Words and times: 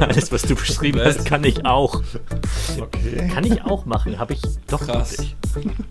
Alles, 0.00 0.30
was 0.32 0.42
du 0.42 0.54
beschrieben 0.54 0.98
Was? 0.98 1.18
hast, 1.18 1.24
kann 1.26 1.44
ich 1.44 1.64
auch. 1.64 2.02
Okay. 2.80 3.28
Kann 3.32 3.44
ich 3.44 3.62
auch 3.62 3.84
machen. 3.86 4.18
Habe 4.18 4.34
ich 4.34 4.40
doch 4.68 4.80
Krass. 4.84 5.16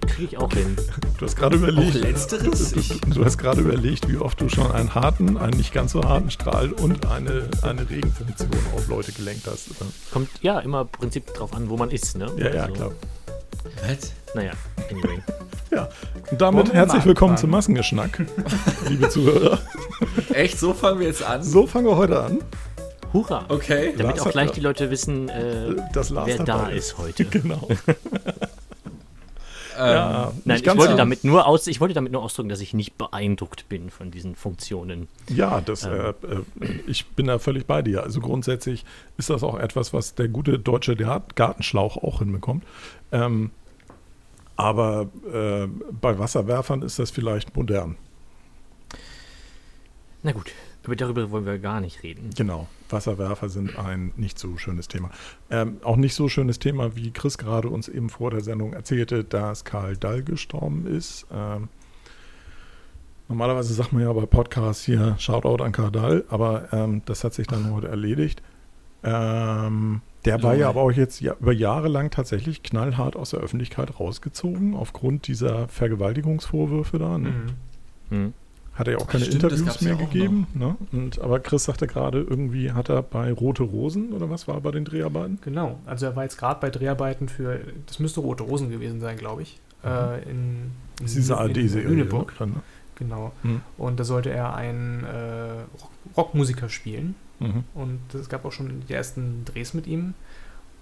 Kriege 0.07 0.23
ich 0.23 0.37
auch 0.37 0.51
hin. 0.53 0.75
Du 1.17 1.25
hast 1.25 1.35
gerade 1.35 1.55
überlegt. 1.57 1.95
Letzteres? 1.95 2.73
Ich, 2.73 2.99
Du 3.01 3.25
hast 3.25 3.37
gerade 3.37 3.61
überlegt, 3.61 4.07
wie 4.09 4.17
oft 4.17 4.39
du 4.41 4.49
schon 4.49 4.71
einen 4.71 4.93
harten, 4.95 5.37
einen 5.37 5.57
nicht 5.57 5.73
ganz 5.73 5.91
so 5.93 6.03
harten 6.03 6.31
Strahl 6.31 6.71
und 6.71 7.05
eine, 7.07 7.49
eine 7.63 7.89
Regenfunktion 7.89 8.49
auf 8.75 8.87
Leute 8.87 9.11
gelenkt 9.11 9.45
hast. 9.51 9.69
Kommt 10.11 10.29
ja 10.41 10.59
immer 10.59 10.81
im 10.81 10.87
Prinzip 10.89 11.33
drauf 11.33 11.53
an, 11.53 11.69
wo 11.69 11.77
man 11.77 11.91
ist, 11.91 12.17
ne? 12.17 12.27
Ja, 12.37 12.53
ja, 12.53 12.61
Also, 12.63 12.73
klar. 12.75 12.91
was? 13.87 14.13
Naja, 14.35 14.51
anyway. 14.91 15.19
Ja. 15.71 15.89
Und 16.31 16.39
damit 16.41 16.67
wir 16.67 16.73
herzlich 16.75 17.03
willkommen 17.05 17.35
zum 17.37 17.49
Massengeschnack, 17.49 18.23
liebe 18.89 19.09
Zuhörer. 19.09 19.59
Echt, 20.33 20.59
so 20.59 20.73
fangen 20.73 20.99
wir 20.99 21.07
jetzt 21.07 21.23
an? 21.23 21.43
So 21.43 21.65
fangen 21.67 21.85
wir 21.87 21.95
heute 21.97 22.21
an. 22.23 22.39
Hurra! 23.13 23.45
Okay. 23.49 23.93
Damit 23.97 24.17
Lars 24.17 24.27
auch 24.27 24.31
gleich 24.31 24.51
die 24.51 24.61
Leute 24.61 24.91
wissen, 24.91 25.29
äh, 25.29 25.75
wer 25.93 26.37
da 26.37 26.43
dabei 26.43 26.73
ist 26.73 26.97
heute. 26.97 27.25
Genau. 27.29 27.67
Ähm, 29.79 29.87
Ja, 29.87 30.33
Nein, 30.43 30.57
nicht 30.57 30.67
ich 30.67 30.77
wollte, 30.77 30.95
damit 30.97 31.23
nur 31.23 31.47
aus, 31.47 31.65
ich 31.67 31.79
wollte 31.79 31.93
damit 31.93 32.11
nur 32.11 32.21
ausdrücken, 32.21 32.49
dass 32.49 32.59
ich 32.59 32.73
nicht 32.73 32.97
beeindruckt 32.97 33.69
bin 33.69 33.89
von 33.89 34.11
diesen 34.11 34.35
Funktionen. 34.35 35.07
Ja, 35.29 35.61
das, 35.61 35.85
Ähm. 35.85 35.91
äh, 35.91 36.65
äh, 36.65 36.81
ich 36.85 37.07
bin 37.07 37.27
da 37.27 37.39
völlig 37.39 37.65
bei 37.65 37.81
dir. 37.81 38.03
Also 38.03 38.19
grundsätzlich 38.19 38.83
ist 39.17 39.29
das 39.29 39.41
auch 39.41 39.57
etwas, 39.57 39.93
was 39.93 40.15
der 40.15 40.27
gute 40.27 40.59
deutsche 40.59 40.97
Gartenschlauch 40.97 41.95
auch 41.95 42.19
hinbekommt. 42.19 42.65
Ähm, 43.13 43.51
aber 44.57 45.07
äh, 45.33 45.67
bei 46.01 46.19
Wasserwerfern 46.19 46.81
ist 46.81 46.99
das 46.99 47.09
vielleicht 47.11 47.55
modern. 47.55 47.95
Na 50.23 50.33
gut, 50.33 50.51
aber 50.89 50.95
darüber 50.95 51.29
wollen 51.29 51.45
wir 51.45 51.59
gar 51.59 51.81
nicht 51.81 52.01
reden. 52.01 52.31
Genau. 52.35 52.67
Wasserwerfer 52.89 53.47
sind 53.47 53.77
ein 53.77 54.11
nicht 54.17 54.39
so 54.39 54.57
schönes 54.57 54.87
Thema. 54.87 55.11
Ähm, 55.51 55.77
auch 55.83 55.97
nicht 55.97 56.15
so 56.15 56.27
schönes 56.29 56.57
Thema, 56.57 56.95
wie 56.95 57.11
Chris 57.11 57.37
gerade 57.37 57.69
uns 57.69 57.87
eben 57.87 58.09
vor 58.09 58.31
der 58.31 58.41
Sendung 58.41 58.73
erzählte, 58.73 59.23
dass 59.23 59.65
Karl 59.65 59.95
Dall 59.95 60.23
gestorben 60.23 60.87
ist. 60.87 61.27
Ähm, 61.31 61.67
normalerweise 63.27 63.71
sagt 63.71 63.93
man 63.93 64.01
ja 64.01 64.11
bei 64.11 64.25
Podcasts 64.25 64.83
hier 64.83 65.15
Shoutout 65.19 65.63
an 65.63 65.73
Karl 65.73 65.91
Dall, 65.91 66.25
aber 66.27 66.73
ähm, 66.73 67.03
das 67.05 67.23
hat 67.23 67.35
sich 67.35 67.45
dann 67.45 67.71
heute 67.71 67.87
erledigt. 67.87 68.41
Ähm, 69.03 70.01
der 70.25 70.41
war 70.41 70.55
ja 70.55 70.69
aber 70.69 70.81
auch 70.81 70.91
jetzt 70.91 71.21
ja, 71.21 71.35
über 71.39 71.53
Jahre 71.53 71.87
lang 71.87 72.09
tatsächlich 72.09 72.63
knallhart 72.63 73.15
aus 73.15 73.29
der 73.29 73.41
Öffentlichkeit 73.41 73.99
rausgezogen, 73.99 74.73
aufgrund 74.73 75.27
dieser 75.27 75.67
Vergewaltigungsvorwürfe 75.67 76.97
da. 76.97 77.19
Ne? 77.19 77.33
Hm. 78.09 78.33
Hat 78.79 78.87
er 78.87 78.93
ja 78.93 78.99
auch 78.99 79.07
keine 79.07 79.25
Stimmt, 79.25 79.43
Interviews 79.43 79.81
mehr 79.81 79.93
ja 79.95 79.99
gegeben. 79.99 80.47
Ne? 80.53 80.75
Und, 80.93 81.19
aber 81.21 81.39
Chris 81.41 81.65
sagte 81.65 81.85
gerade, 81.85 82.21
irgendwie 82.21 82.71
hat 82.71 82.89
er 82.89 83.03
bei 83.03 83.31
Rote 83.31 83.63
Rosen 83.63 84.13
oder 84.13 84.29
was 84.29 84.47
war 84.47 84.59
bei 84.61 84.71
den 84.71 84.85
Dreharbeiten? 84.85 85.37
Genau, 85.41 85.77
also 85.85 86.05
er 86.05 86.15
war 86.15 86.23
jetzt 86.23 86.37
gerade 86.37 86.59
bei 86.61 86.69
Dreharbeiten 86.69 87.27
für, 87.29 87.59
das 87.87 87.99
müsste 87.99 88.21
Rote 88.21 88.43
Rosen 88.43 88.69
gewesen 88.71 89.01
sein, 89.01 89.17
glaube 89.17 89.41
ich. 89.41 89.59
Äh, 89.83 90.23
in, 90.23 90.29
in 90.29 90.71
Mhm. 91.01 91.05
Diese 91.05 91.33
Lüne- 91.33 91.43
in 91.51 91.57
ARD-Serie. 91.57 91.87
Lüneburg, 91.89 92.33
Dann, 92.39 92.49
ne? 92.49 92.55
genau. 92.95 93.31
Mhm. 93.43 93.61
Und 93.77 93.99
da 93.99 94.03
sollte 94.03 94.29
er 94.31 94.53
einen 94.55 95.03
äh, 95.05 95.61
Rock 95.81 95.91
Rockmusiker 96.17 96.67
spielen. 96.69 97.15
Mhm. 97.39 97.63
Und 97.73 97.99
es 98.15 98.27
gab 98.27 98.43
auch 98.45 98.51
schon 98.51 98.83
die 98.87 98.93
ersten 98.93 99.45
Drehs 99.45 99.73
mit 99.73 99.87
ihm. 99.87 100.13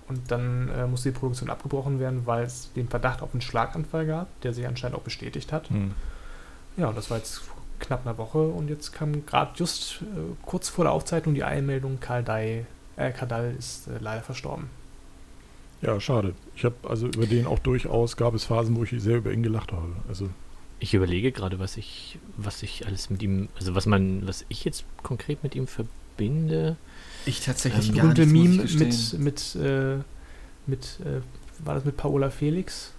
Und 0.07 0.31
dann 0.31 0.69
äh, 0.69 0.87
musste 0.87 1.11
die 1.11 1.17
Produktion 1.19 1.49
abgebrochen 1.49 1.99
werden, 1.99 2.21
weil 2.25 2.45
es 2.45 2.71
den 2.75 2.87
Verdacht 2.87 3.21
auf 3.21 3.33
einen 3.33 3.41
Schlaganfall 3.41 4.05
gab, 4.07 4.27
der 4.41 4.53
sich 4.53 4.65
anscheinend 4.65 4.97
auch 4.97 5.01
bestätigt 5.03 5.51
hat. 5.51 5.69
Mhm. 5.69 5.91
Ja, 6.77 6.87
und 6.89 6.97
das 6.97 7.09
war 7.11 7.17
jetzt 7.17 7.41
knapp 7.79 8.05
einer 8.05 8.17
Woche 8.17 8.39
und 8.39 8.69
jetzt 8.69 8.91
kam 8.93 9.25
gerade 9.25 9.51
just 9.55 10.01
äh, 10.01 10.05
kurz 10.45 10.69
vor 10.69 10.85
der 10.85 10.91
Aufzeichnung 10.93 11.35
die 11.35 11.43
Einmeldung, 11.43 11.99
Karl 11.99 12.23
Dai, 12.23 12.65
äh, 12.95 13.11
Kardal 13.11 13.55
ist 13.57 13.87
äh, 13.87 13.91
leider 13.99 14.21
verstorben. 14.21 14.69
Ja, 15.81 15.99
schade. 15.99 16.33
Ich 16.55 16.65
habe 16.65 16.75
also 16.83 17.07
über 17.07 17.27
den 17.27 17.45
auch 17.45 17.59
durchaus 17.59 18.17
gab 18.17 18.33
es 18.33 18.45
Phasen, 18.45 18.75
wo 18.75 18.83
ich 18.83 18.95
sehr 18.97 19.17
über 19.17 19.31
ihn 19.31 19.43
gelacht 19.43 19.71
habe. 19.71 19.95
Also 20.09 20.29
Ich 20.79 20.93
überlege 20.93 21.31
gerade, 21.31 21.59
was 21.59 21.77
ich, 21.77 22.17
was 22.35 22.63
ich 22.63 22.87
alles 22.87 23.09
mit 23.09 23.21
ihm, 23.21 23.49
also 23.55 23.75
was 23.75 23.85
man, 23.85 24.27
was 24.27 24.45
ich 24.49 24.63
jetzt 24.65 24.85
konkret 25.03 25.43
mit 25.43 25.55
ihm 25.55 25.67
verbinde. 25.67 26.77
Ich 27.25 27.41
tatsächlich 27.41 27.89
Ähm, 27.89 27.95
gar 27.95 28.13
nicht, 28.13 28.17
muss 28.17 28.71
ich 28.71 28.79
Meme 28.79 28.85
mit, 28.85 29.19
mit, 29.19 29.55
äh, 29.55 29.97
mit 30.65 30.99
äh, 31.05 31.21
war 31.65 31.75
das 31.75 31.85
mit 31.85 31.97
Paola 31.97 32.29
Felix, 32.29 32.93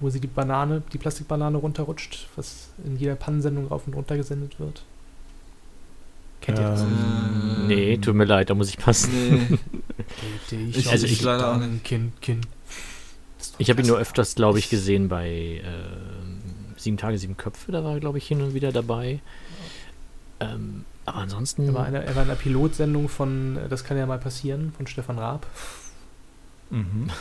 wo 0.00 0.10
sie 0.10 0.20
die 0.20 0.26
Banane, 0.28 0.82
die 0.92 0.98
Plastikbanane 0.98 1.56
runterrutscht, 1.58 2.28
was 2.36 2.68
in 2.84 2.96
jeder 2.98 3.14
Pannensendung 3.16 3.66
rauf 3.68 3.86
und 3.86 3.94
runter 3.94 4.16
gesendet 4.16 4.58
wird. 4.60 4.82
Kennt 6.40 6.58
ihr 6.58 6.64
das? 6.64 6.82
Ähm, 6.82 7.66
Nee, 7.66 7.96
tut 7.98 8.14
mir 8.14 8.24
leid, 8.24 8.48
da 8.50 8.54
muss 8.54 8.68
ich 8.68 8.78
passen. 8.78 9.10
Nee. 9.12 9.58
Ich- 10.72 10.88
also 10.90 11.06
ich 11.06 11.20
leider 11.22 11.52
auch 11.54 11.58
dein 11.60 11.82
Kind, 11.82 12.20
Kind. 12.22 12.46
Ich 13.58 13.68
habe 13.70 13.82
ihn 13.82 13.86
nur 13.88 13.98
öfters, 13.98 14.34
glaube 14.36 14.58
ich, 14.58 14.70
gesehen 14.70 15.08
bei 15.08 15.60
äh, 15.62 16.78
Sieben 16.80 16.96
Tage, 16.96 17.18
Sieben 17.18 17.36
Köpfe, 17.36 17.72
da 17.72 17.84
war 17.84 17.94
er, 17.94 18.00
glaube 18.00 18.16
ich, 18.18 18.26
hin 18.26 18.40
und 18.40 18.54
wieder 18.54 18.72
dabei. 18.72 19.20
Ähm, 20.40 20.84
aber 21.04 21.18
ansonsten. 21.18 21.66
Er 21.66 21.74
war, 21.74 21.84
eine, 21.84 22.04
er 22.04 22.14
war 22.16 22.22
in 22.22 22.30
einer 22.30 22.38
Pilotsendung 22.38 23.08
von 23.08 23.56
äh, 23.56 23.68
Das 23.68 23.84
kann 23.84 23.96
ja 23.98 24.06
mal 24.06 24.18
passieren, 24.18 24.72
von 24.76 24.86
Stefan 24.86 25.18
Raab. 25.18 25.46
mhm. 26.70 27.10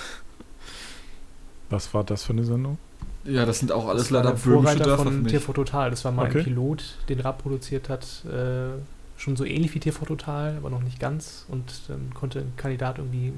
was 1.69 1.93
war 1.93 2.03
das 2.03 2.23
für 2.23 2.33
eine 2.33 2.43
Sendung? 2.43 2.77
Ja, 3.25 3.45
das 3.45 3.59
sind 3.59 3.71
auch 3.71 3.87
alles 3.87 4.03
das 4.03 4.09
leider 4.11 4.31
der 4.31 4.35
böhmische 4.37 4.51
Vorreiter 4.61 4.83
Dörfer 4.85 5.03
von 5.03 5.23
mich. 5.23 5.31
TV 5.33 5.51
Total. 5.53 5.89
Das 5.89 6.05
war 6.05 6.11
mal 6.13 6.27
Okay. 6.27 6.39
ein 6.39 6.43
Pilot, 6.45 6.95
den 7.09 7.19
Raab 7.19 7.41
produziert 7.43 7.89
hat. 7.89 8.05
Äh, 8.25 8.79
schon 9.19 9.35
so 9.35 9.43
ähnlich 9.43 9.73
wie 9.75 9.79
TV 9.79 10.05
Total, 10.05 10.55
aber 10.57 10.69
noch 10.69 10.81
nicht 10.81 10.99
ganz. 10.99 11.45
Und 11.49 11.63
dann 11.89 12.13
konnte 12.13 12.39
ein 12.39 12.53
Kandidat 12.55 12.99
irgendwie 12.99 13.33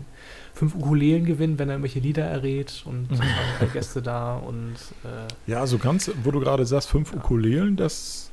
fünf 0.53 0.75
Ukulelen 0.75 1.25
gewinnen, 1.25 1.57
wenn 1.57 1.69
er 1.69 1.75
irgendwelche 1.75 1.99
Lieder 2.01 2.23
errät. 2.25 2.83
Und 2.85 3.07
es 3.11 3.19
waren 3.19 3.73
Gäste 3.73 4.01
da. 4.01 4.35
Und 4.37 4.75
äh, 5.03 5.51
Ja, 5.51 5.65
so 5.65 5.77
ganz, 5.79 6.11
wo 6.23 6.31
du 6.31 6.39
gerade 6.39 6.65
sagst, 6.65 6.89
fünf 6.89 7.13
Ukulelen, 7.13 7.75
das 7.75 8.28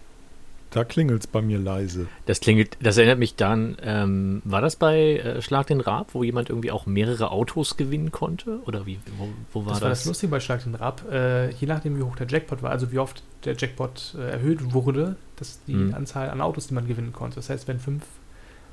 da 0.76 0.84
klingelt 0.84 1.20
es 1.22 1.26
bei 1.26 1.42
mir 1.42 1.58
leise. 1.58 2.06
Das 2.26 2.40
klingelt, 2.40 2.76
das 2.80 2.96
erinnert 2.98 3.18
mich 3.18 3.34
dann, 3.34 3.76
ähm, 3.82 4.42
war 4.44 4.60
das 4.60 4.76
bei 4.76 5.16
äh, 5.16 5.42
Schlag 5.42 5.66
den 5.68 5.80
Raab, 5.80 6.10
wo 6.12 6.22
jemand 6.22 6.50
irgendwie 6.50 6.70
auch 6.70 6.86
mehrere 6.86 7.30
Autos 7.30 7.76
gewinnen 7.76 8.12
konnte? 8.12 8.60
Oder 8.66 8.86
wie, 8.86 8.98
wo, 9.18 9.28
wo 9.52 9.60
war 9.64 9.70
das 9.70 9.74
das? 9.74 9.82
war 9.82 9.90
das 9.90 10.04
Lustige 10.04 10.30
bei 10.30 10.40
Schlag 10.40 10.62
den 10.62 10.74
Raab. 10.74 11.02
Äh, 11.10 11.50
je 11.52 11.66
nachdem, 11.66 11.98
wie 11.98 12.02
hoch 12.02 12.16
der 12.16 12.26
Jackpot 12.28 12.62
war, 12.62 12.70
also 12.70 12.92
wie 12.92 12.98
oft 12.98 13.22
der 13.44 13.56
Jackpot 13.56 14.14
äh, 14.18 14.30
erhöht 14.30 14.72
wurde, 14.74 15.16
das 15.36 15.60
die 15.66 15.74
Mhm. 15.74 15.94
Anzahl 15.94 16.30
an 16.30 16.40
Autos, 16.40 16.68
die 16.68 16.74
man 16.74 16.86
gewinnen 16.86 17.12
konnte. 17.12 17.36
Das 17.36 17.50
heißt, 17.50 17.66
wenn 17.68 17.80
fünf 17.80 18.04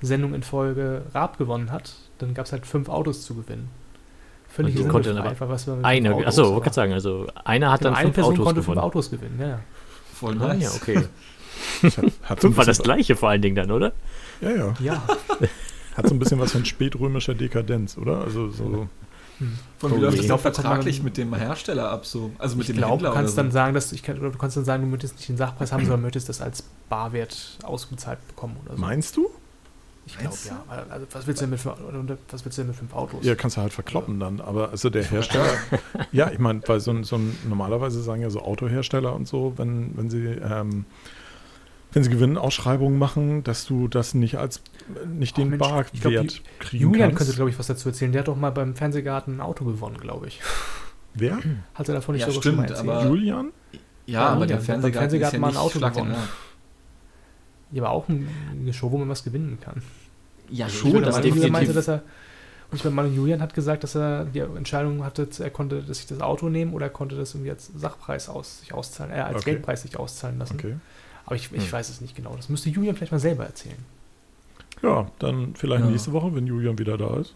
Sendungen 0.02 0.36
in 0.36 0.44
Folge 0.44 1.04
Raab 1.14 1.38
gewonnen 1.38 1.72
hat, 1.72 1.94
dann 2.18 2.34
gab 2.34 2.46
es 2.46 2.52
halt 2.52 2.66
fünf 2.66 2.90
Autos 2.90 3.24
zu 3.26 3.36
gewinnen. 3.36 3.70
Völlig 4.50 4.74
Und 4.74 4.78
sinnbefrei, 4.84 4.92
konnte 4.92 5.14
dann 5.16 5.28
einfach 5.28 5.50
was 5.50 5.66
man 5.66 5.78
mit 5.78 5.86
Einer, 5.86 6.14
fünf 6.16 6.28
achso, 6.28 6.42
Autos 6.42 6.52
wollte 6.54 6.64
gerade 6.66 6.76
sagen, 6.76 6.94
also 6.94 7.28
einer 7.46 7.72
hat 7.72 7.80
Genau, 7.80 7.90
dann 7.92 7.96
eine 7.98 8.04
fünf 8.08 8.16
Person 8.16 8.34
Autos 8.34 8.46
konnte 8.46 8.62
gewonnen. 8.62 8.76
fünf 8.78 8.86
Autos 8.86 9.10
gewinnen, 9.10 9.38
ja, 9.40 9.48
ja. 9.48 9.60
Voll 10.14 10.40
Ah, 10.42 10.48
nice. 10.54 10.64
ja, 10.64 10.70
okay. 10.76 11.04
Hat 12.24 12.40
Fünf 12.40 12.58
war 12.58 12.66
das 12.66 12.80
gleiche 12.80 13.16
vor 13.16 13.30
allen 13.30 13.42
Dingen 13.42 13.56
dann, 13.56 13.72
oder? 13.72 13.94
Ja, 14.42 14.52
ja. 14.52 14.74
Ja, 14.80 15.04
Hat 15.96 16.08
so 16.08 16.16
ein 16.16 16.20
bisschen 16.20 16.40
was 16.40 16.52
von 16.52 16.66
spätrömischer 16.66 17.36
Dekadenz, 17.36 17.98
oder? 17.98 18.22
Also 18.22 18.50
so. 18.50 18.88
Von 19.80 19.96
wie 19.96 20.00
läuft 20.00 20.18
das 20.18 20.20
dann 20.20 20.26
glaub, 20.26 20.44
kommt 20.44 20.56
vertraglich 20.56 21.04
mit 21.04 21.18
dem 21.18 21.34
Hersteller 21.34 21.90
ab 21.90 22.06
so? 22.06 22.32
Also 22.38 22.56
mit 22.56 22.68
ich 22.68 22.74
dem 22.74 22.78
glaube, 22.78 22.94
Händler 22.94 23.10
du 23.10 23.16
kannst 23.16 23.34
oder 23.34 23.44
dann 23.44 23.52
so? 23.52 23.54
sagen, 23.56 23.74
dass 23.74 23.92
ich 23.92 24.02
kann, 24.04 24.18
oder 24.20 24.32
du 24.32 24.38
kannst 24.38 24.58
dann 24.58 24.66
sagen, 24.66 24.84
du 24.84 24.90
möchtest 24.90 25.16
nicht 25.16 25.30
den 25.30 25.38
Sachpreis 25.38 25.72
haben, 25.72 25.84
sondern 25.84 26.02
möchtest 26.02 26.30
das 26.30 26.42
als 26.42 26.64
Barwert 26.90 27.58
ausgezahlt 27.64 28.26
bekommen 28.28 28.56
oder 28.64 28.76
so. 28.76 28.82
Meinst 28.82 29.18
du? 29.18 29.30
ich 30.06 30.18
glaube 30.18 30.36
ja. 30.46 30.64
Also, 30.90 31.08
was 31.12 31.28
willst 31.28 31.42
du 31.42 31.46
denn 31.46 31.52
mit 31.52 31.60
fünf, 31.60 31.76
oder 31.80 32.18
was 32.30 32.46
willst 32.46 32.58
du 32.58 32.62
denn 32.62 32.68
mit 32.70 32.76
fünf 32.76 32.94
Autos? 32.94 33.24
Ja, 33.26 33.36
kannst 33.36 33.58
du 33.58 33.62
halt 33.62 33.74
verkloppen 33.74 34.20
dann. 34.20 34.42
Aber 34.42 34.70
also 34.70 34.90
der 34.90 35.04
Hersteller, 35.04 35.54
ja, 36.12 36.30
ich 36.30 36.40
meine, 36.40 36.62
weil 36.68 36.80
so 36.80 36.92
ein, 36.92 37.04
so 37.04 37.16
ein, 37.16 37.36
normalerweise 37.48 38.02
sagen 38.02 38.22
ja 38.22 38.30
so 38.30 38.42
Autohersteller 38.42 39.16
und 39.16 39.28
so, 39.28 39.54
wenn, 39.58 39.96
wenn 39.98 40.10
sie, 40.10 40.26
ähm, 40.26 40.86
wenn 41.94 42.04
sie 42.04 42.10
Gewinnausschreibungen 42.10 42.98
machen, 43.00 43.44
dass 43.44 43.66
du 43.66 43.88
das 43.88 44.14
nicht 44.14 44.38
als, 44.38 44.62
nicht 45.08 45.38
den 45.38 45.50
Mensch, 45.50 45.60
Barwert 45.60 45.92
glaub, 45.94 46.14
kriegen 46.60 46.84
Julian 46.84 47.10
kannst. 47.10 47.18
könnte, 47.20 47.34
glaube 47.36 47.50
ich, 47.52 47.60
was 47.60 47.68
dazu 47.68 47.90
erzählen. 47.90 48.12
Der 48.12 48.20
hat 48.20 48.28
doch 48.28 48.36
mal 48.36 48.50
beim 48.52 48.76
Fernsehgarten 48.76 49.38
ein 49.38 49.42
Auto 49.42 49.64
gewonnen, 49.66 49.98
glaube 49.98 50.28
ich. 50.28 50.42
Wer? 51.14 51.38
Hat 51.76 51.88
er 51.88 51.96
davon 51.96 52.16
nicht 52.16 52.26
Ja, 52.26 52.32
sogar 52.32 52.44
schon 52.44 52.56
mal 52.56 52.64
stimmt, 52.66 52.78
erzählt? 52.80 52.90
aber- 52.98 53.08
Julian? 53.08 53.52
Ja, 53.72 53.80
Ja, 54.06 54.28
aber 54.30 54.42
ja, 54.42 54.46
der 54.48 54.56
beim 54.56 54.64
Fernsehgarten, 54.66 55.00
Fernsehgarten 55.00 55.28
ist 55.28 55.34
ja 55.34 55.40
mal 55.40 55.50
ein 55.52 55.58
Auto 55.58 55.80
gewonnen. 55.80 56.16
Ja, 57.72 57.82
aber 57.84 57.92
auch 57.92 58.08
ein- 58.10 58.28
eine 58.60 58.74
Show, 58.74 58.92
wo 58.92 58.98
man 58.98 59.10
was 59.10 59.24
gewinnen 59.24 59.58
kann. 59.62 59.82
Ja, 60.50 60.66
Also 60.66 60.76
ich 60.76 60.82
schon, 60.82 60.92
das 61.02 61.16
Julian 61.18 61.22
definitiv- 61.24 61.52
meinte, 61.52 61.74
dass 61.74 61.88
er. 61.88 62.02
Und 62.72 62.84
ich 62.84 62.92
meine, 62.92 63.08
Julian 63.10 63.40
hat 63.42 63.54
gesagt, 63.54 63.84
dass 63.84 63.96
er 63.96 64.26
die 64.26 64.40
Entscheidung 64.40 65.04
hatte, 65.04 65.28
er 65.40 65.50
konnte 65.52 65.82
sich 65.94 66.08
das 66.08 66.22
Auto 66.22 66.50
nehmen 66.50 66.74
oder 66.74 66.88
er 66.88 66.90
konnte 66.92 67.16
das 67.16 67.34
irgendwie 67.36 67.52
als 67.52 67.70
Sachpreis 67.76 68.30
aus, 68.30 68.62
sich 68.62 68.74
auszahlen, 68.74 69.12
äh, 69.14 69.18
als 69.20 69.38
Okay. 69.38 69.52
Geldpreis 69.52 69.84
sich 69.84 69.98
auszahlen 69.98 70.40
lassen. 70.40 70.56
Okay. 70.56 70.76
Aber 71.26 71.36
ich, 71.36 71.52
ich 71.52 71.64
Hm. 71.66 71.72
weiß 71.72 71.90
es 71.90 72.02
nicht 72.02 72.16
genau. 72.16 72.36
Das 72.36 72.50
müsste 72.50 72.70
Julian 72.70 72.96
vielleicht 72.96 73.12
mal 73.12 73.20
selber 73.20 73.46
erzählen. 73.46 73.78
Ja, 74.82 75.10
dann 75.20 75.56
vielleicht 75.56 75.84
Ja. 75.86 75.90
nächste 75.90 76.12
Woche, 76.12 76.36
wenn 76.36 76.46
Julian 76.48 76.78
wieder 76.78 76.98
da 76.98 77.18
ist. 77.18 77.34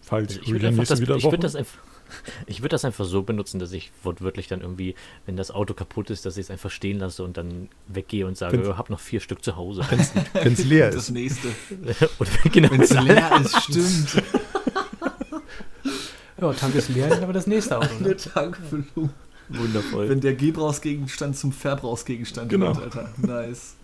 Falls 0.00 0.36
ich 0.36 0.46
Julian 0.46 0.74
nächste 0.74 0.94
das, 0.94 1.00
wieder 1.00 1.16
ich 1.16 1.24
Woche. 1.24 1.32
würde 1.34 1.42
das 1.42 1.54
einfach, 1.56 1.78
Ich 2.46 2.60
würde 2.60 2.70
das 2.70 2.84
einfach 2.84 3.04
so 3.04 3.22
benutzen, 3.22 3.58
dass 3.58 3.72
ich 3.72 3.90
wortwörtlich 4.02 4.46
dann 4.48 4.60
irgendwie, 4.60 4.94
wenn 5.26 5.36
das 5.36 5.50
Auto 5.50 5.72
kaputt 5.74 6.10
ist, 6.10 6.26
dass 6.26 6.36
ich 6.36 6.46
es 6.46 6.50
einfach 6.50 6.70
stehen 6.70 6.98
lasse 6.98 7.22
und 7.24 7.36
dann 7.36 7.68
weggehe 7.88 8.26
und 8.26 8.36
sage, 8.36 8.60
ich 8.60 8.68
habe 8.76 8.92
noch 8.92 9.00
vier 9.00 9.20
Stück 9.20 9.42
zu 9.44 9.56
Hause. 9.56 9.82
Wenn 10.34 10.52
es 10.52 10.64
leer 10.64 10.90
Das 10.90 11.04
ist. 11.04 11.10
nächste. 11.10 11.48
Oder 12.18 12.30
genau. 12.50 12.70
Wenn 12.70 12.80
es 12.82 12.90
leer 12.90 13.40
ist, 13.40 13.62
stimmt. 13.62 14.22
Ja, 16.40 16.52
Tank 16.54 16.74
ist 16.74 16.88
leer, 16.88 17.08
dann 17.08 17.22
aber 17.22 17.32
das 17.32 17.46
nächste 17.46 17.78
Auto. 17.78 17.94
Ne? 18.00 18.08
Der 18.08 18.16
Tankfüllung. 18.16 19.10
Wundervoll. 19.58 20.08
Wenn 20.08 20.20
der 20.20 20.34
Gebrauchsgegenstand 20.34 21.36
zum 21.36 21.52
Verbrauchsgegenstand 21.52 22.48
Genau. 22.48 22.74
wird, 22.76 22.96
Alter. 22.96 23.10
Nice. 23.18 23.76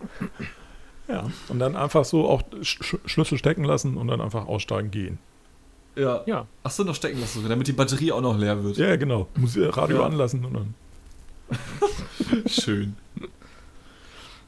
Ja. 1.07 1.29
Und 1.49 1.59
dann 1.59 1.75
einfach 1.75 2.05
so 2.05 2.27
auch 2.27 2.43
Sch 2.61 2.79
Sch- 2.81 2.99
Schlüssel 3.05 3.37
stecken 3.37 3.63
lassen 3.63 3.97
und 3.97 4.07
dann 4.07 4.21
einfach 4.21 4.45
aussteigen 4.47 4.91
gehen. 4.91 5.17
Ja. 5.95 6.21
Ja, 6.27 6.45
Achso, 6.63 6.83
noch 6.83 6.95
stecken 6.95 7.19
lassen 7.19 7.35
sogar, 7.39 7.49
damit 7.49 7.67
die 7.67 7.73
Batterie 7.73 8.11
auch 8.11 8.21
noch 8.21 8.37
leer 8.37 8.63
wird. 8.63 8.77
Ja, 8.77 8.95
genau. 8.95 9.27
Radio 9.37 9.97
Ja. 9.97 10.05
anlassen 10.05 10.45
und 10.45 10.53
dann. 10.53 10.73
Schön. 12.47 12.95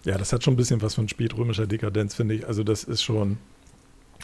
Ja, 0.05 0.17
das 0.17 0.33
hat 0.33 0.43
schon 0.43 0.53
ein 0.53 0.57
bisschen 0.57 0.81
was 0.81 0.95
von 0.95 1.07
spätrömischer 1.09 1.67
Dekadenz, 1.67 2.15
finde 2.15 2.35
ich. 2.35 2.47
Also 2.47 2.63
das 2.63 2.83
ist 2.83 3.01
schon, 3.03 3.37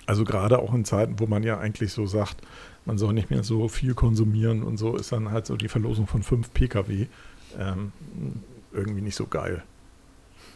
also 0.05 0.23
gerade 0.23 0.59
auch 0.59 0.73
in 0.73 0.85
Zeiten, 0.85 1.19
wo 1.19 1.25
man 1.27 1.43
ja 1.43 1.59
eigentlich 1.59 1.91
so 1.93 2.05
sagt, 2.07 2.37
man 2.87 2.97
soll 2.97 3.13
nicht 3.13 3.29
mehr 3.29 3.43
so 3.43 3.67
viel 3.67 3.93
konsumieren 3.93 4.63
und 4.63 4.77
so, 4.77 4.95
ist 4.95 5.11
dann 5.11 5.29
halt 5.29 5.45
so 5.45 5.55
die 5.55 5.67
Verlosung 5.67 6.07
von 6.07 6.23
fünf 6.23 6.51
Pkw 6.53 7.05
ähm, 7.59 7.91
irgendwie 8.73 9.01
nicht 9.01 9.15
so 9.15 9.27
geil. 9.27 9.63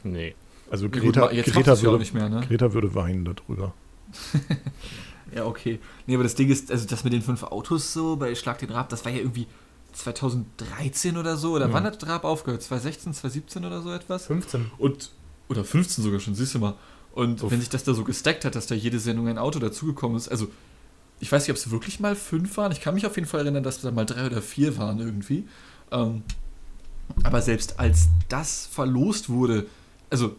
nee. 0.04 0.34
Also 0.70 0.86
Ja, 0.86 0.92
gut, 0.92 1.02
Greta, 1.16 1.32
jetzt 1.32 1.48
macht 1.48 1.56
Greta, 1.58 1.74
es 1.74 1.82
ja 1.82 1.90
auch 1.90 1.92
würde, 1.92 2.00
nicht 2.02 2.14
mehr, 2.14 2.30
ne? 2.30 2.42
Greta 2.48 2.72
würde 2.74 2.96
weinen 2.96 3.26
darüber. 3.26 3.74
Ja, 5.36 5.46
okay. 5.46 5.80
Nee, 6.08 6.16
aber 6.16 6.24
das 6.24 6.36
Ding 6.36 6.50
ist, 6.50 6.72
also 6.72 6.86
das 6.88 7.04
mit 7.06 7.14
den 7.14 7.22
fünf 7.22 7.44
Autos 7.44 7.94
so 7.94 8.18
bei 8.18 8.36
Schlag 8.36 8.60
den 8.60 8.70
Rab, 8.70 8.90
das 8.90 9.06
war 9.06 9.12
ja 9.14 9.20
irgendwie 9.20 9.48
2013 9.94 11.18
oder 11.18 11.38
so. 11.38 11.54
Oder 11.54 11.68
Ja. 11.68 11.74
wann 11.74 11.84
hat 11.84 12.06
Rab 12.08 12.24
aufgehört? 12.26 12.62
2016, 12.62 13.14
2017 13.14 13.66
oder 13.66 13.82
so 13.82 13.92
etwas? 13.92 14.26
15. 14.28 14.72
Und, 14.78 15.12
oder 15.50 15.64
15 15.64 16.04
sogar 16.04 16.20
schon, 16.20 16.36
siehst 16.36 16.56
du 16.56 16.60
mal. 16.60 16.76
Und 17.14 17.44
Uff. 17.44 17.52
wenn 17.52 17.60
sich 17.60 17.70
das 17.70 17.84
da 17.84 17.94
so 17.94 18.04
gestackt 18.04 18.44
hat, 18.46 18.56
dass 18.56 18.68
da 18.68 18.76
jede 18.76 19.00
Sendung 19.00 19.28
ein 19.28 19.38
Auto 19.38 19.60
dazugekommen 19.60 20.18
ist, 20.18 20.28
also 20.30 20.48
ich 21.22 21.32
weiß 21.32 21.44
nicht, 21.44 21.52
ob 21.52 21.56
es 21.58 21.72
wirklich 21.72 22.00
mal 22.00 22.16
fünf 22.16 22.58
waren. 22.58 22.72
Ich 22.72 22.82
kann 22.82 22.94
mich 22.94 23.06
auf 23.06 23.16
jeden 23.16 23.28
Fall 23.28 23.42
erinnern, 23.42 23.64
dass 23.64 23.80
da 23.82 23.92
mal 23.92 24.06
drei 24.06 24.26
oder 24.26 24.42
vier 24.42 24.78
waren 24.78 25.00
irgendwie. 25.00 25.48
Ähm, 25.92 26.24
aber 27.24 27.42
selbst 27.42 27.80
als 27.80 28.08
das 28.30 28.68
verlost 28.72 29.30
wurde, 29.30 29.68
also 30.10 30.36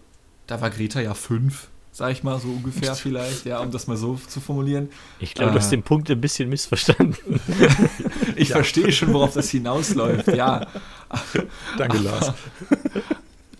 da 0.46 0.60
war 0.60 0.70
Greta 0.70 1.00
ja 1.00 1.14
fünf, 1.14 1.68
sag 1.92 2.12
ich 2.12 2.22
mal, 2.22 2.40
so 2.40 2.48
ungefähr 2.48 2.94
vielleicht, 2.96 3.44
ja, 3.46 3.60
um 3.60 3.70
das 3.70 3.86
mal 3.86 3.96
so 3.96 4.16
zu 4.28 4.40
formulieren. 4.40 4.88
Ich 5.20 5.34
glaube, 5.34 5.52
du 5.52 5.58
hast 5.58 5.68
Ah. 5.68 5.70
den 5.70 5.82
Punkt 5.82 6.10
ein 6.10 6.20
bisschen 6.20 6.48
missverstanden. 6.48 7.16
Ich 8.34 8.48
verstehe 8.50 8.90
schon, 8.92 9.12
worauf 9.12 9.34
das 9.34 9.50
hinausläuft, 9.50 10.28
ja. 10.28 10.66
Danke, 11.78 11.98
Lars. 11.98 12.32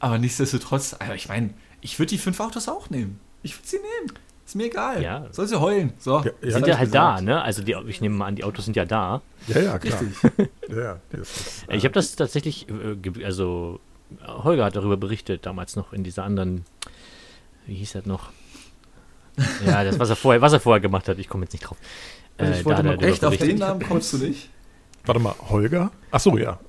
Aber 0.01 0.19
nichtsdestotrotz, 0.19 0.97
also 0.99 1.13
ich 1.13 1.29
meine, 1.29 1.51
ich 1.83 1.99
würde 1.99 2.09
die 2.11 2.19
fünf 2.19 2.41
Autos 2.41 2.69
auch 2.69 2.91
nehmen. 2.91 3.21
Ich 3.43 3.55
würde 3.57 3.69
sie 3.69 3.77
nehmen. 3.77 4.13
Ist 4.53 4.57
mir 4.57 4.65
egal. 4.67 5.03
Ja. 5.03 5.27
Soll 5.31 5.47
sie 5.49 5.59
heulen. 5.59 5.95
So. 5.97 6.21
Ja, 6.21 6.31
ja. 6.43 6.51
sind 6.51 6.67
ja 6.67 6.77
halt 6.77 6.95
da, 6.95 7.13
gesagt. 7.13 7.23
ne? 7.25 7.41
Also 7.41 7.63
die, 7.63 7.75
ich 7.87 8.03
nehme 8.03 8.17
mal 8.17 8.27
an, 8.27 8.37
die 8.37 8.45
Autos 8.45 8.67
sind 8.67 8.77
ja 8.77 8.85
da. 8.85 9.23
Ja, 9.49 9.61
ja, 9.63 9.79
klar. 9.79 9.99
Richtig. 10.03 10.51
Ja, 10.69 10.77
ja, 10.83 11.01
das 11.11 11.21
ist, 11.21 11.65
Ich 11.71 11.85
habe 11.85 11.95
das 11.95 12.17
tatsächlich, 12.17 12.67
äh, 12.69 13.25
also 13.25 13.81
Holger 14.27 14.67
hat 14.67 14.77
darüber 14.77 14.99
berichtet, 14.99 15.47
damals 15.47 15.75
noch 15.75 15.95
in 15.95 16.05
dieser 16.05 16.25
anderen, 16.25 16.67
wie 17.67 17.77
hieß 17.77 17.93
das 17.93 18.05
noch? 18.05 18.29
Ja, 19.67 19.85
das, 19.85 19.99
was 19.99 20.11
er 20.11 20.17
vorher, 20.17 20.43
was 20.43 20.53
er 20.53 20.61
vorher 20.61 20.81
gemacht 20.81 21.09
hat, 21.09 21.19
ich 21.19 21.31
komme 21.31 21.45
jetzt 21.45 21.53
nicht 21.55 21.65
drauf. 21.65 21.79
Also 22.37 22.53
ich 22.53 22.61
Äh, 22.61 22.65
wollte 22.67 22.83
mal 22.83 23.03
Echt, 23.03 23.25
auf 23.25 23.35
den 23.39 23.57
Namen 23.57 23.81
kommst 23.81 24.13
du 24.13 24.19
nicht? 24.19 24.51
Warte 25.07 25.19
mal, 25.19 25.35
Holger? 25.49 25.91
Ach 26.11 26.21
so, 26.21 26.37
ja. 26.37 26.61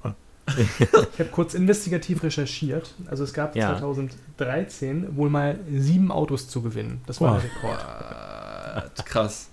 Ich 0.46 1.20
habe 1.20 1.30
kurz 1.32 1.54
investigativ 1.54 2.22
recherchiert. 2.24 2.94
Also 3.08 3.24
es 3.24 3.34
gab 3.34 3.56
Ja. 3.56 3.70
2013 3.80 5.16
wohl 5.16 5.30
mal 5.30 5.60
sieben 5.72 6.12
Autos 6.12 6.50
zu 6.50 6.62
gewinnen. 6.62 7.02
Das 7.08 7.22
war 7.22 7.36
Wow. 7.36 7.42
der 7.42 7.52
Rekord. 7.52 9.06
Krass. 9.06 9.50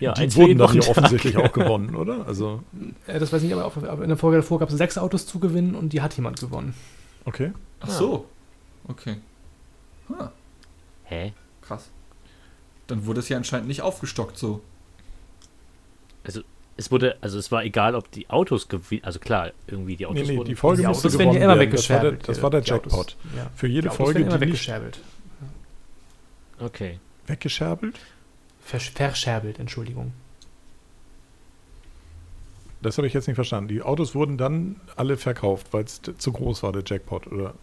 Ja, 0.00 0.12
die 0.12 0.34
wurden 0.34 0.48
hier 0.48 0.58
Wochentag. 0.60 0.88
offensichtlich 0.90 1.36
auch 1.38 1.52
gewonnen, 1.52 1.94
oder? 1.96 2.26
Also, 2.26 2.62
Äh, 3.06 3.18
das 3.18 3.32
weiß 3.32 3.42
ich 3.42 3.48
nicht, 3.48 3.54
aber 3.56 3.64
auf, 3.64 3.76
aber 3.82 4.02
in 4.02 4.08
der 4.08 4.18
Folge 4.18 4.36
davor 4.38 4.58
gab 4.58 4.68
es 4.68 4.76
sechs 4.76 4.98
Autos 4.98 5.26
zu 5.26 5.38
gewinnen 5.38 5.74
und 5.74 5.92
die 5.94 6.02
hat 6.02 6.14
jemand 6.14 6.40
gewonnen. 6.40 6.74
okay. 7.24 7.52
Ach 7.80 7.88
so. 7.88 8.26
Okay. 8.88 9.16
Ah, 10.10 10.30
Hä? 11.04 11.32
krass. 11.62 11.88
Dann 12.88 13.06
wurde 13.06 13.20
es 13.20 13.28
ja 13.30 13.36
anscheinend 13.38 13.68
nicht 13.68 13.80
aufgestockt 13.82 14.36
so. 14.36 14.60
Es 16.76 16.90
wurde, 16.90 17.16
also 17.20 17.38
es 17.38 17.52
war 17.52 17.64
egal, 17.64 17.94
ob 17.94 18.10
die 18.10 18.30
Autos 18.30 18.68
gewinnen, 18.68 19.04
also 19.04 19.18
klar, 19.18 19.52
irgendwie 19.66 19.96
die 19.96 20.06
Autos 20.06 20.22
Nee, 20.22 20.32
nee, 20.32 20.38
wurden. 20.38 20.48
die 20.48 20.54
Folge 20.54 20.82
die 20.82 20.88
musste 20.88 21.08
Autos 21.08 21.18
werden 21.18 21.32
gewonnen 21.32 21.42
ja 21.42 21.52
immer 21.52 21.58
werden. 21.60 21.70
Das 21.72 21.90
war 21.90 22.00
der, 22.00 22.12
weggescherbelt. 22.12 22.28
das 22.28 22.42
war 22.42 22.50
der 22.50 22.60
die 22.62 22.72
Autos. 22.72 22.92
Jackpot. 22.92 23.16
Ja. 23.36 23.50
Für 23.54 23.68
Die 23.68 23.74
jede 23.74 23.88
Autos 23.88 23.96
Folge, 23.98 24.14
werden 24.20 24.28
immer 24.28 24.38
die 24.38 24.46
nicht 24.46 24.52
weggescherbelt. 24.54 25.00
Okay. 26.58 27.00
weggescherbelt? 27.26 27.98
Versch 28.60 28.90
verscherbelt, 28.90 29.58
Entschuldigung. 29.58 30.12
Das 32.80 32.96
habe 32.96 33.06
ich 33.06 33.12
jetzt 33.12 33.26
nicht 33.28 33.36
verstanden. 33.36 33.68
Die 33.68 33.82
Autos 33.82 34.14
wurden 34.14 34.38
dann 34.38 34.80
alle 34.96 35.16
verkauft, 35.16 35.68
weil 35.72 35.84
es 35.84 36.00
zu 36.18 36.32
groß 36.32 36.62
war, 36.62 36.72
der 36.72 36.82
Jackpot, 36.84 37.26
oder? 37.26 37.54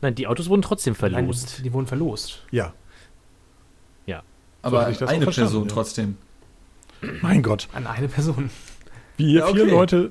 Nein, 0.00 0.14
die 0.14 0.26
Autos 0.26 0.48
wurden 0.48 0.62
trotzdem 0.62 0.94
verlost. 0.94 1.54
Nein, 1.56 1.64
die 1.64 1.72
wurden 1.72 1.86
verlost. 1.86 2.44
Ja. 2.50 2.72
Aber 4.62 4.90
ich 4.90 4.98
das 4.98 5.08
auch 5.08 5.12
eine 5.14 5.26
Person 5.26 5.64
ja. 5.64 5.68
trotzdem. 5.68 6.16
Mein 7.22 7.42
Gott. 7.42 7.68
An 7.72 7.86
eine 7.86 8.08
Person. 8.08 8.50
Wie 9.16 9.26
hier 9.30 9.40
Ja, 9.40 9.46
vier 9.48 9.62
okay. 9.64 9.70
Leute 9.70 10.10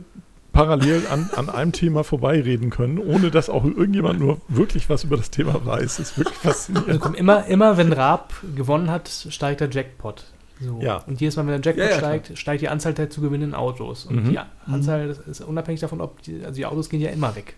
parallel 0.54 1.04
an, 1.12 1.30
an 1.36 1.50
einem 1.50 1.72
Thema 1.72 2.04
vorbeireden 2.04 2.70
können, 2.72 2.98
ohne 2.98 3.30
dass 3.30 3.50
auch 3.50 3.64
irgendjemand 3.64 4.20
nur 4.20 4.42
wirklich 4.48 4.90
was 4.90 5.04
über 5.04 5.16
das 5.18 5.30
Thema 5.30 5.64
weiß, 5.66 6.00
ist 6.00 6.18
wirklich 6.18 6.36
Also 6.44 6.50
faszinierend. 6.74 7.00
komm, 7.00 7.14
immer, 7.14 7.46
immer 7.46 7.78
wenn 7.78 7.94
Raab 7.94 8.34
gewonnen 8.56 8.90
hat, 8.90 9.08
steigt 9.30 9.62
der 9.62 9.70
Jackpot. 9.70 10.26
So. 10.60 10.80
Ja. 10.82 10.98
Und 11.06 11.22
jedes 11.22 11.36
Mal, 11.36 11.46
wenn 11.46 11.62
der 11.62 11.74
Jackpot 11.74 11.86
Ja, 11.86 11.92
ja, 11.92 11.98
steigt, 12.00 12.38
steigt 12.40 12.62
die 12.64 12.70
Anzahl 12.70 12.96
der 12.96 13.10
zu 13.12 13.22
gewinnenden 13.22 13.54
Autos. 13.54 14.06
Und 14.06 14.24
Mhm. 14.26 14.30
die 14.32 14.40
Anzahl 14.66 15.08
das 15.08 15.20
ist 15.20 15.42
unabhängig 15.42 15.80
davon, 15.82 16.02
ob 16.02 16.24
die, 16.24 16.44
also 16.44 16.56
die 16.56 16.66
Autos 16.66 16.90
gehen 16.90 17.02
ja 17.02 17.12
immer 17.12 17.36
weg. 17.36 17.54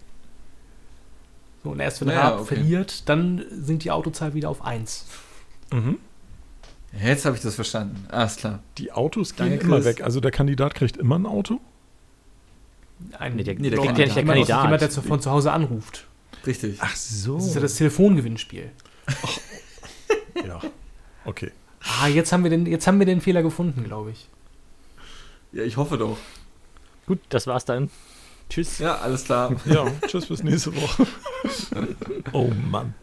So, 1.63 1.69
und 1.71 1.79
erst 1.79 2.01
wenn 2.01 2.09
Raab 2.09 2.41
okay. 2.41 2.55
verliert, 2.55 3.07
dann 3.07 3.43
sinkt 3.49 3.83
die 3.85 3.91
Autozahl 3.91 4.33
wieder 4.33 4.49
auf 4.49 4.63
1. 4.65 5.05
Mhm. 5.73 5.97
Jetzt 7.03 7.25
habe 7.25 7.35
ich 7.35 7.41
das 7.41 7.55
verstanden. 7.55 8.05
Alles 8.09 8.35
klar. 8.37 8.59
Die 8.77 8.91
Autos 8.91 9.35
gehen 9.35 9.49
Danke, 9.51 9.65
immer 9.65 9.75
Chris. 9.77 9.85
weg. 9.85 10.03
Also 10.03 10.19
der 10.19 10.31
Kandidat 10.31 10.73
kriegt 10.75 10.97
immer 10.97 11.17
ein 11.19 11.25
Auto? 11.25 11.59
Ein, 13.17 13.35
Nee, 13.35 13.43
der- 13.43 13.55
Nee, 13.55 13.69
der 13.69 13.79
kriegt 13.79 13.97
ja 13.97 14.05
nicht 14.05 14.15
der 14.17 14.25
Kandidat. 14.25 14.63
Jemand, 14.63 14.81
der 14.81 14.89
zu, 14.89 15.01
von 15.01 15.21
zu 15.21 15.29
Hause 15.31 15.51
anruft. 15.51 16.05
Richtig. 16.45 16.77
Ach 16.81 16.95
so. 16.95 17.35
Das 17.35 17.45
ist 17.47 17.55
ja 17.55 17.61
das 17.61 17.75
Telefongewinnspiel. 17.75 18.71
Ja. 20.47 20.61
Okay. 21.25 21.51
Ah, 22.01 22.07
jetzt 22.07 22.31
haben 22.31 22.43
wir 22.43 22.49
den, 22.49 22.65
jetzt 22.65 22.87
haben 22.87 22.97
wir 22.99 23.05
den 23.05 23.19
Fehler 23.19 23.43
gefunden, 23.43 23.83
glaube 23.83 24.11
ich. 24.11 24.27
Ja, 25.51 25.63
ich 25.63 25.75
hoffe 25.75 25.97
doch. 25.97 26.17
Gut, 27.07 27.19
das 27.29 27.45
war's 27.45 27.65
dann. 27.65 27.89
Tschüss. 28.49 28.79
Ja, 28.79 28.95
alles 28.99 29.25
klar. 29.25 29.53
Ja, 29.65 29.85
tschüss 30.07 30.27
bis 30.27 30.41
nächste 30.43 30.73
Woche. 30.75 31.05
oh 32.31 32.49
Mann. 32.71 32.93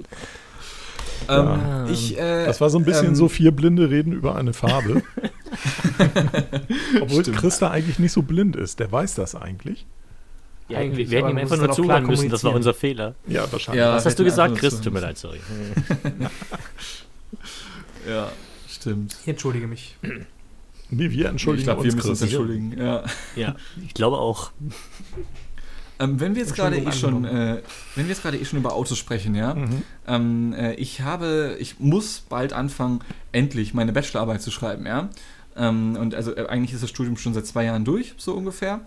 Ähm, 1.28 1.86
ich, 1.90 2.18
äh, 2.18 2.46
Das 2.46 2.60
war 2.60 2.70
so 2.70 2.78
ein 2.78 2.84
bisschen 2.84 3.08
ähm, 3.08 3.14
so 3.14 3.28
vier 3.28 3.50
Blinde 3.50 3.90
reden 3.90 4.12
über 4.12 4.36
eine 4.36 4.52
Farbe. 4.52 5.02
Obwohl 7.00 7.22
Stimmt. 7.22 7.38
Christa 7.38 7.70
eigentlich 7.70 7.98
nicht 7.98 8.12
so 8.12 8.22
blind 8.22 8.56
ist. 8.56 8.80
Der 8.80 8.90
weiß 8.90 9.14
das 9.14 9.34
eigentlich. 9.34 9.86
Ja, 10.68 10.78
Eigentlich, 10.78 11.10
wir 11.10 11.18
hätten 11.18 11.30
ihm 11.30 11.38
einfach 11.38 11.58
nur 11.58 11.70
zuhören 11.70 12.06
müssen, 12.06 12.28
das 12.28 12.42
war 12.42 12.52
unser 12.52 12.74
Fehler. 12.74 13.14
Ja, 13.28 13.50
wahrscheinlich. 13.52 13.80
Ja. 13.84 13.94
Was 13.94 14.04
hast 14.04 14.18
du 14.18 14.24
gesagt, 14.24 14.56
Chris? 14.56 14.80
Tut 14.80 14.92
mir 14.92 15.00
leid, 15.00 15.16
sorry. 15.18 15.38
Ja, 18.08 18.30
stimmt. 18.68 19.16
Ich 19.22 19.28
entschuldige 19.28 19.66
mich. 19.66 19.96
Nee, 20.90 21.10
wir 21.10 21.28
entschuldigen 21.28 21.60
ich 21.62 21.66
glaube, 21.66 21.82
wir 21.82 21.88
uns, 21.88 21.96
müssen 21.96 22.10
uns 22.10 22.20
Chris. 22.20 22.30
entschuldigen. 22.32 22.78
Ja. 22.78 23.02
Ja, 23.34 23.56
ich 23.84 23.94
glaube 23.94 24.18
auch. 24.18 24.52
Ähm, 25.98 26.20
wenn 26.20 26.34
wir 26.34 26.42
jetzt 26.42 26.54
gerade 26.54 26.76
eh 26.78 26.92
schon, 26.92 27.24
äh, 27.24 27.62
wenn 27.94 28.04
wir 28.04 28.10
jetzt 28.12 28.22
gerade 28.22 28.36
eh 28.36 28.44
schon 28.44 28.58
über 28.58 28.74
Autos 28.74 28.98
sprechen, 28.98 29.34
ja, 29.34 29.54
Mhm. 29.54 29.82
ähm, 30.06 30.52
äh, 30.52 30.74
ich 30.74 31.00
habe, 31.00 31.56
ich 31.58 31.80
muss 31.80 32.20
bald 32.28 32.52
anfangen, 32.52 33.00
endlich 33.32 33.72
meine 33.74 33.92
Bachelorarbeit 33.92 34.42
zu 34.42 34.50
schreiben, 34.50 34.86
ja. 34.86 35.08
Ähm, 35.56 35.96
und 35.98 36.14
also 36.14 36.36
äh, 36.36 36.46
eigentlich 36.48 36.74
ist 36.74 36.82
das 36.82 36.90
Studium 36.90 37.16
schon 37.16 37.32
seit 37.32 37.46
zwei 37.46 37.64
Jahren 37.64 37.84
durch, 37.84 38.14
so 38.18 38.34
ungefähr. 38.34 38.80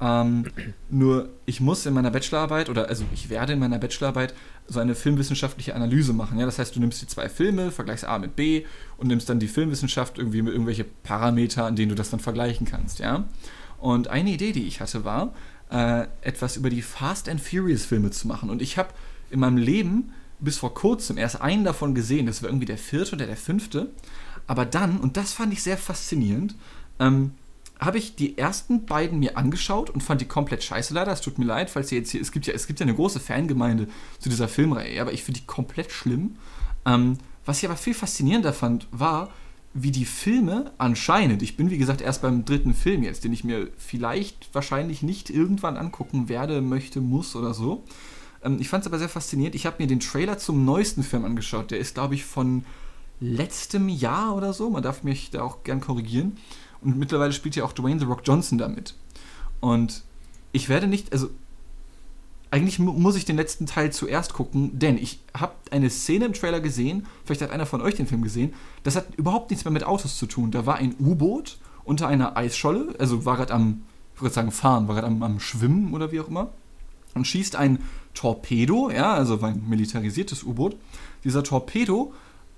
Ähm, 0.00 0.44
nur 0.90 1.28
ich 1.46 1.60
muss 1.60 1.86
in 1.86 1.94
meiner 1.94 2.10
Bachelorarbeit 2.10 2.68
oder 2.68 2.88
also 2.88 3.04
ich 3.12 3.30
werde 3.30 3.52
in 3.54 3.58
meiner 3.58 3.78
Bachelorarbeit 3.78 4.34
so 4.66 4.80
eine 4.80 4.94
filmwissenschaftliche 4.94 5.74
Analyse 5.74 6.12
machen. 6.12 6.38
Ja, 6.38 6.46
das 6.46 6.58
heißt, 6.58 6.74
du 6.74 6.80
nimmst 6.80 7.00
die 7.02 7.06
zwei 7.06 7.28
Filme, 7.28 7.70
vergleichst 7.70 8.04
A 8.04 8.18
mit 8.18 8.34
B 8.36 8.64
und 8.96 9.08
nimmst 9.08 9.28
dann 9.28 9.38
die 9.38 9.46
Filmwissenschaft 9.48 10.18
irgendwie 10.18 10.42
mit 10.42 10.52
irgendwelche 10.52 10.84
Parameter, 10.84 11.64
an 11.66 11.76
denen 11.76 11.90
du 11.90 11.94
das 11.94 12.10
dann 12.10 12.20
vergleichen 12.20 12.66
kannst, 12.66 12.98
ja. 12.98 13.24
Und 13.78 14.08
eine 14.08 14.30
Idee, 14.30 14.52
die 14.52 14.66
ich 14.66 14.80
hatte, 14.80 15.04
war, 15.04 15.32
äh, 15.74 16.06
etwas 16.22 16.56
über 16.56 16.70
die 16.70 16.82
Fast 16.82 17.28
and 17.28 17.40
Furious 17.40 17.84
Filme 17.84 18.10
zu 18.10 18.28
machen. 18.28 18.48
Und 18.48 18.62
ich 18.62 18.78
habe 18.78 18.90
in 19.30 19.40
meinem 19.40 19.56
Leben 19.56 20.12
bis 20.38 20.56
vor 20.56 20.72
kurzem 20.72 21.18
erst 21.18 21.40
einen 21.40 21.64
davon 21.64 21.94
gesehen. 21.94 22.26
Das 22.26 22.42
war 22.42 22.48
irgendwie 22.48 22.66
der 22.66 22.78
vierte 22.78 23.16
oder 23.16 23.26
der 23.26 23.36
fünfte. 23.36 23.90
Aber 24.46 24.66
dann, 24.66 24.98
und 24.98 25.16
das 25.16 25.32
fand 25.32 25.52
ich 25.52 25.62
sehr 25.62 25.76
faszinierend, 25.76 26.54
ähm, 27.00 27.32
habe 27.80 27.98
ich 27.98 28.14
die 28.14 28.38
ersten 28.38 28.86
beiden 28.86 29.18
mir 29.18 29.36
angeschaut 29.36 29.90
und 29.90 30.00
fand 30.00 30.20
die 30.20 30.26
komplett 30.26 30.62
scheiße 30.62 30.94
leider. 30.94 31.10
Es 31.10 31.20
tut 31.20 31.38
mir 31.38 31.44
leid, 31.44 31.70
falls 31.70 31.90
ihr 31.90 31.98
jetzt 31.98 32.10
hier, 32.10 32.20
es 32.20 32.30
gibt 32.30 32.46
ja, 32.46 32.54
es 32.54 32.68
gibt 32.68 32.78
ja 32.78 32.84
eine 32.84 32.94
große 32.94 33.18
Fangemeinde 33.18 33.88
zu 34.20 34.28
dieser 34.28 34.46
Filmreihe, 34.46 35.00
aber 35.00 35.12
ich 35.12 35.24
finde 35.24 35.40
die 35.40 35.46
komplett 35.46 35.90
schlimm. 35.90 36.36
Ähm, 36.86 37.18
was 37.44 37.58
ich 37.58 37.68
aber 37.68 37.76
viel 37.76 37.94
faszinierender 37.94 38.52
fand, 38.52 38.86
war, 38.92 39.32
wie 39.74 39.90
die 39.90 40.04
Filme 40.04 40.72
anscheinend, 40.78 41.42
ich 41.42 41.56
bin 41.56 41.68
wie 41.68 41.78
gesagt 41.78 42.00
erst 42.00 42.22
beim 42.22 42.44
dritten 42.44 42.74
Film 42.74 43.02
jetzt, 43.02 43.24
den 43.24 43.32
ich 43.32 43.42
mir 43.42 43.68
vielleicht 43.76 44.54
wahrscheinlich 44.54 45.02
nicht 45.02 45.30
irgendwann 45.30 45.76
angucken 45.76 46.28
werde, 46.28 46.62
möchte, 46.62 47.00
muss 47.00 47.34
oder 47.34 47.52
so. 47.52 47.84
Ähm, 48.44 48.58
ich 48.60 48.68
fand 48.68 48.84
es 48.84 48.86
aber 48.86 49.00
sehr 49.00 49.08
faszinierend. 49.08 49.56
Ich 49.56 49.66
habe 49.66 49.82
mir 49.82 49.88
den 49.88 49.98
Trailer 49.98 50.38
zum 50.38 50.64
neuesten 50.64 51.02
Film 51.02 51.24
angeschaut. 51.24 51.72
Der 51.72 51.78
ist, 51.78 51.94
glaube 51.94 52.14
ich, 52.14 52.24
von 52.24 52.64
letztem 53.18 53.88
Jahr 53.88 54.36
oder 54.36 54.52
so. 54.52 54.70
Man 54.70 54.82
darf 54.82 55.02
mich 55.02 55.30
da 55.30 55.42
auch 55.42 55.64
gern 55.64 55.80
korrigieren. 55.80 56.36
Und 56.80 56.96
mittlerweile 56.96 57.32
spielt 57.32 57.56
ja 57.56 57.64
auch 57.64 57.72
Dwayne 57.72 57.98
The 57.98 58.06
Rock 58.06 58.22
Johnson 58.24 58.58
damit. 58.58 58.94
Und 59.60 60.04
ich 60.52 60.68
werde 60.68 60.86
nicht, 60.86 61.12
also 61.12 61.30
eigentlich 62.54 62.78
mu 62.78 62.92
muss 62.92 63.16
ich 63.16 63.24
den 63.24 63.34
letzten 63.34 63.66
Teil 63.66 63.92
zuerst 63.92 64.32
gucken, 64.32 64.78
denn 64.78 64.96
ich 64.96 65.18
habe 65.36 65.54
eine 65.72 65.90
Szene 65.90 66.26
im 66.26 66.34
Trailer 66.34 66.60
gesehen, 66.60 67.06
vielleicht 67.24 67.42
hat 67.42 67.50
einer 67.50 67.66
von 67.66 67.82
euch 67.82 67.96
den 67.96 68.06
Film 68.06 68.22
gesehen, 68.22 68.54
das 68.84 68.94
hat 68.94 69.12
überhaupt 69.16 69.50
nichts 69.50 69.64
mehr 69.64 69.72
mit 69.72 69.82
Autos 69.82 70.16
zu 70.16 70.26
tun. 70.26 70.52
Da 70.52 70.64
war 70.64 70.76
ein 70.76 70.94
U-Boot 71.00 71.58
unter 71.82 72.06
einer 72.06 72.36
Eisscholle, 72.36 72.94
also 73.00 73.24
war 73.24 73.38
gerade 73.38 73.52
am, 73.52 73.82
ich 74.14 74.22
würde 74.22 74.32
sagen 74.32 74.52
fahren, 74.52 74.86
war 74.86 74.94
gerade 74.94 75.08
am, 75.08 75.20
am 75.24 75.40
Schwimmen 75.40 75.92
oder 75.94 76.12
wie 76.12 76.20
auch 76.20 76.28
immer 76.28 76.50
und 77.14 77.26
schießt 77.26 77.56
ein 77.56 77.80
Torpedo, 78.14 78.88
ja, 78.88 79.14
also 79.14 79.40
ein 79.40 79.68
militarisiertes 79.68 80.44
U-Boot. 80.44 80.76
Dieser 81.24 81.42
Torpedo 81.42 82.12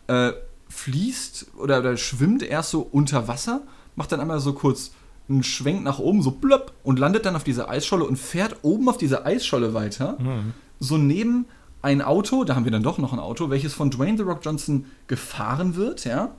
äh, 0.09 0.33
fließt 0.69 1.53
oder, 1.57 1.79
oder 1.79 1.97
schwimmt 1.97 2.43
erst 2.43 2.71
so 2.71 2.87
unter 2.93 3.29
Wasser 3.29 3.63
macht 3.95 4.13
dann 4.13 4.21
einmal 4.21 4.41
so 4.41 4.53
kurz 4.53 4.91
einen 5.29 5.43
Schwenk 5.43 5.83
nach 5.83 5.99
oben, 5.99 6.23
so 6.23 6.31
blöpp, 6.31 6.73
und 6.83 6.99
landet 6.99 7.27
dann 7.27 7.37
auf 7.37 7.45
dieser 7.45 7.69
Eisscholle 7.69 8.05
und 8.05 8.17
fährt 8.17 8.57
oben 8.63 8.89
auf 8.89 8.97
dieser 8.97 9.27
Eisscholle 9.27 9.75
weiter. 9.75 10.17
Mhm. 10.21 10.53
So 10.79 10.99
neben 10.99 11.47
ein 11.83 12.03
Auto, 12.03 12.45
da 12.45 12.55
haben 12.55 12.65
wir 12.65 12.73
dann 12.73 12.83
doch 12.83 12.99
noch 12.99 13.13
ein 13.13 13.19
Auto, 13.19 13.51
welches 13.51 13.75
von 13.75 13.91
Dwayne 13.91 14.17
The 14.17 14.25
Rock 14.25 14.41
Johnson 14.43 14.87
gefahren 15.07 15.77
wird, 15.77 16.05
ja. 16.05 16.35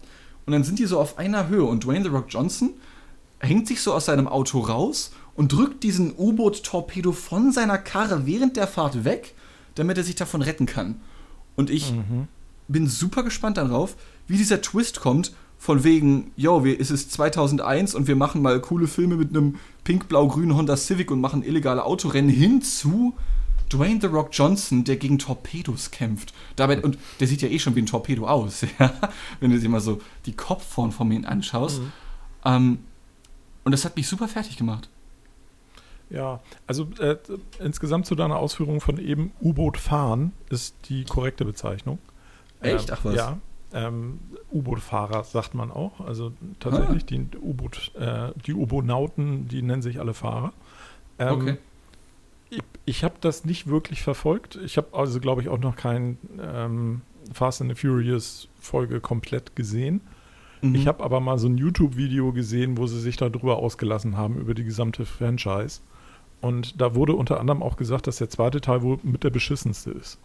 Und 0.45 0.53
dann 0.53 0.63
sind 0.63 0.79
die 0.79 0.85
so 0.85 0.99
auf 0.99 1.17
einer 1.17 1.49
Höhe 1.49 1.63
und 1.63 1.83
Dwayne 1.83 2.03
The 2.03 2.09
Rock 2.11 2.25
Johnson 2.29 2.71
hängt 3.39 3.67
sich 3.67 3.81
so 3.81 3.93
aus 3.93 4.05
seinem 4.05 4.27
Auto 4.27 4.59
raus 4.59 5.11
und 5.35 5.51
drückt 5.51 5.83
diesen 5.83 6.13
U-Boot-Torpedo 6.17 7.11
von 7.11 7.51
seiner 7.51 7.77
Karre 7.77 8.25
während 8.25 8.57
der 8.57 8.67
Fahrt 8.67 9.03
weg, 9.03 9.35
damit 9.75 9.97
er 9.97 10.03
sich 10.03 10.15
davon 10.15 10.41
retten 10.41 10.65
kann. 10.65 10.99
Und 11.55 11.69
ich 11.69 11.91
mhm. 11.91 12.27
bin 12.67 12.87
super 12.87 13.23
gespannt 13.23 13.57
darauf, 13.57 13.95
wie 14.27 14.37
dieser 14.37 14.61
Twist 14.61 14.99
kommt 14.99 15.33
von 15.57 15.83
wegen, 15.83 16.31
yo, 16.35 16.63
wir, 16.63 16.79
es 16.79 16.91
ist 16.91 17.11
2001 17.11 17.95
und 17.95 18.07
wir 18.07 18.15
machen 18.15 18.41
mal 18.41 18.59
coole 18.61 18.87
Filme 18.87 19.15
mit 19.15 19.29
einem 19.29 19.55
pink-blau-grünen 19.83 20.55
Honda 20.55 20.77
Civic 20.77 21.11
und 21.11 21.21
machen 21.21 21.43
illegale 21.43 21.83
Autorennen 21.83 22.29
hinzu 22.29 23.13
Dwayne 23.71 23.99
The 23.99 24.07
Rock 24.07 24.29
Johnson, 24.31 24.83
der 24.83 24.95
gegen 24.97 25.19
Torpedos 25.19 25.91
kämpft. 25.91 26.33
Dabei, 26.55 26.81
und 26.81 26.97
der 27.19 27.27
sieht 27.27 27.41
ja 27.41 27.49
eh 27.49 27.59
schon 27.59 27.75
wie 27.75 27.81
ein 27.81 27.85
Torpedo 27.85 28.27
aus, 28.27 28.61
ja? 28.79 28.93
wenn 29.39 29.51
du 29.51 29.59
dir 29.59 29.69
mal 29.69 29.81
so 29.81 30.01
die 30.25 30.33
Kopfform 30.33 30.91
von 30.91 31.11
ihm 31.11 31.25
anschaust. 31.25 31.81
Mhm. 31.81 31.91
Ähm, 32.45 32.79
und 33.65 33.71
das 33.73 33.83
hat 33.83 33.97
mich 33.97 34.07
super 34.07 34.27
fertig 34.27 34.57
gemacht. 34.57 34.89
Ja, 36.09 36.39
also 36.65 36.87
äh, 36.99 37.17
insgesamt 37.59 38.05
zu 38.05 38.15
deiner 38.15 38.37
Ausführung 38.37 38.79
von 38.79 38.97
eben 38.97 39.33
U-Boot 39.41 39.77
fahren 39.77 40.31
ist 40.49 40.73
die 40.87 41.03
korrekte 41.03 41.43
Bezeichnung. 41.43 41.99
Echt? 42.61 42.91
Ach 42.91 43.03
was? 43.03 43.15
Ja, 43.15 43.37
ähm, 43.73 44.19
U-Boot-Fahrer 44.51 45.23
sagt 45.23 45.53
man 45.53 45.71
auch. 45.71 45.99
Also 46.01 46.31
tatsächlich, 46.59 47.03
ah. 47.03 47.05
die 47.09 47.37
U-Boot, 47.37 47.91
äh, 47.95 48.31
die 48.45 48.53
U-Boot-Nauten, 48.53 49.47
die 49.47 49.61
nennen 49.61 49.81
sich 49.81 49.99
alle 49.99 50.13
Fahrer. 50.13 50.53
Ähm, 51.19 51.33
okay. 51.33 51.57
Ich, 52.49 52.61
ich 52.85 53.03
habe 53.03 53.15
das 53.19 53.43
nicht 53.43 53.67
wirklich 53.67 54.01
verfolgt. 54.01 54.57
Ich 54.63 54.77
habe 54.77 54.87
also, 54.93 55.19
glaube 55.19 55.41
ich, 55.41 55.49
auch 55.49 55.59
noch 55.59 55.75
kein 55.75 56.17
ähm, 56.41 57.01
Fast 57.33 57.61
and 57.61 57.69
the 57.69 57.75
Furious 57.75 58.47
Folge 58.59 59.01
komplett 59.01 59.55
gesehen. 59.55 60.01
Mhm. 60.61 60.75
Ich 60.75 60.87
habe 60.87 61.03
aber 61.03 61.19
mal 61.19 61.37
so 61.37 61.47
ein 61.47 61.57
YouTube-Video 61.57 62.31
gesehen, 62.31 62.77
wo 62.77 62.87
sie 62.87 62.99
sich 62.99 63.17
darüber 63.17 63.57
ausgelassen 63.57 64.17
haben, 64.17 64.37
über 64.37 64.53
die 64.53 64.63
gesamte 64.63 65.05
Franchise. 65.05 65.81
Und 66.39 66.79
da 66.79 66.95
wurde 66.95 67.13
unter 67.13 67.39
anderem 67.39 67.63
auch 67.63 67.77
gesagt, 67.77 68.07
dass 68.07 68.17
der 68.17 68.29
zweite 68.29 68.61
Teil 68.61 68.81
wohl 68.81 68.99
mit 69.03 69.23
der 69.23 69.29
beschissenste 69.29 69.91
ist. 69.91 70.19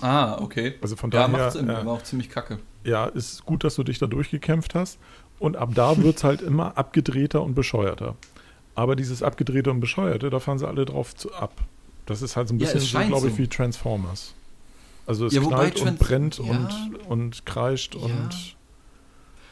Ah, 0.00 0.38
okay. 0.40 0.74
Also 0.80 0.96
von 0.96 1.10
ja, 1.10 1.26
daher. 1.26 1.44
Macht 1.44 1.52
Sinn, 1.52 1.68
äh, 1.68 1.86
war 1.86 1.94
auch 1.94 2.02
ziemlich 2.02 2.28
kacke. 2.28 2.58
Ja, 2.84 3.06
ist 3.06 3.44
gut, 3.44 3.64
dass 3.64 3.76
du 3.76 3.82
dich 3.82 3.98
da 3.98 4.06
durchgekämpft 4.06 4.74
hast. 4.74 4.98
Und 5.38 5.56
ab 5.56 5.70
da 5.74 5.96
wird 5.96 6.16
es 6.16 6.24
halt 6.24 6.42
immer 6.42 6.76
abgedrehter 6.76 7.42
und 7.42 7.54
bescheuerter. 7.54 8.16
Aber 8.74 8.96
dieses 8.96 9.22
abgedrehte 9.22 9.70
und 9.70 9.80
bescheuerte, 9.80 10.30
da 10.30 10.40
fahren 10.40 10.58
sie 10.58 10.66
alle 10.66 10.84
drauf 10.84 11.14
zu, 11.14 11.32
ab. 11.32 11.52
Das 12.06 12.22
ist 12.22 12.36
halt 12.36 12.48
so 12.48 12.54
ein 12.54 12.58
bisschen 12.58 12.80
ja, 12.80 13.02
so, 13.02 13.08
glaube 13.08 13.28
ich, 13.28 13.38
wie 13.38 13.48
Transformers. 13.48 14.34
Also 15.06 15.26
es 15.26 15.34
ja, 15.34 15.42
knallt 15.42 15.80
und 15.80 15.98
brennt 15.98 16.38
ja. 16.38 16.44
und, 16.44 16.96
und 17.08 17.46
kreischt 17.46 17.94
und. 17.94 18.56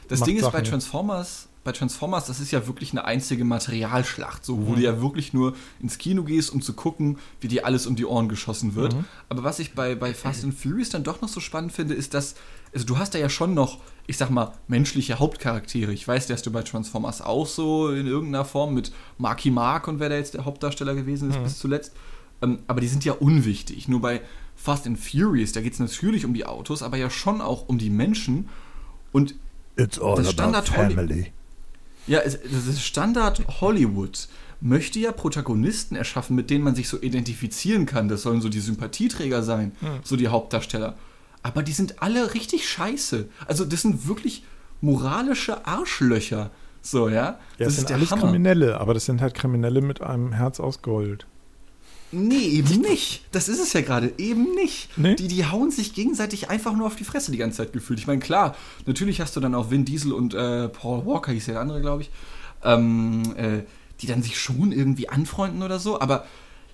Das 0.09 0.23
Ding 0.23 0.37
ist 0.37 0.43
Sachen. 0.43 0.53
bei 0.53 0.63
Transformers, 0.63 1.49
bei 1.65 1.73
Transformers, 1.73 2.27
das 2.27 2.41
ist 2.41 2.51
ja 2.51 2.67
wirklich 2.67 2.91
eine 2.93 3.05
einzige 3.05 3.45
Materialschlacht, 3.45 4.45
so, 4.45 4.67
wo 4.67 4.71
mhm. 4.73 4.77
du 4.77 4.81
ja 4.83 5.01
wirklich 5.01 5.33
nur 5.33 5.55
ins 5.81 5.99
Kino 5.99 6.25
gehst, 6.25 6.51
um 6.51 6.61
zu 6.61 6.73
gucken, 6.73 7.19
wie 7.41 7.49
dir 7.49 7.67
alles 7.67 7.87
um 7.87 7.95
die 7.95 8.05
Ohren 8.05 8.29
geschossen 8.29 8.75
wird. 8.75 8.95
Mhm. 8.95 9.05
Aber 9.29 9.45
was 9.45 9.59
ich 9.61 9.75
bei, 9.75 9.95
bei 9.95 10.13
Fast 10.13 10.45
and 10.45 10.55
Furious 10.55 10.91
dann 10.91 11.05
doch 11.05 11.21
noch 11.21 11.29
so 11.29 11.41
spannend 11.41 11.73
finde, 11.73 11.95
ist, 11.95 12.15
dass, 12.15 12.35
also 12.75 12.85
du 12.85 12.99
hast 12.99 13.15
da 13.15 13.19
ja 13.19 13.29
schon 13.29 13.55
noch, 13.55 13.79
ich 14.09 14.17
sag 14.17 14.31
mal, 14.31 14.53
menschliche 14.67 15.21
Hauptcharaktere. 15.21 15.93
Ich 15.93 16.07
weiß, 16.07 16.27
dass 16.27 16.43
du 16.43 16.51
bei 16.51 16.63
Transformers 16.63 17.23
auch 17.23 17.47
so 17.47 17.91
in 17.91 18.07
irgendeiner 18.07 18.45
Form 18.45 18.75
mit 18.75 18.93
Marky 19.19 19.51
Mark 19.51 19.87
und 19.87 20.01
wer 20.01 20.09
da 20.09 20.17
jetzt 20.17 20.35
der 20.35 20.45
Hauptdarsteller 20.45 20.95
gewesen 20.95 21.31
ist 21.31 21.39
mhm. 21.39 21.45
bis 21.45 21.59
zuletzt. 21.59 21.93
Ähm, 22.43 22.59
aber 22.67 22.81
die 22.81 22.89
sind 22.89 23.05
ja 23.05 23.13
unwichtig. 23.13 23.87
Nur 23.87 24.01
bei 24.01 24.21
Fast 24.57 24.89
and 24.89 24.99
Furious, 24.99 25.53
da 25.53 25.61
geht 25.61 25.75
es 25.75 25.79
natürlich 25.79 26.25
um 26.25 26.35
die 26.35 26.45
Autos, 26.45 26.83
aber 26.83 26.97
ja 26.97 27.09
schon 27.09 27.41
auch 27.41 27.69
um 27.69 27.79
die 27.79 27.91
Menschen. 27.91 28.49
Und 29.13 29.37
It's 29.77 29.99
all 29.99 30.17
das 30.17 30.33
Standard 30.33 30.69
Family. 30.69 31.33
Ja, 32.07 32.21
es, 32.21 32.39
das 32.43 32.67
ist 32.67 32.83
Standard 32.83 33.61
Hollywood 33.61 34.29
möchte 34.63 35.01
ja 35.01 35.13
Protagonisten 35.13 35.97
erschaffen, 35.97 36.37
mit 36.37 36.49
denen 36.49 36.65
man 36.65 36.75
sich 36.75 36.89
so 36.89 37.01
identifizieren 37.01 37.85
kann. 37.85 38.09
Das 38.09 38.23
sollen 38.23 38.41
so 38.41 38.49
die 38.49 38.61
Sympathieträger 38.61 39.43
sein, 39.43 39.73
hm. 39.81 40.01
so 40.05 40.17
die 40.17 40.29
Hauptdarsteller. 40.29 40.97
Aber 41.43 41.63
die 41.63 41.73
sind 41.73 42.01
alle 42.01 42.35
richtig 42.35 42.69
scheiße. 42.69 43.29
Also 43.47 43.65
das 43.65 43.83
sind 43.83 44.07
wirklich 44.07 44.45
moralische 44.81 45.67
Arschlöcher. 45.67 46.51
So, 46.81 47.09
ja. 47.09 47.15
Ja, 47.15 47.39
das, 47.59 47.67
das 47.69 47.77
sind 47.77 47.93
alles 47.93 48.11
Hammer. 48.13 48.23
Kriminelle, 48.23 48.81
aber 48.81 48.95
das 48.95 49.05
sind 49.05 49.21
halt 49.21 49.35
Kriminelle 49.35 49.81
mit 49.81 50.01
einem 50.01 50.33
Herz 50.33 50.61
aus 50.61 50.83
Gold. 50.83 51.27
Nee, 52.13 52.47
eben 52.49 52.83
nicht. 52.83 53.23
Das 53.33 53.49
ist 53.49 53.59
es 53.59 53.73
ja 53.73 53.81
gerade. 53.81 54.13
Eben 54.19 54.55
nicht. 54.55 54.91
Nee? 54.99 55.15
Die, 55.17 55.29
die 55.29 55.47
hauen 55.47 55.71
sich 55.71 55.95
gegenseitig 55.95 56.51
einfach 56.51 56.77
nur 56.77 56.87
auf 56.87 56.97
die 56.97 57.05
Fresse 57.05 57.33
die 57.33 57.39
ganze 57.39 57.59
Zeit 57.59 57.73
gefühlt. 57.73 57.99
Ich 57.99 58.07
meine, 58.07 58.21
klar, 58.21 58.55
natürlich 58.85 59.21
hast 59.21 59.35
du 59.35 59.41
dann 59.41 59.55
auch 59.55 59.71
Vin 59.71 59.87
Diesel 59.87 60.13
und 60.13 60.35
äh, 60.35 60.69
Paul 60.69 61.07
Walker, 61.07 61.33
hieß 61.33 61.47
der 61.47 61.61
andere, 61.61 61.81
glaube 61.81 62.03
ich, 62.03 62.11
ähm, 62.63 63.23
äh, 63.37 63.63
die 64.01 64.07
dann 64.07 64.23
sich 64.23 64.39
schon 64.39 64.73
irgendwie 64.73 65.09
anfreunden 65.09 65.63
oder 65.63 65.79
so, 65.79 66.01
aber 66.01 66.27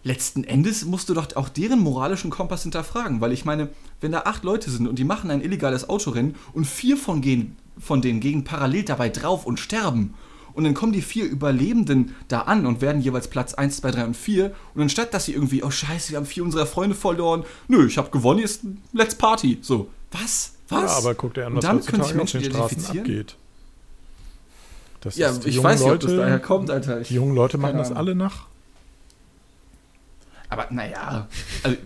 letzten 0.02 0.42
Endes 0.44 0.84
musst 0.84 1.08
du 1.08 1.14
doch 1.14 1.36
auch 1.36 1.48
deren 1.48 1.80
moralischen 1.80 2.30
Kompass 2.30 2.62
hinterfragen, 2.62 3.20
weil 3.20 3.32
ich 3.32 3.44
meine, 3.44 3.68
wenn 4.00 4.12
da 4.12 4.22
acht 4.22 4.42
Leute 4.42 4.70
sind 4.70 4.88
und 4.88 4.98
die 4.98 5.04
machen 5.04 5.30
ein 5.30 5.42
illegales 5.42 5.88
Autorennen 5.88 6.34
und 6.52 6.66
vier 6.66 6.96
von, 6.96 7.20
gehen, 7.20 7.56
von 7.78 8.00
denen 8.02 8.20
gehen 8.20 8.44
parallel 8.44 8.84
dabei 8.84 9.08
drauf 9.08 9.46
und 9.46 9.60
sterben 9.60 10.14
und 10.58 10.64
dann 10.64 10.74
kommen 10.74 10.92
die 10.92 11.02
vier 11.02 11.24
Überlebenden 11.24 12.16
da 12.26 12.40
an 12.40 12.66
und 12.66 12.80
werden 12.80 13.00
jeweils 13.00 13.28
Platz 13.28 13.54
1, 13.54 13.76
2, 13.76 13.92
3 13.92 14.04
und 14.06 14.16
4. 14.16 14.52
Und 14.74 14.82
anstatt, 14.82 15.14
dass 15.14 15.26
sie 15.26 15.32
irgendwie, 15.32 15.62
oh 15.62 15.70
scheiße, 15.70 16.10
wir 16.10 16.16
haben 16.16 16.26
vier 16.26 16.42
unserer 16.42 16.66
Freunde 16.66 16.96
verloren, 16.96 17.44
nö, 17.68 17.86
ich 17.86 17.96
habe 17.96 18.10
gewonnen, 18.10 18.40
jetzt 18.40 18.62
Let's 18.92 19.14
Party. 19.14 19.58
So, 19.62 19.88
was? 20.10 20.54
Was? 20.68 20.90
Ja, 20.90 20.98
aber 20.98 21.14
guck 21.14 21.34
dir 21.34 21.46
an, 21.46 21.54
was 21.54 21.64
damit 21.64 21.86
können 21.86 22.02
sich 22.02 22.12
Menschen 22.12 22.38
auf 22.56 22.72
den 22.72 22.80
Straßen 22.80 22.98
abgeht. 22.98 23.36
Das 25.00 25.16
ja, 25.16 25.32
ich 25.44 25.62
weiß 25.62 25.80
nicht, 25.80 25.92
ob 25.92 26.00
das 26.00 26.16
daher 26.16 26.40
kommt, 26.40 26.70
Alter. 26.70 27.02
Ich, 27.02 27.06
die 27.06 27.14
jungen 27.14 27.36
Leute 27.36 27.56
machen 27.56 27.78
das 27.78 27.92
alle 27.92 28.16
nach. 28.16 28.46
Aber 30.48 30.66
naja, 30.70 31.28
also, 31.62 31.76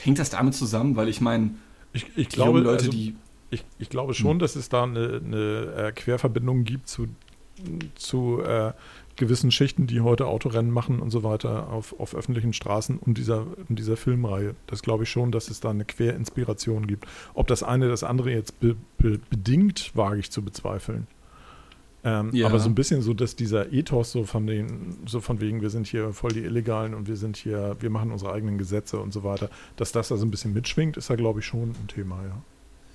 hängt 0.00 0.18
das 0.18 0.30
damit 0.30 0.56
zusammen? 0.56 0.96
Weil 0.96 1.08
ich 1.08 1.20
meine, 1.20 1.54
ich, 1.92 2.06
ich 2.16 2.28
glaube, 2.30 2.58
Leute, 2.58 2.86
also, 2.86 2.90
die 2.90 3.14
ich, 3.50 3.64
ich, 3.78 3.90
glaube 3.90 4.12
schon, 4.14 4.32
hm. 4.32 4.38
dass 4.40 4.56
es 4.56 4.70
da 4.70 4.82
eine, 4.82 5.20
eine 5.24 5.74
äh, 5.76 5.92
Querverbindung 5.92 6.64
gibt 6.64 6.88
zu 6.88 7.06
zu 7.94 8.40
äh, 8.42 8.72
gewissen 9.16 9.50
Schichten, 9.50 9.86
die 9.86 10.00
heute 10.00 10.26
Autorennen 10.26 10.70
machen 10.70 11.00
und 11.00 11.10
so 11.10 11.22
weiter 11.22 11.68
auf, 11.68 11.98
auf 12.00 12.14
öffentlichen 12.14 12.52
Straßen 12.52 12.98
und 12.98 13.18
dieser, 13.18 13.46
und 13.68 13.78
dieser 13.78 13.96
Filmreihe. 13.96 14.54
Das 14.66 14.82
glaube 14.82 15.04
ich 15.04 15.10
schon, 15.10 15.32
dass 15.32 15.48
es 15.48 15.60
da 15.60 15.70
eine 15.70 15.84
Querinspiration 15.84 16.86
gibt. 16.86 17.06
Ob 17.34 17.46
das 17.46 17.62
eine 17.62 17.88
das 17.88 18.04
andere 18.04 18.30
jetzt 18.30 18.58
be, 18.60 18.76
be, 18.98 19.20
bedingt, 19.30 19.92
wage 19.94 20.20
ich 20.20 20.30
zu 20.30 20.42
bezweifeln. 20.42 21.06
Ähm, 22.04 22.30
ja. 22.32 22.46
Aber 22.46 22.58
so 22.58 22.68
ein 22.68 22.74
bisschen 22.74 23.00
so, 23.00 23.14
dass 23.14 23.36
dieser 23.36 23.72
Ethos 23.72 24.10
so 24.10 24.24
von 24.24 24.46
den, 24.46 24.98
so 25.06 25.20
von 25.20 25.40
wegen, 25.40 25.62
wir 25.62 25.70
sind 25.70 25.86
hier 25.86 26.12
voll 26.12 26.32
die 26.32 26.40
Illegalen 26.40 26.94
und 26.94 27.06
wir 27.06 27.16
sind 27.16 27.36
hier, 27.36 27.76
wir 27.78 27.90
machen 27.90 28.10
unsere 28.10 28.32
eigenen 28.32 28.58
Gesetze 28.58 28.98
und 28.98 29.12
so 29.12 29.22
weiter, 29.22 29.50
dass 29.76 29.92
das 29.92 30.08
da 30.08 30.16
so 30.16 30.26
ein 30.26 30.30
bisschen 30.30 30.52
mitschwingt, 30.52 30.96
ist 30.96 31.10
da 31.10 31.14
glaube 31.14 31.40
ich 31.40 31.46
schon 31.46 31.70
ein 31.70 31.86
Thema, 31.86 32.20
ja. 32.24 32.42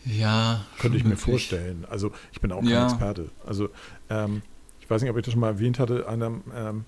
Ja. 0.07 0.65
Könnte 0.79 0.97
ich 0.97 1.03
mir 1.03 1.17
vorstellen. 1.17 1.85
Also 1.89 2.11
ich 2.31 2.41
bin 2.41 2.51
auch 2.51 2.61
kein 2.61 2.69
ja. 2.69 2.85
Experte. 2.85 3.29
Also 3.45 3.69
ähm, 4.09 4.41
ich 4.79 4.89
weiß 4.89 5.01
nicht, 5.01 5.11
ob 5.11 5.17
ich 5.17 5.25
das 5.25 5.33
schon 5.33 5.41
mal 5.41 5.49
erwähnt 5.49 5.79
hatte, 5.79 6.07
einer, 6.07 6.31
ähm, 6.55 6.85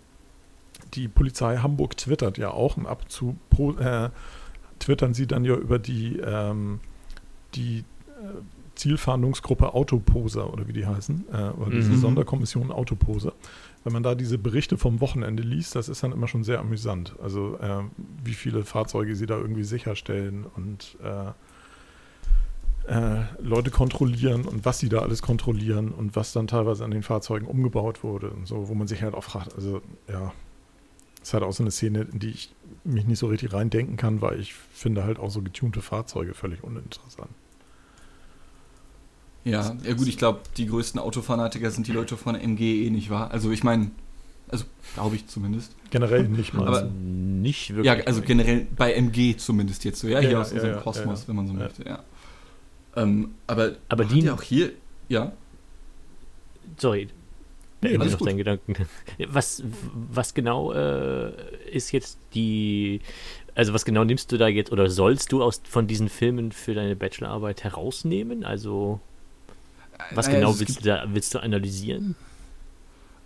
die 0.94 1.08
Polizei 1.08 1.58
Hamburg 1.58 1.98
twittert 1.98 2.38
ja 2.38 2.52
auch 2.52 2.78
und 2.78 2.86
ab 2.86 3.02
und 3.04 3.12
zu 3.12 3.38
pro, 3.50 3.74
äh, 3.74 4.10
twittern 4.80 5.14
sie 5.14 5.28
dann 5.28 5.44
ja 5.44 5.56
über 5.56 5.80
die, 5.80 6.18
ähm, 6.18 6.80
die 7.56 7.80
äh, 7.80 7.84
Zielfahndungsgruppe 8.76 9.74
Autoposer 9.74 10.54
oder 10.54 10.68
wie 10.70 10.74
die 10.74 10.86
heißen, 10.86 11.26
äh, 11.34 11.50
oder 11.50 11.72
diese 11.72 11.92
Mhm. 11.92 11.98
Sonderkommission 11.98 12.72
Autoposer. 12.72 13.34
Wenn 13.84 13.92
man 13.92 14.04
da 14.04 14.16
diese 14.16 14.38
Berichte 14.38 14.78
vom 14.78 15.02
Wochenende 15.02 15.44
liest, 15.44 15.76
das 15.76 15.90
ist 15.90 16.02
dann 16.02 16.14
immer 16.14 16.30
schon 16.30 16.46
sehr 16.46 16.60
amüsant. 16.60 17.16
Also 17.22 17.58
äh, 17.60 17.84
wie 18.24 18.34
viele 18.34 18.64
Fahrzeuge 18.64 19.16
sie 19.18 19.26
da 19.26 19.38
irgendwie 19.38 19.66
sicherstellen 19.66 20.46
und 20.56 20.96
äh, 21.04 21.32
äh, 22.90 23.24
Leute 23.42 23.70
kontrollieren 23.72 24.46
und 24.46 24.66
was 24.66 24.80
sie 24.80 24.90
da 24.90 25.00
alles 25.00 25.22
kontrollieren 25.22 25.92
und 25.92 26.16
was 26.16 26.34
dann 26.34 26.48
teilweise 26.48 26.84
an 26.84 26.92
den 26.92 27.04
Fahrzeugen 27.04 27.46
umgebaut 27.46 28.04
wurde 28.04 28.32
und 28.32 28.48
so, 28.48 28.68
wo 28.68 28.74
man 28.74 28.88
sich 28.88 29.02
halt 29.04 29.14
auch 29.14 29.24
fragt, 29.24 29.54
also 29.56 29.82
ja, 30.08 30.34
ist 31.22 31.34
halt 31.34 31.44
auch 31.44 31.52
so 31.54 31.64
eine 31.64 31.72
Szene, 31.72 32.08
in 32.12 32.20
die 32.20 32.30
ich 32.30 32.50
mich 32.84 33.06
nicht 33.06 33.20
so 33.20 33.28
richtig 33.28 33.54
reindenken 33.54 33.98
kann, 33.98 34.22
weil 34.22 34.40
ich 34.40 34.54
finde 34.54 35.04
halt 35.04 35.20
auch 35.20 35.30
so 35.30 35.42
getunte 35.42 35.82
Fahrzeuge 35.82 36.34
völlig 36.34 36.64
uninteressant. 36.64 37.30
Ja, 39.46 39.76
ja 39.84 39.94
gut, 39.94 40.08
ich 40.08 40.18
glaube, 40.18 40.40
die 40.58 40.66
größten 40.66 41.00
Autofanatiker 41.00 41.72
sind 41.72 41.88
die 41.88 41.92
Leute 41.92 42.18
von 42.18 42.36
MG 42.36 42.86
eh 42.86 42.90
nicht 42.90 43.10
wahr? 43.10 43.32
Also 43.32 43.52
ich 43.52 43.64
meine, 43.64 43.92
also 44.50 44.66
glaube 44.96 45.16
ich 45.16 45.28
zumindest. 45.28 45.76
Generell 45.92 46.28
nicht 46.28 46.54
mal. 46.56 46.68
Aber- 46.68 46.84
nicht 46.84 47.70
wirklich. 47.70 47.86
Ja, 47.86 48.06
also 48.06 48.22
generell 48.22 48.68
bei 48.76 48.94
MG 48.94 49.38
zumindest 49.38 49.86
jetzt 49.86 50.00
so, 50.00 50.08
ja, 50.08 50.20
hier 50.20 50.32
Ja, 50.32 50.42
aus 50.42 50.50
ja, 50.50 50.56
unserem 50.56 50.76
ja, 50.76 50.82
Kosmos, 50.82 51.22
ja, 51.22 51.28
wenn 51.30 51.36
man 51.38 51.48
so 51.48 51.54
ja. 51.54 51.60
möchte, 51.60 51.84
ja. 51.86 52.04
Ähm, 52.96 53.36
aber 53.48 53.76
Aber 53.90 54.06
die- 54.06 54.22
ja 54.22 54.34
auch 54.34 54.42
hier, 54.42 54.72
ja, 55.10 55.32
Sorry. 56.78 57.10
Nee, 57.82 57.98
alles 57.98 58.12
noch 58.14 58.20
gut. 58.20 58.28
deinen 58.28 58.38
Gedanken. 58.38 58.76
Was, 59.30 59.64
was 60.12 60.34
genau 60.34 60.74
äh, 60.74 61.32
ist 61.72 61.92
jetzt 61.94 62.18
die, 62.34 63.00
also 63.56 63.74
was 63.74 63.86
genau 63.86 64.04
nimmst 64.04 64.32
du 64.32 64.38
da 64.38 64.48
jetzt 64.50 64.72
oder 64.72 64.90
sollst 64.90 65.32
du 65.32 65.42
aus 65.42 65.62
von 65.68 65.88
diesen 65.88 66.10
Filmen 66.10 66.52
für 66.52 66.74
deine 66.74 66.96
Bachelorarbeit 66.98 67.64
herausnehmen? 67.64 68.44
Also 68.44 69.00
was 70.12 70.28
Naja, 70.28 70.40
genau 70.40 70.52
es 70.52 70.60
willst 70.60 70.80
du 70.80 70.84
da 70.84 71.06
willst 71.08 71.34
du 71.34 71.40
analysieren? 71.40 72.16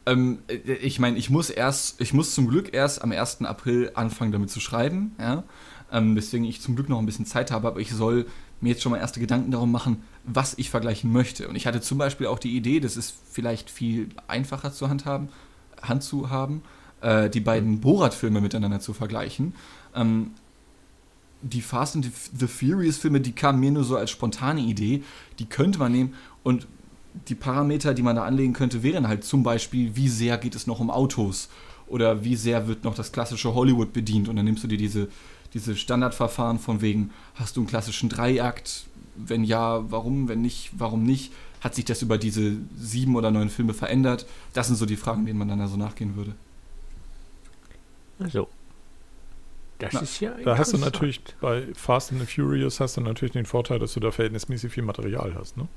Ähm, 0.06 0.40
äh, 0.48 0.56
ich 0.74 1.00
meine, 1.00 1.18
ich 1.18 1.30
muss 1.30 1.50
erst, 1.50 2.00
ich 2.02 2.14
muss 2.14 2.34
zum 2.34 2.48
Glück 2.48 2.74
erst 2.74 3.02
am 3.02 3.12
1. 3.12 3.42
April 3.46 3.92
anfangen 3.96 4.32
damit 4.32 4.50
zu 4.52 4.60
schreiben, 4.60 5.16
ja. 5.20 5.44
Ähm, 5.92 6.16
deswegen 6.16 6.44
ich 6.46 6.62
zum 6.62 6.76
Glück 6.76 6.90
noch 6.90 7.00
ein 7.00 7.06
bisschen 7.06 7.26
Zeit 7.26 7.52
habe, 7.52 7.68
aber 7.68 7.80
ich 7.80 7.92
soll 7.92 8.26
mir 8.64 8.70
jetzt 8.70 8.82
schon 8.82 8.92
mal 8.92 8.98
erste 8.98 9.20
Gedanken 9.20 9.52
darum 9.52 9.72
machen, 9.72 10.04
was 10.24 10.58
ich 10.58 10.70
vergleichen 10.70 11.12
möchte. 11.12 11.48
Und 11.48 11.56
ich 11.56 11.68
hatte 11.68 11.82
zum 11.82 11.98
Beispiel 11.98 12.28
auch 12.28 12.40
die 12.40 12.56
Idee, 12.56 12.80
das 12.80 12.98
ist 12.98 13.14
vielleicht 13.30 13.70
viel 13.70 14.10
einfacher 14.28 14.72
zu 14.72 14.90
handhaben, 14.90 15.30
Hand 15.82 16.04
zu 16.04 16.30
haben, 16.30 16.64
äh, 17.02 17.30
die 17.30 17.42
beiden 17.42 17.82
Borat-Filme 17.82 18.42
miteinander 18.42 18.80
zu 18.80 18.94
vergleichen. 18.94 19.54
Ähm, 19.94 20.32
die 21.42 21.62
Fast 21.62 21.96
and 21.96 22.10
the 22.38 22.48
Furious-Filme, 22.48 23.20
die 23.20 23.34
kamen 23.34 23.60
mir 23.60 23.72
nur 23.72 23.84
so 23.84 23.98
als 23.98 24.12
spontane 24.12 24.62
Idee, 24.62 25.04
die 25.40 25.46
könnte 25.46 25.78
man 25.78 25.92
nehmen 25.92 26.14
und 26.42 26.68
die 27.28 27.36
Parameter, 27.36 27.94
die 27.94 28.02
man 28.02 28.16
da 28.16 28.24
anlegen 28.24 28.54
könnte, 28.54 28.82
wären 28.82 29.08
halt 29.08 29.26
zum 29.26 29.44
Beispiel, 29.44 29.96
wie 29.96 30.08
sehr 30.08 30.38
geht 30.38 30.56
es 30.56 30.68
noch 30.68 30.80
um 30.80 30.90
Autos 30.90 31.50
oder 31.88 32.24
wie 32.24 32.38
sehr 32.38 32.68
wird 32.68 32.86
noch 32.86 32.96
das 32.96 33.12
klassische 33.12 33.54
Hollywood 33.54 33.92
bedient 33.92 34.30
und 34.30 34.38
dann 34.38 34.46
nimmst 34.46 34.64
du 34.64 34.68
dir 34.68 34.78
diese, 34.78 35.10
diese 35.54 35.76
Standardverfahren 35.76 36.60
von 36.60 36.82
wegen, 36.82 37.12
hast 37.36 37.56
du 37.56 37.62
einen 37.62 37.68
klassischen 37.68 38.10
Dreiakt, 38.10 38.86
wenn 39.16 39.44
ja, 39.44 39.90
warum, 39.92 40.28
wenn 40.28 40.42
nicht, 40.42 40.72
warum 40.78 41.04
nicht, 41.04 41.32
hat 41.62 41.76
sich 41.76 41.86
das 41.86 42.02
über 42.02 42.18
diese 42.18 42.58
sieben 42.78 43.16
oder 43.16 43.32
neun 43.32 43.50
Filme 43.50 43.74
verändert? 43.74 44.26
Das 44.54 44.68
sind 44.68 44.76
so 44.76 44.86
die 44.86 44.98
Fragen, 44.98 45.26
denen 45.26 45.40
man 45.40 45.48
dann 45.48 45.60
da 45.60 45.68
so 45.68 45.78
nachgehen 45.78 46.16
würde. 46.16 46.36
Also 48.20 48.50
das 49.80 49.94
Na, 49.94 50.00
ist 50.02 50.20
ja 50.20 50.32
da 50.44 50.58
hast 50.58 50.74
du 50.74 50.78
natürlich 50.78 51.22
bei 51.42 51.68
Fast 51.74 52.12
and 52.12 52.22
the 52.22 52.28
Furious 52.28 52.80
hast 52.80 52.98
du 52.98 53.02
natürlich 53.02 53.34
den 53.34 53.46
Vorteil, 53.46 53.80
dass 53.80 53.94
du 53.94 54.00
da 54.00 54.12
verhältnismäßig 54.12 54.72
viel 54.72 54.84
Material 54.84 55.36
hast, 55.36 55.58
ne? 55.58 55.68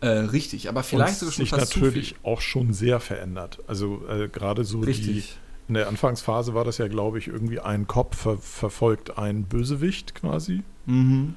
Äh, 0.00 0.08
richtig, 0.08 0.68
aber 0.68 0.82
vielleicht 0.82 1.18
sogar 1.18 1.32
schon 1.32 1.44
sich 1.44 1.50
fast 1.50 1.72
zu 1.72 1.80
natürlich 1.80 2.08
viel. 2.10 2.18
auch 2.22 2.40
schon 2.40 2.72
sehr 2.72 3.00
verändert. 3.00 3.58
Also 3.66 4.06
äh, 4.08 4.28
gerade 4.28 4.64
so 4.64 4.80
die 4.80 4.86
Richtig. 4.86 5.38
In 5.70 5.74
der 5.74 5.86
Anfangsphase 5.86 6.52
war 6.52 6.64
das 6.64 6.78
ja, 6.78 6.88
glaube 6.88 7.18
ich, 7.18 7.28
irgendwie 7.28 7.60
ein 7.60 7.86
Cop 7.86 8.16
ver 8.16 8.38
verfolgt 8.38 9.18
einen 9.18 9.44
Bösewicht 9.44 10.16
quasi. 10.16 10.64
Mhm. 10.86 11.34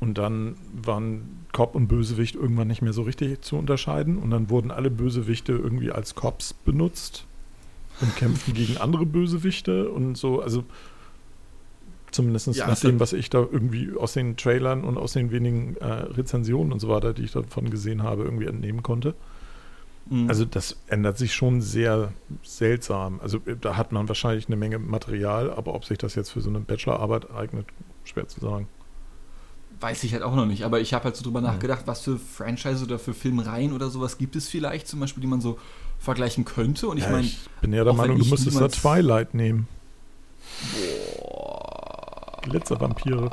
Und 0.00 0.16
dann 0.16 0.56
waren 0.72 1.44
Cop 1.52 1.74
und 1.74 1.86
Bösewicht 1.86 2.36
irgendwann 2.36 2.68
nicht 2.68 2.80
mehr 2.80 2.94
so 2.94 3.02
richtig 3.02 3.42
zu 3.42 3.56
unterscheiden. 3.56 4.16
Und 4.16 4.30
dann 4.30 4.48
wurden 4.48 4.70
alle 4.70 4.90
Bösewichte 4.90 5.52
irgendwie 5.52 5.92
als 5.92 6.14
Cops 6.14 6.54
benutzt 6.54 7.26
und 8.00 8.16
kämpften 8.16 8.54
gegen 8.54 8.78
andere 8.78 9.04
Bösewichte 9.04 9.90
und 9.90 10.16
so. 10.16 10.40
Also 10.40 10.64
zumindest 12.12 12.46
Ja, 12.56 12.66
nach 12.66 12.76
hat- 12.76 12.82
dem, 12.84 12.98
was 12.98 13.12
ich 13.12 13.28
da 13.28 13.40
irgendwie 13.40 13.92
aus 13.94 14.14
den 14.14 14.38
Trailern 14.38 14.84
und 14.84 14.96
aus 14.96 15.12
den 15.12 15.30
wenigen 15.32 15.76
äh, 15.76 15.84
Rezensionen 15.86 16.72
und 16.72 16.80
so 16.80 16.88
weiter, 16.88 17.12
die 17.12 17.24
ich 17.24 17.32
davon 17.32 17.68
gesehen 17.68 18.02
habe, 18.02 18.22
irgendwie 18.24 18.46
entnehmen 18.46 18.82
konnte. 18.82 19.14
Mhm. 20.08 20.28
Also 20.28 20.44
das 20.44 20.76
ändert 20.88 21.18
sich 21.18 21.34
schon 21.34 21.60
sehr 21.60 22.12
seltsam. 22.44 23.20
Also 23.20 23.38
äh, 23.46 23.56
da 23.60 23.76
hat 23.76 23.92
man 23.92 24.08
wahrscheinlich 24.08 24.46
eine 24.46 24.56
Menge 24.56 24.78
Material, 24.78 25.50
aber 25.50 25.74
ob 25.74 25.84
sich 25.84 25.98
das 25.98 26.14
jetzt 26.14 26.30
für 26.30 26.40
so 26.40 26.48
eine 26.50 26.60
Bachelorarbeit 26.60 27.30
eignet, 27.32 27.66
schwer 28.04 28.28
zu 28.28 28.40
sagen. 28.40 28.68
Weiß 29.80 30.04
ich 30.04 30.12
halt 30.14 30.22
auch 30.22 30.34
noch 30.34 30.46
nicht, 30.46 30.64
aber 30.64 30.80
ich 30.80 30.94
habe 30.94 31.04
halt 31.04 31.16
so 31.16 31.22
drüber 31.24 31.40
Mhm. 31.40 31.46
nachgedacht, 31.48 31.82
was 31.86 32.00
für 32.02 32.18
Franchise 32.18 32.82
oder 32.84 32.98
für 32.98 33.12
Filmreihen 33.14 33.72
oder 33.72 33.90
sowas 33.90 34.16
gibt 34.16 34.34
es 34.36 34.48
vielleicht 34.48 34.88
zum 34.88 35.00
Beispiel, 35.00 35.20
die 35.20 35.26
man 35.26 35.40
so 35.40 35.58
vergleichen 35.98 36.44
könnte. 36.44 36.88
Und 36.88 36.98
ich 36.98 37.04
Ja, 37.04 37.10
meine, 37.10 37.26
ich 37.26 37.38
bin 37.60 37.72
ja 37.72 37.84
der 37.84 37.92
Meinung, 37.92 38.18
du 38.18 38.24
müsstest 38.24 38.58
da 38.60 38.68
Twilight 38.68 39.34
nehmen. 39.34 39.66
boah, 41.18 42.38
Glitzervampire. 42.42 43.30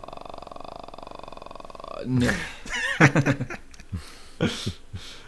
nee. 2.06 2.28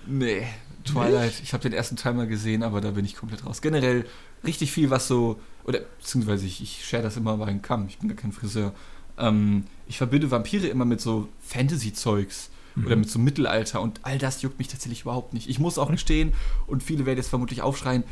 nee, 0.07 0.47
Twilight, 0.85 1.41
ich 1.43 1.53
habe 1.53 1.63
den 1.63 1.73
ersten 1.73 1.95
Teil 1.95 2.13
mal 2.13 2.27
gesehen, 2.27 2.63
aber 2.63 2.81
da 2.81 2.91
bin 2.91 3.05
ich 3.05 3.15
komplett 3.15 3.45
raus. 3.45 3.61
Generell 3.61 4.05
richtig 4.43 4.71
viel, 4.71 4.89
was 4.89 5.07
so, 5.07 5.39
oder 5.63 5.79
beziehungsweise 5.99 6.45
ich, 6.45 6.61
ich 6.61 6.85
share 6.85 7.03
das 7.03 7.17
immer 7.17 7.37
bei 7.37 7.47
einem 7.47 7.61
Kamm, 7.61 7.87
ich 7.87 7.97
bin 7.97 8.09
gar 8.09 8.17
kein 8.17 8.31
Friseur. 8.31 8.73
Ähm, 9.17 9.65
ich 9.87 9.97
verbinde 9.97 10.31
Vampire 10.31 10.67
immer 10.67 10.85
mit 10.85 11.01
so 11.01 11.27
Fantasy-Zeugs. 11.41 12.51
Mhm. 12.75 12.85
oder 12.85 12.95
mit 12.97 13.09
so 13.09 13.19
Mittelalter 13.19 13.81
und 13.81 14.01
all 14.03 14.17
das 14.17 14.41
juckt 14.41 14.59
mich 14.59 14.67
tatsächlich 14.67 15.01
überhaupt 15.01 15.33
nicht. 15.33 15.49
Ich 15.49 15.59
muss 15.59 15.77
auch 15.77 15.89
gestehen, 15.89 16.33
und 16.67 16.83
viele 16.83 17.05
werden 17.05 17.17
jetzt 17.17 17.29
vermutlich 17.29 17.61
aufschreien, 17.61 18.03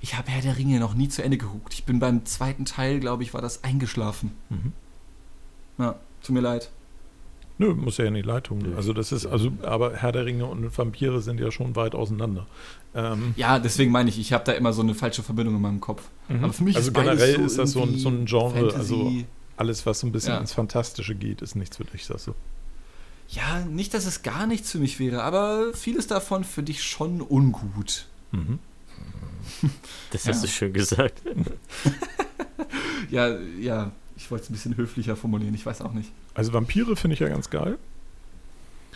ich 0.00 0.16
habe 0.16 0.30
Herr 0.30 0.42
der 0.42 0.56
Ringe 0.56 0.78
noch 0.78 0.94
nie 0.94 1.08
zu 1.08 1.22
Ende 1.22 1.38
geguckt. 1.38 1.74
Ich 1.74 1.84
bin 1.84 1.98
beim 1.98 2.24
zweiten 2.24 2.64
Teil, 2.64 3.00
glaube 3.00 3.22
ich, 3.22 3.34
war 3.34 3.42
das 3.42 3.64
eingeschlafen. 3.64 4.32
Mhm. 4.48 4.72
Ja, 5.78 5.98
tut 6.22 6.34
mir 6.34 6.40
leid. 6.40 6.70
Nö, 7.60 7.74
muss 7.74 7.96
ja 7.98 8.08
nicht 8.10 8.24
leid 8.26 8.44
tun. 8.44 8.58
Nö. 8.58 8.76
Also 8.76 8.92
das 8.92 9.10
ist, 9.10 9.26
also, 9.26 9.50
aber 9.62 9.94
Herr 9.96 10.12
der 10.12 10.24
Ringe 10.24 10.46
und 10.46 10.76
Vampire 10.78 11.20
sind 11.20 11.40
ja 11.40 11.50
schon 11.50 11.74
weit 11.76 11.94
auseinander. 11.96 12.46
Ähm, 12.94 13.34
Ja, 13.36 13.58
deswegen 13.58 13.90
meine 13.90 14.08
ich, 14.10 14.18
ich 14.20 14.32
habe 14.32 14.44
da 14.44 14.52
immer 14.52 14.72
so 14.72 14.82
eine 14.82 14.94
falsche 14.94 15.22
Verbindung 15.24 15.56
in 15.56 15.62
meinem 15.62 15.80
Kopf. 15.80 16.02
mhm. 16.28 16.44
Aber 16.44 16.52
für 16.52 16.62
mich 16.64 16.76
also 16.76 16.88
ist 16.90 16.94
generell 16.94 17.34
so 17.36 17.42
ist 17.44 17.58
das 17.58 17.72
so 17.72 17.82
ein, 17.82 17.96
so 17.98 18.08
ein 18.10 18.26
Genre, 18.26 18.72
also 18.74 18.96
Fantasy. 18.96 19.26
alles, 19.56 19.84
was 19.86 20.00
so 20.00 20.06
ein 20.06 20.12
bisschen 20.12 20.34
Ja. 20.34 20.38
ins 20.40 20.52
Fantastische 20.52 21.14
geht, 21.16 21.42
ist 21.42 21.56
nichts 21.56 21.76
für 21.78 21.84
dich, 21.84 22.04
sagst 22.06 22.28
du. 22.28 22.34
Ja, 23.30 23.60
nicht, 23.64 23.92
dass 23.92 24.06
es 24.06 24.22
gar 24.22 24.46
nichts 24.46 24.70
für 24.70 24.78
mich 24.78 24.98
wäre, 25.00 25.22
aber 25.22 25.74
vieles 25.74 26.06
davon 26.06 26.44
finde 26.44 26.70
ich 26.72 26.82
schon 26.82 27.20
ungut. 27.20 28.06
Mhm. 28.32 28.58
Das 30.12 30.24
Ja. 30.24 30.32
hast 30.32 30.44
du 30.44 30.48
schön 30.48 30.72
gesagt. 30.72 31.22
Ja, 33.10 33.36
ja, 33.60 33.92
ich 34.18 34.30
wollte 34.30 34.44
es 34.44 34.50
ein 34.50 34.52
bisschen 34.52 34.76
höflicher 34.76 35.16
formulieren, 35.16 35.54
ich 35.54 35.64
weiß 35.64 35.80
auch 35.80 35.92
nicht. 35.94 36.10
Also 36.34 36.52
Vampire 36.52 36.94
finde 36.96 37.14
ich 37.14 37.20
ja 37.20 37.28
ganz 37.28 37.48
geil. 37.50 37.78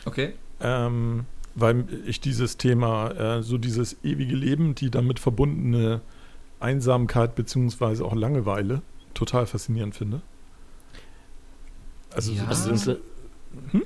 Okay. 0.05 0.35
ähm, 0.61 1.25
weil 1.55 1.85
ich 2.07 2.21
dieses 2.21 2.57
Thema, 2.57 3.11
äh, 3.39 3.43
so 3.43 3.57
dieses 3.59 3.97
ewige 4.05 4.35
Leben, 4.35 4.75
die 4.75 4.91
damit 4.91 5.19
verbundene 5.21 6.01
Einsamkeit 6.61 7.35
beziehungsweise 7.35 8.05
auch 8.05 8.15
Langeweile 8.15 8.83
total 9.15 9.47
faszinierend 9.47 9.95
finde. 9.95 10.23
Also 12.15 12.33
Ja. 12.33 12.43
so 12.45 12.49
Was, 12.51 12.67
inter- 12.87 13.01
Hm? 13.73 13.83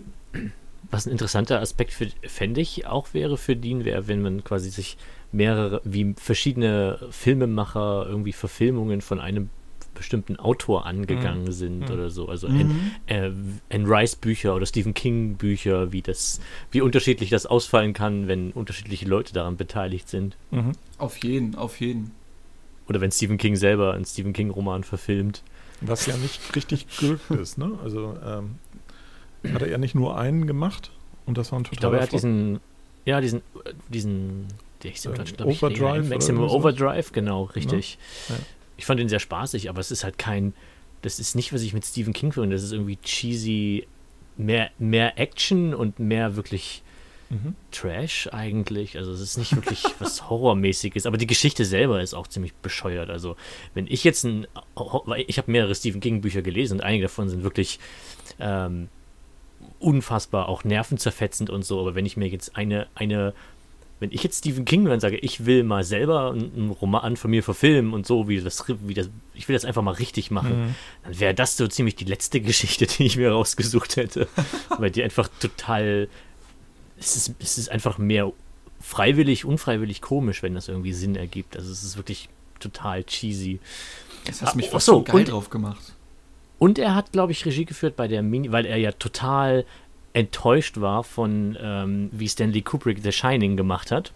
was 0.91 1.07
ein 1.07 1.11
interessanter 1.13 1.61
Aspekt 1.61 1.93
für, 1.93 2.07
fände 2.27 2.61
ich 2.61 2.87
auch 2.87 3.13
wäre 3.15 3.37
für 3.37 3.57
Dean, 3.57 3.85
wäre, 3.85 4.07
wenn 4.09 4.23
man 4.23 4.45
quasi 4.45 4.71
sich 4.71 4.97
mehrere, 5.33 5.81
wie 5.85 6.15
verschiedene 6.17 6.99
Filmemacher 7.11 8.07
irgendwie 8.09 8.33
Verfilmungen 8.33 9.01
von 9.01 9.19
einem 9.21 9.51
bestimmten 9.97 10.37
Autor 10.37 10.87
angegangen 10.87 11.51
sind 11.53 11.81
Mhm. 11.89 11.91
oder 11.95 12.11
so. 12.11 12.29
Also 12.29 12.47
Anne, 12.47 12.71
äh, 13.07 13.31
Anne 13.71 13.89
Rice 13.89 14.15
Bücher 14.17 14.55
oder 14.55 14.67
Stephen 14.67 14.95
King 14.95 15.35
Bücher, 15.37 15.91
wie 15.93 16.03
das, 16.03 16.41
wie 16.71 16.81
unterschiedlich 16.81 17.31
das 17.31 17.47
ausfallen 17.47 17.93
kann, 17.93 18.29
wenn 18.29 18.53
unterschiedliche 18.53 19.07
Leute 19.07 19.33
daran 19.33 19.57
beteiligt 19.57 20.09
sind. 20.09 20.37
Mhm. 20.51 20.73
Auf 20.99 21.17
jeden, 21.19 21.55
auf 21.57 21.81
jeden. 21.81 22.13
Oder 22.89 23.01
wenn 23.01 23.11
Stephen 23.11 23.37
King 23.39 23.57
selber 23.57 23.95
einen 23.95 24.05
Stephen 24.05 24.33
King 24.33 24.51
Roman 24.51 24.85
verfilmt. 24.85 25.43
Was 25.81 26.07
ja 26.07 26.17
nicht 26.17 26.55
richtig 26.55 26.87
glückt 26.97 27.31
ist, 27.33 27.59
ne? 27.59 27.73
Also 27.83 28.17
ähm, 28.25 28.59
hat 29.53 29.61
er 29.63 29.69
ja 29.69 29.79
nicht 29.79 29.95
nur 29.95 30.17
einen 30.17 30.47
gemacht 30.47 30.91
und 31.27 31.37
das 31.37 31.51
war 31.53 31.59
ein 31.59 31.63
Ich 31.65 31.71
totaler 31.71 31.81
glaube, 31.81 31.97
er 31.99 32.03
hat 32.05 32.13
diesen, 32.13 32.61
ja, 33.05 33.21
diesen, 33.21 33.43
diesen, 33.89 34.47
der 34.83 34.91
hieß 34.93 35.05
im 35.07 35.13
Äh, 35.13 35.17
Deutschen, 35.17 35.37
glaub 35.37 35.49
ich, 35.51 35.63
Overdrive 35.63 36.09
Maximum 36.09 36.49
sowas? 36.49 36.53
Overdrive, 36.53 37.13
genau, 37.13 37.45
richtig. 37.45 37.99
Ja. 38.29 38.35
Ich 38.77 38.87
fand 38.87 39.01
ihn 39.01 39.09
sehr 39.09 39.21
spaßig, 39.21 39.69
aber 39.69 39.81
es 39.81 39.91
ist 39.91 40.05
halt 40.05 40.19
kein, 40.19 40.55
das 41.03 41.19
ist 41.19 41.35
nicht, 41.35 41.53
was 41.53 41.63
ich 41.63 41.73
mit 41.73 41.85
Stephen 41.85 42.13
King 42.13 42.33
finde, 42.33 42.57
das 42.57 42.63
ist 42.63 42.73
irgendwie 42.73 42.97
cheesy, 42.97 43.87
mehr, 44.37 44.71
mehr 44.79 45.19
Action 45.19 45.75
und 45.75 45.99
mehr 45.99 46.37
wirklich 46.37 46.83
Mhm. 47.29 47.57
Trash 47.73 48.29
eigentlich. 48.33 48.97
Also 48.97 49.11
es 49.13 49.21
ist 49.21 49.37
nicht 49.37 49.55
wirklich 49.57 49.85
was 49.99 50.29
Horrormäßiges, 50.29 51.07
aber 51.07 51.17
die 51.17 51.27
Geschichte 51.27 51.65
selber 51.65 52.01
ist 52.01 52.15
auch 52.15 52.27
ziemlich 52.27 52.55
bescheuert. 52.55 53.11
Also 53.11 53.37
wenn 53.75 53.87
ich 53.89 54.05
jetzt 54.05 54.25
ein, 54.25 54.47
ich 55.27 55.39
habe 55.39 55.51
mehrere 55.51 55.75
Stephen 55.75 56.01
King 56.01 56.21
Bücher 56.21 56.43
gelesen 56.43 56.75
und 56.75 56.85
einige 56.85 57.05
davon 57.05 57.29
sind 57.29 57.43
wirklich 57.43 57.81
ähm, 58.39 58.89
unfassbar 59.81 60.49
auch 60.49 60.65
nervenzerfetzend 60.65 61.51
und 61.51 61.65
so, 61.65 61.81
aber 61.81 61.95
wenn 61.95 62.07
ich 62.07 62.17
mir 62.17 62.29
jetzt 62.29 62.57
eine, 62.57 62.87
eine, 62.95 63.35
wenn 63.99 64.13
ich 64.13 64.23
jetzt 64.23 64.39
Stephen 64.39 64.65
King 64.67 64.85
dann 64.85 65.01
sage, 65.01 65.17
ich 65.17 65.47
will 65.47 65.63
mal 65.65 65.83
selber 65.83 66.33
einen 66.33 66.71
Roman 66.71 67.17
von 67.17 67.31
mir 67.31 67.43
verfilmen 67.43 67.95
und 67.95 68.07
so, 68.07 68.29
wie 68.29 68.41
das, 68.41 68.63
wie 68.69 68.93
das, 68.95 69.09
ich 69.35 69.49
will 69.49 69.55
das 69.55 69.65
einfach 69.65 69.83
mal 69.83 69.93
richtig 69.95 70.31
machen, 70.31 70.67
Mhm. 70.67 70.75
dann 71.05 71.21
wäre 71.21 71.35
das 71.35 71.57
so 71.57 71.67
ziemlich 71.67 71.97
die 71.97 72.05
letzte 72.05 72.41
Geschichte, 72.43 72.87
die 72.87 73.05
ich 73.05 73.17
mir 73.17 73.31
rausgesucht 73.33 73.97
hätte. 73.97 74.29
Weil 74.79 74.91
die 74.91 75.03
einfach 75.03 75.29
total. 75.41 76.09
Es 76.99 77.17
ist, 77.17 77.35
es 77.39 77.59
ist 77.59 77.71
einfach 77.71 77.99
mehr 77.99 78.33
freiwillig, 78.81 79.45
unfreiwillig 79.45 80.01
komisch, 80.03 80.43
wenn 80.43 80.55
das 80.55 80.69
irgendwie 80.69 80.93
Sinn 80.93 81.17
ergibt. 81.17 81.57
Also 81.57 81.71
es 81.73 81.83
ist 81.83 81.97
wirklich 81.97 82.29
total 82.61 83.05
cheesy. 83.05 83.61
Das 84.27 84.43
hast 84.43 84.53
Ah, 84.53 84.57
mich 84.57 84.67
ach 84.69 84.73
fast 84.73 84.87
so, 84.87 84.93
so 84.95 85.03
geil 85.03 85.17
und- 85.17 85.29
drauf 85.29 85.51
gemacht. 85.51 85.93
Und 86.59 86.79
er 86.79 86.95
hat, 86.95 87.13
glaube 87.13 87.33
ich, 87.33 87.45
Regie 87.45 87.67
geführt 87.67 87.97
bei 87.97 88.09
der 88.09 88.23
Mini, 88.23 88.51
weil 88.51 88.65
er 88.65 88.79
ja 88.79 88.93
total 88.93 89.67
enttäuscht 90.17 90.81
war 90.81 91.05
von, 91.05 91.57
ähm, 91.61 92.09
wie 92.11 92.27
Stanley 92.29 92.63
Kubrick 92.63 93.01
The 93.03 93.13
Shining 93.13 93.57
gemacht 93.57 93.91
hat. 93.93 94.13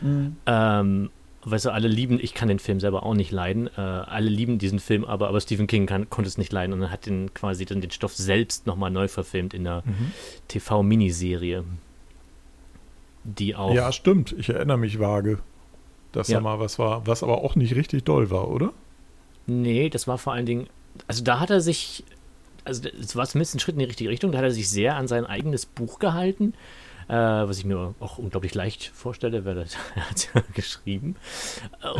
Mhm. 0.00 0.36
Ähm, 0.46 1.10
weißt 1.44 1.66
du, 1.66 1.70
alle 1.70 1.88
lieben, 1.88 2.18
ich 2.20 2.32
kann 2.34 2.48
den 2.48 2.58
Film 2.58 2.80
selber 2.80 3.04
auch 3.04 3.14
nicht 3.14 3.30
leiden, 3.30 3.68
äh, 3.76 3.80
alle 3.80 4.28
lieben 4.30 4.58
diesen 4.58 4.78
Film, 4.80 5.04
aber, 5.04 5.28
aber 5.28 5.40
Stephen 5.40 5.66
King 5.66 5.86
kann, 5.86 6.08
konnte 6.10 6.28
es 6.28 6.38
nicht 6.38 6.52
leiden 6.52 6.72
und 6.72 6.90
hat 6.90 7.06
den 7.06 7.34
quasi 7.34 7.66
dann 7.66 7.80
den 7.82 7.90
Stoff 7.90 8.14
selbst 8.14 8.66
nochmal 8.66 8.90
neu 8.90 9.08
verfilmt 9.08 9.52
in 9.54 9.66
einer 9.66 9.82
Mhm. 9.84 10.12
TV-Miniserie. 10.48 11.64
Die 13.24 13.54
auch. 13.56 13.74
Ja, 13.74 13.92
stimmt. 13.92 14.34
Ich 14.38 14.48
erinnere 14.48 14.78
mich 14.78 14.98
vage, 14.98 15.38
dass 16.12 16.28
Ja. 16.28 16.38
da 16.38 16.42
mal 16.44 16.60
was 16.60 16.78
war, 16.78 17.06
was 17.06 17.22
aber 17.22 17.42
auch 17.42 17.56
nicht 17.56 17.74
richtig 17.74 18.04
doll 18.04 18.30
war, 18.30 18.48
oder? 18.48 18.72
Nee, 19.46 19.90
das 19.90 20.06
war 20.08 20.16
vor 20.18 20.32
allen 20.32 20.46
Dingen, 20.46 20.66
also 21.08 21.22
da 21.22 21.40
hat 21.40 21.50
er 21.50 21.60
sich, 21.60 22.04
also 22.66 22.88
es 22.88 23.16
war 23.16 23.26
zumindest 23.26 23.54
ein 23.54 23.60
Schritt 23.60 23.74
in 23.74 23.80
die 23.80 23.84
richtige 23.86 24.10
Richtung, 24.10 24.32
da 24.32 24.38
hat 24.38 24.44
er 24.44 24.50
sich 24.50 24.68
sehr 24.68 24.96
an 24.96 25.08
sein 25.08 25.24
eigenes 25.24 25.66
Buch 25.66 25.98
gehalten, 25.98 26.54
äh, 27.08 27.14
was 27.14 27.58
ich 27.58 27.64
mir 27.64 27.94
auch 28.00 28.18
unglaublich 28.18 28.54
leicht 28.54 28.90
vorstelle, 28.94 29.44
weil 29.44 29.54
das, 29.54 29.76
er 29.94 30.10
hat 30.10 30.28
ja 30.34 30.42
geschrieben. 30.52 31.16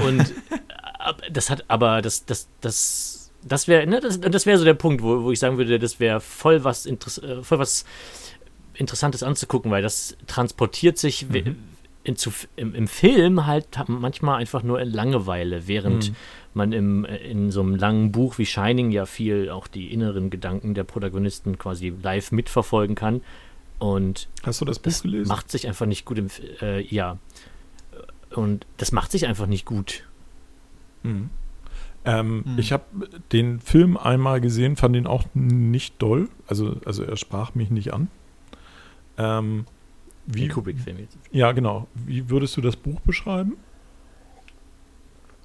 Und 0.04 0.20
äh, 0.20 1.30
das 1.30 1.50
hat, 1.50 1.64
aber 1.68 2.02
das, 2.02 2.26
das, 2.26 2.48
das, 2.60 3.30
das 3.42 3.68
wäre, 3.68 3.86
ne, 3.86 4.00
das, 4.00 4.20
das 4.20 4.46
wäre 4.46 4.58
so 4.58 4.64
der 4.64 4.74
Punkt, 4.74 5.02
wo, 5.02 5.22
wo 5.22 5.32
ich 5.32 5.38
sagen 5.38 5.56
würde, 5.58 5.78
das 5.78 6.00
wäre 6.00 6.20
voll 6.20 6.64
was, 6.64 6.86
Interess 6.86 7.18
äh, 7.18 7.42
voll 7.42 7.58
was 7.58 7.84
Interessantes 8.74 9.22
anzugucken, 9.22 9.70
weil 9.70 9.82
das 9.82 10.16
transportiert 10.26 10.98
sich 10.98 11.30
Mhm. 11.52 11.75
In 12.06 12.14
zu, 12.16 12.30
im, 12.54 12.74
im 12.74 12.86
Film 12.86 13.46
halt 13.46 13.66
manchmal 13.88 14.38
einfach 14.38 14.62
nur 14.62 14.84
Langeweile, 14.84 15.66
während 15.66 16.10
Mhm. 16.10 16.16
man 16.54 16.72
im, 16.72 17.04
äh, 17.04 17.16
in 17.16 17.50
so 17.50 17.60
einem 17.62 17.74
langen 17.74 18.12
Buch 18.12 18.38
wie 18.38 18.46
Shining 18.46 18.90
ja 18.92 19.06
viel 19.06 19.50
auch 19.50 19.66
die 19.66 19.92
inneren 19.92 20.30
Gedanken 20.30 20.74
der 20.74 20.84
Protagonisten 20.84 21.58
quasi 21.58 21.92
live 22.02 22.30
mitverfolgen 22.32 22.94
kann. 22.94 23.22
Und 23.78 24.28
Hast 24.44 24.60
du 24.60 24.64
das 24.64 24.78
Buch 24.78 24.84
das 24.84 25.02
gelesen? 25.02 25.28
macht 25.28 25.50
sich 25.50 25.66
einfach 25.66 25.86
nicht 25.86 26.04
gut 26.04 26.18
im, 26.18 26.28
äh, 26.62 26.80
ja. 26.82 27.18
Und 28.34 28.66
das 28.76 28.92
macht 28.92 29.10
sich 29.10 29.26
einfach 29.26 29.46
nicht 29.46 29.64
gut. 29.66 30.04
Mhm. 31.02 31.30
Ähm, 32.04 32.44
Mhm. 32.46 32.58
Ich 32.58 32.70
habe 32.72 32.84
den 33.32 33.58
Film 33.60 33.96
einmal 33.96 34.40
gesehen, 34.40 34.76
fand 34.76 34.94
ihn 34.94 35.06
auch 35.08 35.24
nicht 35.34 36.00
doll. 36.00 36.28
Also, 36.46 36.76
also 36.84 37.02
er 37.02 37.16
sprach 37.16 37.54
mich 37.56 37.70
nicht 37.70 37.92
an. 37.92 38.08
Ähm, 39.18 39.64
Wie 40.26 40.48
Kubrick-Film 40.48 40.98
jetzt. 40.98 41.16
ja, 41.30 41.52
genau. 41.52 41.86
Wie 41.94 42.28
würdest 42.28 42.56
du 42.56 42.60
das 42.60 42.76
Buch 42.76 43.00
beschreiben? 43.00 43.56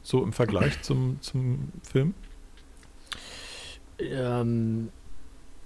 So 0.01 0.23
im 0.23 0.33
Vergleich 0.33 0.81
zum, 0.81 1.21
zum 1.21 1.71
Film? 1.83 2.13
ähm, 4.01 4.89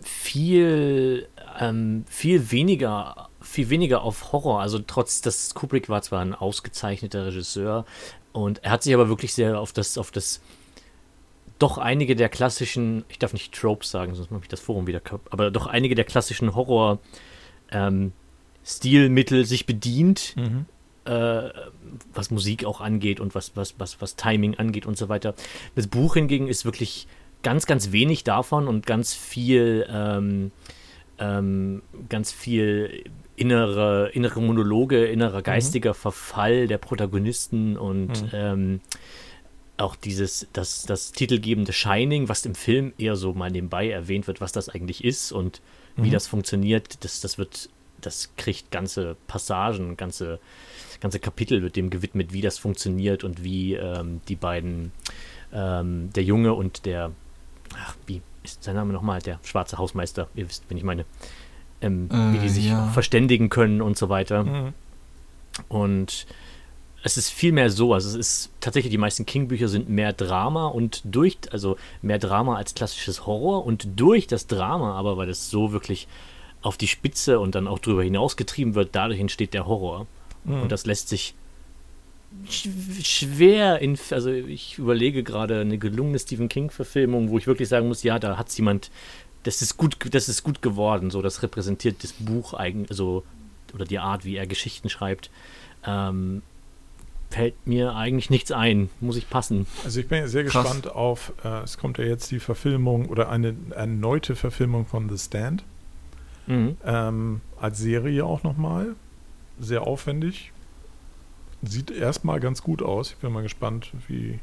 viel, 0.01 1.28
ähm, 1.60 2.06
viel 2.08 2.51
weniger, 2.51 3.30
viel 3.41 3.69
weniger 3.69 4.01
auf 4.01 4.32
Horror. 4.32 4.62
Also 4.62 4.80
trotz, 4.80 5.21
dass 5.21 5.54
Kubrick 5.54 5.89
war 5.89 6.01
zwar 6.01 6.21
ein 6.21 6.36
ausgezeichneter 6.36 7.28
Regisseur 7.28 7.86
und 8.34 8.63
er 8.63 8.71
hat 8.71 8.84
sich 8.84 8.93
aber 8.93 9.10
wirklich 9.10 9.34
sehr 9.34 9.60
auf 9.60 9.71
das, 9.71 9.97
auf 9.97 10.12
das, 10.12 10.41
doch 11.58 11.78
einige 11.78 12.15
der 12.15 12.30
klassischen, 12.30 13.06
ich 13.08 13.19
darf 13.19 13.34
nicht 13.34 13.54
Tropes 13.54 13.89
sagen, 13.89 14.13
sonst 14.13 14.30
mache 14.32 14.43
ich 14.43 14.49
das 14.49 14.60
Forum 14.60 14.88
wieder 14.88 14.99
kaputt, 14.99 15.32
aber 15.32 15.51
doch 15.51 15.67
einige 15.67 15.95
der 15.95 16.04
klassischen 16.04 16.54
Horror 16.54 16.99
ähm, 17.71 18.12
Stilmittel 18.65 19.45
sich 19.45 19.65
bedient 19.65 20.36
äh, 21.06 21.49
was 22.13 22.32
Musik 22.32 22.65
auch 22.65 22.82
angeht 22.82 23.19
und 23.19 23.36
was, 23.36 23.51
was, 23.56 23.75
was, 23.78 24.01
was 24.01 24.15
Timing 24.15 24.56
angeht 24.56 24.86
und 24.88 24.97
so 24.97 25.08
weiter. 25.08 25.36
Das 25.75 25.86
Buch 25.88 26.15
hingegen 26.15 26.47
ist 26.47 26.65
wirklich 26.65 27.08
ganz, 27.43 27.67
ganz 27.67 27.91
wenig 27.91 28.23
davon 28.23 28.67
und 28.67 28.88
ganz 28.88 29.13
viel, 29.13 29.86
ähm, 29.88 30.51
ähm, 31.19 31.84
ganz 32.10 32.32
viel 32.32 33.04
innere, 33.36 34.10
innere 34.13 34.41
Monologe, 34.41 35.06
innerer 35.06 35.41
geistiger 35.43 35.93
Verfall 35.93 36.67
der 36.67 36.80
Protagonisten 36.80 37.78
und 37.78 38.23
Mhm. 38.23 38.30
ähm, 38.34 38.82
auch 39.78 39.95
dieses, 39.97 40.47
das, 40.54 40.84
das 40.84 41.12
titelgebende 41.12 41.73
Shining, 41.73 42.30
was 42.30 42.45
im 42.45 42.56
Film 42.56 42.93
eher 42.97 43.15
so 43.17 43.34
mal 43.34 43.51
nebenbei 43.51 43.89
erwähnt 43.89 44.25
wird, 44.25 44.39
was 44.41 44.54
das 44.54 44.69
eigentlich 44.69 45.04
ist 45.04 45.32
und 45.34 45.62
wie 45.97 46.08
Mhm. 46.08 46.13
das 46.13 46.28
funktioniert, 46.28 47.04
das, 47.04 47.19
das 47.21 47.38
wird, 47.38 47.69
das 48.05 48.31
kriegt 48.37 48.71
ganze 48.71 49.15
Passagen, 49.27 49.97
ganze, 49.97 50.39
ganze 50.99 51.19
Kapitel 51.19 51.61
wird 51.61 51.75
dem 51.75 51.89
gewidmet, 51.89 52.33
wie 52.33 52.41
das 52.41 52.57
funktioniert 52.57 53.23
und 53.23 53.43
wie 53.43 53.73
ähm, 53.73 54.21
die 54.27 54.35
beiden, 54.35 54.91
ähm, 55.53 56.11
der 56.13 56.23
Junge 56.23 56.53
und 56.53 56.85
der, 56.85 57.11
ach, 57.77 57.95
wie 58.07 58.21
ist 58.43 58.63
sein 58.63 58.75
Name 58.75 58.93
nochmal, 58.93 59.21
der 59.21 59.39
schwarze 59.43 59.77
Hausmeister, 59.77 60.27
ihr 60.35 60.47
wisst, 60.47 60.63
wen 60.69 60.77
ich 60.77 60.83
meine, 60.83 61.05
ähm, 61.81 62.09
wie 62.09 62.39
die 62.39 62.45
Äh, 62.45 62.49
sich 62.49 62.65
ja. 62.67 62.87
verständigen 62.87 63.49
können 63.49 63.81
und 63.81 63.97
so 63.97 64.09
weiter. 64.09 64.43
Mhm. 64.43 64.73
Und 65.67 66.27
es 67.03 67.17
ist 67.17 67.29
viel 67.29 67.51
mehr 67.51 67.69
so, 67.69 67.93
also 67.93 68.09
es 68.09 68.15
ist 68.15 68.51
tatsächlich, 68.59 68.89
die 68.89 68.97
meisten 68.97 69.27
King-Bücher 69.27 69.67
sind 69.67 69.89
mehr 69.89 70.11
Drama 70.11 70.67
und 70.67 71.01
durch, 71.05 71.37
also 71.51 71.77
mehr 72.01 72.17
Drama 72.17 72.55
als 72.55 72.73
klassisches 72.73 73.27
Horror 73.27 73.63
und 73.65 73.87
durch 73.95 74.25
das 74.25 74.47
Drama, 74.47 74.95
aber 74.95 75.15
weil 75.15 75.29
es 75.29 75.51
so 75.51 75.71
wirklich 75.71 76.07
auf 76.65 76.78
die 76.78 76.88
Spitze 76.88 77.39
und 77.39 77.54
dann 77.56 77.67
auch 77.67 77.80
drüber 77.80 78.04
hinaus 78.04 78.38
getrieben 78.38 78.73
wird, 78.75 78.89
dadurch 78.93 79.19
entsteht 79.19 79.54
der 79.54 79.67
Horror. 79.67 80.08
Mhm. 80.43 80.63
Und 80.63 80.71
das 80.71 80.86
lässt 80.86 81.10
sich 81.10 81.36
sch- 82.49 83.06
schwer 83.06 83.80
in, 83.80 83.97
also 84.10 84.32
ich 84.32 84.78
überlege 84.80 85.23
gerade 85.23 85.62
eine 85.62 85.78
gelungene 85.78 86.17
Stephen 86.19 86.49
King-Verfilmung, 86.49 87.30
wo 87.30 87.38
ich 87.38 87.47
wirklich 87.47 87.69
sagen 87.69 87.88
muss, 87.88 88.04
ja, 88.04 88.17
da 88.17 88.38
hat 88.38 88.51
jemand, 88.58 88.89
das 89.43 89.62
ist 89.62 89.78
gut, 89.78 89.97
das 90.13 90.28
ist 90.28 90.43
gut 90.43 90.62
geworden, 90.62 91.12
so, 91.12 91.21
das 91.21 91.43
repräsentiert 91.43 92.04
das 92.04 92.13
Buch 92.13 92.54
eigentlich, 92.56 92.89
also, 92.89 93.23
oder 93.73 93.86
die 93.86 93.99
Art, 93.99 94.25
wie 94.25 94.36
er 94.36 94.47
Geschichten 94.47 94.89
schreibt. 94.89 95.30
Ähm, 95.86 96.41
fällt 97.30 97.67
mir 97.67 97.95
eigentlich 97.95 98.30
nichts 98.30 98.51
ein, 98.51 98.89
muss 99.01 99.17
ich 99.17 99.30
passen. 99.30 99.67
Also 99.84 99.99
ich 99.99 100.08
bin 100.08 100.19
ja 100.19 100.28
sehr 100.28 100.45
Krass. 100.45 100.63
gespannt 100.63 100.88
auf, 100.88 101.34
äh, 101.43 101.63
es 101.63 101.78
kommt 101.78 101.97
ja 101.97 102.06
jetzt 102.06 102.32
die 102.32 102.39
Verfilmung 102.39 103.08
oder 103.08 103.30
eine 103.30 103.56
erneute 103.71 104.36
Verfilmung 104.36 104.86
von 104.86 105.10
The 105.10 105.17
Stand. 105.17 105.63
Mhm. 106.47 106.77
Ähm, 106.86 107.41
als 107.60 107.77
Serie 107.79 108.25
auch 108.25 108.43
nochmal. 108.43 108.95
Sehr 109.60 109.84
aufwendig. 109.84 110.51
Sieht 111.63 111.89
erstmal 111.91 112.39
ganz 112.39 112.62
gut 112.62 112.81
aus. 112.81 113.12
Ich 113.12 113.17
bin 113.17 113.31
mal 113.31 113.41
gespannt, 113.43 113.91
wie, 114.08 114.39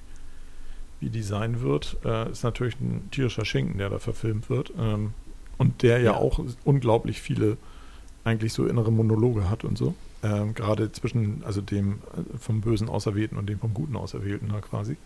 wie 1.01 1.11
die 1.11 1.23
sein 1.23 1.61
wird. 1.61 1.99
Äh, 2.05 2.31
ist 2.31 2.43
natürlich 2.43 2.81
ein 2.81 3.09
tierischer 3.11 3.45
Schinken, 3.45 3.79
der 3.79 3.91
da 3.91 3.99
verfilmt 3.99 4.51
wird. 4.51 4.73
Ähm, 4.79 5.12
und 5.59 5.83
der 5.83 5.99
ja, 5.99 6.12
Ja. 6.12 6.17
auch 6.17 6.41
unglaublich 6.65 7.21
viele 7.21 7.57
eigentlich 8.25 8.53
so 8.53 8.67
innere 8.67 8.91
Monologe 8.91 9.51
hat 9.51 9.65
und 9.65 9.77
so. 9.79 9.95
Ähm, 10.25 10.55
Gerade 10.55 10.91
zwischen, 10.93 11.43
also 11.45 11.61
dem 11.61 11.95
äh, 12.17 12.38
vom 12.38 12.61
bösen 12.61 12.88
Auserwählten 12.88 13.37
und 13.37 13.49
dem 13.49 13.59
vom 13.61 13.75
guten 13.75 13.97
Auserwählten 13.97 14.49
da 14.49 14.61
quasi. 14.61 14.97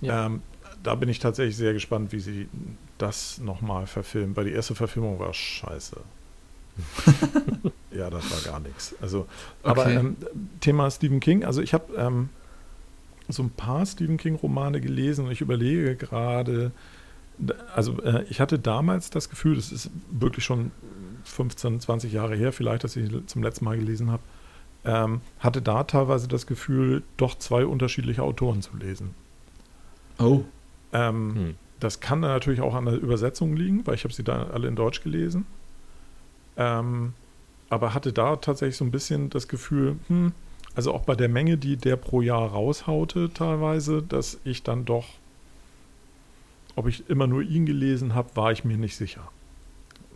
Ja. 0.00 0.26
Ähm, 0.26 0.42
da 0.82 0.94
bin 0.94 1.08
ich 1.08 1.18
tatsächlich 1.18 1.56
sehr 1.56 1.72
gespannt, 1.74 2.12
wie 2.12 2.20
sie 2.20 2.48
das 3.02 3.38
nochmal 3.38 3.86
verfilmen, 3.86 4.36
weil 4.36 4.44
die 4.44 4.52
erste 4.52 4.74
Verfilmung 4.74 5.18
war 5.18 5.32
scheiße. 5.34 5.96
ja, 7.90 8.08
das 8.10 8.30
war 8.30 8.52
gar 8.52 8.60
nichts. 8.60 8.94
Also, 9.00 9.26
aber 9.62 9.82
Okay. 9.82 9.96
ähm, 9.96 10.16
Thema 10.60 10.90
Stephen 10.90 11.20
King, 11.20 11.44
also 11.44 11.60
ich 11.60 11.74
habe 11.74 11.94
ähm, 11.96 12.28
so 13.28 13.42
ein 13.42 13.50
paar 13.50 13.84
Stephen 13.86 14.16
King-Romane 14.16 14.80
gelesen 14.80 15.26
und 15.26 15.32
ich 15.32 15.40
überlege 15.40 15.96
gerade, 15.96 16.70
also 17.74 18.00
äh, 18.02 18.24
ich 18.28 18.40
hatte 18.40 18.58
damals 18.58 19.10
das 19.10 19.28
Gefühl, 19.28 19.56
das 19.56 19.72
ist 19.72 19.90
wirklich 20.10 20.44
schon 20.44 20.70
15, 21.24 21.80
20 21.80 22.12
Jahre 22.12 22.34
her, 22.36 22.52
vielleicht, 22.52 22.84
dass 22.84 22.96
ich 22.96 23.10
zum 23.26 23.42
letzten 23.42 23.64
Mal 23.64 23.76
gelesen 23.76 24.10
habe, 24.10 24.22
ähm, 24.84 25.20
hatte 25.40 25.60
da 25.60 25.84
teilweise 25.84 26.28
das 26.28 26.46
Gefühl, 26.46 27.02
doch 27.18 27.36
zwei 27.38 27.66
unterschiedliche 27.66 28.22
Autoren 28.22 28.62
zu 28.62 28.76
lesen. 28.76 29.14
Oh. 30.18 30.42
Ähm, 30.92 31.34
Hm. 31.34 31.54
Das 31.80 32.00
kann 32.00 32.22
dann 32.22 32.30
natürlich 32.30 32.60
auch 32.60 32.74
an 32.74 32.84
der 32.84 32.94
Übersetzung 32.94 33.56
liegen, 33.56 33.86
weil 33.86 33.94
ich 33.94 34.04
habe 34.04 34.14
sie 34.14 34.22
da 34.22 34.44
alle 34.44 34.68
in 34.68 34.76
Deutsch 34.76 35.02
gelesen. 35.02 35.46
Ähm, 36.56 37.14
aber 37.70 37.94
hatte 37.94 38.12
da 38.12 38.36
tatsächlich 38.36 38.76
so 38.76 38.84
ein 38.84 38.90
bisschen 38.90 39.30
das 39.30 39.48
Gefühl, 39.48 39.96
hm, 40.08 40.32
also 40.74 40.92
auch 40.92 41.02
bei 41.02 41.14
der 41.14 41.28
Menge, 41.28 41.56
die 41.56 41.76
der 41.76 41.96
pro 41.96 42.20
Jahr 42.20 42.50
raushaute 42.50 43.32
teilweise, 43.32 44.02
dass 44.02 44.38
ich 44.44 44.62
dann 44.62 44.84
doch, 44.84 45.06
ob 46.76 46.86
ich 46.86 47.08
immer 47.08 47.26
nur 47.26 47.42
ihn 47.42 47.66
gelesen 47.66 48.14
habe, 48.14 48.36
war 48.36 48.52
ich 48.52 48.64
mir 48.64 48.76
nicht 48.76 48.96
sicher. 48.96 49.28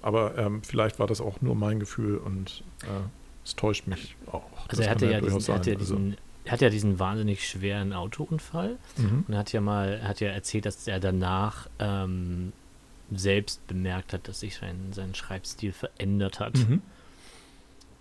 Aber 0.02 0.36
ähm, 0.36 0.62
vielleicht 0.62 0.98
war 0.98 1.06
das 1.06 1.20
auch 1.20 1.40
nur 1.40 1.54
mein 1.54 1.80
Gefühl 1.80 2.18
und 2.18 2.62
äh, 2.82 3.08
es 3.44 3.56
täuscht 3.56 3.86
mich 3.86 4.16
auch. 4.26 4.42
Also 4.68 4.82
er 4.82 4.88
Das 4.88 4.88
hatte 4.88 5.04
kann 5.06 5.12
ja, 5.12 5.20
diesen, 5.20 5.30
durchaus 5.30 5.48
er 5.48 5.54
hatte 5.54 5.70
ja. 5.70 5.78
Also, 5.78 5.94
diesen, 5.96 6.16
er 6.44 6.52
hat 6.52 6.60
ja 6.60 6.70
diesen 6.70 6.98
wahnsinnig 6.98 7.48
schweren 7.48 7.92
Autounfall 7.92 8.76
mhm. 8.96 9.24
und 9.26 9.36
hat 9.36 9.52
ja 9.52 9.60
mal, 9.60 10.02
hat 10.06 10.20
ja 10.20 10.28
erzählt, 10.28 10.66
dass 10.66 10.86
er 10.86 11.00
danach 11.00 11.68
ähm, 11.78 12.52
selbst 13.12 13.66
bemerkt 13.66 14.12
hat, 14.12 14.28
dass 14.28 14.40
sich 14.40 14.56
sein, 14.56 14.92
sein 14.92 15.14
Schreibstil 15.14 15.72
verändert 15.72 16.40
hat. 16.40 16.54
Mhm. 16.56 16.82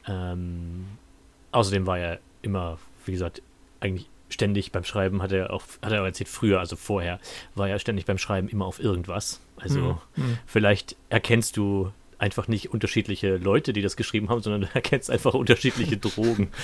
Ähm, 0.07 0.85
außerdem 1.51 1.87
war 1.87 1.97
er 1.99 2.19
immer, 2.41 2.77
wie 3.05 3.13
gesagt, 3.13 3.41
eigentlich 3.79 4.09
ständig 4.29 4.71
beim 4.71 4.83
Schreiben, 4.83 5.21
hat 5.21 5.31
er 5.31 5.53
auch, 5.53 5.63
hat 5.81 5.91
er 5.91 6.01
auch 6.01 6.05
erzählt, 6.05 6.29
früher, 6.29 6.59
also 6.59 6.75
vorher, 6.75 7.19
war 7.55 7.69
er 7.69 7.79
ständig 7.79 8.05
beim 8.05 8.17
Schreiben 8.17 8.49
immer 8.49 8.65
auf 8.65 8.79
irgendwas. 8.79 9.39
Also 9.57 9.99
Mhm. 10.15 10.37
vielleicht 10.45 10.95
erkennst 11.09 11.55
du 11.55 11.91
einfach 12.23 12.47
nicht 12.47 12.71
unterschiedliche 12.73 13.35
Leute, 13.37 13.73
die 13.73 13.81
das 13.81 13.97
geschrieben 13.97 14.29
haben, 14.29 14.41
sondern 14.41 14.61
du 14.63 14.67
erkennst 14.73 15.11
einfach 15.11 15.33
unterschiedliche 15.33 15.97
Drogen. 15.97 16.49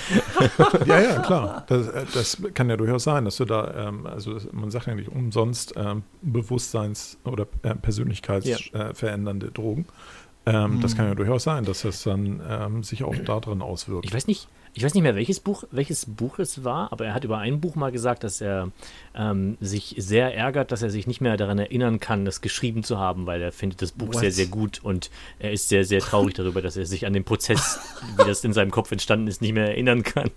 Ja, 0.86 1.00
ja, 1.00 1.18
klar. 1.20 1.64
Das, 1.68 1.88
äh, 1.88 2.04
das 2.14 2.42
kann 2.54 2.70
ja 2.70 2.76
durchaus 2.76 3.04
sein, 3.04 3.24
dass 3.26 3.36
du 3.36 3.44
da, 3.44 3.88
ähm, 3.88 4.06
also 4.06 4.38
man 4.52 4.70
sagt 4.70 4.86
ja 4.86 4.94
nicht 4.94 5.08
umsonst 5.10 5.74
ähm, 5.76 6.02
Bewusstseins- 6.22 7.18
oder 7.24 7.46
äh, 7.62 7.74
persönlichkeitsverändernde 7.74 9.50
Drogen. 9.50 9.86
Ähm, 10.46 10.80
Das 10.80 10.94
Mhm. 10.94 10.96
kann 10.96 11.06
ja 11.08 11.14
durchaus 11.14 11.42
sein, 11.44 11.64
dass 11.64 11.82
das 11.82 12.02
dann 12.02 12.40
ähm, 12.48 12.82
sich 12.82 13.04
auch 13.04 13.14
darin 13.24 13.60
auswirkt. 13.62 14.06
Ich 14.06 14.14
weiß 14.14 14.26
nicht, 14.26 14.48
ich 14.72 14.84
weiß 14.84 14.94
nicht 14.94 15.02
mehr, 15.02 15.16
welches 15.16 15.40
Buch, 15.40 15.64
welches 15.70 16.06
Buch 16.06 16.38
es 16.38 16.62
war, 16.64 16.92
aber 16.92 17.06
er 17.06 17.14
hat 17.14 17.24
über 17.24 17.38
ein 17.38 17.60
Buch 17.60 17.74
mal 17.74 17.90
gesagt, 17.90 18.22
dass 18.22 18.40
er 18.40 18.70
ähm, 19.14 19.56
sich 19.60 19.96
sehr 19.98 20.34
ärgert, 20.34 20.70
dass 20.70 20.82
er 20.82 20.90
sich 20.90 21.06
nicht 21.06 21.20
mehr 21.20 21.36
daran 21.36 21.58
erinnern 21.58 21.98
kann, 21.98 22.24
das 22.24 22.40
geschrieben 22.40 22.84
zu 22.84 22.98
haben, 22.98 23.26
weil 23.26 23.42
er 23.42 23.52
findet 23.52 23.82
das 23.82 23.92
Buch 23.92 24.08
What? 24.08 24.20
sehr, 24.20 24.32
sehr 24.32 24.46
gut 24.46 24.80
und 24.82 25.10
er 25.38 25.52
ist 25.52 25.68
sehr, 25.68 25.84
sehr 25.84 26.00
traurig 26.00 26.34
darüber, 26.34 26.62
dass 26.62 26.76
er 26.76 26.86
sich 26.86 27.06
an 27.06 27.12
den 27.12 27.24
Prozess, 27.24 27.80
wie 28.16 28.24
das 28.24 28.44
in 28.44 28.52
seinem 28.52 28.70
Kopf 28.70 28.92
entstanden 28.92 29.26
ist, 29.26 29.42
nicht 29.42 29.52
mehr 29.52 29.66
erinnern 29.66 30.02
kann. 30.02 30.30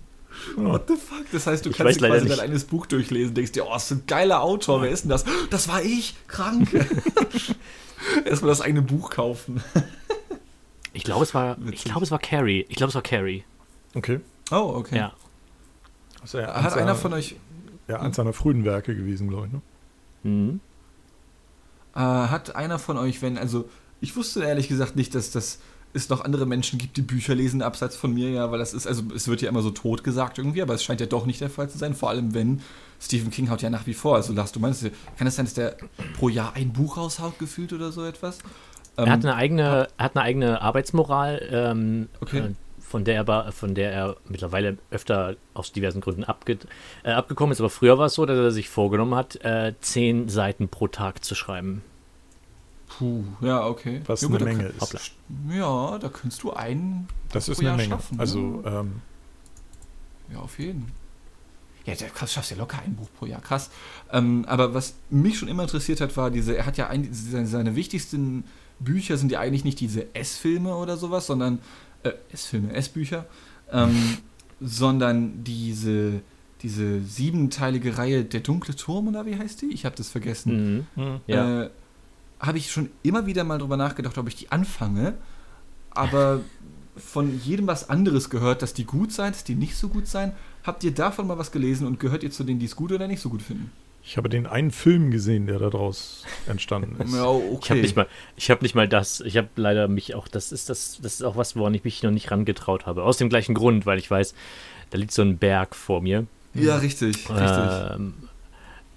What 0.56 0.88
the 0.88 0.96
fuck? 0.96 1.24
Das 1.30 1.46
heißt, 1.46 1.64
du 1.64 1.70
Ich 1.70 1.76
kannst 1.76 2.00
dir 2.00 2.08
quasi 2.08 2.28
dein 2.28 2.40
eines 2.40 2.64
Buch 2.64 2.86
durchlesen 2.86 3.28
und 3.28 3.36
denkst 3.36 3.52
dir, 3.52 3.66
oh, 3.66 3.76
ist 3.76 3.90
ein 3.92 4.02
geiler 4.06 4.42
Autor, 4.42 4.82
wer 4.82 4.90
ist 4.90 5.04
denn 5.04 5.10
das? 5.10 5.24
Das 5.50 5.68
war 5.68 5.82
ich, 5.82 6.14
krank. 6.26 6.72
Erstmal 8.24 8.48
das 8.48 8.60
eigene 8.60 8.82
Buch 8.82 9.10
kaufen. 9.10 9.62
Ich 10.92 11.04
glaube, 11.04 11.22
es 11.22 11.34
war, 11.34 11.56
ich 11.70 11.84
glaube, 11.84 12.04
es 12.04 12.10
war 12.10 12.18
Carrie. 12.18 12.66
Ich 12.68 12.76
glaube, 12.76 12.88
es 12.88 12.94
war 12.94 13.02
Carrie. 13.02 13.44
Okay. 13.94 14.20
Oh, 14.50 14.74
okay. 14.76 14.96
Ja. 14.98 15.12
Also 16.20 16.38
er 16.38 16.62
Hat 16.62 16.76
einer 16.76 16.94
von 16.94 17.12
euch, 17.12 17.36
Ja, 17.88 18.00
eins 18.00 18.16
seiner 18.16 18.32
frühen 18.32 18.64
Werke 18.64 18.96
gewesen, 18.96 19.28
glaube 19.28 19.46
ich. 19.46 19.52
Ne? 19.52 19.60
Mhm. 20.22 20.60
äh, 21.94 21.98
hat 21.98 22.56
einer 22.56 22.78
von 22.78 22.96
euch, 22.96 23.20
wenn, 23.20 23.36
also 23.36 23.68
ich 24.00 24.16
wusste 24.16 24.42
ehrlich 24.42 24.68
gesagt 24.68 24.96
nicht, 24.96 25.14
dass 25.14 25.30
das 25.30 25.58
es 25.92 26.08
noch 26.08 26.24
andere 26.24 26.44
Menschen 26.44 26.78
gibt, 26.78 26.96
die 26.96 27.02
Bücher 27.02 27.36
lesen, 27.36 27.62
abseits 27.62 27.94
von 27.94 28.12
mir, 28.12 28.28
ja, 28.30 28.50
weil 28.50 28.58
das 28.58 28.74
ist, 28.74 28.86
also 28.86 29.04
es 29.14 29.28
wird 29.28 29.42
ja 29.42 29.48
immer 29.48 29.62
so 29.62 29.70
tot 29.70 30.02
gesagt 30.02 30.38
irgendwie, 30.38 30.60
aber 30.60 30.74
es 30.74 30.82
scheint 30.82 31.00
ja 31.00 31.06
doch 31.06 31.24
nicht 31.24 31.40
der 31.40 31.50
Fall 31.50 31.70
zu 31.70 31.78
sein, 31.78 31.94
vor 31.94 32.08
allem 32.10 32.34
wenn 32.34 32.62
Stephen 33.00 33.30
King 33.30 33.48
haut 33.48 33.62
ja 33.62 33.70
nach 33.70 33.86
wie 33.86 33.94
vor, 33.94 34.16
also 34.16 34.32
Lars, 34.32 34.50
du 34.50 34.58
meinst, 34.58 34.84
kann 35.16 35.26
es 35.28 35.36
sein, 35.36 35.44
dass 35.44 35.54
der 35.54 35.76
pro 36.18 36.28
Jahr 36.28 36.54
ein 36.54 36.72
Buch 36.72 36.96
raushaut, 36.96 37.38
gefühlt 37.38 37.72
oder 37.72 37.92
so 37.92 38.04
etwas? 38.04 38.38
Er 38.96 39.08
hat 39.10 39.24
eine 39.24 39.36
eigene, 39.36 39.88
er 39.96 40.04
hat 40.04 40.16
eine 40.16 40.24
eigene 40.24 40.62
Arbeitsmoral, 40.62 41.48
ähm, 41.50 42.08
Okay. 42.20 42.54
Von 42.94 43.02
der, 43.04 43.24
er, 43.26 43.50
von 43.50 43.74
der 43.74 43.92
er 43.92 44.16
mittlerweile 44.28 44.78
öfter 44.92 45.34
aus 45.52 45.72
diversen 45.72 46.00
Gründen 46.00 46.22
abge, 46.22 46.58
äh, 47.02 47.10
abgekommen 47.10 47.50
ist. 47.50 47.58
Aber 47.58 47.68
früher 47.68 47.98
war 47.98 48.06
es 48.06 48.14
so, 48.14 48.24
dass 48.24 48.38
er 48.38 48.52
sich 48.52 48.68
vorgenommen 48.68 49.16
hat, 49.16 49.34
äh, 49.44 49.74
zehn 49.80 50.28
Seiten 50.28 50.68
pro 50.68 50.86
Tag 50.86 51.24
zu 51.24 51.34
schreiben. 51.34 51.82
Puh, 52.86 53.24
ja, 53.40 53.66
okay. 53.66 54.00
Was 54.06 54.20
ja, 54.20 54.28
eine 54.28 54.38
gut, 54.38 54.46
Menge 54.46 54.70
kann- 54.78 54.88
ist. 54.92 55.12
Ja, 55.50 55.98
da 55.98 56.08
kannst 56.08 56.44
du 56.44 56.52
einen 56.52 57.08
Das 57.32 57.48
ist 57.48 57.58
eine 57.58 57.66
Jahr 57.66 57.76
Menge. 57.78 57.88
schaffen, 57.88 58.20
also, 58.20 58.62
ja. 58.64 58.80
ähm, 58.82 59.02
Ja, 60.32 60.38
auf 60.38 60.56
jeden. 60.60 60.92
Ja, 61.86 61.96
der 61.96 62.10
krass, 62.10 62.32
schaffst 62.32 62.52
ja 62.52 62.56
locker 62.56 62.78
ein 62.84 62.94
Buch 62.94 63.08
pro 63.18 63.26
Jahr, 63.26 63.40
krass. 63.40 63.70
Ähm, 64.12 64.44
aber 64.46 64.72
was 64.72 64.94
mich 65.10 65.36
schon 65.36 65.48
immer 65.48 65.64
interessiert 65.64 66.00
hat, 66.00 66.16
war 66.16 66.30
diese, 66.30 66.56
er 66.56 66.64
hat 66.66 66.76
ja 66.76 66.86
ein, 66.86 67.08
seine, 67.12 67.48
seine 67.48 67.74
wichtigsten 67.74 68.44
Bücher 68.78 69.16
sind 69.16 69.32
ja 69.32 69.40
eigentlich 69.40 69.64
nicht 69.64 69.80
diese 69.80 70.14
S-Filme 70.14 70.76
oder 70.76 70.96
sowas, 70.96 71.26
sondern, 71.26 71.58
äh, 72.04 72.12
S-Filme, 72.32 72.72
S-Bücher, 72.72 73.26
ähm, 73.70 74.18
sondern 74.60 75.42
diese, 75.44 76.20
diese 76.62 77.00
siebenteilige 77.02 77.98
Reihe 77.98 78.24
Der 78.24 78.40
dunkle 78.40 78.76
Turm 78.76 79.08
oder 79.08 79.26
wie 79.26 79.36
heißt 79.36 79.62
die? 79.62 79.72
Ich 79.72 79.84
habe 79.84 79.96
das 79.96 80.08
vergessen. 80.08 80.86
Mhm. 80.94 81.02
hm. 81.02 81.20
Ja. 81.26 81.62
Äh, 81.64 81.70
habe 82.40 82.58
ich 82.58 82.70
schon 82.70 82.90
immer 83.02 83.26
wieder 83.26 83.44
mal 83.44 83.58
drüber 83.58 83.76
nachgedacht, 83.76 84.18
ob 84.18 84.28
ich 84.28 84.36
die 84.36 84.52
anfange, 84.52 85.14
aber 85.90 86.40
von 86.96 87.40
jedem 87.40 87.66
was 87.66 87.88
anderes 87.88 88.30
gehört, 88.30 88.62
dass 88.62 88.74
die 88.74 88.84
gut 88.84 89.12
sein, 89.12 89.32
dass 89.32 89.44
die 89.44 89.54
nicht 89.54 89.76
so 89.76 89.88
gut 89.88 90.06
sein. 90.06 90.32
Habt 90.62 90.84
ihr 90.84 90.92
davon 90.92 91.26
mal 91.26 91.38
was 91.38 91.52
gelesen 91.52 91.86
und 91.86 92.00
gehört 92.00 92.22
ihr 92.22 92.30
zu 92.30 92.44
denen, 92.44 92.60
die 92.60 92.66
es 92.66 92.76
gut 92.76 92.92
oder 92.92 93.08
nicht 93.08 93.20
so 93.20 93.30
gut 93.30 93.42
finden? 93.42 93.72
Ich 94.06 94.16
habe 94.18 94.28
den 94.28 94.46
einen 94.46 94.70
Film 94.70 95.10
gesehen, 95.10 95.46
der 95.46 95.58
daraus 95.58 96.24
entstanden 96.46 97.00
ist. 97.02 97.14
Ja, 97.14 97.24
okay. 97.26 97.58
Ich 97.62 97.70
habe 97.70 97.80
nicht 97.80 97.96
mal, 97.96 98.06
ich 98.36 98.50
habe 98.50 98.62
nicht 98.62 98.74
mal 98.74 98.88
das. 98.88 99.20
Ich 99.20 99.36
habe 99.36 99.48
leider 99.56 99.88
mich 99.88 100.14
auch. 100.14 100.28
Das 100.28 100.52
ist 100.52 100.68
das, 100.68 100.98
das 101.02 101.14
ist 101.14 101.22
auch 101.22 101.36
was, 101.36 101.56
woran 101.56 101.74
ich 101.74 101.84
mich 101.84 102.02
noch 102.02 102.10
nicht 102.10 102.30
rangetraut 102.30 102.86
habe. 102.86 103.02
Aus 103.02 103.16
dem 103.16 103.28
gleichen 103.28 103.54
Grund, 103.54 103.86
weil 103.86 103.98
ich 103.98 104.10
weiß, 104.10 104.34
da 104.90 104.98
liegt 104.98 105.12
so 105.12 105.22
ein 105.22 105.38
Berg 105.38 105.74
vor 105.74 106.02
mir. 106.02 106.26
Ja, 106.52 106.76
richtig, 106.76 107.16
richtig. 107.28 107.30
Ähm, 107.30 108.14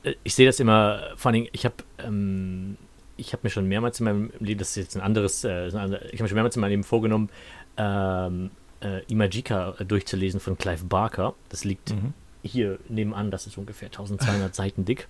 äh, 0.03 0.13
ich 0.23 0.35
sehe 0.35 0.45
das 0.45 0.59
immer, 0.59 1.01
vor 1.15 1.31
allem, 1.31 1.47
ich 1.51 1.65
habe 1.65 1.75
ähm, 1.99 2.77
ich 3.15 3.33
habe 3.33 3.41
mir 3.43 3.49
schon 3.49 3.67
mehrmals 3.67 3.99
in 3.99 4.03
meinem 4.03 4.31
Leben, 4.39 4.59
das 4.59 4.69
ist 4.69 4.75
jetzt 4.75 4.95
ein 4.95 5.01
anderes, 5.01 5.43
äh, 5.43 5.67
ich 5.69 5.73
habe 5.73 5.89
mir 6.21 6.27
schon 6.27 6.35
mehrmals 6.35 6.55
in 6.55 6.61
meinem 6.61 6.69
Leben 6.71 6.83
vorgenommen, 6.83 7.29
ähm, 7.77 8.51
äh, 8.81 9.01
Imagika 9.11 9.71
durchzulesen 9.87 10.39
von 10.39 10.55
Clive 10.57 10.83
Barker. 10.85 11.33
Das 11.49 11.63
liegt 11.63 11.91
Mhm. 11.93 12.13
Hier 12.43 12.79
nebenan, 12.89 13.31
das 13.31 13.47
ist 13.47 13.57
ungefähr 13.57 13.87
1200 13.87 14.53
Seiten 14.53 14.85
dick. 14.85 15.07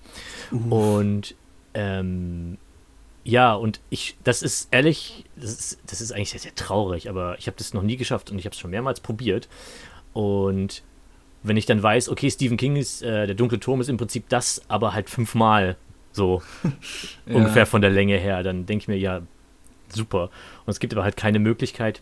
Und 0.69 1.35
ähm, 1.73 2.57
ja, 3.23 3.53
und 3.53 3.81
ich, 3.89 4.17
das 4.23 4.41
ist 4.41 4.69
ehrlich, 4.71 5.25
das 5.35 5.51
ist, 5.51 5.79
das 5.85 5.99
ist 5.99 6.13
eigentlich 6.13 6.29
sehr, 6.29 6.39
sehr 6.39 6.55
traurig, 6.55 7.09
aber 7.09 7.37
ich 7.39 7.47
habe 7.47 7.57
das 7.57 7.73
noch 7.73 7.83
nie 7.83 7.97
geschafft 7.97 8.31
und 8.31 8.39
ich 8.39 8.45
habe 8.45 8.53
es 8.53 8.59
schon 8.59 8.71
mehrmals 8.71 9.01
probiert. 9.01 9.49
Und 10.13 10.81
wenn 11.43 11.57
ich 11.57 11.65
dann 11.65 11.83
weiß, 11.83 12.09
okay, 12.09 12.31
Stephen 12.31 12.57
King 12.57 12.77
ist, 12.77 13.01
äh, 13.01 13.27
der 13.27 13.35
dunkle 13.35 13.59
Turm 13.59 13.81
ist 13.81 13.89
im 13.89 13.97
Prinzip 13.97 14.29
das, 14.29 14.61
aber 14.69 14.93
halt 14.93 15.09
fünfmal 15.09 15.75
so 16.13 16.41
ja. 17.25 17.35
ungefähr 17.35 17.65
von 17.65 17.81
der 17.81 17.91
Länge 17.91 18.17
her, 18.17 18.43
dann 18.43 18.65
denke 18.65 18.83
ich 18.83 18.87
mir, 18.87 18.97
ja, 18.97 19.21
super. 19.89 20.29
Und 20.65 20.71
es 20.71 20.79
gibt 20.79 20.93
aber 20.93 21.03
halt 21.03 21.17
keine 21.17 21.39
Möglichkeit, 21.39 22.01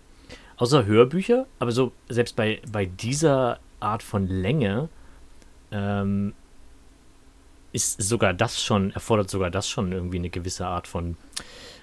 außer 0.58 0.86
Hörbücher, 0.86 1.48
aber 1.60 1.72
so 1.72 1.92
selbst 2.08 2.36
bei, 2.36 2.62
bei 2.72 2.86
dieser 2.86 3.60
Art 3.80 4.04
von 4.04 4.28
Länge 4.28 4.90
ähm, 5.72 6.34
ist 7.72 8.02
sogar 8.02 8.34
das 8.34 8.62
schon, 8.64 8.92
erfordert 8.92 9.30
sogar 9.30 9.52
das 9.52 9.68
schon 9.68 9.92
irgendwie 9.92 10.18
eine 10.18 10.30
gewisse 10.30 10.66
Art 10.66 10.88
von 10.88 11.18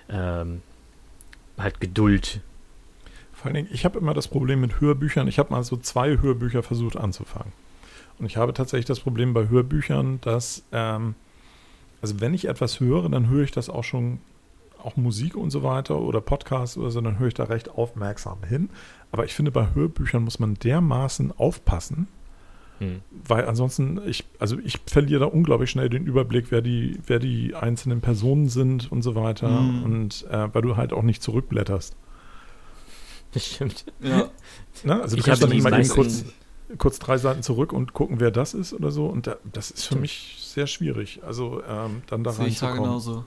ähm, 0.09 0.63
halt 1.59 1.81
Geduld. 1.81 2.41
Vor 3.33 3.47
allen 3.47 3.55
Dingen, 3.55 3.69
ich 3.73 3.85
habe 3.85 3.99
immer 3.99 4.15
das 4.15 4.29
Problem 4.29 4.61
mit 4.61 4.81
Hörbüchern. 4.81 5.29
Ich 5.29 5.39
habe 5.39 5.53
mal 5.53 5.63
so 5.65 5.77
zwei 5.77 6.19
Hörbücher 6.19 6.63
versucht 6.63 6.97
anzufangen. 6.97 7.53
Und 8.19 8.27
ich 8.27 8.37
habe 8.37 8.55
tatsächlich 8.55 8.87
das 8.87 9.01
Problem 9.01 9.35
bei 9.35 9.49
Hörbüchern, 9.49 10.21
dass, 10.21 10.65
ähm, 10.73 11.15
also 12.01 12.21
wenn 12.21 12.35
ich 12.35 12.47
etwas 12.47 12.81
höre, 12.81 13.09
dann 13.09 13.29
höre 13.29 13.45
ich 13.45 13.51
das 13.51 13.69
auch 13.69 13.85
schon, 13.85 14.21
auch 14.83 14.97
Musik 14.97 15.37
und 15.37 15.51
so 15.51 15.63
weiter 15.63 16.01
oder 16.01 16.21
Podcasts 16.21 16.77
oder 16.77 16.91
so, 16.91 17.01
dann 17.01 17.19
höre 17.19 17.29
ich 17.29 17.35
da 17.35 17.45
recht 17.45 17.71
aufmerksam 17.71 18.43
hin. 18.45 18.71
Aber 19.11 19.25
ich 19.25 19.35
finde, 19.35 19.51
bei 19.51 19.75
Hörbüchern 19.75 20.25
muss 20.25 20.39
man 20.39 20.55
dermaßen 20.55 21.33
aufpassen, 21.33 22.09
Hm. 22.83 23.01
weil 23.29 23.47
ansonsten, 23.47 24.01
ich, 24.07 24.25
also 24.39 24.59
ich 24.65 24.79
verliere 24.87 25.21
da 25.21 25.27
unglaublich 25.27 25.71
schnell 25.71 25.89
den 25.89 26.05
Überblick, 26.07 26.47
wer 26.51 26.63
die, 26.63 26.99
wer 27.07 27.19
die 27.19 27.55
einzelnen 27.55 28.01
Personen 28.01 28.49
sind 28.49 28.91
und 28.91 29.03
so 29.03 29.15
weiter. 29.15 29.49
Mhm. 29.49 29.83
Und 29.85 30.27
äh, 30.31 30.49
weil 30.55 30.63
du 30.63 30.77
halt 30.77 30.93
auch 30.93 31.03
nicht 31.03 31.23
zurückblätterst. 31.23 31.95
Das 33.35 33.47
stimmt. 33.47 33.85
ja. 34.01 34.29
Ne? 34.85 35.01
Also 35.01 35.17
du 35.17 35.21
Ich 35.21 35.27
kannst 35.27 35.43
dann 35.43 35.51
immer 35.53 35.69
eben 35.69 35.77
meisten- 35.79 35.95
kurz, 35.95 36.25
kurz 36.79 36.99
drei 36.99 37.19
Seiten 37.19 37.43
zurück 37.43 37.73
und 37.75 37.93
gucken, 37.93 38.21
wer 38.21 38.31
das 38.31 38.55
ist 38.55 38.73
oder 38.73 38.91
so. 38.91 39.07
Und 39.07 39.27
da, 39.27 39.37
das 39.53 39.71
ist 39.71 39.85
für 39.85 39.97
mich 39.97 40.37
sehr 40.41 40.67
schwierig. 40.67 41.21
Also 41.25 41.63
ähm, 41.69 42.03
dann 42.09 42.25
da 42.25 42.33
Sehe 42.33 42.47
ich 42.47 42.63
reinzukommen. 42.63 42.83
genauso. 42.85 43.25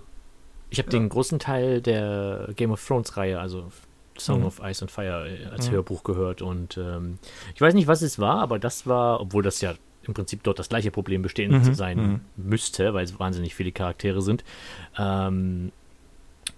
Ich 0.72 0.80
habe 0.80 0.88
Ja. 0.92 1.00
den 1.00 1.08
großen 1.10 1.38
Teil 1.40 1.82
der 1.82 2.50
Game 2.56 2.72
of 2.72 2.86
Thrones 2.86 3.16
Reihe, 3.16 3.40
also 3.40 3.72
Song 4.18 4.40
Mhm. 4.42 4.46
of 4.46 4.62
Ice 4.64 4.82
and 4.82 4.92
Fire 4.92 5.28
äh, 5.28 5.46
als 5.48 5.70
Mhm. 5.70 5.76
Hörbuch 5.76 6.04
gehört 6.04 6.42
und 6.42 6.78
ähm, 6.78 7.20
ich 7.54 7.62
weiß 7.62 7.74
nicht, 7.74 7.88
was 7.88 8.02
es 8.02 8.20
war, 8.20 8.40
aber 8.40 8.60
das 8.60 8.88
war, 8.88 9.20
obwohl 9.22 9.44
das 9.44 9.62
ja 9.62 9.74
im 10.04 10.14
Prinzip 10.14 10.44
dort 10.44 10.60
das 10.60 10.70
gleiche 10.70 10.92
Problem 10.92 11.22
bestehen 11.24 11.52
Mhm, 11.52 11.74
sein 11.74 11.98
mhm. 11.98 12.22
müsste, 12.36 12.94
weil 12.94 13.06
es 13.06 13.20
wahnsinnig 13.20 13.56
viele 13.56 13.72
Charaktere 13.72 14.22
sind. 14.22 14.44
Ähm, 14.98 15.72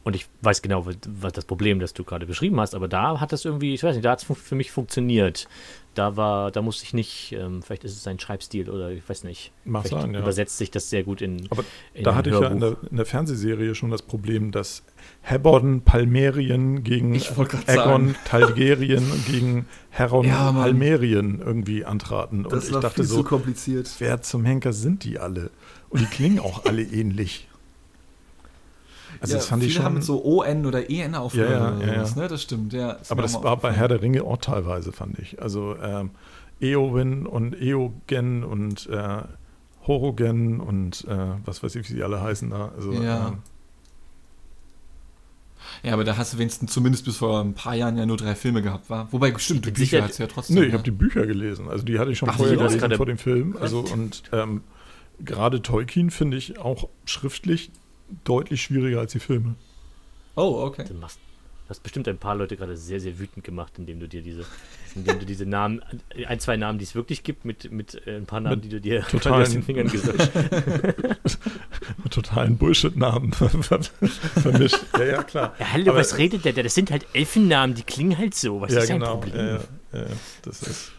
und 0.08 0.16
ich 0.16 0.26
weiß 0.42 0.62
genau, 0.62 0.86
was, 1.20 1.34
das 1.34 1.44
Problem, 1.44 1.82
das 1.82 1.94
du 1.94 2.06
gerade 2.06 2.26
beschrieben 2.26 2.58
hast, 2.62 2.76
aber 2.76 2.88
da 2.88 3.20
hat 3.20 3.34
das 3.34 3.44
irgendwie, 3.44 3.74
ich 3.74 3.84
weiß 3.84 3.94
nicht, 3.94 4.06
da 4.06 4.12
hat 4.12 4.24
es 4.24 4.38
für 4.42 4.56
mich 4.56 4.72
funktioniert. 4.72 5.50
Da 5.96 6.16
war, 6.16 6.50
da 6.50 6.62
musste 6.62 6.86
ich 6.86 6.94
nicht, 6.94 7.34
ähm, 7.38 7.62
vielleicht 7.62 7.84
ist 7.84 7.92
es 7.92 8.04
sein 8.04 8.18
Schreibstil 8.18 8.70
oder 8.70 8.90
ich 8.92 9.08
weiß 9.10 9.26
nicht. 9.26 9.52
Mag 9.66 9.86
vielleicht 9.86 10.04
sein, 10.04 10.14
ja. 10.14 10.22
übersetzt 10.22 10.58
sich 10.60 10.72
das 10.72 10.90
sehr 10.90 11.04
gut 11.04 11.22
in. 11.22 11.46
Aber 11.50 11.66
in 11.94 12.06
Da 12.06 12.12
ein 12.12 12.16
hatte 12.16 12.30
ich 12.30 12.40
ja 12.40 12.48
in 12.48 12.62
Hörbuch. 12.62 12.80
der, 12.84 12.90
in 12.92 12.96
der 12.96 13.06
Fernsehserie 13.06 13.76
schon 13.76 13.92
das 13.92 14.02
Problem, 14.02 14.52
dass 14.54 14.84
Hebborn 15.24 15.82
Palmerien 15.82 16.86
gegen 16.86 17.20
sagen. 17.20 18.16
Talgerien 18.24 19.04
gegen 19.30 19.66
Heron 19.90 20.26
Ja. 20.26 20.54
Palmerien 20.54 21.42
irgendwie 21.46 21.84
antraten. 21.84 22.46
Und 22.46 22.54
Das 22.54 22.70
ich 22.70 22.74
war 22.74 22.80
dachte 22.80 23.02
viel 23.02 23.06
so, 23.06 23.18
zu 23.18 23.24
kompliziert. 23.26 23.90
wer 24.00 24.22
zum 24.22 24.46
Henker 24.46 24.72
sind 24.72 25.04
die 25.04 25.20
alle? 25.20 25.52
Und 25.90 26.00
die 26.00 26.06
klingen 26.06 26.40
auch 26.40 26.64
alle 26.64 26.84
ähnlich. 26.84 27.50
Also 29.20 29.34
ja, 29.34 29.38
das 29.40 29.48
fand 29.48 29.62
viele 29.62 29.70
ich 29.70 29.76
schon. 29.76 29.86
haben 29.86 29.94
mit 29.96 30.04
so 30.04 30.24
ON 30.24 30.66
oder 30.66 30.90
EN 30.90 31.16
aufgehört. 31.16 31.50
Ja, 31.52 31.70
ja, 31.72 31.78
oder 31.78 31.86
ja, 31.88 31.94
sowas, 32.06 32.16
ja. 32.16 32.22
Ne? 32.24 32.28
Das 32.28 32.42
stimmt, 32.44 32.74
ja. 32.74 32.98
Aber 33.10 33.22
das 33.22 33.42
war 33.44 33.58
bei. 33.58 33.72
Herr 33.72 33.88
der 33.88 34.02
Ringe 34.02 34.24
auch 34.24 34.38
teilweise, 34.38 34.92
fand 34.92 35.18
ich. 35.20 35.42
Also 35.42 35.76
ähm, 35.82 36.12
Eowyn 36.60 37.26
und 37.26 37.60
Eogen 37.62 38.44
und 38.44 38.88
äh, 38.88 39.22
Horogen 39.86 40.60
und 40.60 41.06
äh, 41.08 41.18
was 41.46 41.64
weiß 41.64 41.76
ich, 41.76 41.90
wie 41.90 41.94
sie 41.94 42.04
alle 42.04 42.22
heißen 42.22 42.50
da. 42.50 42.72
Also, 42.76 42.92
Ja. 42.92 43.28
ähm, 43.30 43.38
Ja, 45.84 45.94
aber 45.94 46.04
da 46.04 46.18
hast 46.18 46.34
du 46.34 46.38
wenigstens 46.38 46.72
zumindest 46.74 47.06
bis 47.06 47.18
vor 47.18 47.42
ein 47.42 47.54
paar 47.54 47.76
Jahren 47.76 47.98
ja 47.98 48.06
nur 48.06 48.18
drei 48.18 48.36
Filme 48.36 48.62
gehabt, 48.62 48.90
war. 48.90 49.12
Wobei, 49.12 49.34
stimmt, 49.38 49.66
die 49.66 49.72
Bücher 49.72 50.04
hast 50.04 50.18
du 50.20 50.24
ja 50.24 50.28
trotzdem. 50.30 50.56
Nee, 50.56 50.62
ich 50.64 50.68
ja. 50.68 50.74
habe 50.74 50.84
die 50.84 50.92
Bücher 50.92 51.26
gelesen. 51.26 51.70
Also 51.70 51.84
die 51.86 52.00
hatte 52.00 52.12
ich 52.12 52.18
schon 52.18 52.30
Ach, 52.30 52.38
vorher 52.38 52.56
gelesen 52.58 52.92
vor 52.94 53.06
dem 53.06 53.18
Film. 53.18 53.56
Also 53.60 53.80
und 53.80 54.24
ähm, 54.32 54.62
gerade 55.24 55.62
Tolkien 55.62 56.10
finde 56.12 56.38
ich 56.38 56.58
auch 56.60 56.90
schriftlich 57.06 57.72
deutlich 58.24 58.62
schwieriger 58.62 59.00
als 59.00 59.12
die 59.12 59.20
Filme. 59.20 59.56
Oh, 60.36 60.62
okay. 60.66 60.86
Du 60.88 60.94
machst, 60.94 61.18
du 61.66 61.70
hast 61.70 61.82
bestimmt 61.84 62.08
ein 62.08 62.18
paar 62.18 62.36
Leute 62.36 62.56
gerade 62.58 62.78
sehr, 62.78 63.00
sehr 63.00 63.18
wütend 63.20 63.44
gemacht, 63.44 63.74
indem 63.78 64.00
du 64.00 64.08
dir 64.08 64.22
diese, 64.22 64.46
indem 64.96 65.20
du 65.20 65.26
diese 65.26 65.46
Namen, 65.46 65.82
ein, 66.28 66.40
zwei 66.40 66.58
Namen, 66.58 66.78
die 66.80 66.84
es 66.86 66.94
wirklich 66.96 67.24
gibt, 67.24 67.44
mit, 67.46 67.72
mit 67.72 68.02
äh, 68.08 68.18
ein 68.18 68.26
paar 68.26 68.40
Namen, 68.40 68.58
Mit 68.58 68.66
die 68.66 68.70
du 68.70 68.80
dir 68.82 69.02
totalen- 69.04 69.42
aus 69.44 69.52
den 69.52 69.64
Fingern 69.64 69.88
gesäugt 69.88 70.30
Mit 72.04 72.14
totalen 72.14 72.58
Bullshit-Namen 72.58 73.34
vermischt. 73.34 74.80
Ja, 74.98 75.04
ja, 75.04 75.24
klar. 75.24 75.56
Ja, 75.60 75.74
hallo, 75.74 75.92
Aber- 75.92 76.00
was 76.00 76.18
redet 76.18 76.46
der 76.46 76.54
da? 76.54 76.64
Das 76.64 76.76
sind 76.76 76.92
halt 76.92 77.06
Elfennamen, 77.14 77.76
die 77.76 77.84
klingen 77.84 78.18
halt 78.18 78.36
so. 78.36 78.62
Was 78.62 78.72
ja, 78.74 78.80
ist 78.82 78.90
dein 78.90 79.00
genau. 79.00 79.14
Problem? 79.18 79.36
Ja, 79.36 79.54
ja, 79.94 80.00
ja, 80.00 80.06
das 80.44 80.62
ist. 80.64 80.92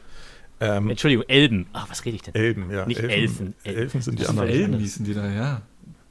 Ähm, 0.61 0.90
Entschuldigung, 0.90 1.25
Elben. 1.29 1.66
Ach, 1.73 1.88
was 1.88 2.05
rede 2.05 2.16
ich 2.16 2.23
denn? 2.23 2.35
Elben, 2.35 2.71
ja. 2.73 2.85
Nicht 2.85 2.99
Elfen. 2.99 3.55
Elfen, 3.62 3.79
Elfen 3.83 4.01
sind 4.03 4.18
die 4.18 4.25
Die 4.25 4.29
anderen. 4.29 4.49
Elben 4.49 4.79
hießen 4.79 5.05
die 5.05 5.14
da, 5.14 5.31
ja. 5.31 5.62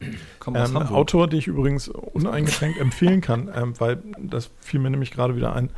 Ähm. 0.01 0.77
Autor, 0.77 1.27
den 1.27 1.39
ich 1.39 1.47
übrigens 1.47 1.87
uneingeschränkt 1.87 2.79
empfehlen 2.79 3.21
kann, 3.21 3.49
ähm, 3.55 3.73
weil 3.79 4.01
das 4.21 4.51
fiel 4.59 4.79
mir 4.79 4.89
nämlich 4.89 5.11
gerade 5.11 5.35
wieder 5.35 5.53
ein, 5.53 5.69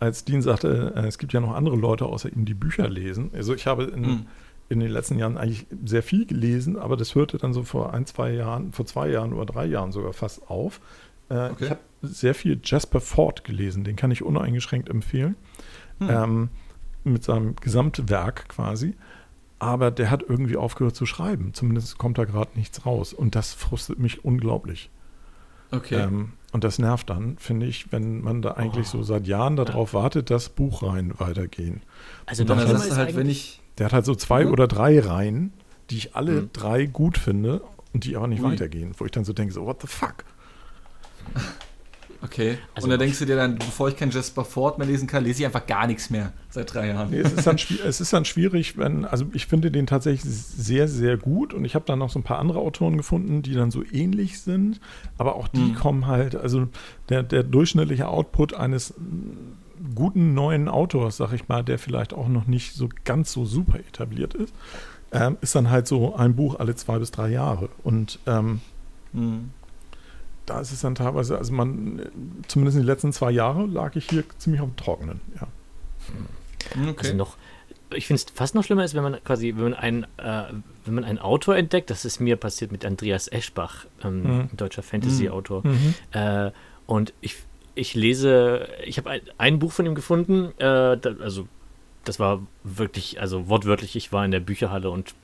als 0.00 0.24
Dean 0.24 0.42
sagte, 0.42 0.92
äh, 0.96 1.06
es 1.06 1.18
gibt 1.18 1.32
ja 1.32 1.40
noch 1.40 1.54
andere 1.54 1.76
Leute 1.76 2.06
außer 2.06 2.32
ihm, 2.32 2.44
die 2.44 2.54
Bücher 2.54 2.88
lesen. 2.88 3.30
Also 3.34 3.54
ich 3.54 3.66
habe 3.66 3.84
in, 3.84 4.04
Hm. 4.04 4.26
in 4.68 4.80
den 4.80 4.90
letzten 4.90 5.18
Jahren 5.18 5.36
eigentlich 5.36 5.66
sehr 5.84 6.02
viel 6.02 6.26
gelesen, 6.26 6.76
aber 6.76 6.96
das 6.96 7.14
hörte 7.14 7.38
dann 7.38 7.52
so 7.52 7.62
vor 7.62 7.94
ein, 7.94 8.06
zwei 8.06 8.32
Jahren, 8.32 8.72
vor 8.72 8.86
zwei 8.86 9.08
Jahren 9.08 9.32
oder 9.32 9.46
drei 9.46 9.66
Jahren 9.66 9.92
sogar 9.92 10.12
fast 10.12 10.50
auf. 10.50 10.80
Äh, 11.30 11.50
Okay. 11.50 11.64
Ich 11.64 11.70
habe 11.70 11.80
sehr 12.02 12.34
viel 12.34 12.60
Jasper 12.64 13.00
Ford 13.00 13.44
gelesen, 13.44 13.84
den 13.84 13.96
kann 13.96 14.10
ich 14.10 14.22
uneingeschränkt 14.22 14.88
empfehlen. 14.88 15.36
Hm. 15.98 16.08
Ähm, 16.10 16.48
mit 17.04 17.24
seinem 17.24 17.56
Gesamtwerk 17.56 18.48
quasi. 18.48 18.94
Aber 19.60 19.90
der 19.90 20.10
hat 20.10 20.22
irgendwie 20.26 20.56
aufgehört 20.56 20.94
zu 20.94 21.04
schreiben. 21.06 21.52
Zumindest 21.54 21.98
kommt 21.98 22.18
da 22.18 22.24
gerade 22.24 22.50
nichts 22.54 22.86
raus. 22.86 23.12
Und 23.12 23.34
das 23.34 23.54
frustet 23.54 23.98
mich 23.98 24.24
unglaublich. 24.24 24.90
okay. 25.72 25.96
Ähm, 25.96 26.32
und 26.52 26.64
das 26.64 26.78
nervt 26.78 27.10
dann, 27.10 27.36
finde 27.38 27.66
ich, 27.66 27.92
wenn 27.92 28.22
man 28.22 28.40
da 28.40 28.52
eigentlich 28.52 28.86
Oh. 28.88 28.98
so 28.98 29.02
seit 29.02 29.26
Jahren 29.26 29.56
darauf 29.56 29.92
wartet, 29.92 30.30
dass 30.30 30.48
Buchreihen 30.48 31.18
weitergehen. 31.20 31.82
Also 32.24 32.44
dann 32.44 32.56
du 32.58 32.72
ist 32.74 32.96
halt, 32.96 33.14
wenn 33.16 33.28
ich. 33.28 33.60
Der 33.76 33.86
hat 33.86 33.92
halt 33.92 34.06
so 34.06 34.14
zwei 34.14 34.44
Mhm. 34.46 34.52
oder 34.52 34.66
drei 34.66 34.98
Reihen, 34.98 35.52
die 35.90 35.96
ich 35.98 36.16
alle 36.16 36.42
Mhm. 36.42 36.50
drei 36.54 36.86
gut 36.86 37.18
finde 37.18 37.60
und 37.92 38.04
die 38.04 38.16
aber 38.16 38.28
nicht 38.28 38.42
Ui. 38.42 38.50
weitergehen. 38.52 38.92
Wo 38.96 39.04
ich 39.04 39.10
dann 39.10 39.24
so 39.24 39.32
denke, 39.34 39.52
so, 39.52 39.66
what 39.66 39.82
the 39.82 39.88
fuck? 39.88 40.24
Okay. 42.20 42.58
Also 42.74 42.86
und 42.86 42.90
dann 42.90 42.98
noch- 42.98 43.04
denkst 43.04 43.18
du 43.20 43.24
dir 43.26 43.36
dann, 43.36 43.56
bevor 43.58 43.88
ich 43.88 43.96
kein 43.96 44.10
Jasper 44.10 44.44
Ford 44.44 44.78
mehr 44.78 44.86
lesen 44.88 45.06
kann, 45.06 45.22
lese 45.24 45.40
ich 45.40 45.46
einfach 45.46 45.66
gar 45.66 45.86
nichts 45.86 46.10
mehr 46.10 46.32
seit 46.50 46.74
drei 46.74 46.88
Jahren. 46.88 47.10
Nee, 47.10 47.18
es 47.20 47.32
ist, 47.32 47.46
dann 47.46 47.56
es 47.86 48.00
ist 48.00 48.12
dann 48.12 48.24
schwierig, 48.24 48.76
wenn, 48.76 49.04
also 49.04 49.26
ich 49.32 49.46
finde 49.46 49.70
den 49.70 49.86
tatsächlich 49.86 50.24
sehr, 50.24 50.88
sehr 50.88 51.16
gut 51.16 51.54
und 51.54 51.64
ich 51.64 51.74
habe 51.76 51.84
dann 51.86 52.00
noch 52.00 52.10
so 52.10 52.18
ein 52.18 52.24
paar 52.24 52.40
andere 52.40 52.58
Autoren 52.58 52.96
gefunden, 52.96 53.42
die 53.42 53.54
dann 53.54 53.70
so 53.70 53.84
ähnlich 53.92 54.40
sind, 54.40 54.80
aber 55.16 55.36
auch 55.36 55.46
die 55.48 55.60
Mhm. 55.60 55.74
kommen 55.74 56.06
halt, 56.08 56.34
also 56.34 56.66
der, 57.08 57.22
der 57.22 57.44
durchschnittliche 57.44 58.08
Output 58.08 58.52
eines 58.54 58.94
guten 59.94 60.34
neuen 60.34 60.68
Autors, 60.68 61.18
sag 61.18 61.32
ich 61.32 61.46
mal, 61.46 61.62
der 61.62 61.78
vielleicht 61.78 62.12
auch 62.12 62.26
noch 62.28 62.46
nicht 62.48 62.74
so 62.74 62.88
ganz 63.04 63.30
so 63.32 63.44
super 63.44 63.78
etabliert 63.78 64.34
ist, 64.34 64.52
ähm, 65.12 65.36
ist 65.40 65.54
dann 65.54 65.70
halt 65.70 65.86
so 65.86 66.16
ein 66.16 66.34
Buch 66.34 66.58
alle 66.58 66.74
zwei 66.74 66.98
bis 66.98 67.12
drei 67.12 67.28
Jahre 67.30 67.68
und 67.84 68.18
ähm, 68.26 68.60
Hm. 69.14 69.50
Da 70.48 70.60
ist 70.60 70.72
es 70.72 70.80
dann 70.80 70.94
teilweise, 70.94 71.36
also 71.38 71.52
man, 71.52 72.02
zumindest 72.48 72.76
in 72.76 72.82
den 72.82 72.86
letzten 72.86 73.12
zwei 73.12 73.30
Jahren 73.30 73.72
lag 73.72 73.94
ich 73.96 74.08
hier 74.08 74.24
ziemlich 74.38 74.60
auf 74.60 74.68
dem 74.68 74.76
Trockenen, 74.76 75.20
ja. 75.34 75.46
Hm, 76.06 76.88
Okay. 76.90 76.96
Also 76.98 77.14
noch, 77.16 77.36
ich 77.94 78.06
finde 78.06 78.22
es 78.22 78.30
fast 78.34 78.54
noch 78.54 78.64
schlimmer 78.64 78.84
ist, 78.84 78.94
wenn 78.94 79.02
man 79.02 79.22
quasi, 79.24 79.54
wenn 79.56 79.64
man 79.70 79.74
einen, 79.74 80.04
äh, 80.18 80.44
wenn 80.84 80.94
man 80.94 81.04
einen 81.04 81.18
Autor 81.18 81.56
entdeckt, 81.56 81.88
das 81.90 82.04
ist 82.04 82.20
mir 82.20 82.36
passiert 82.36 82.72
mit 82.72 82.84
Andreas 82.84 83.28
Eschbach, 83.28 83.86
ähm, 84.04 84.22
Mhm. 84.22 84.48
deutscher 84.56 84.82
Fantasy-Autor. 84.82 85.66
Mhm. 85.66 85.94
Äh, 86.12 86.50
und 86.86 87.12
ich, 87.20 87.36
ich 87.74 87.94
lese, 87.94 88.68
ich 88.84 88.98
habe 88.98 89.10
ein, 89.10 89.20
ein 89.38 89.58
Buch 89.58 89.72
von 89.72 89.86
ihm 89.86 89.94
gefunden, 89.94 90.52
äh, 90.58 90.96
da, 90.98 91.14
also 91.20 91.46
das 92.04 92.18
war 92.18 92.40
wirklich, 92.64 93.20
also 93.20 93.48
wortwörtlich, 93.48 93.94
ich 93.96 94.12
war 94.12 94.24
in 94.24 94.30
der 94.30 94.40
Bücherhalle 94.40 94.90
und 94.90 95.14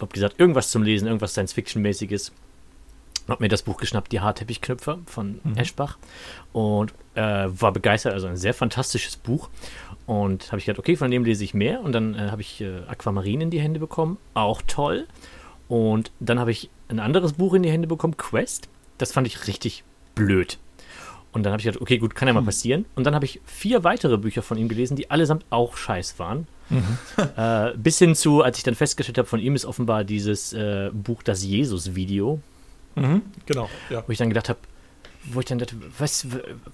habe 0.00 0.12
gesagt, 0.12 0.38
irgendwas 0.38 0.70
zum 0.70 0.82
Lesen, 0.82 1.06
irgendwas 1.06 1.32
Science-Fiction-mäßiges. 1.32 2.32
Hab 3.28 3.40
mir 3.40 3.48
das 3.48 3.62
Buch 3.62 3.76
geschnappt, 3.78 4.12
Die 4.12 4.20
Haarteppichknüpfer 4.20 4.98
von 5.06 5.40
Mhm. 5.42 5.56
Eschbach 5.56 5.98
und 6.52 6.92
äh, 7.14 7.20
war 7.48 7.72
begeistert, 7.72 8.12
also 8.12 8.26
ein 8.26 8.36
sehr 8.36 8.54
fantastisches 8.54 9.16
Buch. 9.16 9.48
Und 10.06 10.46
habe 10.52 10.58
ich 10.58 10.66
gedacht, 10.66 10.78
okay, 10.78 10.94
von 10.96 11.10
dem 11.10 11.24
lese 11.24 11.42
ich 11.42 11.52
mehr. 11.54 11.80
Und 11.80 11.92
dann 11.92 12.14
äh, 12.14 12.30
habe 12.30 12.40
ich 12.42 12.60
äh, 12.60 12.82
Aquamarin 12.86 13.40
in 13.40 13.50
die 13.50 13.60
Hände 13.60 13.80
bekommen, 13.80 14.18
auch 14.34 14.62
toll. 14.66 15.06
Und 15.68 16.12
dann 16.20 16.38
habe 16.38 16.52
ich 16.52 16.70
ein 16.88 17.00
anderes 17.00 17.32
Buch 17.32 17.54
in 17.54 17.62
die 17.64 17.70
Hände 17.70 17.88
bekommen, 17.88 18.16
Quest. 18.16 18.68
Das 18.98 19.10
fand 19.12 19.26
ich 19.26 19.46
richtig 19.48 19.82
blöd. 20.14 20.58
Und 21.32 21.42
dann 21.42 21.52
habe 21.52 21.60
ich 21.60 21.66
gedacht, 21.66 21.82
okay, 21.82 21.98
gut, 21.98 22.14
kann 22.14 22.28
ja 22.28 22.34
mal 22.34 22.40
Hm. 22.40 22.46
passieren. 22.46 22.84
Und 22.94 23.04
dann 23.04 23.14
habe 23.16 23.24
ich 23.24 23.40
vier 23.44 23.82
weitere 23.84 24.16
Bücher 24.16 24.42
von 24.42 24.56
ihm 24.56 24.68
gelesen, 24.68 24.96
die 24.96 25.10
allesamt 25.10 25.44
auch 25.50 25.76
scheiß 25.76 26.18
waren. 26.20 26.46
Mhm. 26.70 26.98
Äh, 27.36 27.72
bis 27.76 27.98
hin 27.98 28.14
zu, 28.14 28.42
als 28.42 28.56
ich 28.58 28.64
dann 28.64 28.74
festgestellt 28.76 29.18
habe, 29.18 29.28
von 29.28 29.40
ihm 29.40 29.54
ist 29.56 29.64
offenbar 29.66 30.04
dieses 30.04 30.52
äh, 30.52 30.90
Buch 30.94 31.22
Das 31.22 31.44
Jesus-Video, 31.44 32.40
Mhm. 32.96 33.22
Genau, 33.46 33.70
ja. 33.90 34.02
wo 34.06 34.12
ich 34.12 34.18
dann 34.18 34.28
gedacht 34.28 34.48
habe, 34.48 34.58
wo 35.24 35.40
ich 35.40 35.46
dann 35.46 35.58
dachte, 35.58 35.76
was, 35.98 36.26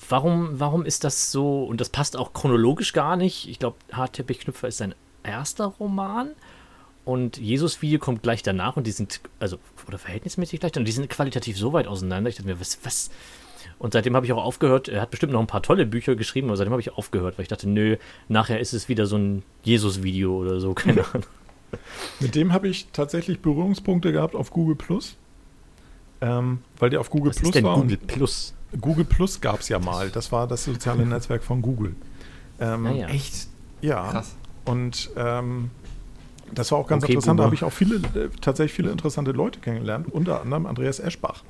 warum, 0.09 0.61
warum 0.61 0.85
ist 0.85 1.05
das 1.05 1.33
so, 1.33 1.65
und 1.65 1.81
das 1.81 1.89
passt 1.89 2.17
auch 2.17 2.33
chronologisch 2.33 2.93
gar 2.93 3.17
nicht. 3.17 3.49
Ich 3.49 3.59
glaube, 3.59 3.77
Hartteppichknüpfer 3.93 4.69
ist 4.69 4.79
sein 4.79 4.95
erster 5.23 5.67
Roman 5.67 6.31
und 7.05 7.39
Jesus-Video 7.39 7.99
kommt 7.99 8.23
gleich 8.23 8.43
danach 8.43 8.77
und 8.77 8.87
die 8.87 8.93
sind, 8.93 9.21
also, 9.41 9.59
oder 9.89 9.99
verhältnismäßig 9.99 10.61
gleich, 10.61 10.77
und 10.77 10.85
die 10.85 10.93
sind 10.93 11.09
qualitativ 11.09 11.57
so 11.57 11.73
weit 11.73 11.87
auseinander. 11.87 12.31
Ich 12.31 12.37
dachte 12.37 12.49
mir, 12.49 12.61
was, 12.61 12.79
was? 12.85 13.11
Und 13.79 13.95
seitdem 13.95 14.15
habe 14.15 14.27
ich 14.27 14.33
auch 14.33 14.43
aufgehört, 14.43 14.89
er 14.89 15.01
hat 15.01 15.11
bestimmt 15.11 15.33
noch 15.33 15.41
ein 15.41 15.47
paar 15.47 15.63
tolle 15.63 15.87
Bücher 15.87 16.15
geschrieben, 16.15 16.49
aber 16.49 16.57
seitdem 16.57 16.73
habe 16.73 16.83
ich 16.83 16.93
aufgehört, 16.93 17.39
weil 17.39 17.45
ich 17.45 17.49
dachte, 17.49 17.69
nö, 17.69 17.97
nachher 18.29 18.61
ist 18.61 18.73
es 18.73 18.89
wieder 18.89 19.07
so 19.07 19.17
ein 19.17 19.43
Jesus-Video 19.65 20.37
oder 20.37 20.61
so, 20.61 20.75
keine 20.75 21.05
Ahnung. 21.13 21.27
Mit 22.21 22.35
dem 22.35 22.53
habe 22.53 22.69
ich 22.69 22.89
tatsächlich 22.93 23.41
Berührungspunkte 23.41 24.13
gehabt 24.13 24.35
auf 24.35 24.51
Google 24.51 24.77
Plus. 24.77 25.17
Ähm, 26.23 26.61
weil 26.79 26.89
der 26.89 27.01
auf 27.01 27.11
Google 27.11 27.31
Was 27.31 27.37
Plus 27.37 27.49
ist 27.51 27.55
denn 27.57 27.65
war. 27.65 27.77
Google 27.77 27.97
Plus? 27.99 28.55
Google 28.81 29.05
Plus 29.05 29.41
gab 29.41 29.61
es 29.61 29.69
ja 29.69 29.79
mal. 29.79 30.09
Das 30.11 30.33
war 30.33 30.47
das 30.47 30.65
soziale 30.65 31.05
Netzwerk 31.05 31.43
von 31.43 31.61
Google. 31.61 31.95
Ähm, 32.61 32.87
Ah 32.87 32.93
ja. 32.93 33.09
Echt 33.09 33.49
ja. 33.83 34.11
krass. 34.11 34.35
Und 34.65 35.11
ähm, 35.17 35.71
das 36.55 36.71
war 36.73 36.79
auch 36.79 36.87
ganz 36.87 37.03
Okay, 37.05 37.15
interessant. 37.15 37.39
Da 37.41 37.43
Boomer. 37.43 37.47
habe 37.47 37.55
ich 37.57 37.65
auch 37.65 37.73
viele, 37.73 37.97
äh, 37.97 38.29
tatsächlich 38.41 38.73
viele 38.73 38.91
interessante 38.93 39.33
Leute 39.33 39.59
kennengelernt, 39.61 40.07
unter 40.11 40.41
anderem 40.41 40.67
Andreas 40.67 41.01
Eschbach. 41.01 41.43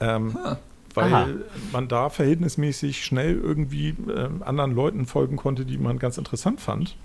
Ähm, 0.00 0.36
Ah. 0.36 0.58
weil 0.94 1.12
Aha. 1.14 1.28
man 1.72 1.88
da 1.88 2.10
verhältnismäßig 2.10 3.02
schnell 3.04 3.38
irgendwie 3.38 3.94
ähm, 4.14 4.42
anderen 4.44 4.74
Leuten 4.74 5.06
folgen 5.06 5.36
konnte, 5.36 5.64
die 5.64 5.78
man 5.78 5.98
ganz 5.98 6.18
interessant 6.18 6.60
fand. 6.60 6.96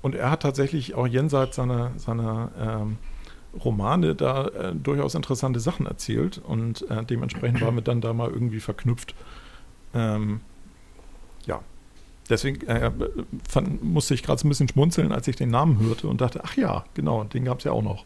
Und 0.00 0.14
er 0.14 0.30
hat 0.30 0.40
tatsächlich 0.42 0.94
auch 0.94 1.06
jenseits 1.06 1.56
seiner, 1.56 1.90
seiner 1.98 2.50
ähm, 2.58 2.96
Romane 3.64 4.14
da 4.14 4.46
äh, 4.48 4.74
durchaus 4.74 5.14
interessante 5.14 5.60
Sachen 5.60 5.86
erzählt 5.86 6.38
und 6.38 6.88
äh, 6.90 7.04
dementsprechend 7.04 7.60
waren 7.60 7.74
wir 7.74 7.82
dann 7.82 8.00
da 8.00 8.12
mal 8.12 8.30
irgendwie 8.30 8.60
verknüpft. 8.60 9.14
Ähm, 9.94 10.40
ja, 11.46 11.60
deswegen 12.30 12.66
äh, 12.66 12.90
fand, 13.48 13.82
musste 13.84 14.14
ich 14.14 14.22
gerade 14.22 14.40
so 14.40 14.46
ein 14.46 14.48
bisschen 14.48 14.68
schmunzeln, 14.68 15.12
als 15.12 15.28
ich 15.28 15.36
den 15.36 15.50
Namen 15.50 15.78
hörte 15.80 16.08
und 16.08 16.20
dachte, 16.20 16.40
ach 16.44 16.56
ja, 16.56 16.84
genau, 16.94 17.24
den 17.24 17.44
gab 17.44 17.58
es 17.58 17.64
ja 17.64 17.72
auch 17.72 17.82
noch. 17.82 18.04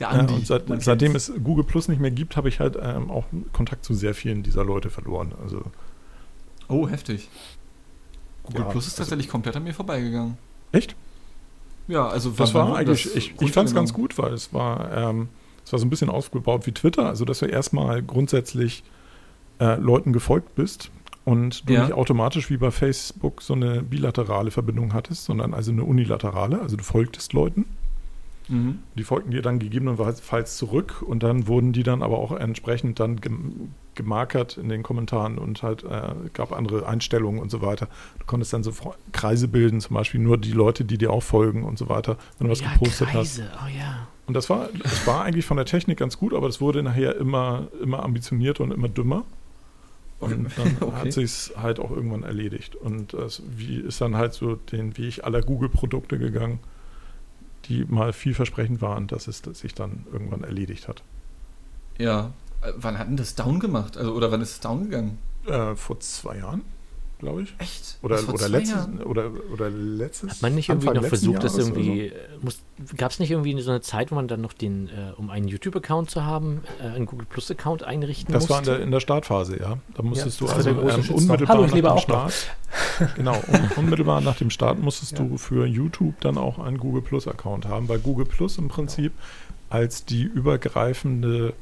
Der 0.00 0.10
Andi. 0.10 0.34
und 0.34 0.46
seit, 0.46 0.64
seitdem 0.82 1.14
es 1.14 1.32
Google 1.44 1.62
Plus 1.64 1.86
nicht 1.86 2.00
mehr 2.00 2.10
gibt, 2.10 2.36
habe 2.36 2.48
ich 2.48 2.58
halt 2.58 2.76
ähm, 2.82 3.12
auch 3.12 3.26
Kontakt 3.52 3.84
zu 3.84 3.94
sehr 3.94 4.12
vielen 4.12 4.42
dieser 4.42 4.64
Leute 4.64 4.90
verloren. 4.90 5.32
Also 5.40 5.62
Oh, 6.66 6.88
heftig. 6.88 7.28
Google 8.42 8.62
Ja, 8.62 8.68
Plus 8.70 8.86
ist 8.88 8.94
also- 8.94 9.02
tatsächlich 9.02 9.28
komplett 9.28 9.54
an 9.54 9.62
mir 9.62 9.72
vorbeigegangen. 9.74 10.36
echt? 10.72 10.96
Ja, 11.88 12.08
also 12.08 12.30
Das 12.30 12.54
wann- 12.54 12.68
war 12.70 12.76
eigentlich, 12.78 13.04
das 13.04 13.14
ich, 13.16 13.34
ich 13.40 13.52
fand 13.52 13.68
es 13.68 13.74
ganz 13.74 13.92
gut, 13.92 14.16
weil 14.18 14.32
es 14.32 14.52
war, 14.54 14.90
ähm, 14.96 15.28
es 15.64 15.72
war 15.72 15.78
so 15.78 15.86
ein 15.86 15.90
bisschen 15.90 16.10
aufgebaut 16.10 16.66
wie 16.66 16.72
Twitter, 16.72 17.06
also 17.06 17.24
dass 17.24 17.40
du 17.40 17.46
erstmal 17.46 18.02
grundsätzlich 18.02 18.82
äh, 19.60 19.76
Leuten 19.78 20.12
gefolgt 20.12 20.54
bist 20.54 20.90
und 21.24 21.68
du 21.68 21.74
Ja. 21.74 21.82
nicht 21.82 21.92
automatisch 21.92 22.50
wie 22.50 22.56
bei 22.56 22.70
Facebook 22.70 23.42
so 23.42 23.54
eine 23.54 23.82
bilaterale 23.82 24.50
Verbindung 24.50 24.92
hattest, 24.94 25.24
sondern 25.24 25.54
also 25.54 25.70
eine 25.72 25.84
unilaterale, 25.84 26.60
also 26.60 26.76
du 26.76 26.84
folgtest 26.84 27.32
Leuten. 27.32 27.66
Mhm. 28.48 28.80
Die 28.96 29.04
folgten 29.04 29.30
dir 29.30 29.40
dann 29.42 29.58
gegebenenfalls 29.58 30.56
zurück 30.56 31.02
und 31.06 31.22
dann 31.22 31.46
wurden 31.46 31.72
die 31.72 31.82
dann 31.82 32.02
aber 32.02 32.18
auch 32.18 32.32
entsprechend 32.32 33.00
dann 33.00 33.18
gemarkert 33.94 34.56
in 34.56 34.68
den 34.68 34.82
Kommentaren 34.82 35.38
und 35.38 35.62
halt 35.62 35.84
äh, 35.84 36.14
gab 36.32 36.52
andere 36.52 36.86
Einstellungen 36.86 37.40
und 37.40 37.50
so 37.50 37.62
weiter. 37.62 37.88
Du 38.18 38.26
konntest 38.26 38.52
dann 38.52 38.62
so 38.62 38.72
Kreise 39.12 39.48
bilden, 39.48 39.80
zum 39.80 39.94
Beispiel 39.94 40.20
nur 40.20 40.38
die 40.38 40.52
Leute, 40.52 40.84
die 40.84 40.98
dir 40.98 41.10
auch 41.12 41.22
folgen 41.22 41.64
und 41.64 41.78
so 41.78 41.88
weiter, 41.88 42.16
wenn 42.38 42.46
du 42.46 42.52
was 42.52 42.60
ja, 42.60 42.72
gepostet 42.72 43.08
hast. 43.08 43.38
Kreise. 43.38 43.50
Oh 43.64 43.68
ja. 43.68 44.08
Und 44.26 44.34
das 44.34 44.48
war, 44.48 44.68
das 44.82 45.06
war 45.06 45.24
eigentlich 45.24 45.44
von 45.44 45.56
der 45.56 45.66
Technik 45.66 45.98
ganz 45.98 46.16
gut, 46.18 46.32
aber 46.32 46.46
das 46.46 46.60
wurde 46.60 46.82
nachher 46.82 47.16
immer, 47.16 47.68
immer 47.82 48.02
ambitionierter 48.02 48.64
und 48.64 48.72
immer 48.72 48.88
dümmer. 48.88 49.24
Und 50.20 50.48
dann 50.56 50.76
Okay. 50.80 50.96
hat 50.96 51.12
sich 51.12 51.52
halt 51.56 51.78
auch 51.78 51.90
irgendwann 51.90 52.22
erledigt. 52.22 52.74
Und 52.76 53.12
das 53.12 53.42
wie 53.46 53.76
ist 53.76 54.00
dann 54.00 54.16
halt 54.16 54.32
so 54.32 54.56
den 54.56 54.96
Weg 54.96 55.24
aller 55.24 55.42
Google-Produkte 55.42 56.18
gegangen, 56.18 56.60
die 57.66 57.84
mal 57.84 58.12
vielversprechend 58.12 58.80
waren, 58.80 59.06
dass 59.06 59.26
es 59.26 59.38
sich 59.38 59.74
dann 59.74 60.06
irgendwann 60.12 60.44
erledigt 60.44 60.88
hat. 60.88 61.02
Ja. 61.98 62.32
Äh, 62.64 62.72
Wann 62.76 62.98
hat 62.98 63.08
denn 63.08 63.16
das 63.16 63.34
down 63.34 63.60
gemacht? 63.60 63.96
Also, 63.96 64.12
oder 64.12 64.30
wann 64.32 64.40
ist 64.40 64.50
es 64.52 64.60
down 64.60 64.84
gegangen? 64.84 65.18
Äh, 65.46 65.74
vor 65.76 66.00
zwei 66.00 66.38
Jahren, 66.38 66.62
glaube 67.18 67.42
ich. 67.42 67.54
Echt? 67.58 67.98
Oder, 68.02 68.16
Das 68.16 68.28
oder, 68.28 68.48
letztes, 68.48 68.74
Jahren? 68.74 69.02
oder, 69.02 69.30
oder 69.52 69.68
letztes. 69.70 70.30
Hat 70.30 70.42
man 70.42 70.54
nicht 70.54 70.70
irgendwie 70.70 70.88
Anfang 70.88 71.02
noch 71.02 71.08
versucht, 71.08 71.44
das 71.44 71.56
Jahres 71.56 71.70
oder 71.70 71.78
irgendwie. 71.80 72.12
Gab 72.96 73.10
es 73.10 73.18
nicht 73.18 73.30
irgendwie 73.30 73.60
so 73.60 73.70
eine 73.70 73.82
Zeit, 73.82 74.10
wo 74.10 74.14
man 74.14 74.26
dann 74.26 74.40
noch 74.40 74.54
den, 74.54 74.88
äh, 74.88 75.12
um 75.16 75.28
einen 75.30 75.46
YouTube-Account 75.48 76.10
zu 76.10 76.24
haben, 76.24 76.62
äh, 76.80 76.88
einen 76.88 77.04
Google 77.06 77.26
Plus-Account 77.28 77.82
einrichten 77.82 78.32
Das 78.32 78.48
war 78.48 78.58
in 78.58 78.62
musste? 78.62 78.74
der, 78.76 78.82
in 78.82 78.90
der 78.90 79.00
Startphase, 79.00 79.60
ja. 79.60 79.78
Da 79.94 80.02
musstest 80.02 80.40
das 80.40 80.48
du 80.48 80.54
also 80.54 80.70
ähm, 80.70 81.14
unmittelbar 81.14 81.48
Hallo, 81.48 81.66
nach 81.66 81.94
dem. 81.94 81.98
Start. 81.98 82.34
Genau, 83.16 83.40
un 83.52 83.70
unmittelbar 83.76 84.20
nach 84.20 84.36
dem 84.36 84.50
Start 84.50 84.80
musstest 84.80 85.18
du 85.18 85.36
für 85.36 85.64
YouTube 85.66 86.20
dann 86.20 86.38
auch 86.38 86.58
einen 86.58 86.78
Google 86.78 87.02
Plus 87.02 87.28
Account 87.28 87.66
haben, 87.66 87.88
weil 87.88 87.98
Google 88.00 88.26
Plus 88.26 88.58
im 88.58 88.68
Prinzip 88.68 89.12
als 89.70 90.04
die 90.04 90.22
übergreifende 90.22 91.54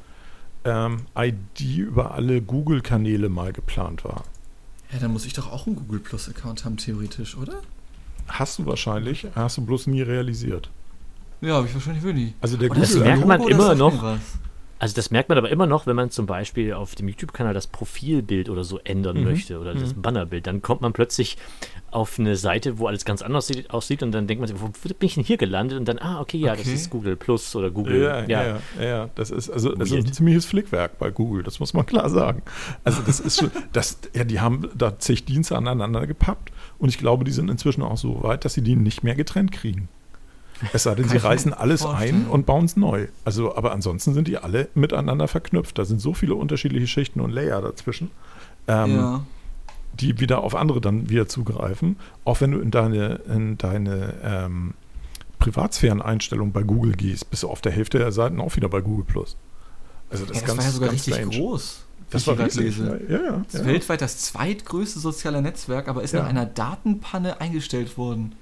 ähm, 0.65 1.01
ID 1.17 1.77
über 1.77 2.13
alle 2.13 2.41
Google-Kanäle 2.41 3.29
mal 3.29 3.53
geplant 3.53 4.03
war. 4.03 4.23
Ja, 4.91 4.99
dann 4.99 5.11
muss 5.11 5.25
ich 5.25 5.33
doch 5.33 5.51
auch 5.51 5.65
einen 5.67 5.75
Google 5.75 5.99
Plus 5.99 6.29
Account 6.29 6.65
haben, 6.65 6.77
theoretisch, 6.77 7.35
oder? 7.35 7.61
Hast 8.27 8.59
du 8.59 8.65
wahrscheinlich, 8.65 9.27
hast 9.35 9.57
du 9.57 9.65
bloß 9.65 9.87
nie 9.87 10.01
realisiert. 10.01 10.69
Ja, 11.41 11.55
habe 11.55 11.67
ich 11.67 11.73
wahrscheinlich 11.73 12.03
wirklich. 12.03 12.33
Also 12.39 12.57
der 12.57 12.71
Und 12.71 12.79
das 12.79 12.93
Google 12.93 13.03
merkt 13.03 13.25
man 13.25 13.41
immer 13.47 13.75
noch. 13.75 14.17
Also 14.83 14.95
das 14.95 15.11
merkt 15.11 15.29
man 15.29 15.37
aber 15.37 15.49
immer 15.49 15.65
noch, 15.65 15.87
wenn 15.87 15.95
man 15.95 16.09
zum 16.09 16.25
Beispiel 16.25 16.73
auf 16.73 16.93
dem 16.93 17.07
YouTube-Kanal 17.07 17.53
das 17.53 17.67
Profilbild 17.67 18.49
oder 18.49 18.65
so 18.65 18.79
ändern 18.83 19.15
Mhm. 19.19 19.23
möchte 19.23 19.57
oder 19.57 19.73
das 19.73 19.95
Mhm. 19.95 20.01
Bannerbild. 20.01 20.45
Dann 20.45 20.61
kommt 20.61 20.81
man 20.81 20.91
plötzlich 20.91 21.37
auf 21.89 22.19
eine 22.19 22.35
Seite, 22.35 22.79
wo 22.79 22.87
alles 22.87 23.05
ganz 23.05 23.21
anders 23.21 23.47
sieht, 23.47 23.69
aussieht 23.69 24.03
und 24.03 24.11
dann 24.11 24.27
denkt 24.27 24.41
man 24.41 24.49
sich, 24.49 24.59
wo 24.59 24.67
bin 24.67 25.07
ich 25.07 25.13
denn 25.15 25.23
hier 25.23 25.37
gelandet? 25.37 25.79
Und 25.79 25.87
dann, 25.87 25.99
ah, 25.99 26.19
okay, 26.19 26.37
ja, 26.37 26.51
das 26.51 26.65
Okay. 26.65 26.73
ist 26.73 26.89
Google 26.89 27.15
Plus 27.15 27.55
oder 27.55 27.71
Google. 27.71 28.01
Ja, 28.03 28.19
ja, 28.25 28.27
ja, 28.27 28.59
ja, 28.77 28.83
ja. 28.85 29.09
Das 29.15 29.31
ist 29.31 29.49
also 29.49 29.73
das 29.73 29.89
ist 29.89 30.05
ein 30.05 30.11
ziemliches 30.11 30.45
Flickwerk 30.45 30.99
bei 30.99 31.11
Google, 31.11 31.43
das 31.43 31.61
muss 31.61 31.73
man 31.73 31.85
klar 31.85 32.09
sagen. 32.09 32.41
Also 32.83 33.01
das 33.05 33.21
ist 33.21 33.39
schon, 33.39 33.51
das, 33.71 33.99
ja, 34.13 34.25
die 34.25 34.41
haben 34.41 34.67
da 34.75 34.99
zig 34.99 35.23
Dienste 35.23 35.55
aneinander 35.55 36.05
gepappt 36.07 36.51
und 36.77 36.89
ich 36.89 36.97
glaube, 36.97 37.23
die 37.23 37.31
sind 37.31 37.49
inzwischen 37.49 37.83
auch 37.83 37.95
so 37.95 38.21
weit, 38.23 38.43
dass 38.43 38.53
sie 38.55 38.61
die 38.63 38.75
nicht 38.75 39.01
mehr 39.01 39.15
getrennt 39.15 39.53
kriegen. 39.53 39.87
Es 40.71 40.83
sei 40.83 40.95
denn, 40.95 41.07
sie 41.09 41.17
reißen 41.17 41.53
alles 41.53 41.81
vorstellen. 41.81 42.25
ein 42.25 42.27
und 42.29 42.45
bauen 42.45 42.65
es 42.65 42.77
neu. 42.77 43.07
Also, 43.25 43.55
aber 43.55 43.71
ansonsten 43.73 44.13
sind 44.13 44.27
die 44.27 44.37
alle 44.37 44.69
miteinander 44.75 45.27
verknüpft. 45.27 45.77
Da 45.77 45.85
sind 45.85 45.99
so 45.99 46.13
viele 46.13 46.35
unterschiedliche 46.35 46.87
Schichten 46.87 47.19
und 47.19 47.31
Layer 47.31 47.61
dazwischen. 47.61 48.11
Ähm, 48.67 48.95
ja. 48.95 49.25
die 49.99 50.19
wieder 50.21 50.41
auf 50.41 50.55
andere 50.55 50.79
dann 50.79 51.09
wieder 51.09 51.27
zugreifen, 51.27 51.97
auch 52.23 52.39
wenn 52.39 52.51
du 52.51 52.59
in 52.59 52.71
deine, 52.71 53.15
in 53.27 53.57
deine 53.57 54.13
ähm, 54.23 54.73
Privatsphären-Einstellung 55.39 56.51
bei 56.53 56.63
Google 56.63 56.93
gehst, 56.93 57.29
bist 57.29 57.43
du 57.43 57.49
auf 57.49 57.61
der 57.61 57.71
Hälfte 57.73 57.97
der 57.97 58.11
Seiten 58.11 58.39
auch 58.39 58.55
wieder 58.55 58.69
bei 58.69 58.79
Google 58.81 59.05
Plus. 59.05 59.35
Also 60.09 60.25
das, 60.25 60.37
ja, 60.37 60.41
das 60.41 60.47
ganz, 60.47 60.57
war 60.59 60.65
ja 60.65 60.71
sogar 60.71 60.91
richtig 60.91 61.13
strange. 61.15 61.35
groß. 61.37 61.85
Das 62.09 62.21
ich 62.21 62.27
war 62.27 62.39
riesig. 62.39 62.61
lese. 62.61 63.01
Ja, 63.09 63.15
ja, 63.23 63.31
Das 63.45 63.53
ist 63.55 63.59
ja. 63.61 63.65
weltweit 63.65 64.01
das 64.01 64.17
zweitgrößte 64.19 64.99
soziale 64.99 65.41
Netzwerk, 65.41 65.87
aber 65.87 66.03
ist 66.03 66.13
Ja. 66.13 66.21
nach 66.21 66.29
einer 66.29 66.45
Datenpanne 66.45 67.41
eingestellt 67.41 67.97
worden. 67.97 68.35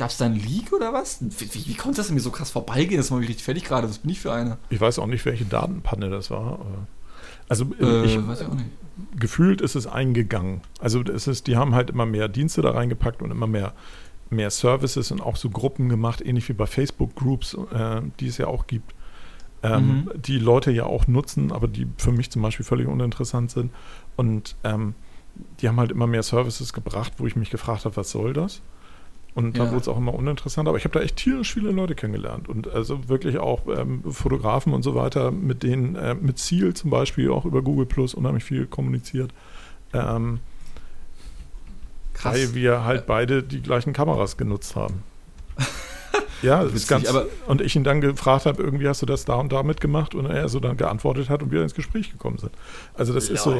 Gab 0.00 0.08
es 0.10 0.16
da 0.16 0.24
einen 0.26 0.36
Leak 0.36 0.72
oder 0.72 0.92
was? 0.94 1.18
Wie, 1.20 1.54
wie, 1.54 1.66
wie 1.68 1.74
konnte 1.74 1.98
das 1.98 2.10
mir 2.10 2.20
so 2.20 2.30
krass 2.30 2.50
vorbeigehen? 2.50 2.96
Das 2.98 3.10
war 3.10 3.18
mich 3.18 3.28
richtig 3.28 3.44
fertig 3.44 3.64
gerade. 3.64 3.88
Was 3.88 3.98
bin 3.98 4.10
ich 4.10 4.18
für 4.20 4.32
eine? 4.32 4.56
Ich 4.70 4.80
weiß 4.80 4.98
auch 4.98 5.06
nicht, 5.06 5.24
welche 5.26 5.44
Datenpanne 5.44 6.08
das 6.10 6.30
war. 6.30 6.54
aber- 6.54 6.86
Also 7.48 7.66
Äh, 7.78 8.06
ich, 8.06 8.26
weiß 8.26 8.40
ich 8.40 8.46
auch 8.46 8.54
nicht. 8.54 8.66
gefühlt 9.18 9.60
ist 9.60 9.74
es 9.74 9.86
eingegangen. 9.86 10.62
Also 10.80 11.02
es 11.02 11.26
ist, 11.26 11.46
die 11.48 11.56
haben 11.56 11.74
halt 11.74 11.90
immer 11.90 12.06
mehr 12.06 12.28
Dienste 12.28 12.62
da 12.62 12.70
reingepackt 12.70 13.20
und 13.22 13.30
immer 13.30 13.46
mehr, 13.46 13.74
mehr 14.30 14.50
Services 14.50 15.10
und 15.12 15.20
auch 15.20 15.36
so 15.36 15.50
Gruppen 15.50 15.88
gemacht, 15.90 16.20
ähnlich 16.24 16.48
wie 16.48 16.54
bei 16.54 16.66
Facebook-Groups, 16.66 17.54
äh, 17.74 18.00
die 18.20 18.28
es 18.28 18.38
ja 18.38 18.46
auch 18.46 18.66
gibt. 18.66 18.94
Ähm, 19.62 20.04
Mhm. 20.06 20.22
Die 20.22 20.38
Leute 20.38 20.70
ja 20.70 20.84
auch 20.86 21.06
nutzen, 21.08 21.52
aber 21.52 21.68
die 21.68 21.86
für 21.98 22.12
mich 22.12 22.30
zum 22.30 22.40
Beispiel 22.40 22.64
völlig 22.64 22.86
uninteressant 22.86 23.50
sind. 23.50 23.70
Und 24.16 24.56
ähm, 24.64 24.94
die 25.60 25.68
haben 25.68 25.78
halt 25.78 25.90
immer 25.90 26.06
mehr 26.06 26.22
Services 26.22 26.72
gebracht, 26.72 27.12
wo 27.18 27.26
ich 27.26 27.36
mich 27.36 27.50
gefragt 27.50 27.84
habe, 27.84 27.96
was 27.96 28.10
soll 28.10 28.32
das? 28.32 28.62
Und 29.34 29.56
dann 29.58 29.66
Ja. 29.66 29.72
wurde 29.72 29.82
es 29.82 29.88
auch 29.88 29.96
immer 29.96 30.12
uninteressanter. 30.14 30.70
Aber 30.70 30.78
ich 30.78 30.84
habe 30.84 30.98
da 30.98 31.04
echt 31.04 31.16
tierisch 31.16 31.52
viele 31.54 31.70
Leute 31.70 31.94
kennengelernt. 31.94 32.48
Und 32.48 32.68
also 32.68 33.08
wirklich 33.08 33.38
auch 33.38 33.62
ähm, 33.68 34.02
Fotografen 34.12 34.72
und 34.72 34.82
so 34.82 34.94
weiter, 34.94 35.30
mit 35.30 35.62
denen, 35.62 35.94
äh, 35.96 36.14
mit 36.14 36.38
Ziel 36.38 36.74
zum 36.74 36.90
Beispiel, 36.90 37.30
auch 37.30 37.44
über 37.44 37.62
Google 37.62 37.86
Plus 37.86 38.12
unheimlich 38.14 38.42
viel 38.44 38.66
kommuniziert. 38.66 39.32
Ähm, 39.92 40.40
Krass. 42.14 42.34
weil 42.34 42.54
wir 42.54 42.84
halt 42.84 43.06
beide 43.06 43.42
die 43.42 43.62
gleichen 43.62 43.92
Kameras 43.92 44.36
genutzt 44.36 44.76
haben. 44.76 45.02
ja, 46.42 46.56
das 46.62 46.72
ist 46.72 46.74
Witzig, 46.74 46.88
ganz. 46.88 47.08
aber- 47.08 47.26
und 47.46 47.60
ich 47.60 47.74
ihn 47.76 47.84
dann 47.84 48.00
gefragt 48.00 48.46
habe, 48.46 48.62
irgendwie 48.62 48.88
hast 48.88 49.00
du 49.02 49.06
das 49.06 49.24
da 49.24 49.34
und 49.36 49.52
da 49.52 49.62
mitgemacht 49.62 50.14
und 50.14 50.26
er 50.26 50.48
so 50.48 50.60
dann 50.60 50.76
geantwortet 50.76 51.28
hat 51.30 51.42
und 51.42 51.50
wir 51.50 51.62
ins 51.62 51.74
Gespräch 51.74 52.10
gekommen 52.10 52.38
sind. 52.38 52.52
Also 52.94 53.14
das 53.14 53.28
ist 53.30 53.42
so, 53.44 53.54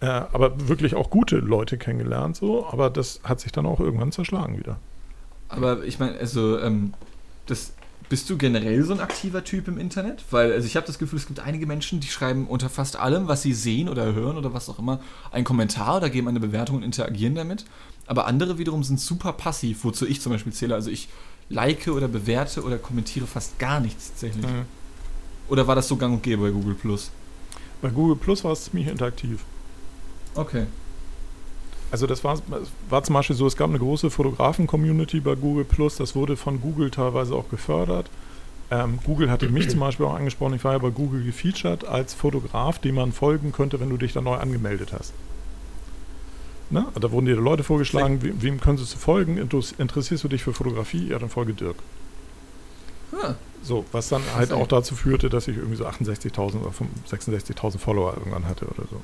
äh, 0.00 0.06
aber 0.06 0.68
wirklich 0.68 0.94
auch 0.94 1.10
gute 1.10 1.36
Leute 1.36 1.76
kennengelernt, 1.76 2.36
so, 2.36 2.66
aber 2.68 2.88
das 2.88 3.20
hat 3.24 3.40
sich 3.40 3.52
dann 3.52 3.66
auch 3.66 3.80
irgendwann 3.80 4.12
zerschlagen 4.12 4.56
wieder. 4.58 4.78
Aber 5.48 5.84
ich 5.84 5.98
meine, 5.98 6.18
also, 6.18 6.58
ähm, 6.58 6.94
das, 7.46 7.72
bist 8.08 8.30
du 8.30 8.38
generell 8.38 8.82
so 8.84 8.92
ein 8.92 9.00
aktiver 9.00 9.44
Typ 9.44 9.68
im 9.68 9.78
Internet? 9.78 10.24
Weil, 10.30 10.52
also 10.52 10.66
ich 10.66 10.76
habe 10.76 10.86
das 10.86 10.98
Gefühl, 10.98 11.18
es 11.18 11.26
gibt 11.26 11.40
einige 11.40 11.66
Menschen, 11.66 12.00
die 12.00 12.08
schreiben 12.08 12.46
unter 12.46 12.70
fast 12.70 12.96
allem, 12.96 13.28
was 13.28 13.42
sie 13.42 13.52
sehen 13.52 13.88
oder 13.88 14.14
hören 14.14 14.36
oder 14.36 14.54
was 14.54 14.68
auch 14.68 14.78
immer, 14.78 15.00
einen 15.30 15.44
Kommentar 15.44 15.98
oder 15.98 16.10
geben 16.10 16.28
eine 16.28 16.40
Bewertung 16.40 16.76
und 16.76 16.82
interagieren 16.82 17.34
damit. 17.34 17.64
Aber 18.06 18.26
andere 18.26 18.56
wiederum 18.56 18.82
sind 18.82 19.00
super 19.00 19.32
passiv, 19.34 19.84
wozu 19.84 20.06
ich 20.06 20.20
zum 20.20 20.32
Beispiel 20.32 20.52
zähle. 20.52 20.74
Also 20.74 20.90
ich 20.90 21.08
like 21.50 21.88
oder 21.88 22.08
bewerte 22.08 22.62
oder 22.62 22.78
kommentiere 22.78 23.26
fast 23.26 23.58
gar 23.58 23.80
nichts 23.80 24.08
tatsächlich. 24.08 24.46
Oder 25.48 25.66
war 25.66 25.74
das 25.74 25.88
so 25.88 25.96
gang 25.96 26.14
und 26.14 26.22
gäbe 26.22 26.42
bei 26.42 26.50
Google 26.50 26.74
Plus? 26.74 27.10
Bei 27.80 27.90
Google 27.90 28.16
Plus 28.16 28.44
war 28.44 28.52
es 28.52 28.64
ziemlich 28.64 28.88
interaktiv. 28.88 29.40
Okay. 30.34 30.66
Also 31.90 32.06
das 32.06 32.22
war, 32.22 32.38
war 32.90 33.02
zum 33.02 33.14
Beispiel 33.14 33.36
so, 33.36 33.46
es 33.46 33.56
gab 33.56 33.70
eine 33.70 33.78
große 33.78 34.10
Fotografen-Community 34.10 35.20
bei 35.20 35.34
Google 35.34 35.64
Plus, 35.64 35.96
das 35.96 36.14
wurde 36.14 36.36
von 36.36 36.60
Google 36.60 36.90
teilweise 36.90 37.34
auch 37.34 37.48
gefördert. 37.48 38.10
Ähm, 38.70 38.98
Google 39.04 39.30
hatte 39.30 39.48
mich 39.48 39.70
zum 39.70 39.80
Beispiel 39.80 40.04
auch 40.04 40.14
angesprochen, 40.14 40.54
ich 40.54 40.64
war 40.64 40.72
ja 40.72 40.78
bei 40.78 40.90
Google 40.90 41.24
gefeatured 41.24 41.86
als 41.86 42.12
Fotograf, 42.12 42.78
dem 42.78 42.96
man 42.96 43.12
folgen 43.12 43.52
könnte, 43.52 43.80
wenn 43.80 43.88
du 43.88 43.96
dich 43.96 44.12
da 44.12 44.20
neu 44.20 44.36
angemeldet 44.36 44.92
hast. 44.92 45.14
Ne? 46.70 46.86
Da 47.00 47.10
wurden 47.10 47.24
dir 47.24 47.36
Leute 47.36 47.64
vorgeschlagen, 47.64 48.22
we 48.22 48.42
wem 48.42 48.60
könntest 48.60 48.92
du 48.92 48.98
folgen? 48.98 49.38
Interessierst 49.38 50.22
du 50.22 50.28
dich 50.28 50.42
für 50.42 50.52
Fotografie? 50.52 51.08
Ja, 51.08 51.18
dann 51.18 51.30
folge 51.30 51.54
Dirk. 51.54 51.76
So, 53.62 53.86
was 53.92 54.10
dann 54.10 54.22
halt 54.36 54.52
auch 54.52 54.66
dazu 54.66 54.94
führte, 54.94 55.30
dass 55.30 55.48
ich 55.48 55.56
irgendwie 55.56 55.76
so 55.76 55.86
68.000 55.86 56.60
oder 56.60 56.72
66.000 57.10 57.78
Follower 57.78 58.14
irgendwann 58.16 58.46
hatte 58.46 58.66
oder 58.66 58.84
so. 58.90 59.00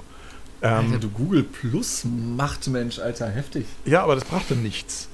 Ähm, 0.65 0.87
Alter, 0.87 0.99
du 0.99 1.09
Google 1.11 1.43
Plus 1.45 2.05
macht 2.05 2.67
Mensch, 2.69 2.99
Alter, 2.99 3.29
heftig. 3.29 3.67
ja, 3.85 4.03
aber 4.03 4.15
das 4.15 4.25
brachte 4.25 4.55
nichts. 4.57 5.09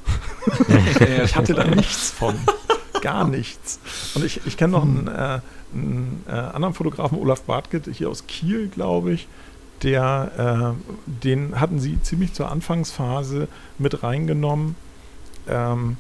Ich 1.25 1.37
hatte 1.37 1.55
da 1.55 1.65
nichts 1.65 2.11
von. 2.11 2.35
Gar 3.03 3.27
nichts. 3.29 3.79
Und 4.15 4.25
ich, 4.25 4.41
ich 4.47 4.57
kenne 4.57 4.73
noch 4.73 4.83
einen, 4.83 5.07
äh, 5.09 5.41
einen 5.75 6.25
äh, 6.29 6.33
anderen 6.33 6.75
Fotografen, 6.75 7.19
Olaf 7.19 7.43
Bartget, 7.43 7.89
hier 7.93 8.09
aus 8.11 8.27
Kiel, 8.27 8.69
glaube 8.69 9.13
ich. 9.13 9.27
der, 9.83 10.77
äh, 10.77 10.91
den 11.25 11.59
hatten 11.59 11.81
sie 11.81 12.01
ziemlich 12.03 12.33
zur 12.35 12.51
Anfangsphase 12.51 13.49
mit 13.79 14.03
reingenommen 14.03 14.77
ähm, 15.49 15.97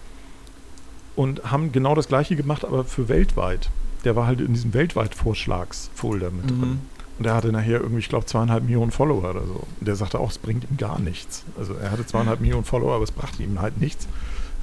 und 1.17 1.51
haben 1.51 1.73
genau 1.73 1.95
das 1.95 2.07
gleiche 2.09 2.37
gemacht, 2.37 2.65
aber 2.65 2.85
für 2.85 3.09
weltweit. 3.09 3.71
Der 4.05 4.17
war 4.17 4.27
halt 4.27 4.41
in 4.41 4.53
diesem 4.55 4.73
Weltweit-Vorschlagsfolder 4.75 6.31
mit 6.31 6.51
Mhm. 6.51 6.61
drin. 6.61 6.81
Und 7.21 7.27
er 7.27 7.35
hatte 7.35 7.53
nachher 7.53 7.81
irgendwie, 7.83 7.99
ich 7.99 8.09
glaube, 8.09 8.25
zweieinhalb 8.25 8.65
Millionen 8.65 8.91
Follower 8.91 9.29
oder 9.29 9.47
so. 9.47 9.67
Und 9.79 9.87
der 9.87 9.95
sagte 9.95 10.19
auch, 10.19 10.31
es 10.31 10.39
bringt 10.39 10.65
ihm 10.65 10.79
gar 10.79 10.99
nichts. 10.99 11.45
Also 11.59 11.75
er 11.75 11.91
hatte 11.91 12.07
zweieinhalb 12.07 12.41
Millionen 12.41 12.65
Follower, 12.65 12.95
aber 12.95 13.05
es 13.05 13.13
brachte 13.13 13.43
ihm 13.43 13.61
halt 13.61 13.79
nichts. 13.79 14.09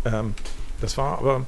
Ähm, 0.06 0.34
das 0.82 0.98
war 0.98 1.20
aber, 1.20 1.46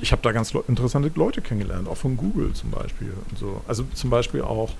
ich 0.00 0.10
habe 0.10 0.22
da 0.22 0.32
ganz 0.32 0.52
le- 0.52 0.64
interessante 0.66 1.08
Leute 1.14 1.40
kennengelernt, 1.40 1.86
auch 1.86 1.96
von 1.96 2.16
Google 2.16 2.52
zum 2.52 2.72
Beispiel. 2.72 3.12
Und 3.30 3.38
so. 3.38 3.60
Also 3.68 3.84
zum 3.94 4.10
Beispiel 4.10 4.42
auch, 4.42 4.72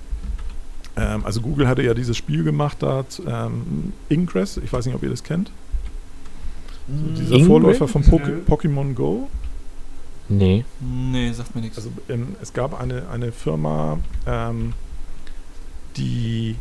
ähm, 0.97 1.23
also 1.23 1.39
Google 1.39 1.69
hatte 1.69 1.83
ja 1.83 1.93
dieses 1.93 2.17
Spiel 2.17 2.43
gemacht 2.43 2.77
da, 2.81 3.05
ähm, 3.25 3.93
Ingress, 4.09 4.57
ich 4.57 4.73
weiß 4.73 4.85
nicht, 4.85 4.95
ob 4.95 5.03
ihr 5.03 5.09
das 5.09 5.23
kennt. 5.23 5.51
So 6.89 7.11
dieser 7.15 7.35
Ingress? 7.35 7.47
Vorläufer 7.47 7.87
von 7.87 8.03
Poke 8.03 8.27
Nö. 8.29 8.41
Pokémon 8.45 8.93
Go. 8.93 9.29
Nee. 10.27 10.65
Nee, 10.81 11.31
sagt 11.31 11.55
mir 11.55 11.61
nichts. 11.61 11.77
Also 11.77 11.91
ähm, 12.09 12.35
es 12.41 12.51
gab 12.51 12.77
eine, 12.77 13.07
eine 13.09 13.31
Firma, 13.31 13.99
ähm, 14.27 14.73
die 15.97 16.55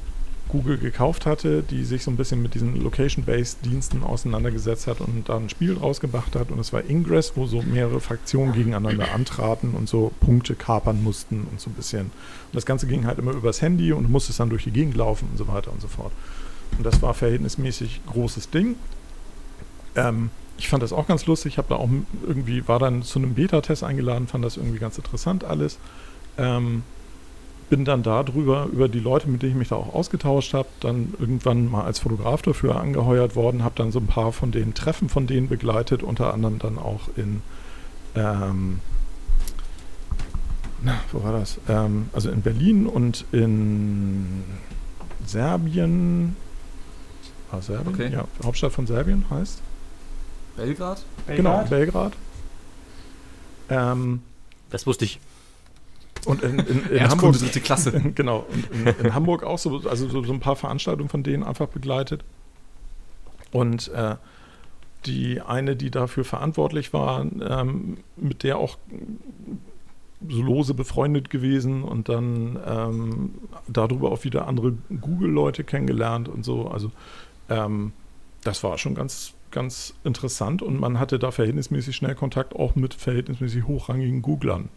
Google 0.50 0.78
gekauft 0.78 1.26
hatte, 1.26 1.62
die 1.62 1.84
sich 1.84 2.02
so 2.02 2.10
ein 2.10 2.16
bisschen 2.16 2.42
mit 2.42 2.54
diesen 2.54 2.82
Location-Based 2.82 3.64
Diensten 3.64 4.02
auseinandergesetzt 4.02 4.86
hat 4.86 5.00
und 5.00 5.28
da 5.28 5.36
ein 5.36 5.48
Spiel 5.48 5.76
rausgebracht 5.76 6.34
hat. 6.34 6.50
Und 6.50 6.58
es 6.58 6.72
war 6.72 6.88
Ingress, 6.88 7.32
wo 7.36 7.46
so 7.46 7.62
mehrere 7.62 8.00
Fraktionen 8.00 8.52
gegeneinander 8.52 9.12
antraten 9.14 9.74
und 9.74 9.88
so 9.88 10.12
Punkte 10.20 10.54
kapern 10.54 11.02
mussten 11.02 11.46
und 11.50 11.60
so 11.60 11.70
ein 11.70 11.74
bisschen. 11.74 12.06
Und 12.06 12.54
das 12.54 12.66
Ganze 12.66 12.86
ging 12.86 13.06
halt 13.06 13.18
immer 13.18 13.32
übers 13.32 13.62
Handy 13.62 13.92
und 13.92 14.04
du 14.04 14.08
musstest 14.08 14.40
dann 14.40 14.50
durch 14.50 14.64
die 14.64 14.72
Gegend 14.72 14.96
laufen 14.96 15.28
und 15.30 15.38
so 15.38 15.46
weiter 15.48 15.72
und 15.72 15.80
so 15.80 15.88
fort. 15.88 16.12
Und 16.76 16.84
das 16.84 17.00
war 17.02 17.14
verhältnismäßig 17.14 18.00
großes 18.06 18.50
Ding. 18.50 18.76
Ähm, 19.94 20.30
ich 20.58 20.68
fand 20.68 20.82
das 20.82 20.92
auch 20.92 21.06
ganz 21.06 21.26
lustig. 21.26 21.54
Ich 21.54 21.58
habe 21.58 21.68
da 21.68 21.76
auch 21.76 21.88
irgendwie, 22.26 22.66
war 22.68 22.78
dann 22.78 23.02
zu 23.02 23.18
einem 23.18 23.34
Beta-Test 23.34 23.82
eingeladen, 23.82 24.26
fand 24.26 24.44
das 24.44 24.56
irgendwie 24.56 24.78
ganz 24.78 24.98
interessant 24.98 25.44
alles. 25.44 25.78
Ähm, 26.38 26.82
bin 27.70 27.84
dann 27.86 28.02
darüber, 28.02 28.66
über 28.66 28.88
die 28.88 28.98
Leute, 28.98 29.30
mit 29.30 29.42
denen 29.42 29.52
ich 29.52 29.58
mich 29.58 29.68
da 29.68 29.76
auch 29.76 29.94
ausgetauscht 29.94 30.52
habe, 30.52 30.68
dann 30.80 31.14
irgendwann 31.18 31.70
mal 31.70 31.84
als 31.84 32.00
Fotograf 32.00 32.42
dafür 32.42 32.76
angeheuert 32.78 33.36
worden, 33.36 33.64
habe 33.64 33.76
dann 33.76 33.92
so 33.92 34.00
ein 34.00 34.06
paar 34.06 34.32
von 34.32 34.50
den 34.50 34.74
Treffen 34.74 35.08
von 35.08 35.26
denen 35.26 35.48
begleitet, 35.48 36.02
unter 36.02 36.34
anderem 36.34 36.58
dann 36.58 36.78
auch 36.78 37.08
in, 37.16 37.42
ähm, 38.16 38.80
na, 40.82 40.94
wo 41.12 41.22
war 41.22 41.32
das? 41.32 41.58
Ähm, 41.68 42.08
also 42.12 42.30
in 42.30 42.42
Berlin 42.42 42.86
und 42.86 43.24
in 43.32 44.44
Serbien. 45.24 46.36
War 47.50 47.62
Serbien? 47.62 47.94
Okay. 47.94 48.12
Ja, 48.12 48.24
Hauptstadt 48.44 48.72
von 48.72 48.86
Serbien 48.86 49.24
heißt. 49.30 49.62
Belgrad? 50.56 51.04
Genau, 51.26 51.64
Belgrad. 51.68 52.12
Ähm, 53.68 54.22
Das 54.70 54.86
wusste 54.86 55.04
ich. 55.04 55.20
Und 56.26 56.42
in, 56.42 56.58
in, 56.58 56.86
in 56.86 57.10
Hamburg 57.10 57.38
dritte 57.38 57.60
Klasse. 57.60 57.92
genau. 58.14 58.46
In, 58.72 58.86
in 58.86 59.14
Hamburg 59.14 59.42
auch 59.42 59.58
so, 59.58 59.82
also 59.88 60.08
so, 60.08 60.22
so 60.22 60.32
ein 60.32 60.40
paar 60.40 60.56
Veranstaltungen 60.56 61.08
von 61.08 61.22
denen 61.22 61.42
einfach 61.42 61.68
begleitet. 61.68 62.24
Und 63.52 63.88
äh, 63.88 64.16
die 65.06 65.40
eine, 65.40 65.76
die 65.76 65.90
dafür 65.90 66.24
verantwortlich 66.24 66.92
war, 66.92 67.22
ähm, 67.22 67.98
mit 68.16 68.42
der 68.42 68.58
auch 68.58 68.76
so 70.28 70.42
lose 70.42 70.74
befreundet 70.74 71.30
gewesen 71.30 71.82
und 71.82 72.08
dann 72.08 72.58
ähm, 72.66 73.34
darüber 73.68 74.12
auch 74.12 74.24
wieder 74.24 74.46
andere 74.46 74.74
Google-Leute 75.00 75.64
kennengelernt 75.64 76.28
und 76.28 76.44
so. 76.44 76.68
Also 76.68 76.92
ähm, 77.48 77.92
das 78.44 78.62
war 78.62 78.76
schon 78.76 78.94
ganz, 78.94 79.32
ganz 79.50 79.94
interessant 80.04 80.60
und 80.60 80.78
man 80.78 80.98
hatte 80.98 81.18
da 81.18 81.30
verhältnismäßig 81.30 81.96
schnell 81.96 82.14
Kontakt 82.14 82.54
auch 82.54 82.74
mit 82.74 82.92
verhältnismäßig 82.92 83.66
hochrangigen 83.66 84.20
Googlern. 84.20 84.68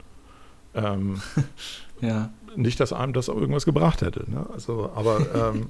Ähm, 0.76 1.22
Ja. 2.02 2.32
nicht, 2.56 2.80
dass 2.80 2.92
einem 2.92 3.14
das 3.14 3.30
irgendwas 3.30 3.66
gebracht 3.66 4.02
hätte. 4.02 4.30
Ne? 4.30 4.46
Also, 4.54 4.92
aber 4.94 5.22
ähm, 5.56 5.68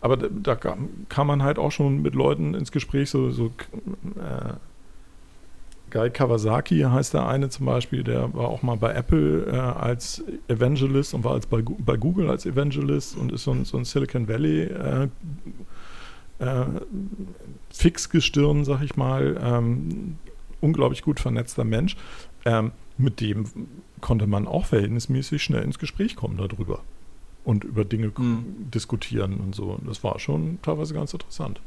aber 0.00 0.16
da, 0.16 0.54
kam, 0.54 0.88
kam 1.08 1.26
man 1.26 1.42
halt 1.42 1.58
auch 1.58 1.72
schon 1.72 2.00
mit 2.02 2.14
Leuten 2.14 2.54
ins 2.54 2.72
Gespräch, 2.72 3.10
so, 3.10 3.30
so 3.30 3.46
äh, 3.46 4.54
Guy 5.90 6.10
Kawasaki 6.10 6.80
heißt 6.80 7.14
der 7.14 7.26
eine 7.26 7.48
zum 7.50 7.66
Beispiel, 7.66 8.04
der 8.04 8.32
war 8.32 8.48
auch 8.48 8.62
mal 8.62 8.76
bei 8.76 8.92
Apple 8.94 9.46
äh, 9.46 9.56
als 9.56 10.22
Evangelist 10.48 11.14
und 11.14 11.24
war 11.24 11.32
als 11.32 11.46
bei, 11.46 11.62
bei 11.62 11.96
Google 11.96 12.30
als 12.30 12.46
Evangelist 12.46 13.16
und 13.16 13.32
ist 13.32 13.44
so 13.44 13.50
ein, 13.50 13.64
so 13.64 13.76
ein 13.76 13.84
Silicon 13.84 14.28
Valley 14.28 14.62
äh, 14.62 15.08
äh, 16.38 16.66
Fixgestirn, 17.70 18.64
sag 18.64 18.82
ich 18.82 18.96
mal, 18.96 19.38
ähm, 19.42 20.16
unglaublich 20.60 21.02
gut 21.02 21.20
vernetzter 21.20 21.64
Mensch. 21.64 21.96
Ähm, 22.44 22.72
mit 22.98 23.20
dem 23.20 23.46
konnte 24.00 24.26
man 24.26 24.46
auch 24.46 24.66
verhältnismäßig 24.66 25.42
schnell 25.42 25.62
ins 25.62 25.78
Gespräch 25.78 26.16
kommen 26.16 26.36
darüber 26.36 26.80
und 27.44 27.64
über 27.64 27.84
Dinge 27.84 28.12
Mhm. 28.16 28.70
diskutieren 28.70 29.38
und 29.38 29.54
so. 29.54 29.64
Und 29.72 29.88
das 29.88 30.04
war 30.04 30.18
schon 30.18 30.58
teilweise 30.62 30.94
ganz 30.94 31.12
interessant. 31.12 31.60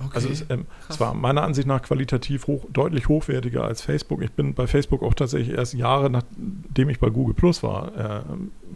Okay. 0.00 0.10
Also 0.14 0.28
es, 0.30 0.44
ähm, 0.48 0.66
es 0.88 0.98
war 0.98 1.14
meiner 1.14 1.42
Ansicht 1.42 1.68
nach 1.68 1.82
qualitativ 1.82 2.46
hoch, 2.48 2.64
deutlich 2.72 3.08
hochwertiger 3.08 3.62
als 3.64 3.82
Facebook. 3.82 4.22
Ich 4.22 4.32
bin 4.32 4.54
bei 4.54 4.66
Facebook 4.66 5.02
auch 5.02 5.14
tatsächlich 5.14 5.56
erst 5.56 5.74
Jahre 5.74 6.10
nachdem 6.10 6.88
ich 6.88 6.98
bei 6.98 7.10
Google 7.10 7.34
Plus 7.34 7.62
war, 7.62 7.96
äh, 7.96 8.22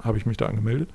habe 0.04 0.18
ich 0.18 0.26
mich 0.26 0.36
da 0.36 0.46
angemeldet. 0.46 0.88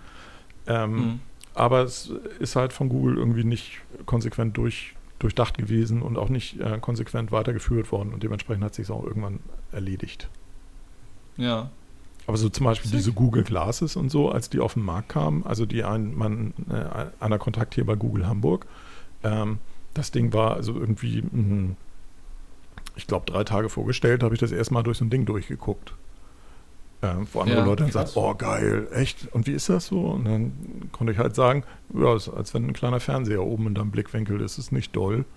Ähm, 0.67 0.95
Mhm. 0.95 1.19
Aber 1.53 1.81
es 1.83 2.09
ist 2.39 2.55
halt 2.55 2.71
von 2.71 2.87
Google 2.87 3.17
irgendwie 3.17 3.43
nicht 3.43 3.81
konsequent 4.05 4.55
durch, 4.55 4.93
durchdacht 5.21 5.57
gewesen 5.57 6.01
und 6.01 6.17
auch 6.17 6.29
nicht 6.29 6.59
äh, 6.59 6.79
konsequent 6.79 7.31
weitergeführt 7.31 7.91
worden 7.91 8.13
und 8.13 8.23
dementsprechend 8.23 8.63
hat 8.63 8.75
sich 8.75 8.89
auch 8.89 9.03
irgendwann 9.03 9.39
erledigt. 9.71 10.29
Ja. 11.37 11.69
Aber 12.27 12.37
so 12.37 12.49
zum 12.49 12.65
Beispiel 12.65 12.89
Sick. 12.89 12.99
diese 12.99 13.13
Google 13.13 13.43
Glasses 13.43 13.95
und 13.95 14.09
so, 14.09 14.29
als 14.29 14.49
die 14.49 14.59
auf 14.59 14.75
den 14.75 14.83
Markt 14.83 15.09
kamen, 15.09 15.45
also 15.45 15.65
die 15.65 15.83
ein, 15.83 16.15
man, 16.15 16.53
äh, 16.69 17.23
einer 17.23 17.39
Kontakt 17.39 17.75
hier 17.75 17.85
bei 17.85 17.95
Google 17.95 18.27
Hamburg, 18.27 18.65
ähm, 19.23 19.59
das 19.93 20.11
Ding 20.11 20.33
war 20.33 20.55
also 20.55 20.73
irgendwie, 20.73 21.21
mh, 21.21 21.75
ich 22.95 23.07
glaube, 23.07 23.25
drei 23.25 23.43
Tage 23.43 23.69
vorgestellt, 23.69 24.23
habe 24.23 24.35
ich 24.35 24.39
das 24.39 24.51
erstmal 24.51 24.83
durch 24.83 24.97
so 24.97 25.05
ein 25.05 25.09
Ding 25.09 25.25
durchgeguckt. 25.25 25.93
Ähm, 27.03 27.25
wo 27.33 27.39
andere 27.39 27.57
Ja, 27.59 27.65
Leute 27.65 27.83
dann 27.83 27.91
krass. 27.91 28.13
sagen, 28.13 28.25
oh 28.27 28.35
geil, 28.35 28.87
echt? 28.93 29.27
Und 29.33 29.47
wie 29.47 29.53
ist 29.53 29.69
das 29.69 29.87
so? 29.87 30.01
Und 30.01 30.25
dann 30.25 30.51
konnte 30.91 31.13
ich 31.13 31.19
halt 31.19 31.35
sagen, 31.35 31.63
ja, 31.95 32.15
ist, 32.15 32.29
als 32.29 32.53
wenn 32.53 32.65
ein 32.67 32.73
kleiner 32.73 32.99
Fernseher 32.99 33.43
oben 33.43 33.65
in 33.67 33.73
deinem 33.73 33.89
Blickwinkel 33.91 34.39
ist, 34.41 34.57
ist 34.59 34.71
nicht 34.71 34.95
doll. 34.95 35.25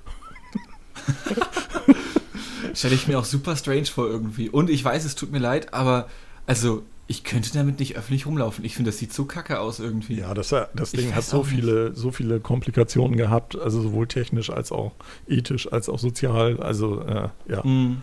Stelle 2.74 2.94
ich 2.94 3.08
mir 3.08 3.18
auch 3.18 3.24
super 3.24 3.56
strange 3.56 3.86
vor 3.86 4.06
irgendwie. 4.08 4.48
Und 4.50 4.70
ich 4.70 4.84
weiß, 4.84 5.04
es 5.04 5.14
tut 5.14 5.32
mir 5.32 5.38
leid, 5.38 5.72
aber 5.74 6.08
also 6.46 6.82
ich 7.06 7.22
könnte 7.22 7.52
damit 7.52 7.78
nicht 7.78 7.96
öffentlich 7.96 8.26
rumlaufen. 8.26 8.64
Ich 8.64 8.74
finde, 8.74 8.90
das 8.90 8.98
sieht 8.98 9.12
so 9.12 9.26
kacke 9.26 9.60
aus 9.60 9.78
irgendwie. 9.78 10.18
Ja, 10.20 10.32
das, 10.34 10.48
das 10.48 10.94
Ich 10.94 11.00
Ding 11.00 11.14
hat 11.14 11.24
so 11.24 11.38
nicht. 11.38 11.48
viele, 11.50 11.94
so 11.94 12.10
viele 12.10 12.40
Komplikationen 12.40 13.16
gehabt, 13.16 13.58
also 13.58 13.82
sowohl 13.82 14.06
technisch 14.06 14.50
als 14.50 14.72
auch 14.72 14.92
ethisch, 15.28 15.70
als 15.70 15.88
auch 15.88 15.98
sozial. 15.98 16.58
Also 16.60 17.02
äh, 17.02 17.28
ja, 17.48 17.62
Mhm. 17.64 17.98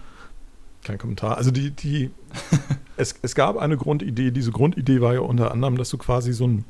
Kein 0.84 0.98
Kommentar. 0.98 1.38
Also 1.38 1.52
die, 1.52 1.72
die, 1.72 2.12
es, 2.98 3.16
es 3.22 3.36
gab 3.36 3.58
eine 3.58 3.78
Grundidee. 3.78 4.32
Diese 4.32 4.52
Grundidee 4.52 5.02
war 5.02 5.14
ja 5.14 5.20
unter 5.22 5.52
anderem, 5.52 5.78
dass 5.78 5.90
du 5.90 5.98
quasi 5.98 6.34
so 6.34 6.48
ein 6.48 6.66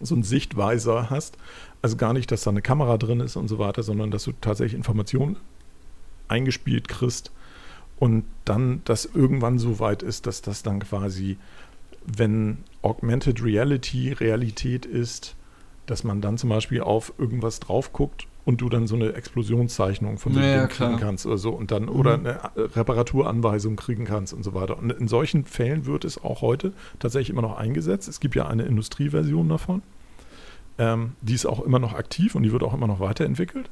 so 0.00 0.14
einen 0.14 0.24
Sichtweiser 0.24 1.10
hast. 1.10 1.36
Also 1.82 1.96
gar 1.96 2.12
nicht, 2.12 2.30
dass 2.30 2.42
da 2.42 2.50
eine 2.50 2.62
Kamera 2.62 2.98
drin 2.98 3.20
ist 3.20 3.36
und 3.36 3.48
so 3.48 3.58
weiter, 3.58 3.82
sondern 3.82 4.10
dass 4.10 4.24
du 4.24 4.32
tatsächlich 4.40 4.74
Informationen 4.74 5.36
eingespielt 6.28 6.88
kriegst 6.88 7.30
und 7.98 8.24
dann 8.44 8.80
das 8.84 9.04
irgendwann 9.04 9.58
so 9.58 9.78
weit 9.78 10.02
ist, 10.02 10.26
dass 10.26 10.42
das 10.42 10.62
dann 10.62 10.80
quasi, 10.80 11.36
wenn 12.04 12.58
Augmented 12.82 13.42
Reality 13.42 14.12
Realität 14.12 14.86
ist, 14.86 15.36
dass 15.86 16.02
man 16.02 16.20
dann 16.20 16.38
zum 16.38 16.50
Beispiel 16.50 16.80
auf 16.80 17.12
irgendwas 17.18 17.60
drauf 17.60 17.92
guckt 17.92 18.26
und 18.44 18.60
du 18.60 18.68
dann 18.68 18.86
so 18.86 18.94
eine 18.94 19.14
Explosionszeichnung 19.14 20.18
von 20.18 20.32
dem 20.34 20.42
Ja, 20.42 20.58
Ding 20.60 20.68
kriegen 20.68 20.90
klar. 20.96 21.00
kannst 21.00 21.24
oder 21.26 21.38
so 21.38 21.50
und 21.50 21.70
dann 21.70 21.88
oder 21.88 22.18
Mhm. 22.18 22.26
eine 22.26 22.40
Reparaturanweisung 22.76 23.76
kriegen 23.76 24.04
kannst 24.04 24.32
und 24.34 24.42
so 24.42 24.52
weiter. 24.54 24.78
Und 24.78 24.92
in 24.92 25.08
solchen 25.08 25.44
Fällen 25.44 25.86
wird 25.86 26.04
es 26.04 26.22
auch 26.22 26.42
heute 26.42 26.72
tatsächlich 26.98 27.30
immer 27.30 27.42
noch 27.42 27.56
eingesetzt. 27.56 28.06
Es 28.08 28.20
gibt 28.20 28.34
ja 28.34 28.46
eine 28.46 28.64
Industrieversion 28.64 29.48
davon. 29.48 29.82
Ähm, 30.76 31.12
die 31.22 31.34
ist 31.34 31.46
auch 31.46 31.60
immer 31.64 31.78
noch 31.78 31.94
aktiv 31.94 32.34
und 32.34 32.42
die 32.42 32.52
wird 32.52 32.62
auch 32.62 32.74
immer 32.74 32.86
noch 32.88 33.00
weiterentwickelt. 33.00 33.70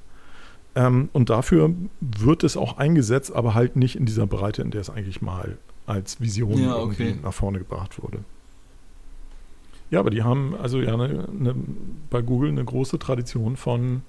Ähm, 0.75 1.11
und 1.12 1.29
dafür 1.29 1.70
wird 2.01 2.45
es 2.45 2.57
auch 2.57 2.79
eingesetzt, 2.79 3.31
aber 3.35 3.53
halt 3.55 3.77
nicht 3.77 3.97
in 3.97 4.07
dieser 4.07 4.27
Breite, 4.27 4.62
in 4.62 4.70
der 4.70 4.81
es 4.81 4.89
eigentlich 4.89 5.20
mal 5.20 5.59
als 5.85 6.20
Vision 6.20 6.57
Ja, 6.62 6.77
okay. 6.77 7.16
nach 7.23 7.35
vorne 7.35 7.59
gebracht 7.59 8.03
wurde. 8.03 8.20
Ja, 9.91 10.01
aber 10.01 10.09
die 10.11 10.23
haben 10.23 10.55
also 10.59 10.81
ja 10.81 10.95
eine, 10.95 11.29
eine, 11.29 11.55
bei 12.09 12.23
Google 12.23 12.49
eine 12.49 12.64
große 12.64 12.99
Tradition 12.99 13.57
von 13.59 14.01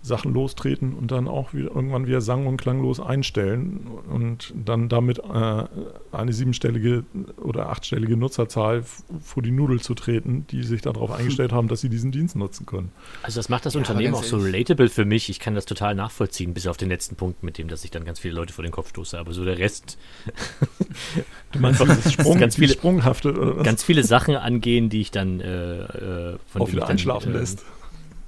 Sachen 0.00 0.32
lostreten 0.32 0.94
und 0.94 1.10
dann 1.10 1.26
auch 1.28 1.52
wieder, 1.52 1.68
irgendwann 1.74 2.06
wieder 2.06 2.20
sang- 2.20 2.46
und 2.46 2.56
klanglos 2.56 3.00
einstellen 3.00 3.86
und 4.08 4.54
dann 4.64 4.88
damit 4.88 5.18
äh, 5.18 5.64
eine 6.12 6.32
siebenstellige 6.32 7.04
oder 7.36 7.68
achtstellige 7.68 8.16
Nutzerzahl 8.16 8.84
vor 9.20 9.42
die 9.42 9.50
Nudel 9.50 9.80
zu 9.80 9.94
treten, 9.94 10.46
die 10.50 10.62
sich 10.62 10.82
darauf 10.82 11.10
eingestellt 11.10 11.52
haben, 11.52 11.68
dass 11.68 11.80
sie 11.80 11.88
diesen 11.88 12.12
Dienst 12.12 12.36
nutzen 12.36 12.64
können. 12.64 12.92
Also 13.22 13.40
das 13.40 13.48
macht 13.48 13.66
das 13.66 13.74
Ja, 13.74 13.80
Unternehmen 13.80 14.14
auch 14.14 14.22
so 14.22 14.38
relatable 14.38 14.88
für 14.88 15.04
mich. 15.04 15.28
Ich 15.30 15.40
kann 15.40 15.54
das 15.54 15.66
total 15.66 15.94
nachvollziehen, 15.94 16.54
bis 16.54 16.66
auf 16.68 16.76
den 16.76 16.88
letzten 16.88 17.16
Punkt 17.16 17.42
mit 17.42 17.58
dem, 17.58 17.68
dass 17.68 17.84
ich 17.84 17.90
dann 17.90 18.04
ganz 18.04 18.20
viele 18.20 18.34
Leute 18.34 18.52
vor 18.54 18.62
den 18.62 18.72
Kopf 18.72 18.90
stoße. 18.90 19.18
Aber 19.18 19.32
so 19.32 19.44
der 19.44 19.58
Rest, 19.58 19.98
Du 21.52 21.58
meinst 21.58 21.80
dieses 21.82 22.12
Sprung, 22.12 22.38
ganz 22.38 22.56
viele- 22.56 22.72
Sprunghafte 22.72 23.32
oder 23.32 23.56
was? 23.58 23.64
ganz 23.64 23.82
viele 23.82 24.04
Sachen 24.04 24.36
angehen, 24.36 24.88
die 24.88 25.00
ich 25.00 25.10
dann 25.10 25.40
äh, 25.40 25.82
äh, 25.82 26.38
von 26.46 26.62
auch 26.62 26.70
wieder 26.70 26.86
einschlafen 26.86 27.32
ähm, 27.32 27.38
lässt. 27.38 27.64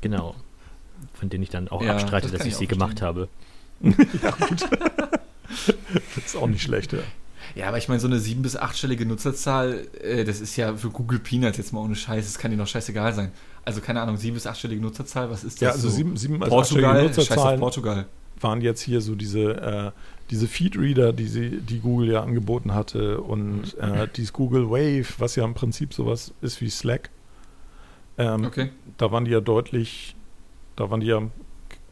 Genau. 0.00 0.34
Von 1.20 1.28
denen 1.28 1.42
ich 1.44 1.50
dann 1.50 1.68
auch 1.68 1.82
Ja, 1.82 1.92
abstreite, 1.92 2.28
das 2.28 2.38
dass 2.38 2.46
ich 2.46 2.54
ich 2.54 2.58
sie 2.58 2.66
gemacht 2.66 3.00
habe. 3.02 3.28
ja, 3.82 4.30
gut. 4.48 4.62
das 6.16 6.24
ist 6.26 6.36
auch 6.36 6.46
nicht 6.48 6.62
schlecht, 6.62 6.92
ja. 6.92 6.98
Ja, 7.56 7.68
aber 7.68 7.78
ich 7.78 7.88
meine, 7.88 8.00
so 8.00 8.06
eine 8.06 8.18
sieben- 8.20 8.42
bis 8.42 8.56
achtstellige 8.56 9.04
Nutzerzahl, 9.06 9.86
äh, 10.02 10.24
das 10.24 10.40
ist 10.40 10.56
ja 10.56 10.74
für 10.76 10.90
Google 10.90 11.18
Peanuts 11.18 11.58
jetzt 11.58 11.72
mal 11.72 11.80
ohne 11.80 11.96
Scheiß, 11.96 12.24
das 12.24 12.38
kann 12.38 12.50
dir 12.52 12.56
noch 12.56 12.66
scheißegal 12.68 13.12
sein. 13.12 13.32
Also 13.64 13.80
keine 13.80 14.00
Ahnung, 14.00 14.16
sieben- 14.16 14.34
bis 14.34 14.46
achtstellige 14.46 14.80
Nutzerzahl, 14.80 15.30
was 15.30 15.42
ist 15.44 15.54
das? 15.56 15.60
Ja, 15.60 15.70
also 15.72 15.88
so? 15.88 15.94
sieben, 15.96 16.16
sieben 16.16 16.42
also 16.42 16.54
Portugal, 16.54 17.02
Nutzerzahlen 17.02 17.58
Portugal. 17.60 18.06
waren 18.40 18.60
jetzt 18.60 18.80
hier 18.82 19.00
so 19.00 19.14
diese, 19.16 19.56
äh, 19.60 19.90
diese 20.30 20.46
Feed-Reader, 20.46 21.12
die, 21.12 21.26
sie, 21.26 21.60
die 21.60 21.80
Google 21.80 22.12
ja 22.12 22.22
angeboten 22.22 22.72
hatte 22.72 23.20
und 23.20 23.76
äh, 23.78 24.06
dieses 24.16 24.32
Google 24.32 24.70
Wave, 24.70 25.06
was 25.18 25.34
ja 25.36 25.44
im 25.44 25.54
Prinzip 25.54 25.92
sowas 25.92 26.32
ist 26.40 26.60
wie 26.60 26.70
Slack. 26.70 27.10
Ähm, 28.16 28.44
Okay. 28.44 28.70
Da 28.96 29.10
waren 29.10 29.24
die 29.24 29.32
ja 29.32 29.40
deutlich, 29.40 30.14
da 30.80 30.90
waren 30.90 31.00
die 31.00 31.06
ja 31.08 31.20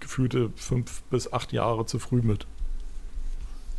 gefühlte 0.00 0.50
fünf 0.56 1.02
bis 1.04 1.32
acht 1.32 1.52
Jahre 1.52 1.84
zu 1.86 1.98
früh 1.98 2.22
mit. 2.22 2.46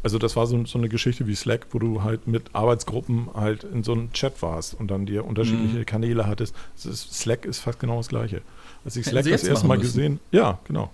Also 0.01 0.18
das 0.18 0.36
war 0.38 0.47
so, 0.47 0.64
so 0.66 0.78
eine 0.78 0.88
Geschichte 0.88 1.28
wie 1.28 1.36
Slack, 1.36 1.68
wo 1.72 1.80
du 1.80 2.03
halt 2.03 2.26
mit 2.28 2.55
Arbeitsgruppen 2.55 3.30
halt 3.34 3.66
in 3.66 3.84
so 3.84 3.91
einem 3.91 4.14
Chat 4.14 4.41
warst 4.41 4.74
und 4.76 4.89
dann 4.89 5.05
dir 5.05 5.26
unterschiedliche 5.26 5.80
Mhm. 5.80 5.86
Kanäle 5.86 6.26
hattest. 6.28 6.55
Ist, 6.78 7.14
Slack 7.14 7.43
ist 7.45 7.60
fast 7.60 7.80
genau 7.80 7.97
das 7.97 8.07
gleiche. 8.07 8.41
Als 8.86 8.95
ich 8.95 9.05
Slack 9.05 9.26
das 9.26 9.43
erste 9.43 9.68
Mal 9.68 9.78
müssen. 9.78 9.88
gesehen, 9.91 10.20
ja, 10.32 10.60
genau. 10.66 10.89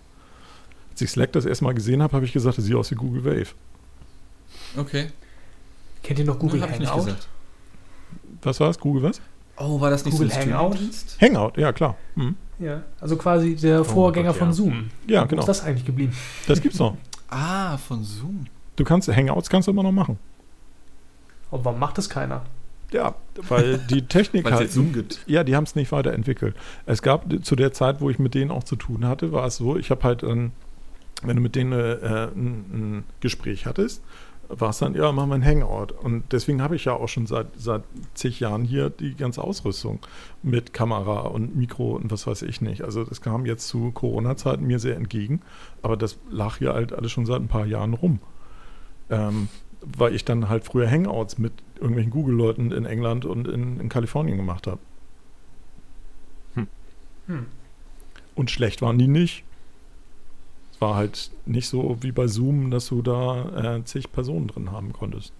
Als 0.91 1.01
ich 1.01 1.11
Slack 1.11 1.33
das 1.33 1.45
erste 1.45 1.65
Mal 1.65 1.73
gesehen 1.75 2.01
habe, 2.01 2.13
habe 2.15 2.25
ich 2.25 2.33
gesagt, 2.33 2.57
das 2.57 2.65
sieht 2.65 2.73
aus 2.75 2.89
wie 2.89 2.95
Google 2.95 3.25
Wave. 3.25 3.53
Okay. 4.77 5.11
Kennt 6.01 6.19
ihr 6.19 6.25
noch 6.25 6.39
Google 6.39 6.61
nicht 6.61 6.89
Hangout? 6.89 7.15
Was 8.41 8.59
war 8.59 8.69
es? 8.69 8.79
Google 8.79 9.03
was? 9.03 9.21
Oh, 9.57 9.79
war 9.81 9.89
das 9.91 10.03
nicht 10.05 10.13
Google 10.13 10.31
so 10.31 10.39
ein 10.39 10.53
Hangout? 10.53 10.77
Hangout, 11.21 11.57
ja 11.57 11.73
klar. 11.73 11.95
Mhm. 12.15 12.35
Ja, 12.59 12.83
also 12.99 13.17
quasi 13.17 13.55
der 13.55 13.83
Vorgänger 13.83 14.29
Gott, 14.29 14.35
ja. 14.35 14.45
von 14.45 14.53
Zoom. 14.53 14.89
Ja, 15.07 15.23
Wo 15.23 15.27
genau. 15.27 15.41
ist 15.41 15.47
das 15.47 15.63
eigentlich 15.63 15.85
geblieben? 15.85 16.13
Das 16.47 16.61
gibt's 16.61 16.79
noch. 16.79 16.97
Ah, 17.27 17.77
von 17.77 18.03
Zoom. 18.03 18.45
Du 18.75 18.83
kannst 18.83 19.09
Hangouts 19.09 19.49
kannst 19.49 19.67
du 19.67 19.71
immer 19.71 19.81
noch 19.81 19.91
machen. 19.91 20.19
Und 21.49 21.65
warum 21.65 21.79
macht 21.79 21.97
das 21.97 22.07
keiner? 22.07 22.43
Ja, 22.91 23.15
weil 23.49 23.79
die 23.79 24.03
Technik 24.03 24.49
halt 24.49 24.71
Zoom 24.71 24.93
gibt. 24.93 25.21
Ja, 25.25 25.43
die 25.43 25.55
haben 25.55 25.63
es 25.63 25.75
nicht 25.75 25.91
weiterentwickelt. 25.91 26.55
Es 26.85 27.01
gab 27.01 27.25
zu 27.43 27.55
der 27.55 27.73
Zeit, 27.73 27.99
wo 27.99 28.09
ich 28.09 28.19
mit 28.19 28.35
denen 28.35 28.51
auch 28.51 28.63
zu 28.63 28.75
tun 28.75 29.05
hatte, 29.05 29.31
war 29.31 29.47
es 29.47 29.57
so, 29.57 29.75
ich 29.75 29.89
habe 29.89 30.03
halt, 30.03 30.23
ähm, 30.23 30.51
wenn 31.23 31.35
du 31.35 31.41
mit 31.41 31.55
denen 31.55 31.73
äh, 31.73 32.27
ein, 32.35 32.35
ein 32.35 33.03
Gespräch 33.21 33.65
hattest, 33.65 34.03
war 34.59 34.69
es 34.69 34.79
dann, 34.79 34.95
ja, 34.95 35.11
machen 35.11 35.29
wir 35.29 35.35
ein 35.35 35.45
Hangout. 35.45 35.91
Und 35.91 36.31
deswegen 36.31 36.61
habe 36.61 36.75
ich 36.75 36.85
ja 36.85 36.93
auch 36.93 37.07
schon 37.07 37.27
seit, 37.27 37.47
seit 37.57 37.83
zig 38.13 38.39
Jahren 38.39 38.63
hier 38.63 38.89
die 38.89 39.15
ganze 39.15 39.43
Ausrüstung 39.43 39.99
mit 40.43 40.73
Kamera 40.73 41.21
und 41.21 41.55
Mikro 41.55 41.95
und 41.95 42.11
was 42.11 42.27
weiß 42.27 42.41
ich 42.43 42.61
nicht. 42.61 42.83
Also 42.83 43.03
das 43.03 43.21
kam 43.21 43.45
jetzt 43.45 43.67
zu 43.67 43.91
Corona-Zeiten 43.91 44.65
mir 44.65 44.79
sehr 44.79 44.95
entgegen, 44.95 45.41
aber 45.81 45.97
das 45.97 46.17
lag 46.29 46.57
hier 46.57 46.73
halt 46.73 46.93
alles 46.93 47.11
schon 47.11 47.25
seit 47.25 47.41
ein 47.41 47.47
paar 47.47 47.65
Jahren 47.65 47.93
rum. 47.93 48.19
Ähm, 49.09 49.49
weil 49.81 50.15
ich 50.15 50.25
dann 50.25 50.49
halt 50.49 50.63
früher 50.63 50.89
Hangouts 50.89 51.37
mit 51.37 51.53
irgendwelchen 51.75 52.11
Google-Leuten 52.11 52.71
in 52.71 52.85
England 52.85 53.25
und 53.25 53.47
in, 53.47 53.79
in 53.79 53.89
Kalifornien 53.89 54.37
gemacht 54.37 54.65
habe. 54.67 54.79
Hm. 57.27 57.47
Und 58.35 58.51
schlecht 58.51 58.81
waren 58.81 58.97
die 58.97 59.07
nicht. 59.07 59.43
War 60.85 60.95
halt 60.95 61.31
nicht 61.47 61.67
so 61.67 61.97
wie 62.01 62.11
bei 62.11 62.27
Zoom, 62.27 62.69
dass 62.69 62.87
du 62.87 63.01
da 63.01 63.77
äh, 63.77 63.83
zig 63.85 64.11
Personen 64.11 64.47
drin 64.47 64.71
haben 64.71 64.93
konntest. 64.93 65.33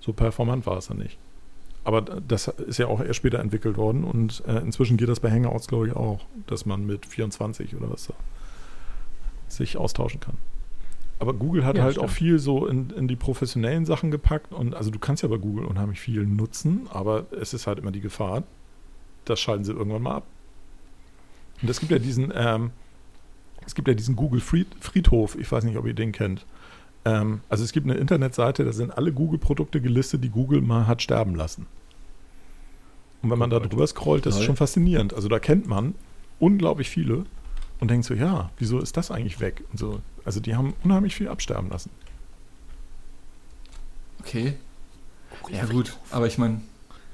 So 0.00 0.12
performant 0.12 0.66
war 0.66 0.76
es 0.76 0.88
dann 0.88 0.98
nicht. 0.98 1.16
Aber 1.82 2.02
das 2.02 2.48
ist 2.48 2.78
ja 2.78 2.86
auch 2.88 3.00
erst 3.00 3.16
später 3.16 3.38
entwickelt 3.38 3.76
worden 3.78 4.04
und 4.04 4.42
äh, 4.46 4.58
inzwischen 4.58 4.96
geht 4.98 5.08
das 5.08 5.20
bei 5.20 5.30
Hangouts, 5.30 5.66
glaube 5.66 5.86
ich, 5.88 5.96
auch, 5.96 6.20
dass 6.46 6.66
man 6.66 6.84
mit 6.86 7.06
24 7.06 7.74
oder 7.76 7.90
was 7.90 8.06
da 8.08 8.14
sich 9.48 9.76
austauschen 9.78 10.20
kann. 10.20 10.36
Aber 11.20 11.32
Google 11.32 11.64
hat 11.64 11.76
Ja, 11.76 11.84
halt 11.84 11.94
stimmt. 11.94 12.08
auch 12.08 12.12
viel 12.12 12.38
so 12.38 12.66
in, 12.66 12.90
in 12.90 13.08
die 13.08 13.16
professionellen 13.16 13.86
Sachen 13.86 14.10
gepackt 14.10 14.52
und 14.52 14.74
also 14.74 14.90
du 14.90 14.98
kannst 14.98 15.22
ja 15.22 15.28
bei 15.28 15.38
Google 15.38 15.64
unheimlich 15.64 16.00
viel 16.00 16.26
nutzen, 16.26 16.86
aber 16.90 17.26
es 17.40 17.54
ist 17.54 17.66
halt 17.66 17.78
immer 17.78 17.92
die 17.92 18.00
Gefahr, 18.00 18.42
das 19.24 19.40
schalten 19.40 19.64
sie 19.64 19.72
irgendwann 19.72 20.02
mal 20.02 20.16
ab. 20.16 20.26
Und 21.62 21.70
es 21.70 21.80
gibt 21.80 21.92
ja 21.92 21.98
diesen, 21.98 22.32
ähm, 22.34 22.72
es 23.66 23.74
gibt 23.74 23.88
ja 23.88 23.94
diesen 23.94 24.16
Google 24.16 24.40
Fried, 24.40 24.68
Friedhof, 24.80 25.36
ich 25.38 25.50
weiß 25.50 25.64
nicht, 25.64 25.76
ob 25.76 25.86
ihr 25.86 25.94
den 25.94 26.12
kennt. 26.12 26.44
Ähm, 27.04 27.40
also 27.48 27.64
es 27.64 27.72
gibt 27.72 27.88
eine 27.88 27.98
Internetseite, 27.98 28.64
da 28.64 28.72
sind 28.72 28.96
alle 28.96 29.12
Google-Produkte 29.12 29.80
gelistet, 29.80 30.24
die 30.24 30.30
Google 30.30 30.60
mal 30.60 30.86
hat 30.86 31.02
sterben 31.02 31.34
lassen. 31.34 31.66
Und 33.22 33.30
wenn 33.30 33.38
man 33.38 33.50
da 33.50 33.58
drüber 33.58 33.86
scrollt, 33.86 34.26
das 34.26 34.36
ist 34.36 34.44
schon 34.44 34.56
faszinierend. 34.56 35.14
Also 35.14 35.28
da 35.28 35.38
kennt 35.38 35.66
man 35.66 35.94
unglaublich 36.38 36.90
viele 36.90 37.24
und 37.80 37.90
denkt 37.90 38.06
so, 38.06 38.14
ja, 38.14 38.50
wieso 38.58 38.80
ist 38.80 38.96
das 38.96 39.10
eigentlich 39.10 39.40
weg? 39.40 39.64
Und 39.72 39.78
so. 39.78 40.00
Also 40.24 40.40
die 40.40 40.54
haben 40.54 40.74
unheimlich 40.84 41.14
viel 41.14 41.28
absterben 41.28 41.70
lassen. 41.70 41.90
Okay. 44.20 44.54
Ja 45.50 45.66
gut, 45.66 45.96
aber 46.10 46.26
ich 46.26 46.38
meine, 46.38 46.60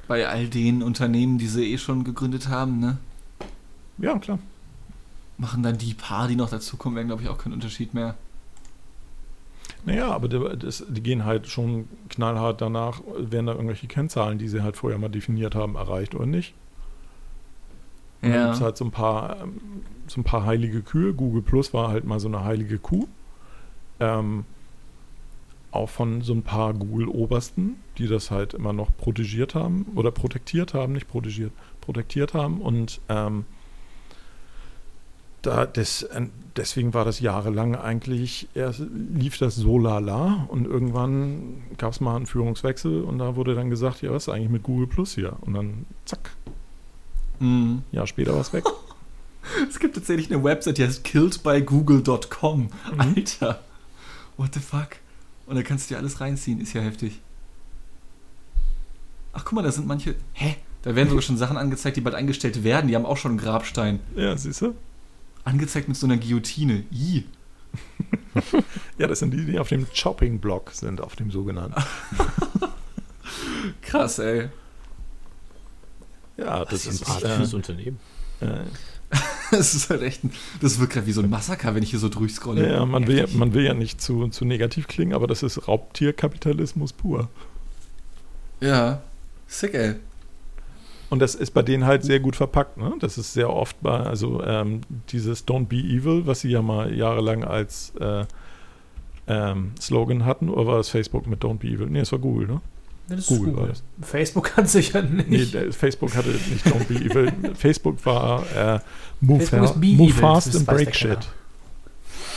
bei 0.06 0.28
all 0.28 0.48
den 0.48 0.82
Unternehmen, 0.82 1.38
die 1.38 1.46
sie 1.46 1.72
eh 1.72 1.78
schon 1.78 2.04
gegründet 2.04 2.48
haben, 2.48 2.80
ne, 2.80 2.98
Ja, 3.98 4.18
klar. 4.18 4.38
Machen 5.40 5.62
dann 5.62 5.78
die 5.78 5.94
paar, 5.94 6.28
die 6.28 6.36
noch 6.36 6.50
dazukommen, 6.50 6.96
werden 6.96 7.08
glaube 7.08 7.22
ich 7.22 7.28
auch 7.28 7.38
keinen 7.38 7.54
Unterschied 7.54 7.94
mehr. 7.94 8.14
Naja, 9.86 10.10
aber 10.10 10.28
das, 10.28 10.84
die 10.88 11.02
gehen 11.02 11.24
halt 11.24 11.48
schon 11.48 11.88
knallhart 12.10 12.60
danach, 12.60 13.00
werden 13.16 13.46
da 13.46 13.52
irgendwelche 13.52 13.86
Kennzahlen, 13.86 14.38
die 14.38 14.48
sie 14.48 14.62
halt 14.62 14.76
vorher 14.76 14.98
mal 14.98 15.08
definiert 15.08 15.54
haben, 15.54 15.76
erreicht 15.76 16.14
oder 16.14 16.26
nicht. 16.26 16.54
Und 18.20 18.32
dann 18.32 18.44
gibt 18.44 18.56
es 18.56 18.60
halt 18.60 18.76
so 18.76 18.84
ein 18.84 18.90
paar, 18.90 19.40
ähm, 19.40 19.60
so 20.06 20.20
ein 20.20 20.24
paar 20.24 20.44
heilige 20.44 20.82
Kühe. 20.82 21.14
Google 21.14 21.40
Plus 21.40 21.72
war 21.72 21.88
halt 21.88 22.04
mal 22.04 22.20
so 22.20 22.28
eine 22.28 22.44
heilige 22.44 22.78
Kuh. 22.78 23.08
Ähm, 23.98 24.44
auch 25.70 25.88
von 25.88 26.20
so 26.20 26.34
ein 26.34 26.42
paar 26.42 26.74
Google-Obersten, 26.74 27.76
die 27.96 28.08
das 28.08 28.30
halt 28.30 28.52
immer 28.52 28.74
noch 28.74 28.94
protegiert 28.94 29.54
haben 29.54 29.86
oder 29.94 30.10
protektiert 30.10 30.74
haben, 30.74 30.92
nicht 30.92 31.08
protegiert, 31.08 31.52
protektiert 31.80 32.34
haben. 32.34 32.60
Und 32.60 33.00
ähm, 33.08 33.46
da 35.42 35.66
des, 35.66 36.02
äh, 36.02 36.26
deswegen 36.56 36.94
war 36.94 37.04
das 37.04 37.20
jahrelang 37.20 37.74
eigentlich, 37.74 38.48
erst 38.54 38.82
lief 39.14 39.38
das 39.38 39.56
so 39.56 39.78
lala 39.78 40.46
und 40.48 40.66
irgendwann 40.66 41.62
gab 41.78 41.92
es 41.92 42.00
mal 42.00 42.16
einen 42.16 42.26
Führungswechsel 42.26 43.02
und 43.02 43.18
da 43.18 43.36
wurde 43.36 43.54
dann 43.54 43.70
gesagt, 43.70 44.02
ja, 44.02 44.10
was 44.12 44.24
ist 44.24 44.34
eigentlich 44.34 44.50
mit 44.50 44.62
Google 44.62 44.86
Plus 44.86 45.14
hier? 45.14 45.36
Und 45.40 45.54
dann 45.54 45.86
zack, 46.04 46.30
Mhm. 47.40 47.82
Jahr 47.90 48.06
später 48.06 48.34
war 48.34 48.42
es 48.42 48.52
weg. 48.52 48.64
Es 49.68 49.78
gibt 49.78 49.94
tatsächlich 49.94 50.30
eine 50.30 50.44
Website, 50.44 50.76
die 50.76 50.84
heißt 50.84 51.02
killedbygoogle.com. 51.02 52.60
Mhm. 52.60 53.00
Alter. 53.00 53.60
What 54.36 54.52
the 54.52 54.60
fuck? 54.60 54.88
Und 55.46 55.56
da 55.56 55.62
kannst 55.62 55.88
du 55.88 55.94
dir 55.94 55.98
alles 55.98 56.20
reinziehen, 56.20 56.60
ist 56.60 56.74
ja 56.74 56.82
heftig. 56.82 57.20
Ach 59.32 59.44
guck 59.46 59.54
mal, 59.54 59.62
da 59.62 59.72
sind 59.72 59.86
manche. 59.86 60.14
Hä? 60.34 60.56
Da 60.82 60.94
werden 60.94 61.08
sogar 61.08 61.22
schon 61.22 61.38
Sachen 61.38 61.56
angezeigt, 61.56 61.96
die 61.96 62.02
bald 62.02 62.14
eingestellt 62.14 62.62
werden. 62.64 62.88
Die 62.88 62.94
haben 62.94 63.06
auch 63.06 63.16
schon 63.16 63.32
einen 63.32 63.40
Grabstein. 63.40 64.00
Ja, 64.14 64.36
siehst 64.36 64.60
du? 64.60 64.74
Angezeigt 65.44 65.88
mit 65.88 65.96
so 65.96 66.06
einer 66.06 66.16
Guillotine. 66.16 66.84
I. 66.92 67.24
Ja, 68.98 69.06
das 69.06 69.20
sind 69.20 69.32
die, 69.32 69.44
die 69.44 69.58
auf 69.58 69.68
dem 69.68 69.86
Chopping-Block 69.92 70.70
sind, 70.72 71.00
auf 71.00 71.16
dem 71.16 71.30
sogenannten. 71.30 71.80
Krass, 73.82 74.18
ey. 74.18 74.48
Ja, 76.36 76.64
das 76.64 76.86
ist 76.86 77.02
ist. 77.02 77.10
Art 77.10 77.24
Äh, 77.24 77.36
fürs 77.36 77.54
Unternehmen. 77.54 77.98
äh, 78.40 78.46
Das 79.50 79.74
ist 79.74 79.90
halt 79.90 80.02
echt 80.02 80.22
ein, 80.24 80.32
Das 80.60 80.78
wirkt 80.78 80.92
gerade 80.92 81.06
wie 81.06 81.12
so 81.12 81.22
ein 81.22 81.30
Massaker, 81.30 81.74
wenn 81.74 81.82
ich 81.82 81.90
hier 81.90 81.98
so 81.98 82.08
durchscrolle. 82.08 82.70
ja, 82.72 82.84
man 82.86 83.06
will, 83.06 83.18
ja, 83.18 83.26
man 83.34 83.52
will 83.52 83.64
ja 83.64 83.74
nicht 83.74 84.00
zu, 84.00 84.28
zu 84.28 84.44
negativ 84.44 84.86
klingen, 84.86 85.12
aber 85.14 85.26
das 85.26 85.42
ist 85.42 85.66
Raubtierkapitalismus 85.66 86.92
pur. 86.92 87.28
Ja. 88.60 89.02
Sick, 89.48 89.74
ey. 89.74 89.96
Und 91.10 91.18
das 91.20 91.34
ist 91.34 91.50
bei 91.52 91.62
denen 91.62 91.84
halt 91.86 92.04
sehr 92.04 92.20
gut 92.20 92.36
verpackt. 92.36 92.76
Ne? 92.76 92.94
Das 93.00 93.18
ist 93.18 93.32
sehr 93.34 93.50
oft 93.50 93.76
bei, 93.82 93.98
also 93.98 94.42
ähm, 94.44 94.80
dieses 95.10 95.46
Don't 95.46 95.66
be 95.66 95.76
evil, 95.76 96.26
was 96.26 96.40
sie 96.40 96.50
ja 96.50 96.62
mal 96.62 96.94
jahrelang 96.94 97.42
als 97.44 97.92
äh, 98.00 98.24
ähm, 99.26 99.72
Slogan 99.80 100.24
hatten, 100.24 100.48
oder 100.48 100.66
war 100.66 100.76
das 100.76 100.88
Facebook 100.88 101.26
mit 101.26 101.42
Don't 101.42 101.58
be 101.58 101.66
evil? 101.68 101.86
Nee, 101.88 102.00
es 102.00 102.12
war 102.12 102.20
Google, 102.20 102.46
ne? 102.46 102.60
Das 103.08 103.20
ist 103.20 103.26
Google 103.26 103.46
Google. 103.52 103.60
war 103.62 103.68
das. 103.70 103.82
Facebook 104.02 104.44
kann 104.44 104.66
sicher 104.66 105.02
nicht. 105.02 105.52
Nee, 105.52 105.72
Facebook 105.72 106.14
hatte 106.14 106.28
nicht 106.30 106.64
Don't 106.66 106.84
be 106.86 106.94
evil. 106.94 107.32
Facebook 107.56 108.06
war 108.06 108.44
äh, 108.54 108.78
move, 109.20 109.40
Facebook 109.44 109.80
be 109.80 109.86
move 109.88 110.10
evil, 110.10 110.20
fast 110.20 110.54
and 110.54 110.64
break 110.66 110.94
shit. 110.94 111.18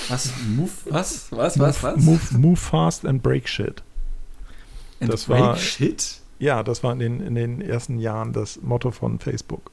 Was? 0.09 0.31
Move? 0.47 0.71
Was? 0.89 1.27
Was? 1.31 1.59
Was? 1.59 1.83
Was? 1.83 1.97
Move, 2.03 2.37
move 2.37 2.59
fast 2.59 3.05
and 3.05 3.21
break 3.21 3.47
shit. 3.47 3.83
And 4.99 5.13
das 5.13 5.25
break 5.25 5.41
war- 5.41 5.55
Shit? 5.57 6.19
Ja, 6.39 6.63
das 6.63 6.83
war 6.83 6.91
in 6.93 6.99
den, 6.99 7.19
in 7.21 7.35
den 7.35 7.61
ersten 7.61 7.99
Jahren 7.99 8.33
das 8.33 8.61
Motto 8.61 8.91
von 8.91 9.19
Facebook. 9.19 9.71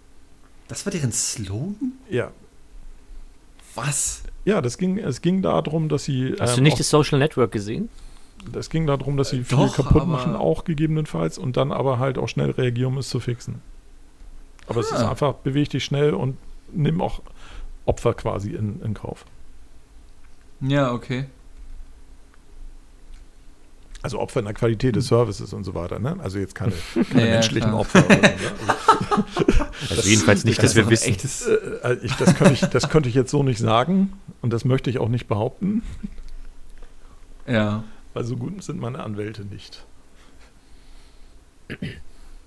Das 0.69 0.85
war 0.87 0.93
deren 0.93 1.13
Slogan? 1.13 1.93
Ja. 2.09 2.31
Was? 3.75 4.23
Ja, 4.45 4.61
das 4.61 4.79
ging, 4.79 4.99
es 4.99 5.21
ging 5.21 5.43
darum, 5.43 5.89
dass 5.89 6.05
sie. 6.05 6.35
Hast 6.39 6.55
du 6.55 6.59
ähm, 6.59 6.65
nicht 6.65 6.75
auch- 6.75 6.79
das 6.79 6.91
Social 6.91 7.19
Network 7.19 7.53
gesehen? 7.53 7.89
Das 8.51 8.71
ging 8.71 8.87
darum, 8.87 9.17
dass 9.17 9.31
sie 9.31 9.39
Äh, 9.41 9.45
viel 9.45 9.59
doch, 9.59 9.77
kaputt 9.77 10.07
machen, 10.07 10.35
auch 10.35 10.65
gegebenenfalls, 10.65 11.37
und 11.39 11.57
dann 11.59 11.73
aber 11.73 11.99
halt 11.99 12.17
auch 12.19 12.29
schnell 12.29 12.51
reagieren, 12.51 12.93
um 12.95 12.99
es 12.99 13.09
zu 13.11 13.21
fixen. 13.21 13.61
Aber 14.67 14.81
es 14.81 14.87
ist 14.87 14.95
Ah. 15.03 15.11
einfach, 15.11 15.35
beweg 15.35 15.69
dich 15.71 15.85
schnell 15.85 16.15
und 16.15 16.37
nimm 16.73 17.01
auch 17.03 17.21
Opfer 17.85 18.15
quasi 18.15 18.53
in, 18.55 18.81
in 18.83 18.95
Kauf. 18.95 19.25
Ja, 20.61 20.93
okay. 20.93 21.27
Also 24.03 24.19
Opfer 24.19 24.41
in 24.41 24.47
der 24.47 24.55
Qualität 24.55 24.97
des 24.97 25.09
Services 25.09 25.53
und 25.53 25.65
so 25.65 25.75
weiter, 25.75 25.99
ne? 25.99 26.17
Also 26.21 26.39
jetzt 26.39 26.55
keine, 26.55 26.73
keine 27.11 27.27
Ja, 27.27 27.33
menschlichen 27.35 27.71
klar. 27.71 27.81
Opfer. 27.81 28.05
Oder 28.07 28.17
so, 28.17 28.67
ne? 28.67 29.67
Also 29.91 30.09
jedenfalls 30.09 30.45
nicht, 30.45 30.59
dass 30.59 30.71
ist 30.73 30.77
wir 30.77 30.89
wissen. 30.89 31.09
Echtes, 31.09 31.47
also, 31.83 32.01
äh, 32.03 32.07
ich, 32.07 32.15
das, 32.15 32.35
könnte 32.37 32.55
ich, 32.55 32.61
das 32.61 32.89
könnte 32.89 33.09
ich 33.09 33.15
jetzt 33.15 33.31
so 33.31 33.43
nicht 33.43 33.59
sagen 33.59 34.13
und 34.41 34.53
das 34.53 34.65
möchte 34.65 34.89
ich 34.89 34.99
auch 34.99 35.09
nicht 35.09 35.27
behaupten, 35.27 35.83
ja. 37.47 37.83
weil 38.15 38.25
so 38.25 38.37
gut 38.37 38.63
sind 38.63 38.79
meine 38.79 39.03
Anwälte 39.03 39.45
nicht. 39.45 39.85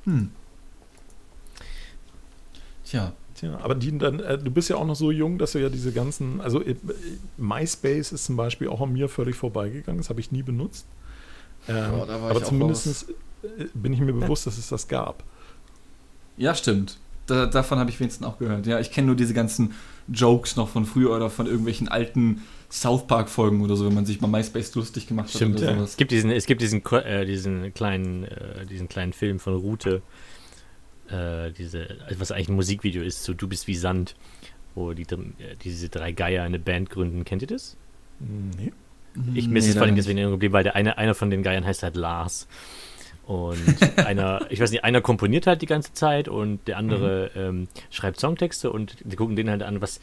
Hm. 0.06 0.32
Tja. 2.86 3.14
Tja, 3.36 3.58
aber 3.62 3.74
die 3.74 3.98
dann, 3.98 4.20
äh, 4.20 4.38
du 4.38 4.52
bist 4.52 4.70
ja 4.70 4.76
auch 4.76 4.86
noch 4.86 4.96
so 4.96 5.10
jung, 5.10 5.40
dass 5.40 5.54
du 5.54 5.60
ja 5.60 5.70
diese 5.70 5.92
ganzen, 5.92 6.40
also 6.40 6.62
äh, 6.62 6.76
MySpace 7.38 8.12
ist 8.12 8.26
zum 8.26 8.36
Beispiel 8.36 8.68
auch 8.68 8.82
an 8.82 8.94
mir 8.94 9.10
völlig 9.10 9.36
vorbeigegangen, 9.36 10.00
das 10.00 10.10
habe 10.10 10.20
ich 10.20 10.32
nie 10.32 10.44
benutzt. 10.44 10.86
Ähm, 11.68 11.92
Boah, 11.92 12.06
da 12.06 12.22
war 12.22 12.32
ich 12.32 12.38
aber 12.38 12.38
auch 12.38 12.44
zumindest 12.44 13.14
bin 13.74 13.94
ich 13.94 14.00
mir 14.00 14.14
bewusst, 14.14 14.48
dass 14.48 14.58
es 14.58 14.70
das 14.70 14.88
gab. 14.88 15.24
Ja, 16.38 16.56
stimmt. 16.56 16.98
Da, 17.28 17.46
davon 17.46 17.80
habe 17.80 17.90
ich 17.90 18.00
wenigstens 18.00 18.26
auch 18.26 18.38
gehört. 18.38 18.66
Ja, 18.66 18.80
ich 18.80 18.92
kenne 18.92 19.08
nur 19.08 19.16
diese 19.16 19.34
ganzen 19.34 19.74
Jokes 20.08 20.56
noch 20.56 20.68
von 20.70 20.86
früher 20.86 21.12
oder 21.16 21.30
von 21.30 21.46
irgendwelchen 21.46 21.88
alten 21.88 22.42
South 22.70 23.08
Park-Folgen 23.08 23.62
oder 23.62 23.76
so, 23.76 23.86
wenn 23.86 23.94
man 23.94 24.06
sich 24.06 24.20
mal 24.20 24.28
MySpace 24.28 24.74
lustig 24.76 25.08
gemacht 25.08 25.28
hat 25.28 25.36
Stimmt, 25.36 25.60
oder 25.60 25.68
ja. 25.68 25.76
sowas. 25.76 25.92
Es 25.92 25.98
gibt 25.98 26.12
diesen, 26.12 26.32
es 26.32 26.46
gibt 26.46 26.62
diesen, 26.62 26.84
äh, 26.86 27.26
diesen 27.26 27.74
kleinen, 27.74 28.24
äh, 28.24 28.66
diesen 28.66 28.90
kleinen 28.90 29.14
Film 29.14 29.40
von 29.40 29.56
Rute, 29.56 30.02
äh, 31.08 31.52
diese, 31.52 31.88
was 32.18 32.32
eigentlich 32.32 32.50
ein 32.50 32.56
Musikvideo 32.56 33.04
ist, 33.04 33.24
so 33.24 33.34
Du 33.34 33.48
bist 33.48 33.68
wie 33.68 33.76
Sand, 33.76 34.16
wo 34.76 34.94
die, 34.94 35.04
äh, 35.04 35.56
diese 35.64 35.88
drei 35.88 36.12
Geier 36.12 36.44
eine 36.44 36.60
Band 36.60 36.90
gründen. 36.90 37.24
Kennt 37.24 37.42
ihr 37.44 37.48
das? 37.48 37.78
Nee. 38.20 38.74
Ich 39.34 39.48
mir 39.48 39.60
ist 39.60 39.66
Nee, 39.66 39.72
es 39.72 39.78
vor 39.78 39.84
allem 39.84 39.96
deswegen 39.96 40.32
geblieben, 40.32 40.54
weil 40.54 40.64
der 40.64 40.76
eine, 40.76 40.98
einer 40.98 41.14
von 41.14 41.30
den 41.30 41.44
Geiern 41.44 41.66
heißt 41.66 41.84
halt 41.84 41.96
Lars. 41.96 42.48
Und 43.26 43.58
einer, 44.06 44.46
ich 44.50 44.60
weiß 44.60 44.72
nicht, 44.72 44.84
einer 44.84 45.02
komponiert 45.02 45.48
halt 45.48 45.62
die 45.62 45.66
ganze 45.66 45.94
Zeit 45.94 46.28
und 46.28 46.68
der 46.68 46.78
andere 46.78 47.32
ähm, 47.36 47.68
schreibt 47.90 48.20
Songtexte 48.20 48.72
und 48.72 48.98
die 49.04 49.16
gucken 49.16 49.36
den 49.36 49.50
halt 49.50 49.64
an, 49.64 49.82
was, 49.82 50.00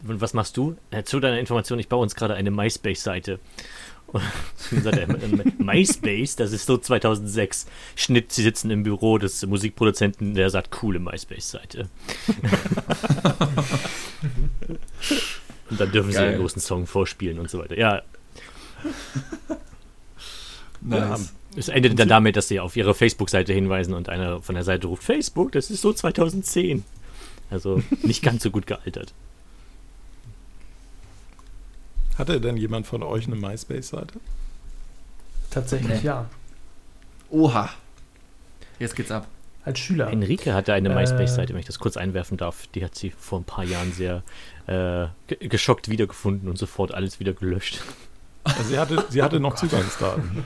was 0.00 0.34
machst 0.34 0.56
du? 0.56 0.76
Äh, 0.90 1.04
zu 1.04 1.20
deiner 1.20 1.38
Information, 1.38 1.78
ich 1.78 1.88
baue 1.88 2.02
uns 2.02 2.14
gerade 2.14 2.34
eine 2.34 2.50
MySpace-Seite. 2.50 3.38
Und 4.08 4.22
dann 4.70 4.82
sagt 4.82 4.98
er, 4.98 5.08
MySpace, 5.58 6.36
das 6.36 6.52
ist 6.52 6.66
so 6.66 6.76
2006. 6.76 7.66
Schnitt, 7.96 8.32
sie 8.32 8.42
sitzen 8.42 8.70
im 8.70 8.82
Büro 8.82 9.16
des 9.16 9.46
Musikproduzenten, 9.46 10.34
der 10.34 10.50
sagt, 10.50 10.70
coole 10.70 10.98
MySpace-Seite. 10.98 11.88
und 15.70 15.80
dann 15.80 15.90
dürfen 15.90 16.12
sie 16.12 16.18
Geil. 16.18 16.32
den 16.32 16.40
großen 16.40 16.60
Song 16.60 16.86
vorspielen 16.86 17.38
und 17.38 17.48
so 17.48 17.58
weiter. 17.58 17.78
Ja, 17.78 18.02
Nice. 20.80 21.32
Es 21.54 21.68
endet 21.68 21.98
dann 21.98 22.08
damit, 22.08 22.34
dass 22.36 22.48
sie 22.48 22.58
auf 22.58 22.76
ihre 22.76 22.94
Facebook-Seite 22.94 23.52
hinweisen 23.52 23.94
und 23.94 24.08
einer 24.08 24.40
von 24.42 24.54
der 24.54 24.64
Seite 24.64 24.86
ruft, 24.88 25.04
Facebook, 25.04 25.52
das 25.52 25.70
ist 25.70 25.80
so 25.82 25.92
2010. 25.92 26.82
Also 27.50 27.82
nicht 28.02 28.22
ganz 28.22 28.42
so 28.42 28.50
gut 28.50 28.66
gealtert. 28.66 29.12
Hatte 32.18 32.40
denn 32.40 32.56
jemand 32.56 32.86
von 32.86 33.02
euch 33.02 33.26
eine 33.26 33.36
MySpace-Seite? 33.36 34.14
Tatsächlich 35.50 36.00
Nee. 36.02 36.06
ja. 36.06 36.26
Oha. 37.30 37.70
Jetzt 38.78 38.96
geht's 38.96 39.10
ab. 39.10 39.26
Als 39.64 39.78
Schüler. 39.78 40.10
Enrique 40.10 40.52
hatte 40.52 40.72
eine 40.72 40.90
Äh. 40.90 40.94
MySpace-Seite, 40.94 41.52
wenn 41.52 41.60
ich 41.60 41.66
das 41.66 41.78
kurz 41.78 41.96
einwerfen 41.96 42.36
darf. 42.36 42.66
Die 42.68 42.84
hat 42.84 42.94
sie 42.94 43.10
vor 43.10 43.38
ein 43.40 43.44
paar 43.44 43.64
Jahren 43.64 43.92
sehr 43.92 44.22
äh, 44.66 45.06
ge- 45.28 45.48
geschockt 45.48 45.88
wiedergefunden 45.88 46.48
und 46.48 46.56
sofort 46.58 46.92
alles 46.92 47.20
wieder 47.20 47.32
gelöscht. 47.32 47.80
Also 48.44 48.62
sie 48.64 48.78
hatte, 48.78 49.04
sie 49.08 49.22
hatte 49.22 49.38
noch 49.40 49.54
Zugangsdaten. 49.54 50.44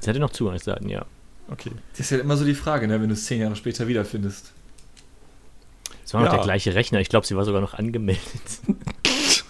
Sie 0.00 0.08
hatte 0.10 0.18
noch 0.20 0.30
Zugangsdaten, 0.30 0.88
ja. 0.88 1.04
Okay. 1.50 1.70
Das 1.92 2.00
ist 2.00 2.10
ja 2.10 2.18
immer 2.18 2.36
so 2.36 2.44
die 2.44 2.54
Frage, 2.54 2.88
ne, 2.88 3.00
wenn 3.00 3.08
du 3.08 3.14
es 3.14 3.24
zehn 3.26 3.40
Jahre 3.40 3.56
später 3.56 3.86
wiederfindest. 3.88 4.52
Es 6.04 6.14
war 6.14 6.20
noch 6.22 6.28
Ja. 6.30 6.36
der 6.36 6.44
gleiche 6.44 6.74
Rechner. 6.74 7.00
Ich 7.00 7.08
glaube, 7.08 7.26
sie 7.26 7.36
war 7.36 7.44
sogar 7.44 7.60
noch 7.60 7.74
angemeldet. 7.74 8.22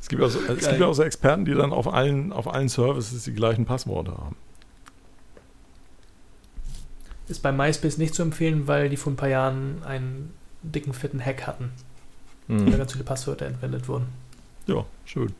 Es 0.00 0.08
gibt, 0.08 0.22
auch 0.22 0.28
so, 0.30 0.38
es 0.38 0.68
gibt 0.68 0.78
ja 0.80 0.86
auch 0.86 0.92
so 0.94 1.02
Experten, 1.02 1.44
die 1.44 1.52
dann 1.54 1.72
auf 1.72 1.92
allen, 1.92 2.32
auf 2.32 2.46
allen 2.46 2.68
Services 2.68 3.24
die 3.24 3.32
gleichen 3.34 3.64
Passworte 3.66 4.12
haben. 4.12 4.36
Ist 7.26 7.42
bei 7.42 7.50
MySpace 7.50 7.98
nicht 7.98 8.14
zu 8.14 8.22
empfehlen, 8.22 8.68
weil 8.68 8.88
die 8.88 8.96
vor 8.96 9.12
ein 9.12 9.16
paar 9.16 9.28
Jahren 9.28 9.82
einen 9.84 10.32
dicken, 10.62 10.92
fetten 10.92 11.20
Hack 11.24 11.46
hatten. 11.48 11.72
Da 12.46 12.54
Hm. 12.54 12.78
ganz 12.78 12.92
viele 12.92 13.02
Passwörter 13.02 13.46
entwendet 13.46 13.88
wurden. 13.88 14.06
Ja, 14.66 14.84
schön. 15.04 15.32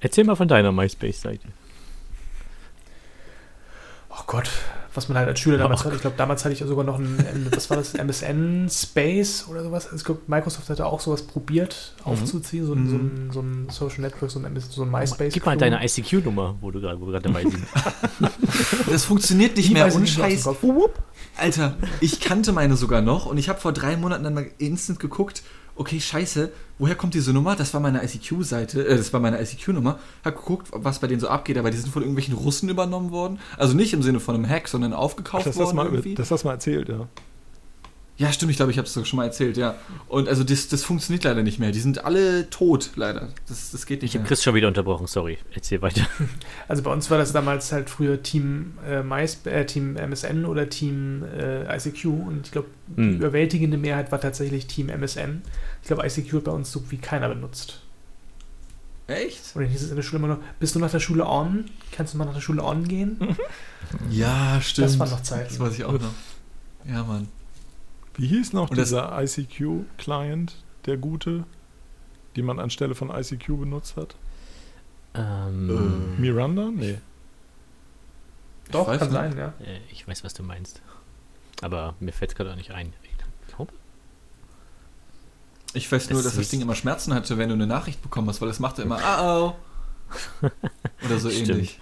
Erzähl 0.00 0.24
mal 0.24 0.36
von 0.36 0.48
deiner 0.48 0.72
MySpace-Seite. 0.72 1.48
Oh 4.10 4.22
Gott, 4.26 4.50
was 4.94 5.08
man 5.08 5.16
halt 5.18 5.28
als 5.28 5.38
Schüler 5.38 5.58
damals 5.58 5.82
Oh 5.82 5.84
hatte. 5.84 5.94
Ich 5.96 6.00
glaube, 6.00 6.16
damals 6.16 6.44
hatte 6.44 6.52
ich 6.54 6.58
sogar 6.60 6.84
noch 6.84 6.98
ein, 6.98 7.46
was 7.54 7.70
war 7.70 7.76
das, 7.76 7.94
MSN 7.94 8.68
Space 8.70 9.46
oder 9.48 9.62
sowas. 9.62 9.84
Also 9.86 9.96
ich 9.96 10.04
glaube, 10.04 10.22
Microsoft 10.26 10.68
hatte 10.70 10.86
auch 10.86 10.98
sowas 11.00 11.22
probiert 11.22 11.94
aufzuziehen, 12.04 12.66
so, 12.66 12.72
ein- 12.74 12.88
so, 12.88 12.96
ein, 12.96 13.30
so 13.32 13.40
ein 13.40 13.68
Social 13.70 14.00
Network, 14.00 14.30
so 14.30 14.40
ein, 14.40 14.60
so 14.60 14.82
ein 14.82 14.90
MySpace. 14.90 15.34
Gib 15.34 15.46
mal 15.46 15.56
deine 15.56 15.84
ICQ-Nummer, 15.84 16.56
wo 16.60 16.70
du 16.72 16.80
gerade 16.80 17.20
dabei 17.20 17.42
sind. 17.42 17.64
Das 18.90 19.04
funktioniert 19.04 19.56
nicht 19.56 19.68
Die 19.68 19.74
mehr, 19.74 19.84
weiß 19.86 19.94
ich 19.96 20.18
mehr 20.18 20.28
dem 20.28 20.36
Scheiß. 20.38 20.48
Alter, 21.36 21.76
ich 22.00 22.20
kannte 22.20 22.52
meine 22.52 22.76
sogar 22.76 23.02
noch 23.02 23.26
und 23.26 23.36
ich 23.38 23.48
habe 23.48 23.60
vor 23.60 23.72
drei 23.72 23.96
Monaten 23.96 24.24
dann 24.24 24.34
mal 24.34 24.46
instant 24.58 24.98
geguckt, 24.98 25.42
okay, 25.78 26.00
scheiße, 26.00 26.50
woher 26.78 26.94
kommt 26.94 27.14
diese 27.14 27.32
Nummer? 27.32 27.56
Das 27.56 27.72
war 27.72 27.80
meine 27.80 28.04
ICQ-Seite, 28.04 28.86
äh, 28.86 28.96
das 28.96 29.12
war 29.12 29.20
meine 29.20 29.40
ICQ-Nummer. 29.40 29.98
Hab 30.24 30.36
geguckt, 30.36 30.68
was 30.72 30.98
bei 30.98 31.06
denen 31.06 31.20
so 31.20 31.28
abgeht, 31.28 31.56
aber 31.56 31.70
die 31.70 31.76
sind 31.78 31.92
von 31.92 32.02
irgendwelchen 32.02 32.34
Russen 32.34 32.68
übernommen 32.68 33.10
worden. 33.10 33.38
Also 33.56 33.74
nicht 33.74 33.92
im 33.92 34.02
Sinne 34.02 34.20
von 34.20 34.34
einem 34.34 34.48
Hack, 34.48 34.68
sondern 34.68 34.92
aufgekauft 34.92 35.46
Das 35.46 35.56
hast 35.56 35.64
worden 35.64 35.76
mal, 35.76 35.86
irgendwie. 35.86 36.14
das 36.14 36.30
hast 36.30 36.42
du 36.42 36.48
mal 36.48 36.54
erzählt, 36.54 36.88
ja. 36.88 37.08
Ja, 38.18 38.32
stimmt, 38.32 38.50
ich 38.50 38.56
glaube, 38.56 38.72
ich 38.72 38.78
habe 38.78 38.86
es 38.88 39.08
schon 39.08 39.16
mal 39.16 39.26
erzählt, 39.26 39.56
ja. 39.56 39.76
Und 40.08 40.28
also 40.28 40.42
das, 40.42 40.66
das 40.66 40.82
funktioniert 40.82 41.22
leider 41.22 41.44
nicht 41.44 41.60
mehr. 41.60 41.70
Die 41.70 41.78
sind 41.78 42.04
alle 42.04 42.50
tot, 42.50 42.90
leider. 42.96 43.28
Das, 43.48 43.70
das 43.70 43.86
geht 43.86 44.02
nicht 44.02 44.10
Ich 44.10 44.14
habe 44.16 44.22
mehr. 44.24 44.28
Chris 44.28 44.42
schon 44.42 44.56
wieder 44.56 44.66
unterbrochen, 44.66 45.06
sorry. 45.06 45.38
Erzähl 45.54 45.80
weiter. 45.82 46.02
Also 46.66 46.82
bei 46.82 46.92
uns 46.92 47.08
war 47.10 47.18
das 47.18 47.32
damals 47.32 47.70
halt 47.70 47.88
früher 47.88 48.20
Team, 48.22 48.74
äh, 48.86 49.02
MySp 49.04 49.46
äh, 49.46 49.64
Team 49.64 49.94
MSN 49.96 50.44
oder 50.46 50.68
Team 50.68 51.22
äh, 51.32 51.76
ICQ 51.76 52.04
und 52.06 52.40
ich 52.46 52.50
glaube, 52.52 52.68
die 52.88 53.02
Hm. 53.02 53.16
überwältigende 53.18 53.78
Mehrheit 53.78 54.10
war 54.10 54.20
tatsächlich 54.20 54.66
Team 54.66 54.88
MSN. 54.88 55.42
Ich 55.82 55.86
glaube, 55.86 56.04
ICQ 56.04 56.32
wird 56.32 56.44
bei 56.44 56.52
uns 56.52 56.72
so 56.72 56.82
wie 56.90 56.98
keiner 56.98 57.28
benutzt. 57.28 57.82
Echt? 59.06 59.40
Und 59.54 59.62
dann 59.62 59.70
hieß 59.70 59.82
es 59.82 59.90
in 59.90 59.96
der 59.96 60.02
Schule 60.02 60.18
immer 60.18 60.34
noch, 60.34 60.40
bist 60.58 60.74
du 60.74 60.78
nach 60.80 60.90
der 60.90 61.00
Schule 61.00 61.24
on? 61.24 61.66
Kannst 61.92 62.12
du 62.14 62.18
mal 62.18 62.24
nach 62.26 62.34
der 62.34 62.40
Schule 62.42 62.62
on 62.64 62.86
gehen? 62.88 63.16
Ja, 64.10 64.60
stimmt. 64.60 64.88
Das 64.88 64.98
waren 64.98 65.08
noch 65.10 65.22
Zeiten. 65.22 65.48
Das 65.48 65.60
weiß 65.60 65.74
ich 65.74 65.84
auch 65.84 65.92
noch. 65.92 66.12
Ja, 66.86 67.04
Mann. 67.04 67.28
Wie 68.18 68.26
hieß 68.26 68.52
noch 68.52 68.70
Und 68.70 68.76
dieser 68.76 69.16
ICQ-Client, 69.22 70.56
der 70.86 70.96
gute, 70.96 71.44
den 72.36 72.44
man 72.44 72.58
anstelle 72.58 72.94
von 72.94 73.10
ICQ 73.10 73.46
benutzt 73.60 73.96
hat? 73.96 74.16
Ähm, 75.14 76.20
Miranda? 76.20 76.68
Nee. 76.74 76.98
Doch, 78.72 78.86
kann 78.86 78.98
nicht. 78.98 79.10
sein, 79.12 79.38
ja. 79.38 79.54
äh, 79.64 79.78
ich 79.90 80.06
weiß, 80.06 80.24
was 80.24 80.34
du 80.34 80.42
meinst. 80.42 80.82
Aber 81.62 81.94
mir 82.00 82.12
fällt 82.12 82.32
es 82.32 82.36
gerade 82.36 82.52
auch 82.52 82.56
nicht 82.56 82.72
ein. 82.72 82.92
Ich 83.02 83.54
glaube, 83.54 83.72
Ich 85.74 85.90
weiß 85.90 86.10
nur, 86.10 86.18
Das 86.18 86.32
dass 86.32 86.36
das 86.36 86.50
Ding 86.50 86.60
immer 86.60 86.74
Schmerzen 86.74 87.14
hatte, 87.14 87.38
wenn 87.38 87.48
du 87.48 87.54
eine 87.54 87.66
Nachricht 87.68 88.02
bekommen 88.02 88.28
hast, 88.28 88.40
weil 88.40 88.48
das 88.48 88.58
machte 88.58 88.82
immer 88.82 88.98
oh. 89.20 89.54
Oder 91.04 91.18
so 91.18 91.30
Stimmt. 91.30 91.50
ähnlich. 91.50 91.78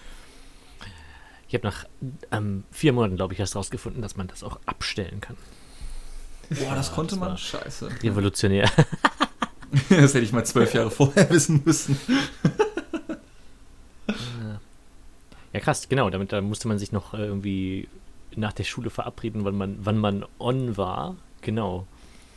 ich 1.48 1.54
habe 1.54 1.66
nach 1.66 1.84
ähm, 2.30 2.64
vier 2.70 2.92
Monaten, 2.92 3.16
glaube 3.16 3.32
ich, 3.34 3.40
erst 3.40 3.56
rausgefunden, 3.56 4.02
dass 4.02 4.16
man 4.16 4.28
das 4.28 4.42
auch 4.42 4.60
abstellen 4.66 5.20
kann. 5.20 5.36
Boah, 6.50 6.74
das 6.74 6.92
konnte 6.92 7.14
das 7.14 7.20
man. 7.20 7.30
war 7.30 7.36
Scheiße. 7.38 7.88
Revolutionär. 8.02 8.70
Das 9.90 10.14
hätte 10.14 10.20
ich 10.24 10.32
mal 10.32 10.44
zwölf 10.46 10.72
Jahre 10.74 10.90
vorher 10.90 11.28
wissen 11.28 11.60
müssen. 11.64 11.98
Ja, 15.52 15.60
krass, 15.60 15.88
genau. 15.88 16.10
Damit 16.10 16.32
da 16.32 16.40
musste 16.40 16.68
man 16.68 16.78
sich 16.78 16.92
noch 16.92 17.14
äh, 17.14 17.24
irgendwie 17.26 17.88
nach 18.34 18.52
der 18.52 18.64
Schule 18.64 18.90
verabreden, 18.90 19.44
wann 19.44 19.56
man, 19.56 19.78
wann 19.80 19.98
man 19.98 20.24
on 20.38 20.76
war. 20.76 21.16
Genau. 21.40 21.86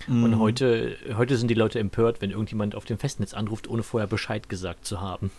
Und 0.07 0.31
Mhm. 0.31 0.39
heute, 0.39 0.95
heute 1.17 1.37
sind 1.37 1.49
die 1.49 1.55
Leute 1.55 1.77
empört, 1.79 2.21
wenn 2.21 2.31
irgendjemand 2.31 2.73
auf 2.75 2.85
dem 2.85 2.97
Festnetz 2.97 3.33
anruft, 3.33 3.67
ohne 3.67 3.83
vorher 3.83 4.07
Bescheid 4.07 4.47
gesagt 4.47 4.85
zu 4.85 5.01
haben. 5.01 5.29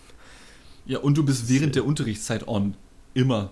Ja, 0.85 0.99
und 0.99 1.16
du 1.16 1.25
bist 1.25 1.49
während 1.49 1.75
der 1.75 1.85
Unterrichtszeit 1.87 2.47
on. 2.47 2.75
Immer. 3.14 3.51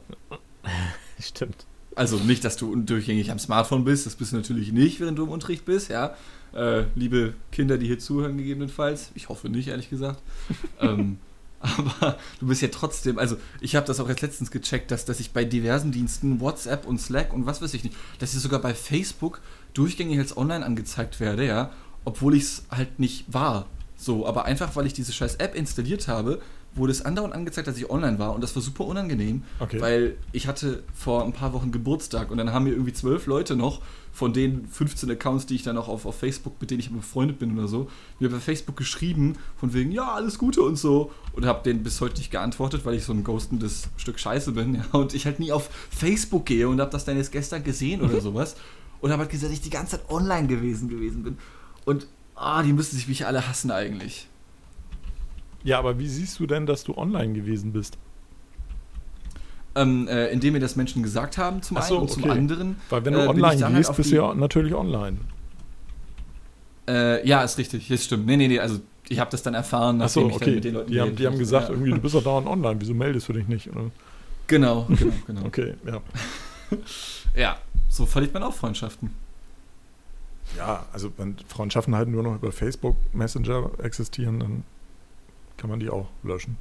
Stimmt. 1.21 1.65
Also 1.99 2.17
nicht, 2.17 2.45
dass 2.45 2.57
du 2.57 2.77
durchgängig 2.77 3.33
am 3.33 3.41
Smartphone 3.41 3.85
bist, 3.85 4.07
das 4.07 4.15
bist 4.15 4.31
du 4.31 4.37
natürlich 4.37 4.71
nicht, 4.71 5.01
während 5.01 5.19
du 5.19 5.25
im 5.25 5.31
Unterricht 5.31 5.65
bist, 5.65 5.91
ja. 5.91 6.15
Äh, 6.55 6.85
liebe 6.95 7.35
Kinder, 7.51 7.77
die 7.77 7.87
hier 7.87 7.99
zuhören, 7.99 8.39
gegebenenfalls. 8.39 9.11
Ich 9.17 9.29
hoffe 9.29 9.49
nicht, 9.49 9.67
ehrlich 9.67 9.91
gesagt. 9.91 10.23
ähm, 10.81 11.19
aber 11.59 12.17
du 12.39 12.47
bist 12.47 12.63
ja 12.63 12.69
trotzdem, 12.69 13.19
also 13.19 13.37
ich 13.61 13.75
habe 13.75 13.85
das 13.85 13.99
auch 13.99 14.09
erst 14.09 14.23
letztens 14.23 14.53
gecheckt, 14.53 14.93
dass, 14.93 15.07
dass 15.07 15.19
ich 15.19 15.33
bei 15.33 15.45
diversen 15.45 15.91
Diensten, 15.91 16.39
WhatsApp 16.39 16.87
und 16.87 17.01
Slack 17.01 17.33
und 17.33 17.47
was 17.47 17.61
weiß 17.61 17.75
ich 17.75 17.83
nicht, 17.83 17.97
dass 18.21 18.33
ich 18.33 18.39
sogar 18.39 18.61
bei 18.61 18.75
Facebook 18.75 19.41
durchgängig 19.75 20.21
als 20.21 20.37
online 20.37 20.65
angezeigt 20.65 21.19
werde, 21.19 21.45
ja, 21.45 21.73
obwohl 22.05 22.37
ich 22.37 22.45
es 22.45 22.63
halt 22.71 23.01
nicht 23.01 23.25
war. 23.35 23.67
So, 23.97 24.25
aber 24.25 24.45
einfach, 24.45 24.77
weil 24.77 24.87
ich 24.87 24.93
diese 24.93 25.13
scheiß 25.13 25.35
App 25.37 25.57
installiert 25.57 26.07
habe, 26.07 26.41
wurde 26.79 26.93
es 26.93 27.03
andauernd 27.05 27.35
angezeigt, 27.35 27.69
dass 27.69 27.77
ich 27.77 27.91
online 27.91 28.19
war 28.19 28.35
und 28.35 28.43
das 28.43 28.55
war 28.57 28.63
super 28.63 28.85
unangenehm, 28.87 29.43
Okay. 29.59 29.81
weil 29.81 30.17
ich 30.33 30.47
hatte 30.47 30.83
vor 30.95 31.25
ein 31.25 31.33
paar 31.33 31.53
Wochen 31.53 31.73
Geburtstag 31.73 32.31
und 32.31 32.39
dann 32.39 32.53
haben 32.53 32.65
mir 32.65 32.71
irgendwie 32.71 32.93
zwölf 32.93 33.27
Leute 33.27 33.57
noch 33.57 33.83
von 34.13 34.33
den 34.33 34.67
15 34.67 35.11
Accounts, 35.11 35.47
die 35.47 35.55
ich 35.55 35.63
dann 35.63 35.75
noch 35.77 35.89
auf, 35.89 36.07
auf 36.07 36.19
Facebook, 36.19 36.61
mit 36.61 36.71
denen 36.71 36.81
ich 36.81 36.91
befreundet 36.91 37.39
bin 37.39 37.57
oder 37.57 37.69
so, 37.69 37.89
mir 38.19 38.31
bei 38.31 38.39
Facebook 38.41 38.77
geschrieben 38.77 39.37
von 39.59 39.75
wegen, 39.75 39.93
ja, 39.93 40.13
alles 40.13 40.39
Gute 40.39 40.63
und 40.63 40.77
so 40.77 41.13
und 41.35 41.45
habe 41.47 41.63
denen 41.63 41.83
bis 41.83 42.01
heute 42.01 42.17
nicht 42.19 42.31
geantwortet, 42.31 42.85
weil 42.85 42.95
ich 42.95 43.05
so 43.05 43.13
ein 43.13 43.23
ghostendes 43.23 43.89
Stück 43.97 44.19
Scheiße 44.19 44.53
bin 44.53 44.75
ja, 44.77 44.85
und 44.93 45.15
ich 45.15 45.27
halt 45.27 45.39
nie 45.41 45.53
auf 45.53 45.69
Facebook 45.91 46.47
gehe 46.47 46.69
und 46.69 46.81
habe 46.81 46.91
das 46.91 47.05
dann 47.05 47.17
jetzt 47.17 47.33
gestern 47.33 47.63
gesehen 47.63 48.01
oder 48.03 48.21
sowas 48.23 48.57
und 49.01 49.11
habe 49.13 49.21
halt 49.23 49.31
gesagt, 49.31 49.53
dass 49.53 49.59
ich 49.59 49.63
die 49.65 49.71
ganze 49.71 49.99
Zeit 49.99 50.11
online 50.11 50.49
gewesen 50.49 50.89
gewesen 50.89 51.23
bin 51.23 51.37
und 51.85 52.07
ah, 52.35 52.63
die 52.63 52.73
müssten 52.73 52.97
sich 52.97 53.09
mich 53.09 53.27
alle 53.27 53.49
hassen 53.49 53.71
eigentlich. 53.71 54.29
Ja, 55.65 55.79
aber 55.79 55.99
wie 55.99 56.09
siehst 56.09 56.39
du 56.41 56.47
denn, 56.47 56.67
dass 56.67 56.85
du 56.85 56.97
online 56.97 57.33
gewesen 57.33 57.73
bist? 57.73 57.99
Ähm, 59.75 60.09
äh, 60.09 60.29
indem 60.29 60.55
mir 60.55 60.61
das 60.61 60.77
Menschen 60.77 61.03
gesagt 61.03 61.39
haben, 61.39 61.63
zum 61.63 61.77
so, 61.83 61.95
einen 61.95 62.03
und 62.03 62.11
zum 62.11 62.25
okay. 62.25 62.33
anderen. 62.33 62.77
Weil 62.91 63.05
wenn 63.05 63.13
du 63.15 63.21
äh, 63.21 63.29
online 63.29 63.65
halt 63.65 63.77
gehst, 63.77 63.91
auf 63.91 63.97
bist 63.97 64.11
du 64.11 64.17
ja 64.17 64.35
natürlich 64.35 64.75
online. 64.75 65.19
Äh, 66.89 67.27
ja, 67.27 67.43
ist 67.43 67.59
richtig, 67.59 67.87
das 67.89 68.05
stimmt. 68.05 68.27
Nee, 68.27 68.37
nee, 68.37 68.49
nee, 68.49 68.59
also 68.59 68.81
ich 69.09 69.19
habe 69.19 69.31
das 69.31 69.43
dann 69.43 69.55
erfahren, 69.55 69.99
nachdem 69.99 70.29
ich 70.29 70.33
dann 70.35 70.43
okay. 70.43 70.55
mit 70.55 70.65
den 70.65 70.75
Leuten 70.75 70.91
Die 70.91 71.01
haben, 71.01 71.17
die 71.17 71.27
haben 71.27 71.33
habe. 71.33 71.39
gesagt, 71.39 71.69
ja. 71.69 71.75
irgendwie, 71.75 71.91
du 71.91 72.01
bist 72.01 72.15
doch 72.15 72.23
dauernd 72.23 72.47
online, 72.47 72.81
wieso 72.81 72.95
meldest 72.95 73.29
du 73.29 73.33
dich 73.35 73.47
nicht? 73.47 73.69
Oder? 73.71 73.91
Genau, 74.47 74.87
genau, 74.89 75.13
genau. 75.27 75.45
Okay, 75.45 75.75
ja. 75.87 76.01
Ja, 77.37 77.59
so 77.89 78.05
verliert 78.05 78.35
man 78.35 78.43
auch 78.43 78.53
Freundschaften. 78.53 79.15
Ja, 80.57 80.87
also 80.93 81.13
wenn 81.17 81.37
Freundschaften 81.47 81.95
halt 81.95 82.09
nur 82.09 82.23
noch 82.23 82.35
über 82.35 82.51
Facebook 82.53 82.97
Messenger 83.13 83.71
existieren, 83.83 84.41
dann 84.41 84.65
kann 85.59 85.69
man 85.71 85.81
die 85.81 85.91
auch 85.91 86.09
löschen. 86.23 86.57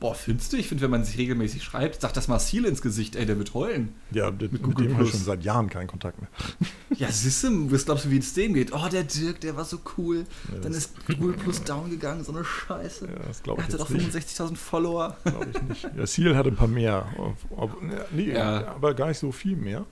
Boah, 0.00 0.14
findest 0.14 0.52
du? 0.52 0.58
Ich 0.58 0.68
finde, 0.68 0.82
wenn 0.82 0.90
man 0.90 1.04
sich 1.04 1.16
regelmäßig 1.16 1.62
schreibt, 1.62 2.02
sagt 2.02 2.16
das 2.16 2.28
Marcel 2.28 2.66
ins 2.66 2.82
Gesicht, 2.82 3.16
ey, 3.16 3.24
der 3.24 3.38
wird 3.38 3.54
heulen. 3.54 3.94
Ja, 4.10 4.30
mit, 4.30 4.52
mit 4.52 4.62
Google 4.62 4.88
dem 4.88 4.94
habe 4.96 5.04
ich 5.04 5.12
schon 5.12 5.20
seit 5.20 5.44
Jahren 5.44 5.70
keinen 5.70 5.86
Kontakt 5.86 6.20
mehr. 6.20 6.28
Ja, 6.98 7.10
siehst 7.10 7.42
du, 7.42 7.72
was 7.72 7.86
glaubst 7.86 8.04
du, 8.04 8.10
wie 8.10 8.18
es 8.18 8.34
dem 8.34 8.54
geht? 8.54 8.72
Oh, 8.72 8.86
der 8.92 9.02
Dirk, 9.02 9.40
der 9.40 9.56
war 9.56 9.64
so 9.64 9.78
cool. 9.98 10.26
Ja, 10.52 10.60
Dann 10.60 10.72
ist 10.72 10.92
Google 11.08 11.32
Plus 11.32 11.64
down 11.64 11.90
gegangen, 11.90 12.22
so 12.22 12.32
eine 12.32 12.44
Scheiße. 12.44 13.06
Ja, 13.06 13.12
das 13.26 13.38
er 13.40 13.42
glaube 13.42 13.60
ich 13.62 13.66
hatte 13.66 13.78
jetzt 13.78 13.90
doch 13.90 13.90
nicht. 13.90 14.14
65.000 14.14 14.56
Follower. 14.56 15.16
Glaube 15.24 15.46
ich 15.52 15.62
nicht. 15.62 15.88
Ja, 15.96 16.06
Seal 16.06 16.36
hatte 16.36 16.50
ein 16.50 16.56
paar 16.56 16.68
mehr. 16.68 17.06
Ob, 17.50 17.76
nee, 18.12 18.32
Ja. 18.32 18.68
aber 18.68 18.94
gar 18.94 19.08
nicht 19.08 19.18
so 19.18 19.32
viel 19.32 19.56
mehr. 19.56 19.86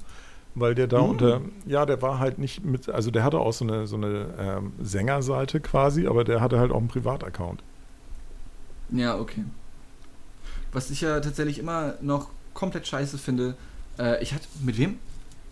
Weil 0.55 0.75
der 0.77 0.87
da 0.87 1.01
Mm. 1.01 1.11
unter, 1.11 1.41
ja, 1.67 1.87
der 1.87 2.01
war 2.03 2.19
halt 2.21 2.39
nicht 2.39 2.63
mit, 2.65 2.89
also 2.89 3.11
der 3.11 3.25
hatte 3.25 3.39
auch 3.41 3.53
so 3.55 3.65
eine, 3.65 3.87
so 3.89 3.97
eine 3.97 4.27
ähm, 4.39 4.73
Sängerseite 4.81 5.59
quasi, 5.61 6.07
aber 6.07 6.23
der 6.25 6.41
hatte 6.41 6.59
halt 6.61 6.71
auch 6.71 6.79
einen 6.79 6.89
Privataccount. 6.89 7.65
Ja, 8.93 9.19
okay. 9.19 9.45
Was 10.73 10.91
ich 10.91 11.01
ja 11.01 11.21
tatsächlich 11.21 11.59
immer 11.59 11.95
noch 12.01 12.29
komplett 12.55 12.87
scheiße 12.87 13.19
finde, 13.19 13.55
äh, 13.99 14.23
ich 14.23 14.33
hatte, 14.33 14.47
mit 14.63 14.79
wem? 14.79 14.99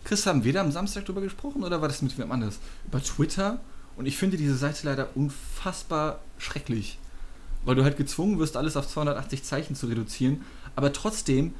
Chris, 0.03 0.25
haben 0.25 0.43
wir 0.43 0.53
da 0.53 0.61
am 0.61 0.71
Samstag 0.71 1.05
drüber 1.05 1.21
gesprochen 1.21 1.63
oder 1.63 1.81
war 1.81 1.87
das 1.87 2.01
mit 2.01 2.17
wem 2.17 2.31
anders? 2.31 2.59
Über 2.87 3.01
Twitter 3.03 3.59
und 3.97 4.05
ich 4.05 4.17
finde 4.17 4.37
diese 4.37 4.55
Seite 4.55 4.85
leider 4.85 5.09
unfassbar 5.15 6.19
schrecklich. 6.37 6.97
Weil 7.63 7.75
du 7.75 7.83
halt 7.83 7.97
gezwungen 7.97 8.39
wirst, 8.39 8.57
alles 8.57 8.75
auf 8.75 8.87
280 8.87 9.43
Zeichen 9.43 9.75
zu 9.75 9.85
reduzieren, 9.85 10.41
aber 10.75 10.93
trotzdem 10.93 11.53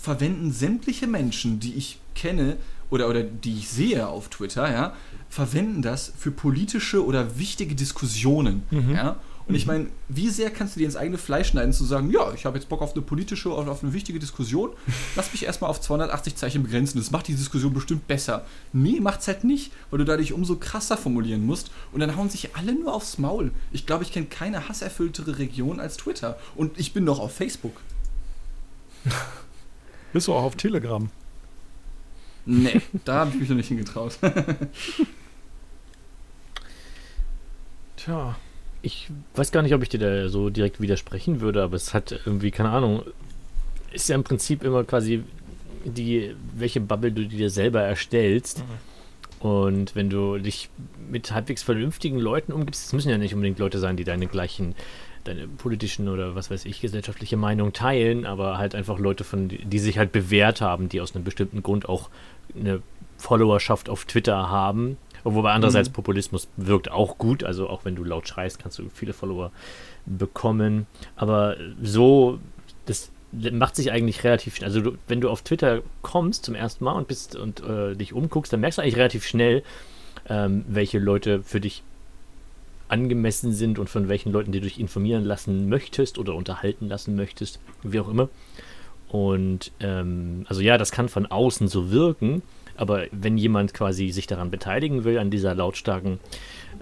verwenden 0.00 0.52
sämtliche 0.52 1.06
Menschen, 1.06 1.60
die 1.60 1.74
ich 1.74 1.98
kenne 2.14 2.56
oder, 2.90 3.08
oder 3.08 3.22
die 3.22 3.58
ich 3.58 3.68
sehe 3.68 4.08
auf 4.08 4.28
Twitter, 4.28 4.70
ja, 4.70 4.94
verwenden 5.28 5.82
das 5.82 6.12
für 6.16 6.30
politische 6.30 7.04
oder 7.04 7.38
wichtige 7.38 7.74
Diskussionen. 7.74 8.62
Mhm. 8.70 8.94
Ja? 8.94 9.16
Und 9.46 9.54
ich 9.54 9.66
meine, 9.66 9.88
wie 10.08 10.28
sehr 10.28 10.50
kannst 10.50 10.76
du 10.76 10.80
dir 10.80 10.86
ins 10.86 10.96
eigene 10.96 11.18
Fleisch 11.18 11.48
schneiden, 11.48 11.72
zu 11.72 11.84
sagen, 11.84 12.10
ja, 12.10 12.32
ich 12.32 12.44
habe 12.44 12.56
jetzt 12.58 12.68
Bock 12.68 12.80
auf 12.80 12.92
eine 12.92 13.02
politische 13.02 13.52
oder 13.52 13.72
auf 13.72 13.82
eine 13.82 13.92
wichtige 13.92 14.18
Diskussion, 14.18 14.70
lass 15.16 15.32
mich 15.32 15.44
erstmal 15.44 15.70
auf 15.70 15.80
280 15.80 16.36
Zeichen 16.36 16.62
begrenzen, 16.62 16.98
das 16.98 17.10
macht 17.10 17.28
die 17.28 17.34
Diskussion 17.34 17.72
bestimmt 17.72 18.06
besser. 18.06 18.44
Nee, 18.72 19.00
macht's 19.00 19.26
halt 19.26 19.44
nicht, 19.44 19.72
weil 19.90 19.98
du 19.98 20.04
dadurch 20.04 20.32
umso 20.32 20.56
krasser 20.56 20.96
formulieren 20.96 21.44
musst 21.44 21.70
und 21.92 22.00
dann 22.00 22.16
hauen 22.16 22.30
sich 22.30 22.54
alle 22.56 22.74
nur 22.74 22.94
aufs 22.94 23.18
Maul. 23.18 23.50
Ich 23.72 23.86
glaube, 23.86 24.04
ich 24.04 24.12
kenne 24.12 24.26
keine 24.26 24.68
hasserfülltere 24.68 25.38
Region 25.38 25.80
als 25.80 25.96
Twitter 25.96 26.38
und 26.54 26.78
ich 26.78 26.92
bin 26.92 27.04
noch 27.04 27.18
auf 27.18 27.34
Facebook. 27.34 27.80
Bist 30.12 30.28
du 30.28 30.34
auch 30.34 30.44
auf 30.44 30.56
Telegram? 30.56 31.08
Nee, 32.44 32.80
da 33.04 33.20
habe 33.20 33.30
ich 33.30 33.40
mich 33.40 33.48
noch 33.48 33.56
nicht 33.56 33.68
hingetraut. 33.68 34.18
Tja. 37.96 38.36
Ich 38.82 39.08
weiß 39.34 39.52
gar 39.52 39.62
nicht, 39.62 39.74
ob 39.74 39.82
ich 39.82 39.88
dir 39.88 39.98
da 39.98 40.28
so 40.28 40.50
direkt 40.50 40.80
widersprechen 40.80 41.40
würde, 41.40 41.62
aber 41.62 41.76
es 41.76 41.94
hat 41.94 42.20
irgendwie, 42.26 42.50
keine 42.50 42.70
Ahnung, 42.70 43.02
ist 43.92 44.08
ja 44.08 44.14
im 44.14 44.24
Prinzip 44.24 44.64
immer 44.64 44.84
quasi 44.84 45.22
die, 45.84 46.34
welche 46.54 46.80
Bubble 46.80 47.12
du 47.12 47.26
dir 47.26 47.50
selber 47.50 47.80
erstellst. 47.80 48.64
Und 49.40 49.96
wenn 49.96 50.08
du 50.08 50.38
dich 50.38 50.70
mit 51.10 51.32
halbwegs 51.32 51.62
vernünftigen 51.62 52.18
Leuten 52.18 52.52
umgibst, 52.52 52.86
es 52.86 52.92
müssen 52.92 53.10
ja 53.10 53.18
nicht 53.18 53.34
unbedingt 53.34 53.58
Leute 53.58 53.78
sein, 53.78 53.96
die 53.96 54.04
deine 54.04 54.28
gleichen, 54.28 54.76
deine 55.24 55.48
politischen 55.48 56.08
oder 56.08 56.36
was 56.36 56.50
weiß 56.50 56.64
ich, 56.64 56.80
gesellschaftliche 56.80 57.36
Meinung 57.36 57.72
teilen, 57.72 58.24
aber 58.24 58.58
halt 58.58 58.74
einfach 58.74 58.98
Leute, 58.98 59.24
von, 59.24 59.48
die 59.48 59.78
sich 59.80 59.98
halt 59.98 60.12
bewährt 60.12 60.60
haben, 60.60 60.88
die 60.88 61.00
aus 61.00 61.14
einem 61.14 61.24
bestimmten 61.24 61.62
Grund 61.62 61.88
auch 61.88 62.08
eine 62.58 62.82
Followerschaft 63.18 63.88
auf 63.88 64.04
Twitter 64.04 64.48
haben. 64.48 64.96
Wobei 65.24 65.52
andererseits 65.52 65.88
Mhm. 65.88 65.94
Populismus 65.94 66.48
wirkt 66.56 66.90
auch 66.90 67.18
gut, 67.18 67.44
also 67.44 67.68
auch 67.68 67.84
wenn 67.84 67.94
du 67.94 68.04
laut 68.04 68.26
schreist, 68.28 68.58
kannst 68.58 68.78
du 68.78 68.88
viele 68.92 69.12
Follower 69.12 69.52
bekommen. 70.06 70.86
Aber 71.16 71.56
so, 71.82 72.38
das 72.86 73.10
macht 73.32 73.76
sich 73.76 73.92
eigentlich 73.92 74.24
relativ 74.24 74.56
schnell. 74.56 74.68
Also 74.68 74.80
du, 74.80 74.98
wenn 75.08 75.20
du 75.20 75.30
auf 75.30 75.42
Twitter 75.42 75.82
kommst 76.02 76.44
zum 76.44 76.54
ersten 76.54 76.84
Mal 76.84 76.92
und 76.92 77.08
bist 77.08 77.36
und 77.36 77.62
äh, 77.62 77.94
dich 77.94 78.12
umguckst, 78.12 78.52
dann 78.52 78.60
merkst 78.60 78.78
du 78.78 78.82
eigentlich 78.82 78.96
relativ 78.96 79.24
schnell, 79.24 79.62
ähm, 80.28 80.64
welche 80.68 80.98
Leute 80.98 81.42
für 81.42 81.60
dich 81.60 81.82
angemessen 82.88 83.52
sind 83.54 83.78
und 83.78 83.88
von 83.88 84.08
welchen 84.08 84.32
Leuten 84.32 84.52
du 84.52 84.60
dich 84.60 84.78
informieren 84.78 85.24
lassen 85.24 85.68
möchtest 85.68 86.18
oder 86.18 86.34
unterhalten 86.34 86.88
lassen 86.88 87.16
möchtest, 87.16 87.58
wie 87.82 88.00
auch 88.00 88.08
immer. 88.08 88.28
Und 89.08 89.72
ähm, 89.80 90.44
also 90.48 90.60
ja, 90.60 90.76
das 90.76 90.90
kann 90.90 91.08
von 91.08 91.26
außen 91.26 91.68
so 91.68 91.90
wirken, 91.90 92.42
aber 92.76 93.06
wenn 93.12 93.36
jemand 93.38 93.74
quasi 93.74 94.10
sich 94.10 94.26
daran 94.26 94.50
beteiligen 94.50 95.04
will, 95.04 95.18
an 95.18 95.30
dieser 95.30 95.54
lautstarken, 95.54 96.18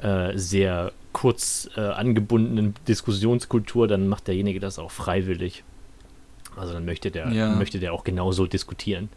äh, 0.03 0.37
sehr 0.37 0.93
kurz 1.13 1.69
äh, 1.77 1.81
angebundenen 1.81 2.75
Diskussionskultur, 2.89 3.89
dann 3.89 4.09
macht 4.09 4.29
derjenige 4.29 4.61
das 4.61 4.79
auch 4.79 4.91
freiwillig. 4.91 5.65
Also 6.57 6.73
dann 6.73 6.85
möchte 6.85 7.11
der, 7.11 7.29
Ja. 7.31 7.55
möchte 7.55 7.79
der 7.81 7.93
auch 7.93 8.05
genauso 8.05 8.47
diskutieren. 8.47 9.09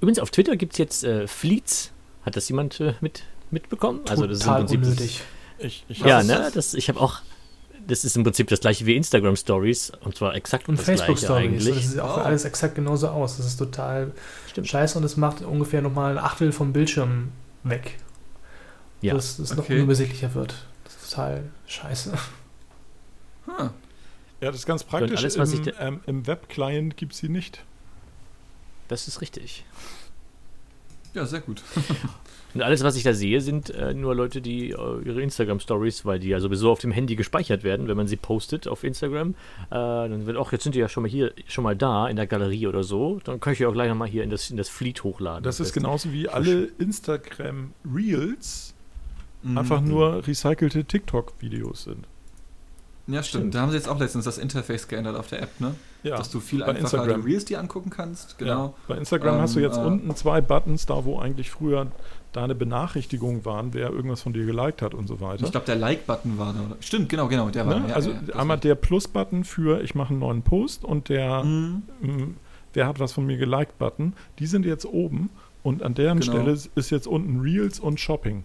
Übrigens, 0.00 0.18
auf 0.18 0.30
Twitter 0.30 0.56
gibt 0.56 0.72
es 0.72 0.78
jetzt 0.78 1.04
äh, 1.04 1.26
Fleets. 1.26 1.92
Hat 2.24 2.36
das 2.36 2.48
jemand 2.48 2.80
äh, 2.80 2.94
mit, 3.00 3.22
mitbekommen? 3.50 4.00
Also 4.08 4.26
das 4.26 4.38
ist 4.38 4.42
im 4.44 4.46
Total 4.48 4.60
Prinzip 4.60 4.80
das- 4.80 4.88
unnötig. 4.90 5.22
Ich, 5.58 5.84
ich 5.88 5.98
ja, 6.00 6.22
ne? 6.22 6.50
Das, 6.52 6.74
ich 6.74 6.88
habe 6.90 7.00
auch. 7.00 7.20
Das 7.88 8.04
ist 8.04 8.16
im 8.16 8.24
Prinzip 8.24 8.48
das 8.48 8.60
gleiche 8.60 8.84
wie 8.86 8.96
Instagram 8.96 9.36
Stories 9.36 9.92
und 10.00 10.16
zwar 10.16 10.34
exakt 10.34 10.68
Und 10.68 10.76
das 10.78 10.84
Facebook 10.86 11.16
gleiche 11.16 11.24
Stories. 11.26 11.64
Das 11.64 11.66
eigentlich. 11.72 11.88
sieht 11.88 12.00
auch 12.00 12.16
Oh. 12.16 12.20
alles 12.20 12.44
exakt 12.44 12.74
genauso 12.74 13.08
aus. 13.08 13.36
Das 13.36 13.46
ist 13.46 13.56
total 13.58 14.12
Stimmt. 14.50 14.66
scheiße 14.68 14.98
und 14.98 15.04
es 15.04 15.16
macht 15.16 15.42
ungefähr 15.42 15.82
nochmal 15.82 16.18
ein 16.18 16.24
Achtel 16.24 16.50
vom 16.52 16.72
Bildschirm 16.72 17.28
weg. 17.62 17.96
Ja. 19.02 19.14
Dass 19.14 19.38
es 19.38 19.50
noch 19.54 19.64
Okay. 19.64 19.74
unübersichtlicher 19.76 20.34
wird. 20.34 20.66
Das 20.84 20.94
ist 20.96 21.10
total 21.10 21.44
scheiße. 21.66 22.12
Hm. 23.46 23.70
Ja, 24.40 24.50
das 24.50 24.56
ist 24.56 24.66
ganz 24.66 24.82
praktisch. 24.82 25.20
alles, 25.20 25.38
was 25.38 25.52
Im, 25.52 25.62
ich 25.62 25.74
ähm, 25.78 26.00
im 26.06 26.26
Web-Client 26.26 26.96
gibt 26.96 27.12
es 27.12 27.18
sie 27.20 27.28
nicht. 27.28 27.62
Das 28.88 29.06
ist 29.06 29.20
richtig. 29.20 29.64
Ja, 31.14 31.24
sehr 31.26 31.40
gut. 31.40 31.62
Und 32.56 32.62
alles, 32.62 32.82
was 32.82 32.96
ich 32.96 33.02
da 33.02 33.12
sehe, 33.14 33.40
sind 33.40 33.70
äh, 33.70 33.94
nur 33.94 34.14
Leute, 34.14 34.40
die 34.40 34.70
äh, 34.70 34.74
ihre 35.04 35.22
Instagram-Stories, 35.22 36.04
weil 36.04 36.18
die 36.18 36.28
ja 36.28 36.40
sowieso 36.40 36.70
auf 36.70 36.80
dem 36.80 36.90
Handy 36.90 37.16
gespeichert 37.16 37.64
werden, 37.64 37.88
wenn 37.88 37.96
man 37.96 38.06
sie 38.06 38.16
postet 38.16 38.66
auf 38.68 38.84
Instagram, 38.84 39.30
äh, 39.30 39.34
dann 39.70 40.26
wird 40.26 40.36
auch, 40.36 40.52
jetzt 40.52 40.64
sind 40.64 40.74
die 40.74 40.80
ja 40.80 40.88
schon 40.88 41.02
mal 41.02 41.08
hier, 41.08 41.32
schon 41.46 41.64
mal 41.64 41.76
da 41.76 42.08
in 42.08 42.16
der 42.16 42.26
Galerie 42.26 42.66
oder 42.66 42.82
so, 42.82 43.20
dann 43.24 43.40
kann 43.40 43.52
ich 43.52 43.60
ja 43.60 43.68
auch 43.68 43.72
gleich 43.72 43.88
nochmal 43.88 44.08
hier 44.08 44.24
in 44.24 44.30
das, 44.30 44.50
in 44.50 44.56
das 44.56 44.68
Fleet 44.68 45.04
hochladen. 45.04 45.44
Das 45.44 45.60
ist 45.60 45.72
genauso 45.72 46.12
wie 46.12 46.28
alle 46.28 46.68
Instagram 46.78 47.72
Reels 47.84 48.74
Mhm. 49.46 49.58
einfach 49.58 49.80
nur 49.80 50.26
recycelte 50.26 50.84
TikTok-Videos 50.84 51.84
sind. 51.84 52.06
Ja, 53.08 53.22
stimmt. 53.22 53.40
Stimmt. 53.42 53.54
Da 53.54 53.60
haben 53.60 53.70
sie 53.70 53.76
jetzt 53.76 53.88
auch 53.88 53.98
letztens 54.00 54.24
das 54.24 54.36
Interface 54.38 54.88
geändert 54.88 55.16
auf 55.16 55.28
der 55.28 55.42
App, 55.42 55.60
ne? 55.60 55.74
Ja, 56.02 56.16
Dass 56.16 56.30
du 56.30 56.40
viel 56.40 56.60
bei 56.60 56.66
einfacher 56.66 56.98
Instagram. 56.98 57.20
die 57.22 57.26
Reels 57.28 57.44
dir 57.44 57.58
angucken 57.60 57.90
kannst. 57.90 58.38
Genau. 58.38 58.64
Ja. 58.66 58.74
Bei 58.88 58.96
Instagram 58.96 59.40
hast 59.40 59.54
du 59.54 59.60
Ähm, 59.60 59.64
jetzt 59.66 59.78
äh, 59.78 59.82
unten 59.82 60.14
zwei 60.16 60.40
Buttons, 60.40 60.86
da 60.86 61.04
wo 61.04 61.18
eigentlich 61.18 61.50
früher 61.50 61.86
deine 62.32 62.54
Benachrichtigungen 62.54 63.44
waren, 63.44 63.72
wer 63.74 63.90
irgendwas 63.90 64.22
von 64.22 64.32
dir 64.32 64.44
geliked 64.44 64.82
hat 64.82 64.92
und 64.94 65.06
so 65.08 65.20
weiter. 65.20 65.44
Ich 65.44 65.50
glaube, 65.52 65.66
der 65.66 65.76
Like-Button 65.76 66.36
war 66.38 66.52
da. 66.52 66.60
oder? 66.60 66.76
Stimmt, 66.80 67.08
genau, 67.08 67.28
genau, 67.28 67.48
der 67.48 67.66
war 67.66 67.78
Ne? 67.80 67.88
Ja, 67.88 67.94
also 67.94 68.10
ja, 68.10 68.34
einmal 68.36 68.58
der 68.58 68.74
Plus-Button 68.74 69.44
für 69.44 69.82
ich 69.82 69.94
mache 69.94 70.10
einen 70.10 70.18
neuen 70.20 70.42
Post 70.42 70.84
und 70.84 71.08
der 71.08 71.42
Mhm. 71.44 71.82
mh, 72.02 72.26
wer 72.74 72.86
hat 72.86 73.00
was 73.00 73.12
von 73.12 73.24
mir 73.26 73.36
geliked 73.38 73.78
Button, 73.78 74.12
die 74.38 74.46
sind 74.46 74.66
jetzt 74.66 74.84
oben 74.84 75.30
und 75.62 75.82
an 75.82 75.94
deren 75.94 76.20
Genau. 76.20 76.32
Stelle 76.32 76.58
ist 76.74 76.90
jetzt 76.90 77.06
unten 77.06 77.40
Reels 77.40 77.80
und 77.80 77.98
Shopping. 78.00 78.44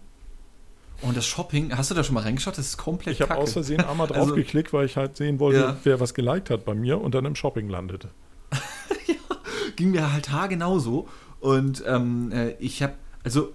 Und 1.02 1.18
das 1.18 1.26
Shopping, 1.26 1.76
hast 1.76 1.90
du 1.90 1.96
da 1.96 2.04
schon 2.04 2.14
mal 2.14 2.22
reingeschaut? 2.22 2.58
Das 2.58 2.66
ist 2.68 2.78
komplett 2.78 3.16
Ich 3.16 3.22
habe 3.22 3.36
aus 3.36 3.54
Versehen 3.54 3.82
einmal 3.82 4.08
Also- 4.12 4.26
draufgeklickt, 4.28 4.72
weil 4.74 4.86
ich 4.86 4.98
halt 4.98 5.18
sehen 5.18 5.40
wollte, 5.40 5.60
Ja. 5.60 5.78
wer 5.84 6.00
was 6.00 6.14
geliked 6.14 6.50
hat 6.52 6.64
bei 6.66 6.74
mir 6.76 7.02
und 7.02 7.16
dann 7.16 7.26
im 7.26 7.36
Shopping 7.36 7.70
landete. 7.70 8.10
ging 9.76 9.92
mir 9.92 10.14
halt 10.14 10.32
haargenau 10.32 10.80
so. 10.80 11.08
Und 11.40 11.84
ähm, 11.88 12.32
äh, 12.32 12.52
ich 12.60 12.84
habe, 12.84 12.94
also 13.24 13.54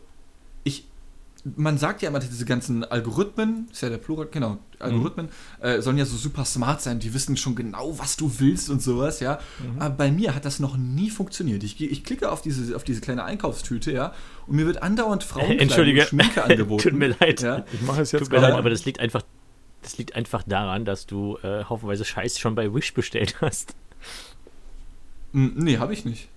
man 1.55 1.79
sagt 1.79 2.03
ja 2.03 2.09
immer, 2.09 2.19
diese 2.19 2.45
ganzen 2.45 2.83
Algorithmen, 2.83 3.69
ist 3.71 3.83
ja 3.83 3.89
der 3.89 3.99
Plural, 3.99 4.27
genau, 4.31 4.59
Algorithmen, 4.81 5.29
äh, 5.61 5.81
sollen 5.81 5.97
ja 5.97 6.05
so 6.05 6.17
super 6.17 6.45
smart 6.45 6.83
sein, 6.83 6.99
die 6.99 7.15
wissen 7.15 7.37
schon 7.37 7.55
genau, 7.55 7.99
was 7.99 8.17
du 8.17 8.33
willst 8.39 8.69
und 8.69 8.83
sowas, 8.83 9.21
ja. 9.21 9.39
Aber 9.79 9.95
bei 9.95 10.11
mir 10.11 10.35
hat 10.35 10.45
das 10.45 10.59
noch 10.59 10.77
nie 10.77 11.09
funktioniert. 11.11 11.63
Ich, 11.63 11.81
ich 11.81 12.03
klicke 12.05 12.33
auf 12.33 12.43
diese, 12.43 12.75
auf 12.75 12.83
diese 12.83 13.01
kleine 13.01 13.25
Einkaufstüte, 13.25 13.93
ja, 13.93 14.13
und 14.47 14.57
mir 14.57 14.67
wird 14.67 14.83
andauernd 14.83 15.23
Frauenkleidung 15.25 15.99
und 15.99 16.09
Schminke 16.09 16.43
angeboten. 16.43 16.83
Tut 16.91 16.95
mir 16.95 17.15
leid. 17.21 17.43
Ja. 17.43 17.65
Ich 17.73 17.83
mache 17.83 18.03
es 18.03 18.13
jetzt 18.13 18.23
Tut 18.23 18.33
mir 18.33 18.41
leid, 18.41 18.55
aber 18.55 18.71
das 18.71 18.85
liegt 18.85 18.99
einfach, 18.99 19.23
das 19.83 19.99
liegt 19.99 20.17
einfach 20.17 20.43
daran, 20.43 20.85
dass 20.85 21.07
du 21.07 21.39
äh, 21.45 21.65
haufenweise 21.65 22.05
Scheiß 22.05 22.39
schon 22.41 22.55
bei 22.57 22.75
Wish 22.75 22.93
bestellt 22.93 23.37
hast. 23.41 23.75
Hm, 25.33 25.55
Nee, 25.57 25.79
habe 25.79 25.93
ich 25.93 26.05
nicht. 26.05 26.29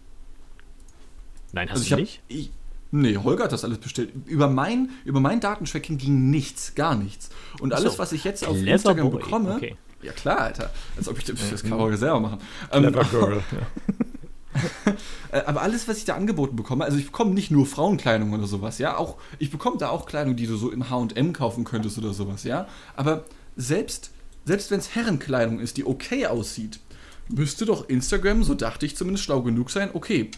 Nein, 1.51 1.68
hast 1.70 1.78
Also 1.78 1.84
ich 1.84 1.89
du 1.89 1.93
hab, 1.95 1.99
nicht? 1.99 2.22
Ich, 2.28 2.51
nee, 2.92 3.18
Holger 3.18 3.46
hat 3.46 3.52
das 3.52 3.64
alles 3.64 3.80
bestellt. 3.80 4.12
Über 4.26 4.50
mein, 4.50 4.90
über 5.06 5.20
mein 5.20 5.40
Datentracking 5.40 5.98
ging 5.98 6.30
nichts, 6.30 6.76
gar 6.76 6.96
nichts. 6.96 7.30
Und 7.60 7.74
alles, 7.74 7.94
so. 7.94 8.00
was 8.00 8.12
ich 8.12 8.24
jetzt 8.24 8.48
auf 8.48 8.58
Instagram 8.58 9.12
Boy. 9.12 9.22
bekomme, 9.22 9.56
Okay. 9.56 9.76
ja 10.02 10.12
klar, 10.12 10.40
Alter. 10.42 10.72
Als 10.98 11.08
ob 11.08 11.18
ich 11.18 11.26
das, 11.26 11.38
das 11.50 11.64
kann 11.64 11.74
Holger 11.74 11.98
selber 11.98 12.20
machen. 12.20 12.40
Ähm, 12.72 12.84
Clever 12.84 13.04
Girl. 13.12 13.44
Ja. 13.52 14.94
äh, 15.40 15.44
aber 15.46 15.62
alles, 15.62 15.88
was 15.88 15.98
ich 15.98 16.06
da 16.06 16.16
angeboten 16.16 16.56
bekomme, 16.56 16.84
also 16.84 16.98
ich 16.98 17.06
bekomme 17.06 17.32
nicht 17.32 17.52
nur 17.52 17.66
Frauenkleidung 17.66 18.34
oder 18.34 18.48
sowas, 18.48 18.80
ja, 18.80 18.98
auch 18.98 19.18
ich 19.38 19.52
bekomme 19.52 19.78
da 19.78 19.90
auch 19.90 20.06
Kleidung, 20.06 20.36
die 20.36 20.48
du 20.48 20.58
so 20.58 20.72
im 20.72 20.90
H&M 20.90 21.34
kaufen 21.34 21.64
könntest 21.64 21.98
oder 21.98 22.14
sowas, 22.14 22.44
ja. 22.44 22.68
Aber 22.96 23.26
selbst 23.56 24.12
selbst 24.50 24.72
wenn 24.72 24.80
es 24.80 24.96
Herrenkleidung 24.96 25.60
ist, 25.60 25.78
die 25.78 25.86
okay 25.86 26.26
aussieht, 26.26 26.80
müsste 27.28 27.66
doch 27.66 27.88
Instagram, 27.88 28.44
so 28.44 28.56
dachte 28.56 28.86
ich 28.86 28.96
zumindest, 28.96 29.26
schlau 29.26 29.44
genug 29.44 29.70
sein. 29.70 29.92
Okay, 29.94 30.32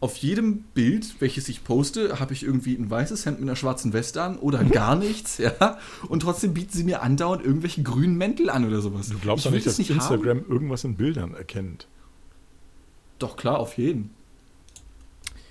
auf 0.00 0.16
jedem 0.16 0.60
Bild, 0.74 1.20
welches 1.20 1.48
ich 1.48 1.64
poste, 1.64 2.20
habe 2.20 2.32
ich 2.32 2.44
irgendwie 2.44 2.74
ein 2.74 2.88
weißes 2.88 3.26
Hemd 3.26 3.40
mit 3.40 3.48
einer 3.48 3.56
schwarzen 3.56 3.92
Weste 3.92 4.22
an 4.22 4.38
oder 4.38 4.62
gar 4.64 4.94
nichts, 4.94 5.38
ja. 5.38 5.78
Und 6.08 6.20
trotzdem 6.20 6.54
bieten 6.54 6.70
sie 6.72 6.84
mir 6.84 7.02
andauernd 7.02 7.44
irgendwelche 7.44 7.82
grünen 7.82 8.16
Mäntel 8.16 8.48
an 8.50 8.64
oder 8.64 8.80
sowas. 8.80 9.08
Du 9.08 9.18
glaubst 9.18 9.44
doch 9.46 9.50
nicht, 9.50 9.66
das 9.66 9.76
dass 9.76 9.88
haben. 9.88 9.96
Instagram 9.96 10.44
irgendwas 10.48 10.84
in 10.84 10.94
Bildern 10.96 11.34
erkennt. 11.34 11.88
Doch 13.18 13.36
klar, 13.36 13.58
auf 13.58 13.76
jeden. 13.76 14.10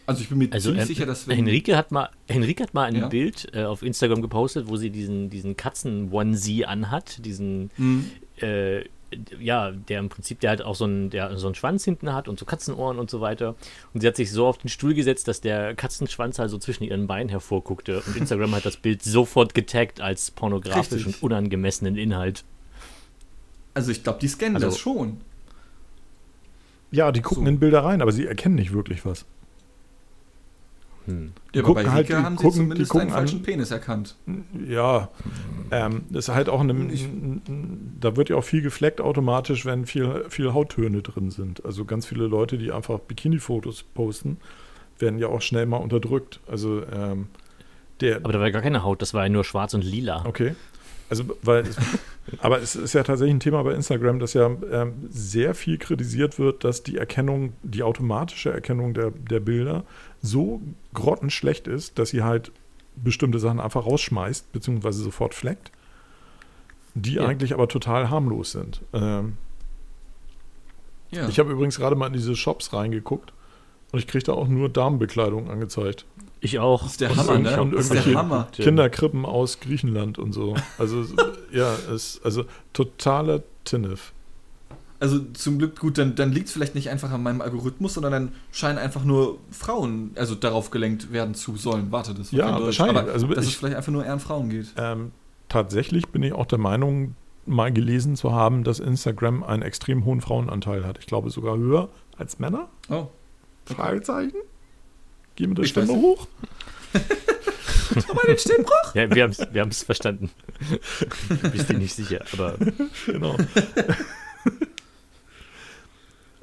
Also 0.05 0.21
ich 0.21 0.29
bin 0.29 0.37
mir 0.37 0.47
Also 0.51 0.69
ziemlich 0.69 0.83
ähm, 0.83 0.87
sicher, 0.87 1.05
dass 1.05 1.27
wenn 1.27 1.35
Henrike 1.35 1.75
hat 1.75 1.91
mal, 1.91 2.09
Henrike 2.29 2.63
hat 2.63 2.73
mal 2.73 2.85
ein 2.85 2.95
Ja. 2.95 3.07
Bild 3.09 3.49
äh, 3.53 3.65
auf 3.65 3.83
Instagram 3.83 4.21
gepostet, 4.21 4.69
wo 4.69 4.77
sie 4.77 4.89
diesen, 4.89 5.29
diesen 5.29 5.57
Katzen-Onesie 5.57 6.63
anhat, 6.65 7.25
diesen 7.25 7.69
Hm. 7.75 8.05
äh, 8.37 8.85
ja, 9.39 9.71
der 9.71 9.99
im 9.99 10.09
Prinzip, 10.09 10.39
der 10.41 10.49
halt 10.51 10.61
auch 10.61 10.75
so 10.75 10.83
einen, 10.85 11.09
der 11.09 11.37
so 11.37 11.47
einen 11.47 11.55
Schwanz 11.55 11.83
hinten 11.85 12.13
hat 12.13 12.27
und 12.27 12.37
so 12.39 12.45
Katzenohren 12.45 12.99
und 12.99 13.09
so 13.09 13.21
weiter. 13.21 13.55
Und 13.93 14.01
sie 14.01 14.07
hat 14.07 14.15
sich 14.15 14.31
so 14.31 14.45
auf 14.47 14.57
den 14.57 14.69
Stuhl 14.69 14.93
gesetzt, 14.93 15.27
dass 15.27 15.39
der 15.41 15.75
Katzenschwanz 15.75 16.39
halt 16.39 16.49
so 16.49 16.57
zwischen 16.57 16.83
ihren 16.83 17.07
Beinen 17.07 17.29
hervorguckte. 17.29 18.01
Und 18.05 18.15
Instagram 18.17 18.53
hat 18.55 18.65
das 18.65 18.77
Bild 18.77 19.01
sofort 19.03 19.53
getaggt 19.53 20.01
als 20.01 20.31
pornografisch 20.31 21.05
Richtig. 21.05 21.05
und 21.21 21.23
unangemessenen 21.23 21.95
Inhalt. 21.95 22.43
Also 23.73 23.91
ich 23.91 24.03
glaube, 24.03 24.19
die 24.19 24.27
scannen 24.27 24.55
Also- 24.55 24.67
das 24.67 24.77
schon. 24.77 25.21
Ja, 26.91 27.11
die 27.11 27.21
gucken 27.21 27.43
So. 27.45 27.49
in 27.49 27.59
Bilder 27.59 27.83
rein, 27.83 28.01
aber 28.01 28.11
sie 28.11 28.25
erkennen 28.25 28.55
nicht 28.55 28.73
wirklich 28.73 29.05
was. 29.05 29.25
Hm. 31.07 31.31
Ja, 31.53 31.61
aber 31.63 31.69
gucken 31.73 31.83
bei 31.85 31.91
halt- 31.91 32.09
die 32.09 32.13
haben 32.15 32.37
sie 32.37 32.43
gucken- 32.45 32.51
die 32.51 32.57
zumindest 32.59 32.91
gucken 32.91 33.07
einen 33.07 33.11
falschen 33.17 33.37
an- 33.39 33.43
Penis 33.43 33.71
erkannt. 33.71 34.15
Ja, 34.67 35.09
ähm, 35.71 36.03
das 36.09 36.27
ist 36.27 36.35
halt 36.35 36.49
auch 36.49 36.59
eine, 36.61 36.73
Ich- 36.93 37.07
da 37.99 38.15
wird 38.15 38.29
ja 38.29 38.35
auch 38.35 38.43
viel 38.43 38.61
gefleckt 38.61 39.01
automatisch, 39.01 39.65
wenn 39.65 39.85
viel, 39.85 40.25
viel 40.29 40.53
Hauttöne 40.53 41.01
drin 41.01 41.31
sind. 41.31 41.65
Also 41.65 41.85
ganz 41.85 42.05
viele 42.05 42.27
Leute, 42.27 42.57
die 42.57 42.71
einfach 42.71 42.99
Bikini-Fotos 42.99 43.83
posten, 43.93 44.37
werden 44.99 45.17
ja 45.19 45.27
auch 45.27 45.41
schnell 45.41 45.65
mal 45.65 45.77
unterdrückt. 45.77 46.39
Also 46.47 46.83
ähm, 46.93 47.27
der, 48.01 48.17
Aber 48.17 48.33
da 48.33 48.39
war 48.39 48.51
gar 48.51 48.61
keine 48.61 48.83
Haut, 48.83 49.01
das 49.01 49.13
war 49.13 49.23
ja 49.23 49.29
nur 49.29 49.43
schwarz 49.43 49.73
und 49.73 49.83
lila. 49.83 50.25
Okay. 50.25 50.55
Also, 51.09 51.23
weil, 51.41 51.63
es, 51.65 51.77
aber 52.39 52.61
es 52.61 52.75
ist 52.75 52.93
ja 52.93 53.01
tatsächlich 53.01 53.33
ein 53.35 53.39
Thema 53.39 53.63
bei 53.63 53.73
Instagram, 53.73 54.19
dass 54.19 54.33
ja 54.33 54.51
ähm, 54.71 54.93
sehr 55.09 55.55
viel 55.55 55.77
kritisiert 55.77 56.37
wird, 56.37 56.65
dass 56.65 56.83
die 56.83 56.97
Erkennung, 56.97 57.53
die 57.63 57.81
automatische 57.81 58.51
Erkennung 58.51 58.93
der, 58.93 59.11
der 59.11 59.39
Bilder 59.39 59.83
so 60.21 60.61
grottenschlecht 60.93 61.67
ist, 61.67 61.97
dass 61.99 62.09
sie 62.09 62.23
halt 62.23 62.51
bestimmte 62.95 63.39
Sachen 63.39 63.59
einfach 63.59 63.85
rausschmeißt, 63.85 64.51
beziehungsweise 64.51 65.03
sofort 65.03 65.33
fleckt, 65.35 65.71
die 66.95 67.13
Ja. 67.13 67.25
eigentlich 67.27 67.53
aber 67.53 67.67
total 67.67 68.09
harmlos 68.09 68.51
sind. 68.51 68.81
Ähm, 68.93 69.37
Ja. 71.11 71.29
Ich 71.29 71.39
habe 71.39 71.51
übrigens 71.53 71.77
gerade 71.77 71.95
mal 71.95 72.07
in 72.07 72.13
diese 72.13 72.35
Shops 72.35 72.73
reingeguckt 72.73 73.31
und 73.93 73.99
ich 73.99 74.07
kriege 74.07 74.25
da 74.25 74.33
auch 74.33 74.47
nur 74.49 74.67
Damenbekleidung 74.67 75.49
angezeigt. 75.49 76.05
Ich 76.41 76.59
auch. 76.59 76.83
das 76.83 76.91
ist 76.91 77.01
der 77.01 77.11
Und 77.11 77.17
Hammer, 77.17 77.39
ne? 77.39 77.61
und 77.61 77.71
Das 77.71 77.83
ist 77.85 77.89
der 77.93 77.97
irgendwelche 77.99 78.17
Hammer. 78.19 78.47
Kinderkrippen 78.51 79.25
aus 79.25 79.59
Griechenland 79.61 80.19
und 80.19 80.33
so. 80.33 80.55
Also, 80.77 81.05
ja, 81.51 81.73
es, 81.93 82.19
also 82.23 82.43
totaler 82.73 83.41
Tinnef. 83.63 84.11
Also 84.99 85.19
zum 85.33 85.59
Glück, 85.59 85.79
gut, 85.79 85.97
dann, 85.99 86.15
dann 86.15 86.31
liegt 86.31 86.47
es 86.47 86.53
vielleicht 86.53 86.73
nicht 86.73 86.89
einfach 86.89 87.11
an 87.11 87.21
meinem 87.21 87.41
Algorithmus, 87.41 87.93
sondern 87.93 88.11
dann 88.11 88.31
scheinen 88.51 88.79
einfach 88.79 89.03
nur 89.03 89.37
Frauen 89.51 90.11
also 90.15 90.33
darauf 90.33 90.71
gelenkt 90.71 91.11
werden 91.11 91.35
zu 91.35 91.55
sollen. 91.55 91.91
Warte, 91.91 92.15
das 92.15 92.33
war 92.33 92.39
Ja, 92.39 92.61
wahrscheinlich. 92.61 92.97
Aber 92.97 93.11
Also 93.11 93.27
dass 93.27 93.45
ich- 93.45 93.51
es 93.51 93.55
vielleicht 93.57 93.75
einfach 93.75 93.91
nur 93.91 94.03
eher 94.05 94.13
an 94.13 94.19
Frauen 94.19 94.49
geht. 94.49 94.73
Ähm, 94.75 95.11
tatsächlich 95.49 96.07
bin 96.07 96.23
ich 96.23 96.33
auch 96.33 96.47
der 96.47 96.57
Meinung, 96.57 97.15
mal 97.45 97.71
gelesen 97.71 98.15
zu 98.15 98.33
haben, 98.33 98.63
dass 98.63 98.79
Instagram 98.79 99.43
einen 99.43 99.61
extrem 99.61 100.03
hohen 100.03 100.19
Frauenanteil 100.19 100.83
hat. 100.85 100.97
Ich 100.99 101.05
glaube 101.05 101.29
sogar 101.29 101.57
höher 101.57 101.89
als 102.17 102.39
Männer. 102.39 102.67
Oh. 102.89 103.07
Fragezeichen? 103.65 104.33
Gehen 105.35 105.51
wir 105.51 105.55
das 105.61 105.69
Stimme 105.69 105.93
hoch? 105.93 106.27
Aber 108.09 108.21
den 108.27 108.37
Stimmbruch? 108.37 108.95
Ja, 108.95 109.13
wir 109.13 109.23
haben 109.23 109.31
es 109.31 109.39
wir 109.51 109.61
haben's 109.61 109.83
verstanden. 109.83 110.29
Bist 111.51 111.69
dir 111.69 111.77
nicht 111.77 111.93
sicher, 111.93 112.21
aber 112.33 112.55
Genau. 113.05 113.35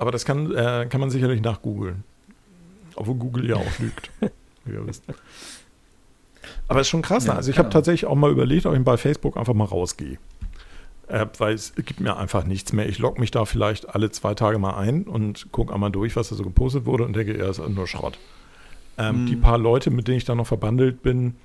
Aber 0.04 0.12
das 0.12 0.26
kann, 0.26 0.54
äh, 0.54 0.86
kann 0.90 1.00
man 1.00 1.08
sicherlich 1.08 1.40
nachgoogeln. 1.40 2.04
Obwohl 2.94 3.14
Google 3.14 3.48
ja 3.48 3.56
auch 3.56 3.78
lügt. 3.78 4.10
wie 4.66 4.74
ihr 4.74 4.86
wisst. 4.86 5.02
Aber 6.68 6.80
es 6.80 6.88
ist 6.88 6.90
schon 6.90 7.00
krass. 7.00 7.24
Ja, 7.24 7.32
ne? 7.32 7.38
also 7.38 7.50
ich 7.50 7.58
habe 7.58 7.70
tatsächlich 7.70 8.04
auch 8.04 8.14
mal 8.14 8.30
überlegt, 8.30 8.66
ob 8.66 8.74
ich 8.76 8.84
bei 8.84 8.98
Facebook 8.98 9.38
einfach 9.38 9.54
mal 9.54 9.64
rausgehe. 9.64 10.18
Äh, 11.08 11.24
weil 11.38 11.54
es 11.54 11.74
gibt 11.74 12.00
mir 12.00 12.18
einfach 12.18 12.44
nichts 12.44 12.74
mehr. 12.74 12.86
Ich 12.86 12.98
logge 12.98 13.18
mich 13.18 13.30
da 13.30 13.46
vielleicht 13.46 13.94
alle 13.94 14.10
zwei 14.10 14.34
Tage 14.34 14.58
mal 14.58 14.74
ein 14.76 15.04
und 15.04 15.50
gucke 15.52 15.72
einmal 15.72 15.90
durch, 15.90 16.16
was 16.16 16.28
da 16.28 16.34
so 16.34 16.44
gepostet 16.44 16.84
wurde 16.84 17.04
und 17.04 17.16
denke, 17.16 17.38
ja, 17.38 17.48
ist 17.48 17.66
nur 17.66 17.86
Schrott. 17.86 18.18
Ähm, 18.98 19.20
Hm. 19.20 19.26
Die 19.26 19.36
paar 19.36 19.56
Leute, 19.56 19.90
mit 19.90 20.06
denen 20.06 20.18
ich 20.18 20.26
da 20.26 20.34
noch 20.34 20.46
verbandelt 20.46 21.02
bin, 21.02 21.36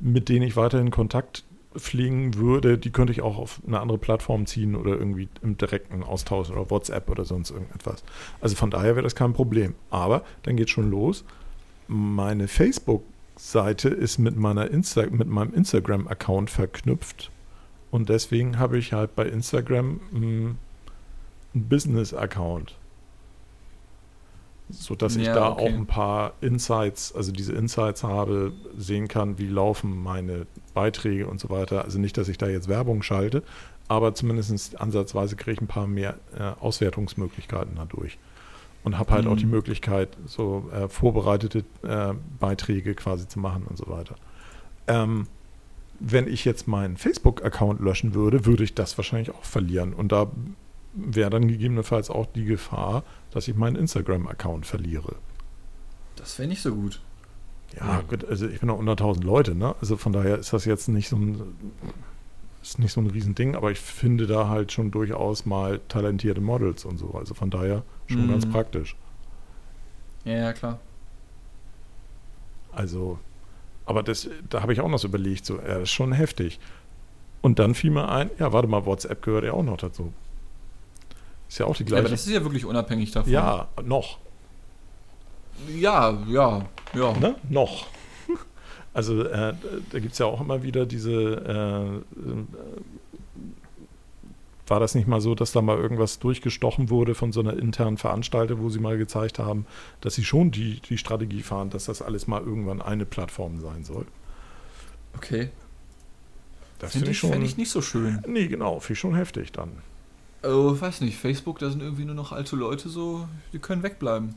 mit 0.00 0.28
denen 0.28 0.42
ich 0.42 0.56
weiterhin 0.56 0.90
Kontakt 0.90 1.44
pflegen 1.76 2.34
würde, 2.34 2.78
die 2.78 2.90
könnte 2.90 3.12
ich 3.12 3.22
auch 3.22 3.38
auf 3.38 3.60
eine 3.66 3.80
andere 3.80 3.98
Plattform 3.98 4.46
ziehen 4.46 4.74
oder 4.74 4.90
irgendwie 4.90 5.28
im 5.42 5.56
direkten 5.56 6.02
Austausch 6.02 6.50
oder 6.50 6.68
WhatsApp 6.70 7.08
oder 7.08 7.24
sonst 7.24 7.50
irgendetwas. 7.50 8.02
Also 8.40 8.56
von 8.56 8.70
daher 8.70 8.96
wäre 8.96 9.04
das 9.04 9.14
kein 9.14 9.32
Problem. 9.32 9.74
Aber 9.90 10.24
dann 10.42 10.56
geht 10.56 10.70
schon 10.70 10.90
los. 10.90 11.24
Meine 11.86 12.48
Facebook-Seite 12.48 13.88
ist 13.88 14.18
mit, 14.18 14.36
meiner 14.36 14.70
Insta 14.70 15.06
mit 15.10 15.28
meinem 15.28 15.54
Instagram-Account 15.54 16.50
verknüpft. 16.50 17.30
Und 17.90 18.08
deswegen 18.08 18.58
habe 18.58 18.78
ich 18.78 18.92
halt 18.92 19.14
bei 19.14 19.26
Instagram 19.26 20.00
mh, 20.12 20.20
einen 20.22 20.58
Business-Account. 21.54 22.76
Sodass 24.72 25.16
ich 25.16 25.26
Ja, 25.26 25.34
da 25.34 25.50
okay. 25.52 25.62
auch 25.62 25.68
ein 25.74 25.86
paar 25.86 26.32
Insights, 26.40 27.14
also 27.14 27.32
diese 27.32 27.52
Insights 27.52 28.02
habe, 28.04 28.52
sehen 28.76 29.08
kann, 29.08 29.38
wie 29.38 29.46
laufen 29.48 30.02
meine 30.02 30.46
Beiträge 30.74 31.26
und 31.26 31.40
so 31.40 31.50
weiter. 31.50 31.84
Also 31.84 31.98
nicht, 31.98 32.16
dass 32.16 32.28
ich 32.28 32.38
da 32.38 32.48
jetzt 32.48 32.68
Werbung 32.68 33.02
schalte, 33.02 33.42
aber 33.88 34.14
zumindest 34.14 34.80
ansatzweise 34.80 35.36
kriege 35.36 35.52
ich 35.52 35.60
ein 35.60 35.66
paar 35.66 35.86
mehr 35.86 36.16
äh, 36.38 36.52
Auswertungsmöglichkeiten 36.60 37.72
dadurch. 37.76 38.18
Und 38.82 38.96
habe 38.98 39.12
halt 39.12 39.26
auch 39.26 39.34
Mhm. 39.34 39.38
die 39.38 39.46
Möglichkeit, 39.46 40.08
so 40.24 40.70
äh, 40.72 40.88
vorbereitete 40.88 41.64
äh, 41.82 42.14
Beiträge 42.38 42.94
quasi 42.94 43.28
zu 43.28 43.38
machen 43.38 43.64
und 43.68 43.76
so 43.76 43.88
weiter. 43.88 44.14
Ähm, 44.86 45.26
wenn 45.98 46.26
ich 46.26 46.46
jetzt 46.46 46.66
meinen 46.66 46.96
Facebook-Account 46.96 47.80
löschen 47.80 48.14
würde, 48.14 48.46
würde 48.46 48.64
ich 48.64 48.74
das 48.74 48.96
wahrscheinlich 48.96 49.34
auch 49.34 49.44
verlieren. 49.44 49.92
Und 49.92 50.12
da 50.12 50.28
wäre 50.94 51.28
dann 51.28 51.46
gegebenenfalls 51.46 52.08
auch 52.08 52.24
die 52.26 52.44
Gefahr, 52.46 53.04
dass 53.30 53.48
ich 53.48 53.56
meinen 53.56 53.76
Instagram-Account 53.76 54.66
verliere. 54.66 55.16
Das 56.16 56.38
wäre 56.38 56.48
nicht 56.48 56.62
so 56.62 56.74
gut. 56.74 57.00
Ja, 57.76 58.00
gut, 58.02 58.24
also 58.24 58.48
ich 58.48 58.60
bin 58.60 58.66
noch 58.66 58.78
unter 58.78 58.92
1000 58.92 59.24
Leute, 59.24 59.54
ne? 59.54 59.74
Also 59.80 59.96
von 59.96 60.12
daher 60.12 60.38
ist 60.38 60.52
das 60.52 60.64
jetzt 60.64 60.88
nicht 60.88 61.08
so 61.08 61.16
ein, 61.16 61.54
ist 62.62 62.78
nicht 62.78 62.92
so 62.92 63.00
ein 63.00 63.06
Riesending, 63.06 63.54
aber 63.54 63.70
ich 63.70 63.78
finde 63.78 64.26
da 64.26 64.48
halt 64.48 64.72
schon 64.72 64.90
durchaus 64.90 65.46
mal 65.46 65.80
talentierte 65.88 66.40
Models 66.40 66.84
und 66.84 66.98
so. 66.98 67.12
Also 67.14 67.34
von 67.34 67.50
daher 67.50 67.84
schon 68.06 68.26
Mhm. 68.26 68.30
ganz 68.30 68.46
praktisch. 68.46 68.96
Ja, 70.24 70.32
ja, 70.34 70.52
klar. 70.52 70.80
Also, 72.72 73.18
aber 73.86 74.02
das, 74.02 74.28
da 74.48 74.62
habe 74.62 74.72
ich 74.72 74.80
auch 74.80 74.88
noch 74.88 74.98
so 74.98 75.08
überlegt, 75.08 75.44
so, 75.46 75.56
ja, 75.58 75.74
das 75.74 75.82
ist 75.84 75.90
schon 75.90 76.12
heftig. 76.12 76.60
Und 77.42 77.58
dann 77.58 77.74
fiel 77.74 77.90
mir 77.90 78.08
ein, 78.08 78.30
ja, 78.38 78.52
warte 78.52 78.68
mal, 78.68 78.84
WhatsApp 78.86 79.22
gehört 79.22 79.44
ja 79.44 79.52
auch 79.52 79.62
noch 79.62 79.78
dazu. 79.78 80.12
Ist 81.50 81.58
ja 81.58 81.66
auch 81.66 81.76
die 81.76 81.82
Ja, 81.82 81.88
aber 81.88 82.00
gleiche. 82.02 82.14
das 82.14 82.26
ist 82.26 82.32
ja 82.32 82.42
wirklich 82.44 82.64
unabhängig 82.64 83.10
davon. 83.10 83.32
Ja, 83.32 83.66
noch. 83.84 84.18
Ja, 85.68 86.16
ja, 86.28 86.64
ja. 86.94 87.12
Ne? 87.18 87.34
Noch. 87.50 87.86
Also 88.92 89.22
äh, 89.22 89.54
da 89.92 89.98
gibt 90.00 90.14
es 90.14 90.18
ja 90.18 90.26
auch 90.26 90.40
immer 90.40 90.64
wieder 90.64 90.84
diese, 90.84 91.12
äh, 91.12 91.96
äh, 92.18 92.44
war 94.66 94.80
das 94.80 94.96
nicht 94.96 95.06
mal 95.06 95.20
so, 95.20 95.36
dass 95.36 95.52
da 95.52 95.62
mal 95.62 95.76
irgendwas 95.78 96.18
durchgestochen 96.18 96.90
wurde 96.90 97.14
von 97.14 97.30
so 97.30 97.38
einer 97.38 97.56
internen 97.56 97.98
Veranstaltung, 97.98 98.60
wo 98.62 98.68
sie 98.68 98.80
mal 98.80 98.98
gezeigt 98.98 99.38
haben, 99.38 99.64
dass 100.00 100.16
sie 100.16 100.24
schon 100.24 100.50
die, 100.50 100.80
die 100.80 100.98
Strategie 100.98 101.42
fahren, 101.42 101.70
dass 101.70 101.84
das 101.84 102.02
alles 102.02 102.26
mal 102.26 102.40
irgendwann 102.42 102.82
eine 102.82 103.04
Plattform 103.06 103.60
sein 103.60 103.84
soll. 103.84 104.06
Okay. 105.16 105.50
Das 106.80 106.90
Finde 106.90 107.04
finde 107.06 107.10
ich, 107.12 107.18
schon. 107.18 107.30
fänd 107.30 107.44
ich 107.44 107.56
nicht 107.56 107.70
so 107.70 107.82
schön. 107.82 108.20
nee, 108.26 108.48
genau, 108.48 108.80
finde 108.80 108.92
ich 108.94 108.98
schon 108.98 109.14
heftig 109.14 109.52
dann. 109.52 109.70
Oh, 110.42 110.80
weiß 110.80 111.02
nicht. 111.02 111.18
Facebook, 111.18 111.58
da 111.58 111.70
sind 111.70 111.82
irgendwie 111.82 112.04
nur 112.04 112.14
noch 112.14 112.32
alte 112.32 112.56
Leute 112.56 112.88
so, 112.88 113.28
die 113.52 113.58
können 113.58 113.82
wegbleiben. 113.82 114.34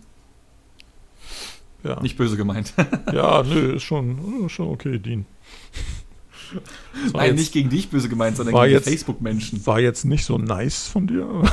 Ja, 1.83 1.99
Nicht 2.01 2.17
böse 2.17 2.37
gemeint. 2.37 2.73
ja 3.13 3.43
nö, 3.43 3.75
ist 3.75 3.83
schon, 3.83 4.49
schon 4.49 4.67
okay, 4.69 4.99
Dean. 4.99 5.25
Das 7.03 7.13
war 7.13 7.21
Nein, 7.21 7.31
jetzt- 7.31 7.39
nicht 7.39 7.51
gegen 7.53 7.69
dich 7.71 7.89
böse 7.89 8.09
gemeint, 8.09 8.37
sondern 8.37 8.53
gegen 8.53 8.71
jetzt- 8.73 8.85
die 8.85 8.91
Facebook-Menschen. 8.91 9.65
War 9.65 9.79
jetzt 9.79 10.05
nicht 10.05 10.23
so 10.23 10.37
nice 10.37 10.87
von 10.87 11.07
dir. 11.07 11.27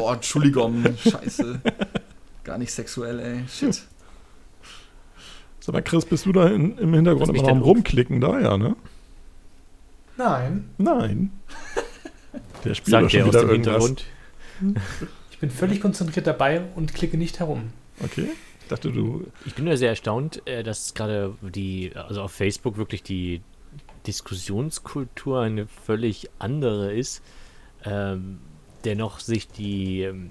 Oh, 0.00 0.12
Entschuldigung. 0.12 0.84
Scheiße. 0.96 1.60
Gar 2.44 2.58
nicht 2.58 2.70
sexuell, 2.72 3.18
ey. 3.18 3.44
Shit. 3.48 3.82
Sag 5.58 5.72
mal, 5.72 5.82
Chris, 5.82 6.04
bist 6.04 6.24
du 6.24 6.32
da 6.32 6.46
in, 6.46 6.78
im 6.78 6.94
Hintergrund 6.94 7.36
immer 7.36 7.52
noch 7.54 7.64
Rumklicken 7.66 8.20
da, 8.20 8.38
ja, 8.38 8.56
ne? 8.56 8.76
Nein, 10.16 10.70
Nein. 10.78 11.32
Der 12.64 12.74
spielt 12.74 12.90
Sagt 12.90 13.10
schon 13.12 13.20
er 13.20 13.26
aus 13.26 13.32
dem. 13.32 13.50
Hintergrund. 13.50 14.04
ich 15.30 15.38
bin 15.38 15.50
völlig 15.50 15.80
konzentriert 15.80 16.26
dabei 16.26 16.62
und 16.74 16.94
klicke 16.94 17.16
nicht 17.16 17.38
herum. 17.38 17.72
Okay. 18.02 18.28
Ich 18.62 18.68
dachte, 18.68 18.92
du. 18.92 19.26
Ich 19.46 19.54
bin 19.54 19.64
nur 19.64 19.76
sehr 19.76 19.90
erstaunt, 19.90 20.46
äh, 20.46 20.62
dass 20.62 20.94
gerade 20.94 21.34
die, 21.42 21.92
also 21.94 22.22
auf 22.22 22.32
Facebook 22.32 22.76
wirklich 22.76 23.02
die 23.02 23.40
Diskussionskultur 24.06 25.40
eine 25.40 25.66
völlig 25.66 26.28
andere 26.38 26.92
ist. 26.92 27.22
Ähm, 27.84 28.40
dennoch 28.84 29.20
sich 29.20 29.48
die 29.48 30.02
ähm, 30.02 30.30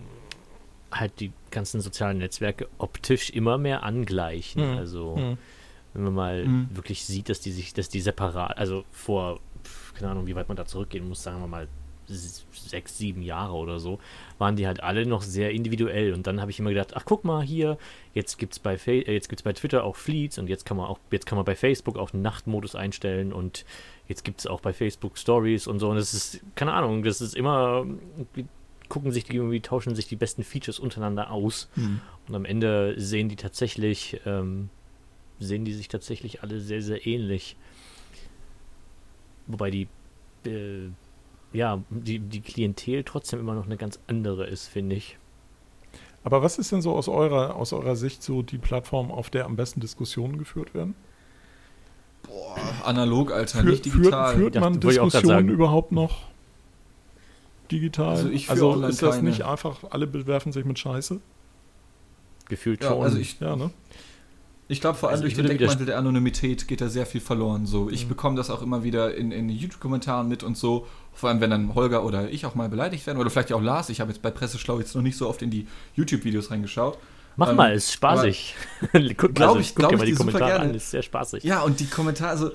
halt 0.91 1.19
die 1.19 1.31
ganzen 1.51 1.81
sozialen 1.81 2.17
Netzwerke 2.19 2.67
optisch 2.77 3.29
immer 3.29 3.57
mehr 3.57 3.83
angleichen. 3.83 4.61
Hm. 4.61 4.77
Also 4.77 5.15
Hm. 5.17 5.37
wenn 5.93 6.03
man 6.03 6.13
mal 6.13 6.45
Mhm. 6.45 6.69
wirklich 6.73 7.03
sieht, 7.05 7.29
dass 7.29 7.39
die 7.39 7.51
sich, 7.51 7.73
dass 7.73 7.89
die 7.89 8.01
separat, 8.01 8.57
also 8.57 8.83
vor, 8.91 9.39
keine 9.97 10.11
Ahnung, 10.11 10.27
wie 10.27 10.35
weit 10.35 10.47
man 10.47 10.57
da 10.57 10.65
zurückgehen 10.65 11.07
muss, 11.07 11.23
sagen 11.23 11.39
wir 11.41 11.47
mal 11.47 11.67
sechs, 12.07 12.97
sieben 12.97 13.21
Jahre 13.21 13.53
oder 13.53 13.79
so, 13.79 13.99
waren 14.37 14.55
die 14.55 14.67
halt 14.67 14.81
alle 14.81 15.05
noch 15.05 15.21
sehr 15.21 15.51
individuell. 15.51 16.13
Und 16.13 16.27
dann 16.27 16.41
habe 16.41 16.51
ich 16.51 16.59
immer 16.59 16.69
gedacht, 16.69 16.95
ach 16.95 17.03
guck 17.05 17.23
mal 17.23 17.43
hier, 17.43 17.77
jetzt 18.13 18.37
gibt's 18.37 18.59
bei 18.59 18.77
Fa 18.77 18.91
äh, 18.91 19.13
jetzt 19.13 19.29
gibt's 19.29 19.43
bei 19.43 19.53
Twitter 19.53 19.83
auch 19.83 19.95
Fleets 19.95 20.37
und 20.37 20.47
jetzt 20.47 20.65
kann 20.65 20.77
man 20.77 20.87
auch, 20.87 20.99
jetzt 21.11 21.25
kann 21.25 21.37
man 21.37 21.45
bei 21.45 21.55
Facebook 21.55 21.97
auch 21.97 22.11
den 22.11 22.21
Nachtmodus 22.21 22.75
einstellen 22.75 23.33
und 23.33 23.65
jetzt 24.07 24.23
gibt 24.23 24.39
es 24.39 24.47
auch 24.47 24.61
bei 24.61 24.73
Facebook 24.73 25.17
Stories 25.17 25.67
und 25.67 25.79
so. 25.79 25.89
Und 25.89 25.97
das 25.97 26.13
ist, 26.13 26.41
keine 26.55 26.73
Ahnung, 26.73 27.03
das 27.03 27.21
ist 27.21 27.35
immer, 27.35 27.85
gucken 28.89 29.11
sich 29.11 29.25
die 29.25 29.35
irgendwie, 29.35 29.59
tauschen 29.59 29.95
sich 29.95 30.07
die 30.07 30.15
besten 30.15 30.43
Features 30.43 30.79
untereinander 30.79 31.31
aus. 31.31 31.69
Hm. 31.75 31.99
Und 32.27 32.35
am 32.35 32.45
Ende 32.45 32.95
sehen 32.97 33.29
die 33.29 33.35
tatsächlich, 33.35 34.21
ähm, 34.25 34.69
sehen 35.39 35.65
die 35.65 35.73
sich 35.73 35.87
tatsächlich 35.87 36.41
alle 36.41 36.59
sehr, 36.59 36.81
sehr 36.81 37.05
ähnlich. 37.05 37.57
Wobei 39.47 39.71
die, 39.71 39.87
äh, 40.45 40.89
ja, 41.57 41.81
die, 41.89 42.19
die 42.19 42.41
Klientel 42.41 43.03
trotzdem 43.03 43.39
immer 43.39 43.55
noch 43.55 43.65
eine 43.65 43.77
ganz 43.77 43.99
andere 44.07 44.45
ist, 44.45 44.67
finde 44.67 44.95
ich. 44.95 45.17
Aber 46.23 46.43
was 46.43 46.59
ist 46.59 46.71
denn 46.71 46.81
so 46.81 46.93
aus 46.93 47.07
eurer, 47.07 47.55
aus 47.55 47.73
eurer 47.73 47.95
Sicht 47.95 48.21
so 48.21 48.43
die 48.43 48.57
Plattform, 48.57 49.11
auf 49.11 49.29
der 49.29 49.45
am 49.45 49.55
besten 49.55 49.79
Diskussionen 49.79 50.37
geführt 50.37 50.73
werden? 50.75 50.93
Boah, 52.23 52.57
analog, 52.85 53.31
Alter, 53.31 53.59
Führ- 53.61 53.71
nicht 53.71 53.85
digital. 53.85 54.35
Führt, 54.35 54.53
führt 54.53 54.63
man 54.63 54.79
Diskussionen 54.79 55.49
überhaupt 55.49 55.91
noch 55.91 56.27
digital? 57.71 58.09
Also 58.17 58.29
ich 58.29 58.49
also 58.49 58.81
ist 58.83 59.01
das 59.01 59.15
keine. 59.15 59.29
nicht 59.29 59.43
einfach, 59.43 59.83
alle 59.89 60.05
bewerfen 60.05 60.51
sich 60.51 60.65
mit 60.65 60.77
Scheiße? 60.77 61.19
Gefühlt 62.49 62.83
Ja, 62.83 62.89
schon. 62.89 63.03
also 63.03 63.17
ich, 63.17 63.39
Ja, 63.39 63.55
ne? 63.55 63.71
Ich 64.69 64.81
glaube, 64.81 64.97
vor 64.97 65.09
allem 65.09 65.13
Also 65.15 65.23
durch 65.23 65.35
den 65.35 65.45
Deckmantel 65.47 65.85
der 65.85 65.97
Anonymität 65.97 66.67
geht 66.67 66.81
da 66.81 66.89
sehr 66.89 67.05
viel 67.05 67.21
verloren. 67.21 67.65
So, 67.65 67.89
ich 67.89 68.05
Mhm. 68.05 68.09
bekomme 68.09 68.35
das 68.35 68.49
auch 68.49 68.61
immer 68.61 68.83
wieder 68.83 69.15
in, 69.15 69.31
in 69.31 69.49
YouTube-Kommentaren 69.49 70.27
mit 70.27 70.43
und 70.43 70.57
so. 70.57 70.85
Vor 71.13 71.29
allem, 71.29 71.39
wenn 71.41 71.49
dann 71.49 71.73
Holger 71.73 72.03
oder 72.03 72.29
ich 72.29 72.45
auch 72.45 72.53
mal 72.55 72.67
beleidigt 72.69 73.07
werden. 73.07 73.17
Oder 73.17 73.29
vielleicht 73.29 73.53
auch 73.53 73.61
Lars. 73.61 73.89
Ich 73.89 74.01
habe 74.01 74.11
jetzt 74.11 74.21
bei 74.21 74.29
Presseschlau 74.31 74.79
jetzt 74.79 74.93
noch 74.95 75.01
nicht 75.01 75.17
so 75.17 75.27
oft 75.29 75.41
in 75.41 75.49
die 75.49 75.67
YouTube-Videos 75.95 76.51
reingeschaut. 76.51 76.97
Mach 77.37 77.49
ähm, 77.49 77.55
mal, 77.55 77.73
ist 77.73 77.91
spaßig. 77.93 78.55
guck 79.17 79.35
glaub 79.35 79.49
also, 79.49 79.59
ich- 79.59 79.73
guck 79.75 79.89
dir 79.89 79.97
mal 79.97 80.05
die 80.05 80.13
super 80.13 80.31
Kommentare 80.31 80.59
an, 80.59 80.73
ist 80.73 80.91
sehr 80.91 81.01
spaßig. 81.03 81.43
Ja, 81.43 81.61
und 81.61 81.79
die 81.79 81.85
Kommentare, 81.87 82.31
also 82.31 82.51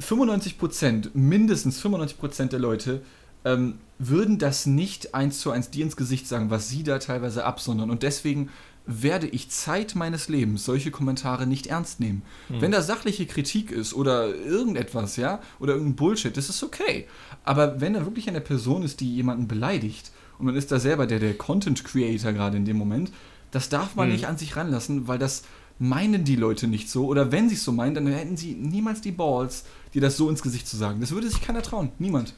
95 0.00 0.58
Prozent, 0.58 1.10
mindestens 1.14 1.80
95 1.80 2.18
Prozent 2.18 2.52
der 2.52 2.58
Leute 2.60 3.02
ähm, 3.44 3.78
würden 3.98 4.38
das 4.38 4.66
nicht 4.66 5.14
eins 5.14 5.40
zu 5.40 5.50
eins 5.50 5.70
dir 5.70 5.84
ins 5.84 5.96
Gesicht 5.96 6.26
sagen, 6.26 6.50
was 6.50 6.68
sie 6.68 6.82
da 6.82 6.98
teilweise 6.98 7.44
absondern. 7.44 7.90
Und 7.90 8.02
deswegen 8.02 8.48
werde 8.86 9.26
ich 9.26 9.48
Zeit 9.50 9.94
meines 9.94 10.28
Lebens 10.28 10.64
solche 10.64 10.90
Kommentare 10.90 11.46
nicht 11.46 11.68
ernst 11.68 12.00
nehmen. 12.00 12.22
Wenn 12.48 12.70
da 12.70 12.82
sachliche 12.82 13.24
Kritik 13.26 13.70
ist 13.70 13.94
oder 13.94 14.34
irgendetwas, 14.34 15.16
ja, 15.16 15.40
oder 15.58 15.72
irgendein 15.72 15.96
Bullshit, 15.96 16.36
das 16.36 16.50
ist 16.50 16.62
okay. 16.62 17.06
Aber 17.44 17.80
wenn 17.80 17.94
da 17.94 18.04
wirklich 18.04 18.28
eine 18.28 18.42
Person 18.42 18.82
ist, 18.82 19.00
die 19.00 19.14
jemanden 19.14 19.48
beleidigt 19.48 20.10
und 20.38 20.46
man 20.46 20.54
ist 20.56 20.70
da 20.70 20.78
selber 20.78 21.06
der, 21.06 21.18
der 21.18 21.34
Content 21.38 21.82
Creator 21.84 22.32
gerade 22.32 22.56
in 22.58 22.66
dem 22.66 22.76
Moment, 22.76 23.10
das 23.52 23.68
darf 23.70 23.94
man 23.94 24.08
Mhm. 24.08 24.12
nicht 24.14 24.26
an 24.26 24.36
sich 24.36 24.54
ranlassen, 24.56 25.08
weil 25.08 25.18
das 25.18 25.44
meinen 25.78 26.24
die 26.24 26.36
Leute 26.36 26.66
nicht 26.68 26.90
so. 26.90 27.06
Oder 27.06 27.32
wenn 27.32 27.48
sie 27.48 27.54
es 27.54 27.64
so 27.64 27.72
meinen, 27.72 27.94
dann 27.94 28.06
hätten 28.06 28.36
sie 28.36 28.52
niemals 28.54 29.00
die 29.00 29.12
Balls, 29.12 29.64
dir 29.94 30.00
das 30.02 30.16
so 30.16 30.28
ins 30.28 30.42
Gesicht 30.42 30.68
zu 30.68 30.76
sagen. 30.76 31.00
Das 31.00 31.10
würde 31.12 31.28
sich 31.28 31.40
keiner 31.40 31.62
trauen. 31.62 31.90
Niemand. 31.98 32.34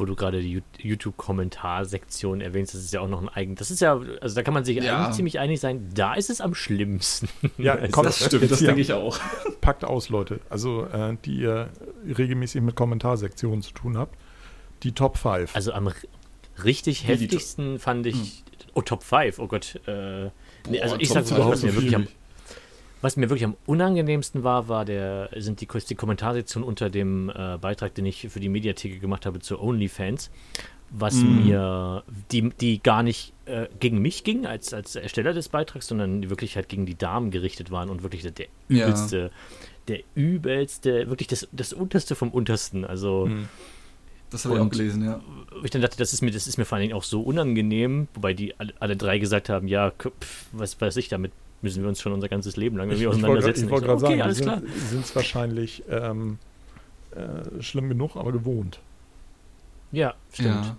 Wo 0.00 0.06
du 0.06 0.16
gerade 0.16 0.40
die 0.40 0.62
YouTube-Kommentarsektion 0.78 2.40
erwähnst, 2.40 2.74
das 2.74 2.80
ist 2.82 2.92
ja 2.92 3.00
auch 3.00 3.08
noch 3.08 3.20
ein 3.20 3.28
eigen. 3.28 3.54
Das 3.54 3.70
ist 3.70 3.80
ja, 3.80 4.00
also 4.20 4.34
da 4.34 4.42
kann 4.42 4.54
man 4.54 4.64
sich 4.64 4.76
Ja. 4.78 4.98
eigentlich 5.02 5.16
ziemlich 5.16 5.38
einig 5.38 5.60
sein, 5.60 5.88
da 5.94 6.14
ist 6.14 6.30
es 6.30 6.40
am 6.40 6.54
schlimmsten. 6.54 7.28
Ja, 7.58 7.74
Also, 7.74 7.88
komm, 7.92 8.04
das 8.06 8.24
stimmt, 8.24 8.50
das 8.50 8.60
denke 8.60 8.80
ich 8.80 8.92
auch. 8.92 9.18
Packt 9.60 9.84
aus, 9.84 10.08
Leute. 10.08 10.40
Also, 10.48 10.86
äh, 10.86 11.16
die 11.24 11.36
ihr 11.40 11.68
regelmäßig 12.16 12.62
mit 12.62 12.74
Kommentarsektionen 12.74 13.62
zu 13.62 13.72
tun 13.72 13.98
habt. 13.98 14.16
Die 14.82 14.92
Top 14.92 15.18
5. 15.18 15.54
Also 15.54 15.72
am 15.72 15.92
richtig 16.64 17.06
heftigsten 17.06 17.78
fand 17.78 18.06
ich. 18.06 18.44
Oh, 18.72 18.82
Top 18.82 19.02
5, 19.02 19.38
oh 19.38 19.46
Gott. 19.48 19.78
Äh, 19.86 20.30
nee, 20.68 20.80
also 20.80 20.94
Boah, 20.94 21.00
ich 21.02 21.08
Top 21.08 21.24
sag 21.26 21.38
ist 21.38 21.44
was 21.44 21.62
mir 21.62 21.74
wirklich 21.74 21.94
am. 21.96 22.06
Was 23.02 23.16
mir 23.16 23.28
wirklich 23.30 23.44
am 23.44 23.56
unangenehmsten 23.66 24.44
war, 24.44 24.68
war 24.68 24.84
der, 24.84 25.30
sind 25.36 25.60
die, 25.60 25.66
die 25.66 25.94
Kommentarsektion 25.94 26.62
unter 26.62 26.90
dem 26.90 27.30
äh, 27.30 27.58
Beitrag, 27.58 27.94
den 27.94 28.06
ich 28.06 28.28
für 28.28 28.40
die 28.40 28.48
Mediatheke 28.48 28.98
gemacht 28.98 29.26
habe 29.26 29.40
zu 29.40 29.60
OnlyFans, 29.60 30.30
was 30.90 31.22
Mhm. 31.22 31.36
mir, 31.36 32.02
die, 32.32 32.50
die 32.50 32.82
gar 32.82 33.02
nicht 33.02 33.32
äh, 33.46 33.68
gegen 33.78 33.98
mich 34.02 34.24
ging 34.24 34.44
als, 34.46 34.74
als 34.74 34.96
Ersteller 34.96 35.32
des 35.32 35.48
Beitrags, 35.48 35.86
sondern 35.86 36.20
die 36.22 36.30
wirklich 36.30 36.56
halt 36.56 36.68
gegen 36.68 36.84
die 36.84 36.96
Damen 36.98 37.30
gerichtet 37.30 37.70
waren 37.70 37.88
und 37.90 38.02
wirklich 38.02 38.22
der, 38.22 38.32
der 38.32 38.46
Ja. 38.68 38.84
übelste, 38.86 39.30
der 39.88 40.00
übelste, 40.14 41.08
wirklich 41.08 41.28
das, 41.28 41.48
das 41.52 41.72
unterste 41.72 42.14
vom 42.14 42.30
untersten. 42.30 42.84
Also 42.84 43.26
Hm. 43.26 43.48
Das 44.30 44.44
habe 44.44 44.54
ich 44.54 44.60
auch 44.60 44.70
gelesen, 44.70 45.04
ja. 45.04 45.20
Ich 45.64 45.72
dann 45.72 45.82
dachte, 45.82 45.96
das 45.96 46.12
ist 46.12 46.22
mir, 46.22 46.30
das 46.30 46.46
ist 46.46 46.56
mir 46.56 46.64
vor 46.64 46.76
allen 46.76 46.82
Dingen 46.86 46.94
auch 46.94 47.02
so 47.02 47.20
unangenehm, 47.20 48.06
wobei 48.14 48.32
die 48.32 48.54
alle, 48.60 48.72
alle 48.78 48.96
drei 48.96 49.18
gesagt 49.18 49.48
haben, 49.48 49.66
ja, 49.66 49.90
pf, 49.90 50.46
was 50.52 50.80
weiß 50.80 50.96
ich, 50.98 51.08
damit 51.08 51.32
müssen 51.62 51.82
wir 51.82 51.88
uns 51.88 52.00
schon 52.00 52.12
unser 52.12 52.28
ganzes 52.28 52.56
Leben 52.56 52.76
lang 52.76 52.88
irgendwie 52.88 53.04
Ich 53.04 53.08
auseinandersetzen. 53.08 53.64
ich 53.64 53.70
wollte 53.70 53.86
gerade 53.86 54.00
so, 54.00 54.06
okay, 54.06 54.16
sagen, 54.18 54.22
alles 54.22 54.40
klar. 54.40 54.62
sind 54.88 55.04
es 55.04 55.14
wahrscheinlich 55.14 55.82
ähm, 55.90 56.38
äh, 57.14 57.62
schlimm 57.62 57.88
genug, 57.88 58.16
aber 58.16 58.32
gewohnt. 58.32 58.80
Ja, 59.92 60.14
stimmt. 60.32 60.48
Ja. 60.66 60.76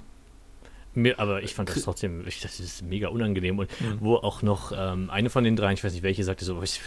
Mir, 0.94 1.20
aber 1.20 1.42
ich 1.44 1.54
fand 1.56 1.70
das 1.70 1.84
trotzdem, 1.84 2.28
ich, 2.28 2.42
das 2.42 2.60
ist 2.60 2.82
mega 2.82 3.08
unangenehm. 3.10 3.60
Und 3.60 3.70
Mhm. 3.82 3.98
wo 4.00 4.16
auch 4.16 4.42
noch 4.42 4.74
ähm, 4.76 5.10
eine 5.10 5.30
von 5.30 5.44
den 5.44 5.56
dreien, 5.56 5.74
ich 5.76 5.84
weiß 5.84 5.94
nicht 5.94 6.04
welche, 6.04 6.24
sagte 6.24 6.44
so, 6.46 6.62
ich, 6.62 6.82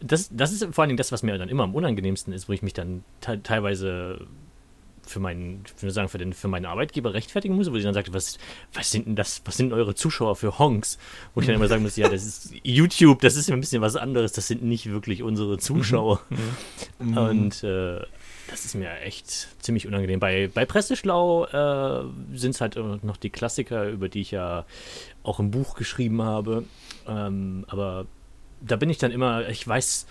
das, 0.00 0.30
das 0.32 0.52
ist 0.52 0.64
vor 0.74 0.82
allen 0.82 0.88
Dingen 0.88 0.96
das, 0.96 1.12
was 1.12 1.22
mir 1.22 1.36
dann 1.38 1.48
immer 1.48 1.62
am 1.64 1.74
unangenehmsten 1.74 2.32
ist, 2.32 2.48
wo 2.48 2.52
ich 2.52 2.62
mich 2.62 2.72
dann 2.72 3.04
te 3.20 3.40
teilweise 3.42 4.26
für 5.10 5.20
meinen, 5.20 5.64
ich 5.66 5.82
würde 5.82 5.92
sagen, 5.92 6.08
für, 6.08 6.18
den, 6.18 6.32
für 6.32 6.48
meinen 6.48 6.66
Arbeitgeber 6.66 7.12
rechtfertigen 7.12 7.56
muss, 7.56 7.70
wo 7.70 7.76
sie 7.76 7.82
dann 7.82 7.94
sagte, 7.94 8.14
was, 8.14 8.38
was 8.72 8.90
sind 8.90 9.06
denn 9.06 9.16
das, 9.16 9.42
was 9.44 9.56
sind 9.56 9.72
eure 9.72 9.94
Zuschauer 9.94 10.36
für 10.36 10.58
Honks? 10.58 10.98
Wo 11.34 11.40
ich 11.40 11.46
dann 11.46 11.56
immer 11.56 11.68
sagen 11.68 11.82
muss, 11.82 11.96
ja, 11.96 12.08
das 12.08 12.24
ist 12.24 12.54
YouTube, 12.62 13.20
das 13.20 13.36
ist 13.36 13.48
ja 13.48 13.54
ein 13.54 13.60
bisschen 13.60 13.82
was 13.82 13.96
anderes, 13.96 14.32
das 14.32 14.46
sind 14.46 14.62
nicht 14.62 14.90
wirklich 14.90 15.22
unsere 15.22 15.58
Zuschauer. 15.58 16.20
Mhm. 16.98 17.16
Und 17.18 17.64
äh, 17.64 18.00
das 18.50 18.64
ist 18.64 18.74
mir 18.74 18.90
echt 19.00 19.48
ziemlich 19.62 19.86
unangenehm. 19.86 20.20
Bei, 20.20 20.48
bei 20.52 20.64
Presseschlau 20.64 21.44
äh, 21.46 22.04
sind 22.36 22.54
es 22.54 22.60
halt 22.60 22.76
noch 22.76 23.16
die 23.16 23.30
Klassiker, 23.30 23.88
über 23.88 24.08
die 24.08 24.20
ich 24.22 24.32
ja 24.32 24.64
auch 25.22 25.38
im 25.38 25.50
Buch 25.50 25.74
geschrieben 25.76 26.22
habe. 26.22 26.64
Ähm, 27.06 27.64
aber 27.68 28.06
da 28.60 28.76
bin 28.76 28.90
ich 28.90 28.98
dann 28.98 29.12
immer, 29.12 29.48
ich 29.48 29.66
weiß, 29.66 30.06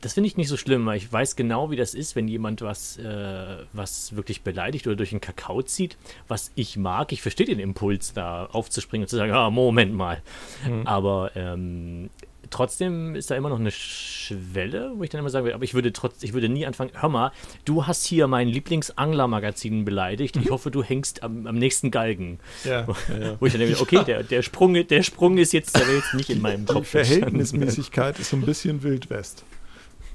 das 0.00 0.14
finde 0.14 0.28
ich 0.28 0.36
nicht 0.36 0.48
so 0.48 0.56
schlimm, 0.56 0.84
weil 0.86 0.96
ich 0.96 1.12
weiß 1.12 1.36
genau, 1.36 1.70
wie 1.70 1.76
das 1.76 1.94
ist, 1.94 2.16
wenn 2.16 2.28
jemand 2.28 2.62
was, 2.62 2.98
äh, 2.98 3.64
was 3.72 4.14
wirklich 4.14 4.42
beleidigt 4.42 4.86
oder 4.86 4.96
durch 4.96 5.10
den 5.10 5.20
Kakao 5.20 5.62
zieht, 5.62 5.96
was 6.28 6.52
ich 6.54 6.76
mag. 6.76 7.12
Ich 7.12 7.22
verstehe 7.22 7.46
den 7.46 7.58
Impuls, 7.58 8.12
da 8.12 8.46
aufzuspringen 8.46 9.04
und 9.04 9.08
zu 9.08 9.16
sagen, 9.16 9.32
ah, 9.32 9.50
Moment 9.50 9.94
mal. 9.94 10.22
Mhm. 10.68 10.86
Aber 10.86 11.30
ähm, 11.34 12.10
trotzdem 12.50 13.14
ist 13.14 13.30
da 13.30 13.36
immer 13.36 13.48
noch 13.48 13.58
eine 13.58 13.70
Schwelle, 13.70 14.92
wo 14.96 15.02
ich 15.02 15.10
dann 15.10 15.20
immer 15.20 15.30
sagen 15.30 15.44
würde, 15.44 15.54
aber 15.54 15.64
ich 15.64 15.74
würde 15.74 15.92
trotz, 15.92 16.22
ich 16.22 16.32
würde 16.32 16.48
nie 16.48 16.66
anfangen, 16.66 16.90
hör 16.94 17.08
mal, 17.08 17.32
du 17.64 17.86
hast 17.86 18.04
hier 18.04 18.26
mein 18.26 18.48
Lieblingsangler-Magazin 18.48 19.84
beleidigt, 19.84 20.36
ich 20.36 20.50
hoffe, 20.50 20.70
du 20.70 20.82
hängst 20.82 21.22
am, 21.22 21.46
am 21.46 21.56
nächsten 21.56 21.90
Galgen. 21.90 22.38
Ja, 22.64 22.70
ja, 22.70 22.86
ja. 23.20 23.36
Wo 23.40 23.46
ich 23.46 23.52
dann 23.52 23.60
denke, 23.60 23.80
okay, 23.80 24.02
der, 24.04 24.22
der, 24.22 24.42
Sprung, 24.42 24.74
der 24.74 25.02
Sprung 25.02 25.38
ist 25.38 25.52
jetzt, 25.52 25.76
der 25.76 25.86
wäre 25.86 25.96
jetzt 25.98 26.14
nicht 26.14 26.30
in 26.30 26.40
meinem 26.40 26.66
Die 26.66 26.72
Kopf. 26.72 26.88
Verhältnismäßigkeit 26.88 28.18
ist 28.18 28.30
so 28.30 28.36
ein 28.36 28.42
bisschen 28.42 28.82
Wild 28.82 29.10
West. 29.10 29.44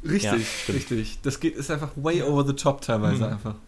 Richtig, 0.04 0.24
Ja, 0.24 0.38
stimmt. 0.40 0.78
richtig. 0.80 1.20
Das 1.22 1.40
geht, 1.40 1.56
ist 1.56 1.70
einfach 1.72 1.92
way 1.96 2.22
over 2.24 2.46
the 2.46 2.54
top 2.54 2.82
teilweise 2.82 3.18
Mhm. 3.18 3.34
einfach. 3.34 3.54
Und 3.54 3.60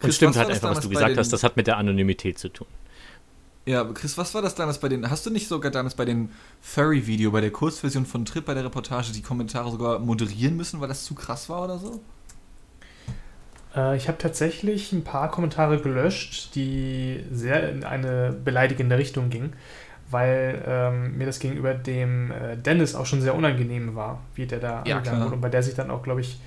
Chris, 0.00 0.16
stimmt 0.16 0.30
was 0.34 0.38
halt 0.38 0.50
einfach, 0.50 0.70
was 0.70 0.80
du 0.80 0.88
gesagt 0.88 1.10
den- 1.10 1.18
hast, 1.18 1.32
das 1.32 1.42
hat 1.42 1.56
mit 1.56 1.66
der 1.66 1.76
Anonymität 1.76 2.38
zu 2.38 2.48
tun. 2.48 2.66
Ja, 3.66 3.84
Chris, 3.84 4.16
was 4.16 4.32
war 4.34 4.40
das 4.40 4.54
damals 4.54 4.78
bei 4.78 4.88
den, 4.88 5.10
hast 5.10 5.26
du 5.26 5.30
nicht 5.30 5.46
sogar 5.46 5.70
damals 5.70 5.94
bei 5.94 6.06
dem 6.06 6.30
Furry-Video, 6.62 7.30
bei 7.32 7.42
der 7.42 7.50
Kurzversion 7.50 8.06
von 8.06 8.24
Trip, 8.24 8.44
bei 8.46 8.54
der 8.54 8.64
Reportage, 8.64 9.12
die 9.12 9.20
Kommentare 9.20 9.70
sogar 9.70 9.98
moderieren 9.98 10.56
müssen, 10.56 10.80
weil 10.80 10.88
das 10.88 11.04
zu 11.04 11.14
krass 11.14 11.50
war 11.50 11.64
oder 11.64 11.78
so? 11.78 12.00
Äh, 13.76 13.96
ich 13.96 14.08
habe 14.08 14.16
tatsächlich 14.18 14.92
ein 14.92 15.04
paar 15.04 15.30
Kommentare 15.30 15.80
gelöscht, 15.80 16.54
die 16.54 17.22
sehr 17.30 17.70
in 17.70 17.84
eine 17.84 18.32
beleidigende 18.32 18.96
Richtung 18.96 19.28
gingen, 19.30 19.52
weil 20.10 20.62
ähm, 20.66 21.18
mir 21.18 21.26
das 21.26 21.38
gegenüber 21.38 21.74
dem 21.74 22.30
äh, 22.30 22.56
Dennis 22.56 22.94
auch 22.94 23.06
schon 23.06 23.20
sehr 23.20 23.34
unangenehm 23.34 23.94
war, 23.94 24.20
wie 24.34 24.46
der 24.46 24.58
da 24.60 24.82
Ja, 24.86 24.96
angegangen 24.96 25.24
wurde. 25.24 25.34
Und 25.36 25.40
bei 25.40 25.48
der 25.50 25.62
sich 25.62 25.74
dann 25.74 25.90
auch, 25.90 26.02
glaube 26.02 26.20
ich, 26.22 26.40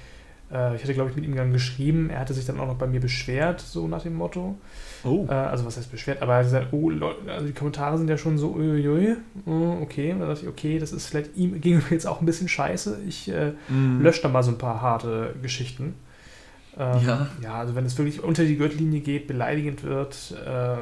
äh, 0.51 0.75
ich 0.75 0.83
hatte, 0.83 0.93
glaube 0.93 1.09
ich, 1.11 1.15
mit 1.15 1.25
ihm 1.25 1.35
dann 1.35 1.53
geschrieben, 1.53 2.09
er 2.09 2.19
hatte 2.19 2.33
sich 2.33 2.45
dann 2.45 2.59
auch 2.59 2.67
noch 2.67 2.75
bei 2.75 2.87
mir 2.87 2.99
beschwert, 2.99 3.61
so 3.61 3.87
nach 3.87 4.01
dem 4.03 4.15
Motto. 4.15 4.55
Oh. 5.03 5.25
Äh, 5.29 5.33
also 5.33 5.65
was 5.65 5.77
heißt 5.77 5.91
beschwert, 5.91 6.21
aber 6.21 6.33
er 6.33 6.37
hat 6.39 6.45
gesagt, 6.45 6.67
oh 6.71 6.89
Leute, 6.89 7.31
also 7.31 7.45
die 7.47 7.53
Kommentare 7.53 7.97
sind 7.97 8.09
ja 8.09 8.17
schon 8.17 8.37
so, 8.37 8.51
uiuiui, 8.53 9.15
oh, 9.45 9.77
okay. 9.81 10.11
Und 10.11 10.19
dann 10.19 10.29
dachte 10.29 10.41
ich, 10.43 10.47
okay, 10.49 10.77
das 10.79 10.91
ist 10.91 11.07
vielleicht 11.07 11.35
ihm 11.37 11.59
gegenüber 11.61 11.87
jetzt 11.91 12.05
auch 12.07 12.19
ein 12.19 12.25
bisschen 12.25 12.47
scheiße. 12.47 12.99
Ich 13.07 13.31
Mhm. 13.69 14.01
löscht 14.01 14.23
da 14.23 14.29
mal 14.29 14.43
so 14.43 14.51
ein 14.51 14.57
paar 14.57 14.81
harte 14.81 15.33
Geschichten. 15.41 15.95
Ähm, 16.77 16.99
Ja. 17.05 17.27
ja, 17.41 17.53
also 17.55 17.75
wenn 17.75 17.85
es 17.85 17.97
wirklich 17.97 18.23
unter 18.23 18.43
die 18.45 18.55
Gürtellinie 18.57 19.01
geht, 19.01 19.27
beleidigend 19.27 19.83
wird, 19.83 20.33
äh, 20.45 20.75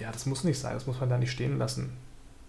ja, 0.00 0.10
das 0.12 0.26
muss 0.26 0.44
nicht 0.44 0.58
sein, 0.58 0.74
das 0.74 0.86
muss 0.86 0.98
man 1.00 1.08
da 1.10 1.18
nicht 1.18 1.30
stehen 1.30 1.58
lassen. 1.58 1.90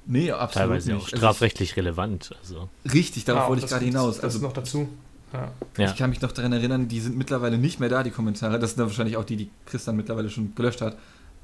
Nee, 0.06 0.32
absolut 0.32 0.54
Teilweise 0.54 0.92
nicht. 0.94 1.02
auch 1.02 1.06
Also 1.08 1.18
strafrechtlich 1.18 1.76
relevant. 1.76 2.34
Also, 2.40 2.70
ich, 2.84 2.94
richtig, 2.94 3.26
darauf 3.26 3.44
Ja, 3.44 3.50
wollte 3.50 3.60
ich 3.60 3.64
das- 3.64 3.72
gerade 3.72 3.86
hinaus. 3.86 4.08
Das, 4.08 4.16
das 4.18 4.24
Also 4.26 4.38
ist 4.38 4.44
noch 4.44 4.54
dazu. 4.54 4.90
Ja. 5.34 5.52
Ich 5.92 5.96
kann 5.98 6.10
mich 6.10 6.22
noch 6.22 6.32
daran 6.32 6.54
erinnern, 6.54 6.88
die 6.88 7.02
sind 7.02 7.18
mittlerweile 7.18 7.58
nicht 7.58 7.82
mehr 7.82 7.90
da, 7.90 8.02
die 8.04 8.12
Kommentare. 8.12 8.58
Das 8.60 8.72
sind 8.72 8.80
dann 8.80 8.88
wahrscheinlich 8.88 9.18
auch 9.18 9.26
die, 9.26 9.36
die 9.36 9.50
Chris 9.66 9.84
dann 9.84 9.98
mittlerweile 9.98 10.30
schon 10.30 10.56
gelöscht 10.56 10.80
hat. 10.80 10.98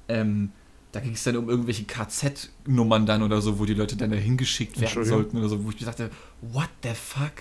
Ähm, 0.07 0.51
da 0.93 1.01
ging 1.01 1.11
es 1.13 1.23
dann 1.23 1.35
um 1.35 1.49
irgendwelche 1.49 1.83
KZ-Nummern 1.83 3.05
dann 3.05 3.23
oder 3.23 3.41
so, 3.41 3.59
wo 3.59 3.65
die 3.65 3.73
Leute 3.73 3.97
dann 3.97 4.11
da 4.11 4.15
hingeschickt 4.15 4.79
werden 4.79 5.03
sollten 5.03 5.37
oder 5.37 5.49
so, 5.49 5.63
wo 5.65 5.69
ich 5.71 5.79
mir 5.81 5.85
dachte, 5.87 6.09
what 6.41 6.69
the 6.83 6.91
fuck? 6.93 7.33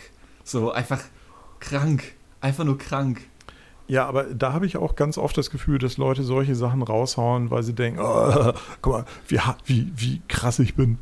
So 0.42 0.72
einfach 0.72 1.00
krank. 1.60 2.14
Einfach 2.40 2.64
nur 2.64 2.76
krank. 2.78 3.20
Ja, 3.92 4.06
aber 4.06 4.24
da 4.24 4.54
habe 4.54 4.64
ich 4.64 4.78
auch 4.78 4.96
ganz 4.96 5.18
oft 5.18 5.36
das 5.36 5.50
Gefühl, 5.50 5.78
dass 5.78 5.98
Leute 5.98 6.22
solche 6.22 6.54
Sachen 6.54 6.80
raushauen, 6.80 7.50
weil 7.50 7.62
sie 7.62 7.74
denken, 7.74 8.00
oh, 8.00 8.52
guck 8.80 8.92
mal, 8.94 9.04
wie, 9.28 9.38
wie, 9.66 9.92
wie 9.94 10.22
krass 10.28 10.58
ich 10.60 10.76
bin. 10.76 10.96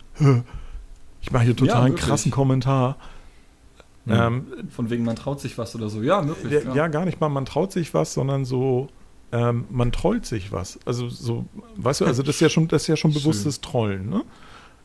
Ich 1.21 1.31
mache 1.31 1.45
hier 1.45 1.55
total 1.55 1.77
Ja, 1.77 1.83
einen 1.85 1.95
krassen 1.95 2.33
Kommentar. 2.33 2.97
Mhm. 4.07 4.13
Ähm, 4.13 4.47
Von 4.71 4.91
wegen, 4.91 5.05
man 5.05 5.15
traut 5.15 5.39
sich 5.41 5.57
was 5.57 5.77
oder 5.77 5.89
so. 5.89 6.03
Ja, 6.03 6.21
möglich. 6.21 6.65
ja, 6.65 6.75
ja, 6.75 6.89
gar 6.89 7.05
nicht 7.05 7.21
mal, 7.21 7.29
man 7.29 7.45
traut 7.45 7.71
sich 7.71 7.95
was, 7.95 8.13
sondern 8.13 8.45
so, 8.45 8.89
ähm, 9.31 9.67
man 9.71 9.93
trollt 9.93 10.27
sich 10.27 10.51
was. 10.51 10.81
Also 10.85 11.09
so, 11.09 11.45
weißt 11.77 12.01
du, 12.01 12.07
also 12.07 12.25
das 12.25 12.35
ist 12.35 12.41
ja 12.41 12.49
schon, 12.49 12.67
das 12.67 12.83
ist 12.83 12.89
ja 12.89 12.97
schon 12.97 13.13
Schön. 13.13 13.23
bewusstes 13.23 13.61
Trollen, 13.61 14.09
ne? 14.09 14.25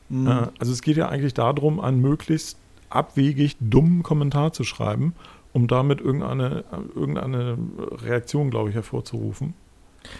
Mhm. 0.09 0.27
Äh, 0.27 0.47
also 0.59 0.71
es 0.71 0.83
geht 0.83 0.97
ja 0.97 1.09
eigentlich 1.09 1.33
darum, 1.33 1.79
einen 1.79 2.01
möglichst 2.01 2.59
abwegig 2.91 3.57
dummen 3.59 4.03
Kommentar 4.03 4.53
zu 4.53 4.63
schreiben, 4.63 5.15
um 5.55 5.67
damit 5.67 6.01
irgendeine, 6.01 6.65
irgendeine 6.95 7.57
Reaktion, 8.03 8.49
glaube 8.49 8.69
ich, 8.69 8.75
hervorzurufen. 8.75 9.53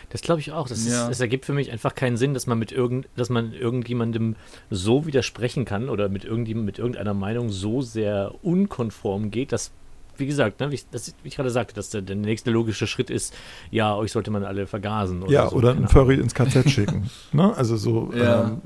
Das 0.09 0.21
glaube 0.21 0.39
ich 0.39 0.53
auch. 0.53 0.65
Das, 0.69 0.87
Ja. 0.87 1.01
ist, 1.03 1.09
das 1.09 1.19
ergibt 1.19 1.43
für 1.45 1.51
mich 1.51 1.73
einfach 1.73 1.93
keinen 1.93 2.15
Sinn, 2.15 2.33
dass 2.33 2.47
man 2.47 2.57
mit 2.57 2.71
irgend, 2.71 3.09
dass 3.17 3.29
man 3.29 3.51
irgendjemandem 3.51 4.37
so 4.69 5.05
widersprechen 5.05 5.65
kann 5.65 5.89
oder 5.89 6.07
mit 6.07 6.23
irgendjemandem 6.23 6.65
mit 6.65 6.79
irgendeiner 6.79 7.13
Meinung 7.13 7.49
so 7.49 7.81
sehr 7.81 8.33
unkonform 8.43 9.29
geht, 9.29 9.51
dass, 9.51 9.71
wie 10.17 10.25
gesagt, 10.25 10.59
ne, 10.59 10.71
wie, 10.71 10.75
ich, 10.75 10.89
das, 10.89 11.13
wie 11.23 11.27
ich 11.27 11.35
gerade 11.35 11.49
sagte, 11.49 11.73
dass 11.75 11.89
der, 11.89 12.01
der 12.01 12.15
nächste 12.15 12.51
logische 12.51 12.87
Schritt 12.87 13.09
ist, 13.09 13.33
ja, 13.71 13.95
euch 13.95 14.11
sollte 14.11 14.31
man 14.31 14.43
alle 14.43 14.67
vergasen. 14.67 15.23
Oder 15.23 15.31
ja, 15.31 15.49
so, 15.49 15.55
oder 15.55 15.71
einen 15.71 15.87
Furry 15.87 16.15
ins 16.15 16.33
KZ 16.33 16.69
schicken. 16.69 17.09
ne? 17.31 17.55
Also 17.55 17.77
so, 17.77 18.11
Ja. 18.15 18.45
ähm, 18.45 18.61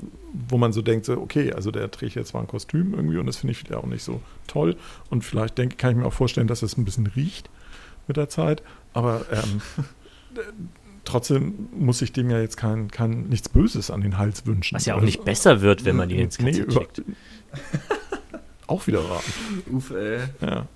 wo 0.48 0.58
man 0.58 0.72
so 0.72 0.80
denkt, 0.82 1.06
so, 1.06 1.14
okay, 1.14 1.52
also 1.52 1.70
der 1.70 1.90
trägt 1.90 2.14
jetzt 2.14 2.28
zwar 2.28 2.40
ein 2.40 2.46
Kostüm 2.46 2.94
irgendwie 2.94 3.18
und 3.18 3.26
das 3.26 3.36
finde 3.38 3.52
ich 3.52 3.64
wieder 3.64 3.78
auch 3.78 3.86
nicht 3.86 4.02
so 4.04 4.20
toll. 4.46 4.76
Und 5.10 5.24
vielleicht 5.24 5.58
denke, 5.58 5.76
kann 5.76 5.90
ich 5.90 5.96
mir 5.96 6.06
auch 6.06 6.12
vorstellen, 6.12 6.46
dass 6.46 6.62
es 6.62 6.76
ein 6.78 6.84
bisschen 6.84 7.06
riecht 7.08 7.50
mit 8.06 8.16
der 8.16 8.28
Zeit. 8.28 8.62
Aber 8.92 9.22
ähm, 9.32 9.60
trotzdem 11.04 11.68
muss 11.76 12.02
ich 12.02 12.12
dem 12.12 12.30
ja 12.30 12.40
jetzt 12.40 12.56
kein, 12.56 12.90
kein 12.90 13.24
nichts 13.28 13.48
Böses 13.48 13.90
an 13.90 14.00
den 14.02 14.18
Hals 14.18 14.46
wünschen. 14.46 14.76
Was 14.76 14.86
ja 14.86 14.94
auch 14.94 14.98
Also, 14.98 15.06
nicht 15.06 15.24
besser 15.24 15.60
wird, 15.62 15.84
wenn 15.84 15.96
man 15.96 16.10
ihn 16.10 16.18
ins 16.20 16.38
nee, 16.38 16.52
KZ 16.52 16.58
über- 16.64 16.72
schickt. 16.72 17.02
Auch 18.66 18.86
wieder 18.86 19.02
wahr. 19.10 19.22
Uff, 19.72 19.90
ey. 19.90 20.20
Ja. 20.40 20.66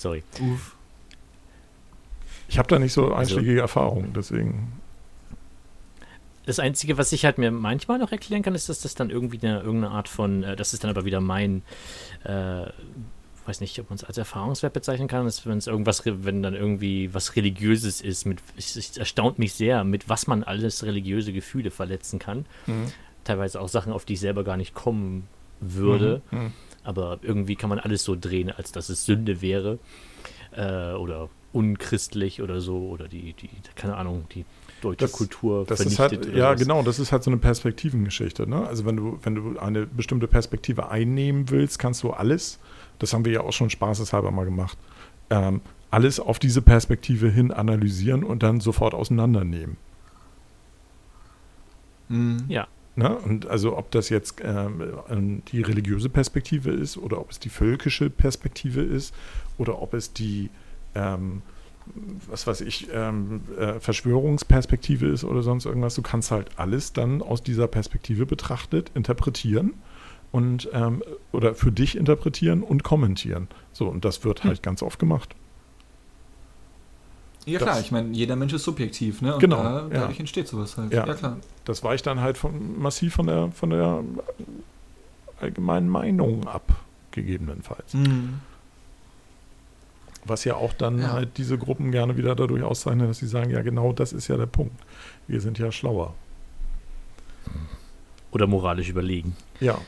Sorry. 0.00 0.22
Uff. 0.40 0.76
Ich 2.48 2.58
habe 2.58 2.68
da 2.68 2.78
nicht 2.78 2.92
so 2.92 3.04
Also- 3.12 3.14
einschlägige 3.36 3.60
Erfahrungen, 3.60 4.12
deswegen. 4.14 4.72
Das 6.46 6.58
Einzige, 6.58 6.98
was 6.98 7.12
ich 7.12 7.24
halt 7.24 7.38
mir 7.38 7.50
manchmal 7.50 7.98
noch 7.98 8.10
erklären 8.10 8.42
kann, 8.42 8.54
ist, 8.54 8.68
dass 8.68 8.80
das 8.80 8.94
dann 8.94 9.10
irgendwie 9.10 9.38
eine, 9.46 9.60
irgendeine 9.60 9.90
Art 9.94 10.08
von, 10.08 10.42
äh, 10.42 10.56
das 10.56 10.72
ist 10.72 10.82
dann 10.82 10.90
aber 10.90 11.04
wieder 11.04 11.20
mein, 11.20 11.62
äh, 12.24 12.64
weiß 13.46 13.60
nicht, 13.60 13.78
ob 13.78 13.90
man 13.90 13.96
es 13.96 14.04
als 14.04 14.18
Erfahrungswert 14.18 14.72
bezeichnen 14.72 15.06
kann, 15.06 15.26
ist, 15.26 15.46
wenn 15.46 15.58
es 15.58 15.66
irgendwas, 15.66 16.02
wenn 16.04 16.42
dann 16.42 16.54
irgendwie 16.54 17.12
was 17.14 17.36
Religiöses 17.36 18.00
ist, 18.00 18.24
mit, 18.24 18.38
es, 18.56 18.74
es 18.76 18.96
erstaunt 18.96 19.38
mich 19.38 19.52
sehr, 19.52 19.84
mit 19.84 20.08
was 20.08 20.26
man 20.26 20.42
alles 20.42 20.82
religiöse 20.82 21.32
Gefühle 21.32 21.70
verletzen 21.70 22.18
kann. 22.18 22.46
Teilweise 23.24 23.60
auch 23.60 23.68
Sachen, 23.68 23.92
auf 23.92 24.04
die 24.04 24.14
ich 24.14 24.20
selber 24.20 24.42
gar 24.44 24.56
nicht 24.56 24.74
kommen 24.74 25.28
würde. 25.60 26.22
Mhm. 26.30 26.38
Mhm. 26.38 26.52
Aber 26.84 27.18
irgendwie 27.22 27.56
kann 27.56 27.68
man 27.70 27.78
alles 27.78 28.04
so 28.04 28.16
drehen, 28.18 28.50
als 28.50 28.72
dass 28.72 28.88
es 28.88 29.04
Sünde 29.04 29.40
wäre 29.42 29.78
äh, 30.52 30.92
oder 30.92 31.28
unchristlich 31.52 32.40
oder 32.42 32.60
so 32.60 32.88
oder 32.88 33.08
die, 33.08 33.32
die 33.34 33.48
keine 33.74 33.96
Ahnung, 33.96 34.24
die 34.34 34.44
deutsche 34.82 35.04
Das- 35.04 35.12
Kultur 35.12 35.64
Das 35.66 35.80
ist 35.80 35.96
vernichtet. 35.96 36.20
halt, 36.26 36.34
oder 36.34 36.38
ja, 36.38 36.52
was. 36.52 36.60
genau, 36.60 36.82
das 36.82 36.98
ist 36.98 37.10
halt 37.12 37.22
so 37.24 37.30
eine 37.30 37.38
Perspektivengeschichte. 37.38 38.48
Ne? 38.48 38.66
Also 38.66 38.84
wenn 38.86 38.96
du, 38.96 39.18
wenn 39.22 39.34
du 39.34 39.58
eine 39.58 39.84
bestimmte 39.86 40.28
Perspektive 40.28 40.90
einnehmen 40.90 41.50
willst, 41.50 41.78
kannst 41.78 42.02
du 42.02 42.10
alles, 42.12 42.58
das 42.98 43.12
haben 43.12 43.24
wir 43.24 43.32
ja 43.32 43.40
auch 43.40 43.52
schon 43.52 43.68
spaßeshalber 43.68 44.30
mal 44.30 44.44
gemacht, 44.44 44.78
ähm, 45.30 45.60
alles 45.90 46.20
auf 46.20 46.38
diese 46.38 46.62
Perspektive 46.62 47.28
hin 47.28 47.50
analysieren 47.52 48.22
und 48.22 48.42
dann 48.44 48.60
sofort 48.60 48.94
auseinandernehmen. 48.94 49.76
Mhm. 52.08 52.44
Ja, 52.48 52.66
Ne? 52.96 53.16
Und 53.16 53.46
also 53.46 53.76
ob 53.76 53.90
das 53.90 54.08
jetzt 54.08 54.40
ähm, 54.42 55.42
die 55.48 55.62
religiöse 55.62 56.08
Perspektive 56.08 56.70
ist 56.70 56.96
oder 56.96 57.20
ob 57.20 57.30
es 57.30 57.38
die 57.38 57.48
völkische 57.48 58.10
Perspektive 58.10 58.82
ist 58.82 59.14
oder 59.58 59.80
ob 59.80 59.94
es 59.94 60.12
die 60.12 60.50
ähm, 60.94 61.42
was 62.28 62.46
weiß 62.46 62.60
ich, 62.62 62.88
ähm, 62.92 63.42
äh, 63.58 63.80
Verschwörungsperspektive 63.80 65.06
ist 65.06 65.24
oder 65.24 65.42
sonst 65.42 65.64
irgendwas. 65.64 65.94
Du 65.94 66.02
kannst 66.02 66.30
halt 66.30 66.50
alles 66.56 66.92
dann 66.92 67.22
aus 67.22 67.42
dieser 67.42 67.68
Perspektive 67.68 68.26
betrachtet 68.26 68.90
interpretieren 68.94 69.74
und 70.32 70.68
ähm, 70.72 71.02
oder 71.32 71.54
für 71.54 71.72
dich 71.72 71.96
interpretieren 71.96 72.62
und 72.62 72.84
kommentieren. 72.84 73.48
So, 73.72 73.88
und 73.88 74.04
das 74.04 74.24
wird 74.24 74.44
halt 74.44 74.62
ganz 74.62 74.82
oft 74.82 74.98
gemacht. 74.98 75.34
Ja 77.50 77.58
Das- 77.58 77.68
klar, 77.68 77.80
ich 77.80 77.90
meine, 77.92 78.12
jeder 78.12 78.36
Mensch 78.36 78.52
ist 78.52 78.64
subjektiv, 78.64 79.22
ne? 79.22 79.34
Und 79.34 79.40
Genau, 79.40 79.62
da, 79.62 79.80
ja. 79.82 79.88
dadurch 79.90 80.20
entsteht 80.20 80.48
sowas 80.48 80.76
halt. 80.76 80.92
Ja. 80.92 81.06
Ja, 81.06 81.14
klar. 81.14 81.36
Das 81.64 81.82
weicht 81.82 82.06
dann 82.06 82.20
halt 82.20 82.38
von, 82.38 82.80
massiv 82.80 83.14
von 83.14 83.26
der, 83.26 83.50
von 83.52 83.70
der 83.70 84.02
allgemeinen 85.40 85.88
Meinung 85.88 86.46
ab, 86.46 86.64
gegebenenfalls. 87.12 87.94
Mhm. 87.94 88.40
Was 90.26 90.44
ja 90.44 90.54
auch 90.54 90.72
dann 90.74 90.98
Ja. 91.00 91.12
halt 91.12 91.38
diese 91.38 91.56
Gruppen 91.56 91.90
gerne 91.92 92.16
wieder 92.16 92.34
dadurch 92.34 92.62
auszeichnet, 92.62 93.08
dass 93.08 93.18
sie 93.18 93.26
sagen, 93.26 93.50
ja 93.50 93.62
genau 93.62 93.92
das 93.92 94.12
ist 94.12 94.28
ja 94.28 94.36
der 94.36 94.46
Punkt. 94.46 94.78
Wir 95.26 95.40
sind 95.40 95.58
ja 95.58 95.72
schlauer. 95.72 96.14
Oder 98.32 98.46
moralisch 98.46 98.88
überlegen. 98.88 99.34
Ja, 99.60 99.78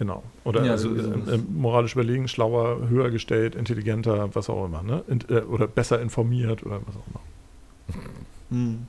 genau. 0.00 0.24
Oder 0.44 0.64
Ja, 0.64 0.72
also, 0.72 0.88
äh, 0.96 1.34
äh, 1.34 1.38
moralisch 1.38 1.92
überlegen, 1.92 2.26
schlauer, 2.26 2.88
höher 2.88 3.10
gestellt, 3.10 3.54
intelligenter, 3.54 4.34
was 4.34 4.48
auch 4.48 4.64
immer. 4.64 4.82
Ne? 4.82 5.04
Int 5.06 5.30
äh, 5.30 5.42
oder 5.42 5.68
besser 5.68 6.00
informiert 6.00 6.64
oder 6.64 6.80
was 6.86 6.96
auch 6.96 7.06
immer. 7.06 8.58
Mhm. 8.58 8.86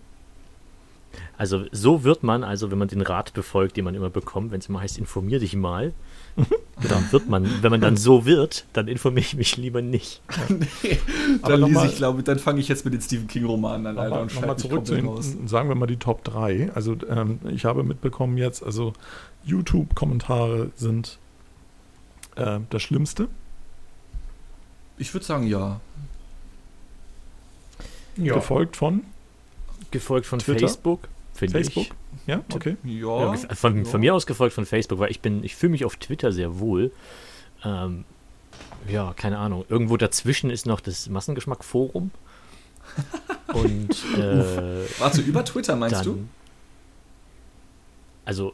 Also 1.38 1.66
so 1.72 2.04
wird 2.04 2.24
man, 2.24 2.44
also 2.44 2.72
wenn 2.72 2.78
man 2.78 2.88
den 2.88 3.02
Rat 3.02 3.34
befolgt, 3.34 3.76
den 3.76 3.84
man 3.84 3.96
immer 3.96 4.10
bekommt, 4.10 4.52
wenn 4.52 4.60
es 4.60 4.70
immer 4.70 4.80
heißt, 4.80 4.98
informier 4.98 5.40
dich 5.40 5.56
mal, 5.56 5.92
dann 6.88 7.12
wird 7.12 7.28
man, 7.28 7.46
wenn 7.62 7.72
man 7.72 7.82
dann 7.82 7.98
so 7.98 8.26
wird, 8.26 8.66
dann 8.74 8.88
informiere 8.88 9.26
ich 9.26 9.36
mich 9.36 9.58
lieber 9.58 9.82
nicht. 9.82 10.22
nee, 10.50 11.00
Aber 11.42 11.58
dann 11.58 11.70
lese 11.70 11.88
ich, 11.88 11.96
glaube 11.98 12.24
dann 12.24 12.40
fange 12.40 12.60
ich 12.62 12.68
jetzt 12.68 12.86
mit 12.86 12.94
den 12.94 13.02
Stephen 13.02 13.28
King-Romanen 13.28 13.88
an, 13.88 13.98
Alter, 13.98 14.26
Nochmal, 14.26 14.58
zurück 14.58 14.86
zu 14.86 14.94
komplett 14.94 15.18
raus. 15.18 15.32
den, 15.32 15.48
sagen 15.48 15.68
wir 15.68 15.76
mal 15.76 15.88
die 15.88 15.98
Top 15.98 16.24
3. 16.24 16.72
Also 16.74 16.96
ähm, 17.10 17.40
ich 17.50 17.66
habe 17.66 17.84
mitbekommen 17.84 18.38
jetzt, 18.38 18.64
also 18.64 18.94
YouTube-Kommentare 19.44 20.72
sind 20.76 21.18
äh, 22.36 22.60
das 22.70 22.82
Schlimmste. 22.82 23.28
Ich 24.98 25.14
würde 25.14 25.26
sagen, 25.26 25.48
ja. 25.48 25.80
Gefolgt 28.16 28.76
von 28.76 29.04
Gefolgt 29.92 30.26
von 30.26 30.40
Twitter? 30.40 30.60
Facebook, 30.60 31.10
Facebook. 31.34 31.84
ich. 31.84 31.92
Ja, 32.28 32.44
okay. 32.54 32.78
Ja. 32.84 33.34
Ja, 33.34 33.56
von, 33.56 33.86
von 33.86 34.00
mir 34.00 34.16
aus 34.16 34.26
gefolgt 34.26 34.54
von 34.54 34.66
Facebook, 34.66 35.00
weil 35.00 35.12
ich 35.12 35.20
bin, 35.20 35.44
ich 35.44 35.56
fühle 35.56 35.72
mich 35.72 35.86
auf 35.86 35.98
Twitter 35.98 36.32
sehr 36.32 36.60
wohl. 36.60 36.92
Ähm, 37.64 38.06
ja, 38.88 39.14
keine 39.14 39.38
Ahnung. 39.38 39.66
Irgendwo 39.70 39.98
dazwischen 39.98 40.50
ist 40.50 40.66
noch 40.66 40.80
das 40.80 41.10
Massengeschmack-Forum. 41.10 42.12
Und 43.54 43.90
äh, 44.18 45.00
Warte, 45.00 45.22
über 45.22 45.44
Twitter 45.44 45.76
meinst 45.76 45.98
dann, 45.98 46.06
du? 46.06 46.26
Also 48.24 48.54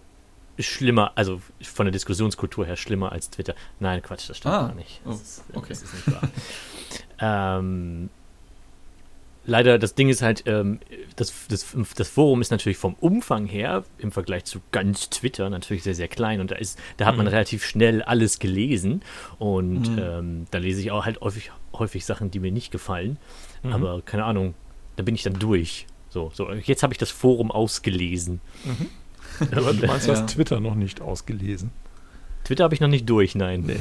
schlimmer, 0.60 1.12
also 1.16 1.42
von 1.62 1.86
der 1.86 1.92
Diskussionskultur 1.92 2.66
her 2.66 2.76
schlimmer 2.76 3.12
als 3.12 3.30
Twitter. 3.30 3.54
Nein, 3.80 4.02
Quatsch, 4.02 4.30
das 4.30 4.38
stimmt 4.38 4.54
Ah, 4.56 4.68
gar 4.68 4.76
nicht. 4.76 5.02
oh, 5.06 5.10
Das, 5.12 5.22
ist, 5.22 5.44
okay. 5.54 5.66
das 5.70 5.84
ist 5.84 5.94
nicht 5.94 6.12
wahr. 6.12 7.58
ähm, 7.60 8.10
leider, 9.46 9.80
das 9.80 9.96
Ding 9.96 10.10
ist 10.10 10.22
halt, 10.22 10.44
ähm, 10.46 10.80
das, 11.16 11.34
das, 11.50 11.66
das 11.96 12.10
Forum 12.10 12.42
ist 12.42 12.52
natürlich 12.52 12.78
vom 12.78 12.96
Umfang 12.96 13.46
her 13.46 13.84
im 13.98 14.12
Vergleich 14.12 14.46
zu 14.46 14.60
ganz 14.72 15.10
Twitter 15.10 15.50
natürlich 15.50 15.84
sehr, 15.84 15.96
sehr 15.96 16.08
klein 16.08 16.42
und 16.42 16.52
da 16.52 16.56
ist, 16.56 16.80
da 16.98 17.06
hat 17.06 17.16
man 17.18 17.26
Mhm. 17.26 17.32
relativ 17.34 17.66
schnell 17.66 18.02
alles 18.02 18.40
gelesen 18.40 19.02
und 19.40 19.92
Mhm. 19.92 20.00
ähm, 20.00 20.46
da 20.52 20.58
lese 20.58 20.82
ich 20.82 20.92
auch 20.92 21.06
halt 21.06 21.22
häufig, 21.22 21.52
häufig 21.74 22.06
Sachen, 22.06 22.32
die 22.32 22.40
mir 22.40 22.52
nicht 22.52 22.72
gefallen. 22.72 23.18
Mhm. 23.64 23.74
Aber 23.74 24.02
keine 24.02 24.26
Ahnung, 24.26 24.54
da 24.96 25.04
bin 25.04 25.16
ich 25.16 25.24
dann 25.24 25.38
durch. 25.40 25.86
So, 26.10 26.32
so 26.34 26.52
jetzt 26.52 26.84
habe 26.84 26.94
ich 26.94 26.98
das 26.98 27.12
Forum 27.12 27.52
ausgelesen. 27.52 28.42
Aber 29.40 29.74
du 29.74 29.86
meinst, 29.88 30.08
du 30.08 30.12
Ja. 30.12 30.18
hast 30.22 30.28
Twitter 30.34 30.60
noch 30.60 30.76
nicht 30.76 31.02
ausgelesen. 31.02 31.72
Twitter 32.44 32.64
habe 32.64 32.74
ich 32.76 32.82
noch 32.82 32.88
nicht 32.88 33.10
durch, 33.10 33.36
nein. 33.36 33.70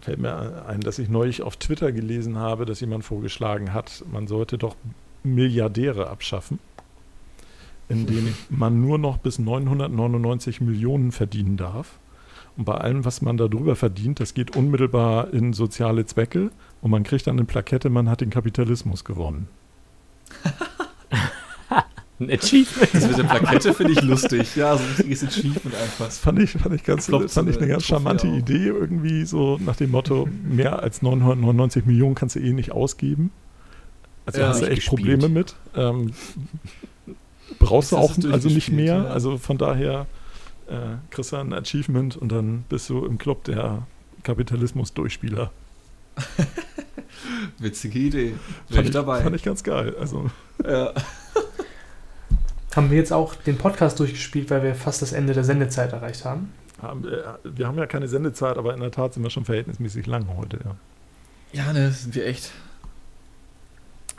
Fällt 0.00 0.18
mir 0.18 0.64
ein, 0.66 0.80
dass 0.80 0.98
ich 0.98 1.08
neulich 1.08 1.42
auf 1.42 1.56
Twitter 1.56 1.92
gelesen 1.92 2.36
habe, 2.38 2.66
dass 2.66 2.80
jemand 2.80 3.04
vorgeschlagen 3.04 3.72
hat, 3.72 4.04
man 4.12 4.26
sollte 4.26 4.58
doch 4.58 4.76
Milliardäre 5.22 6.08
abschaffen, 6.08 6.58
indem 7.88 8.34
man 8.50 8.80
nur 8.80 8.98
noch 8.98 9.16
bis 9.18 9.38
999 9.38 10.60
Millionen 10.60 11.10
verdienen 11.10 11.56
darf. 11.56 11.98
Und 12.56 12.64
bei 12.64 12.74
allem, 12.74 13.04
was 13.04 13.22
man 13.22 13.36
darüber 13.36 13.76
verdient, 13.76 14.20
das 14.20 14.34
geht 14.34 14.56
unmittelbar 14.56 15.32
in 15.32 15.52
soziale 15.52 16.04
Zwecke 16.06 16.50
und 16.82 16.90
man 16.90 17.02
kriegt 17.04 17.26
dann 17.26 17.36
eine 17.36 17.44
Plakette, 17.46 17.88
man 17.88 18.08
hat 18.10 18.20
den 18.20 18.30
Kapitalismus 18.30 19.04
gewonnen. 19.04 19.48
Ein 22.20 22.30
Achievement. 22.32 22.94
Das 22.94 23.06
mit 23.06 23.18
der 23.18 23.22
Plakette 23.24 23.74
finde 23.74 23.92
ich 23.92 24.02
lustig. 24.02 24.56
Ja, 24.56 24.76
so 24.76 24.82
ein 24.82 24.88
richtiges 24.96 25.24
Achievement 25.24 25.74
einfach. 25.76 26.06
Das 26.06 26.18
fand 26.18 26.40
ich, 26.40 26.50
fand 26.50 26.74
ich, 26.74 26.82
ganz, 26.84 27.06
Ploppt 27.06 27.30
fand 27.30 27.48
so 27.48 27.54
ich 27.54 27.58
eine 27.62 27.68
ganz 27.70 27.84
charmante 27.84 28.26
auf. 28.28 28.36
Idee, 28.38 28.66
irgendwie 28.66 29.24
so 29.24 29.58
nach 29.64 29.76
dem 29.76 29.90
Motto, 29.92 30.28
mehr 30.42 30.82
als 30.82 31.00
999 31.02 31.86
Millionen 31.86 32.14
kannst 32.16 32.34
du 32.36 32.40
eh 32.40 32.52
nicht 32.52 32.72
ausgeben. 32.72 33.30
Also 34.26 34.40
Ja, 34.40 34.48
hast 34.48 34.62
du 34.62 34.66
echt 34.66 34.76
gespielt. 34.76 35.20
Probleme 35.20 35.28
mit. 35.28 35.54
Ähm, 35.76 36.12
brauchst 37.58 37.92
du 37.92 37.96
Jetzt 37.96 38.04
auch 38.10 38.16
du 38.16 38.32
also 38.32 38.48
nicht 38.48 38.70
mehr. 38.72 38.96
ja. 38.96 39.04
Also 39.04 39.38
von 39.38 39.56
daher 39.56 40.06
äh, 40.68 40.96
kriegst 41.10 41.32
du 41.32 41.36
ein 41.36 41.52
Achievement 41.52 42.16
und 42.16 42.30
dann 42.32 42.64
bist 42.68 42.90
du 42.90 43.04
im 43.06 43.18
Club 43.18 43.44
der 43.44 43.86
Kapitalismus-Durchspieler. 44.24 45.50
Witzige 47.58 47.98
Idee. 47.98 48.34
Fand 48.68 48.80
ich 48.80 48.86
ich, 48.86 48.90
dabei. 48.92 49.22
fand 49.22 49.36
ich 49.36 49.42
ganz 49.42 49.62
geil. 49.62 49.94
Also 50.00 50.30
ja. 50.68 50.92
Haben 52.76 52.90
wir 52.90 52.98
jetzt 52.98 53.12
auch 53.12 53.34
den 53.34 53.56
Podcast 53.58 53.98
durchgespielt, 53.98 54.50
weil 54.50 54.62
wir 54.62 54.74
fast 54.74 55.02
das 55.02 55.12
Ende 55.12 55.32
der 55.32 55.44
Sendezeit 55.44 55.92
erreicht 55.92 56.24
haben? 56.24 56.52
äh, 56.82 57.22
wir 57.42 57.66
haben 57.66 57.76
ja 57.78 57.86
keine 57.86 58.08
Sendezeit, 58.08 58.56
aber 58.56 58.74
in 58.74 58.80
der 58.80 58.90
Tat 58.90 59.14
sind 59.14 59.22
wir 59.22 59.30
schon 59.30 59.44
verhältnismäßig 59.44 60.06
lang 60.06 60.26
heute. 60.36 60.58
Ja. 61.52 61.64
ja, 61.64 61.72
ne, 61.72 61.90
sind 61.90 62.14
wir 62.14 62.26
echt. 62.26 62.52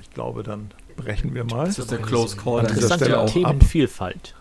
Ich 0.01 0.09
glaube, 0.11 0.43
dann 0.43 0.71
brechen 0.97 1.33
wir 1.33 1.45
mal. 1.45 1.67
Das 1.67 1.79
ist 1.79 1.91
der 1.91 1.99
Close 1.99 2.35
Call. 2.35 2.61
Interessante 2.61 3.05
Stelle 3.05 3.19
auch 3.19 3.29
Themenvielfalt. 3.29 4.35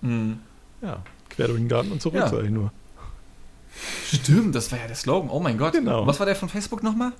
Mhm. 0.00 0.38
Ja, 0.80 1.02
quer 1.28 1.48
durch 1.48 1.58
den 1.58 1.68
Garten 1.68 1.92
und 1.92 2.00
zurück, 2.00 2.20
Ja. 2.20 2.28
sag 2.28 2.44
ich 2.44 2.50
nur. 2.50 2.72
Stimmt, 4.06 4.54
das 4.54 4.70
war 4.72 4.78
ja 4.78 4.86
der 4.86 4.96
Slogan. 4.96 5.28
Oh 5.28 5.40
mein 5.40 5.58
Gott. 5.58 5.72
Genau. 5.72 6.06
Was 6.06 6.18
war 6.18 6.26
der 6.26 6.36
von 6.36 6.48
Facebook 6.48 6.82
nochmal? 6.82 7.12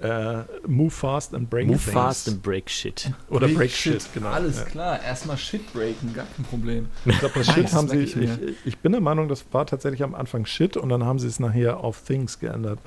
Äh, 0.00 0.44
move 0.68 0.92
fast 0.92 1.34
and 1.34 1.50
break 1.50 1.66
Move 1.66 1.78
things. 1.78 1.92
fast 1.92 2.28
and 2.28 2.40
break 2.40 2.70
shit. 2.70 3.10
Oder 3.30 3.48
break, 3.48 3.70
shit, 3.72 4.06
genau. 4.14 4.28
Alles 4.28 4.58
Ja. 4.58 4.64
klar, 4.64 5.02
erstmal 5.02 5.36
Shit 5.36 5.72
breaken, 5.72 6.14
gar 6.14 6.24
kein 6.36 6.44
Problem. 6.44 6.86
Ich 7.04 7.18
glaube, 7.18 7.34
das 7.36 7.46
Shit 7.52 7.64
das 7.64 7.72
haben 7.72 7.88
sie, 7.88 7.98
ich 7.98 8.16
ich, 8.16 8.30
ich, 8.64 8.78
bin 8.78 8.92
der 8.92 9.00
Meinung, 9.00 9.28
das 9.28 9.44
war 9.50 9.66
tatsächlich 9.66 10.04
am 10.04 10.14
Anfang 10.14 10.46
Shit 10.46 10.76
und 10.76 10.88
dann 10.88 11.02
haben 11.04 11.18
sie 11.18 11.26
es 11.26 11.40
nachher 11.40 11.78
auf 11.82 12.00
Things 12.02 12.38
geändert. 12.38 12.78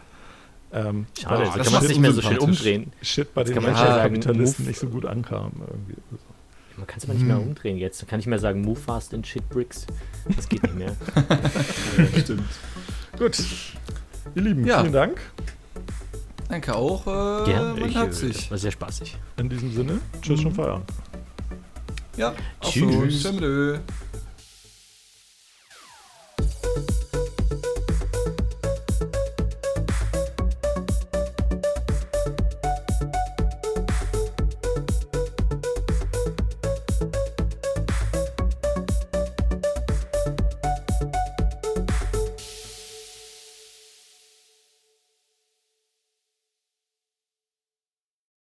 Ähm, 0.72 1.06
Schade, 1.20 1.40
weil 1.42 1.50
da 1.50 1.58
das 1.58 1.66
kann 1.68 1.74
man 1.82 1.88
nicht 1.88 2.00
mehr 2.00 2.14
so 2.14 2.22
schön 2.22 2.38
umdrehen. 2.40 2.94
Shit 3.02 3.34
bei 3.34 3.44
den 3.44 3.56
kann 3.56 3.64
man 3.64 3.74
ja 3.74 3.78
sagen, 3.88 4.14
Kapitalisten 4.22 4.66
nicht 4.68 4.80
so 4.80 4.88
gut 4.88 5.06
ankam. 5.06 5.52
Irgendwie. 5.68 5.96
Man 6.78 6.88
kann 6.88 6.98
es 7.00 7.04
aber 7.04 7.14
nicht 7.16 7.26
mehr 7.26 7.36
Hm. 7.36 7.48
umdrehen 7.50 7.78
jetzt. 7.78 8.02
Dann 8.02 8.08
kann 8.08 8.22
ich 8.22 8.26
mehr 8.26 8.40
sagen, 8.40 8.62
move 8.62 8.80
fast 8.80 9.14
and 9.14 9.28
shit 9.28 9.48
bricks. 9.50 9.86
Das 10.34 10.48
geht 10.48 10.64
nicht 10.64 10.76
mehr. 10.76 10.96
Stimmt. 12.24 12.44
Gut. 13.20 13.38
Ihr 14.34 14.42
Lieben, 14.42 14.66
Ja. 14.66 14.80
vielen 14.80 14.94
Dank. 14.94 15.20
Danke 16.52 16.76
auch. 16.76 17.08
Äh, 17.08 17.46
Gerne. 17.46 17.88
Ich, 17.88 17.96
äh, 17.96 18.52
war 18.52 18.58
sehr 18.58 18.72
spaßig. 18.72 19.18
In 19.38 19.48
diesem 19.48 19.72
Sinne, 19.74 20.00
tschüss 20.22 20.42
Mhm. 20.42 20.48
und 20.48 20.54
Feierabend. 20.54 20.90
Ja, 22.18 22.34
Tschüss. 22.60 23.24
so. 23.24 23.30
Tschüss. 23.32 23.80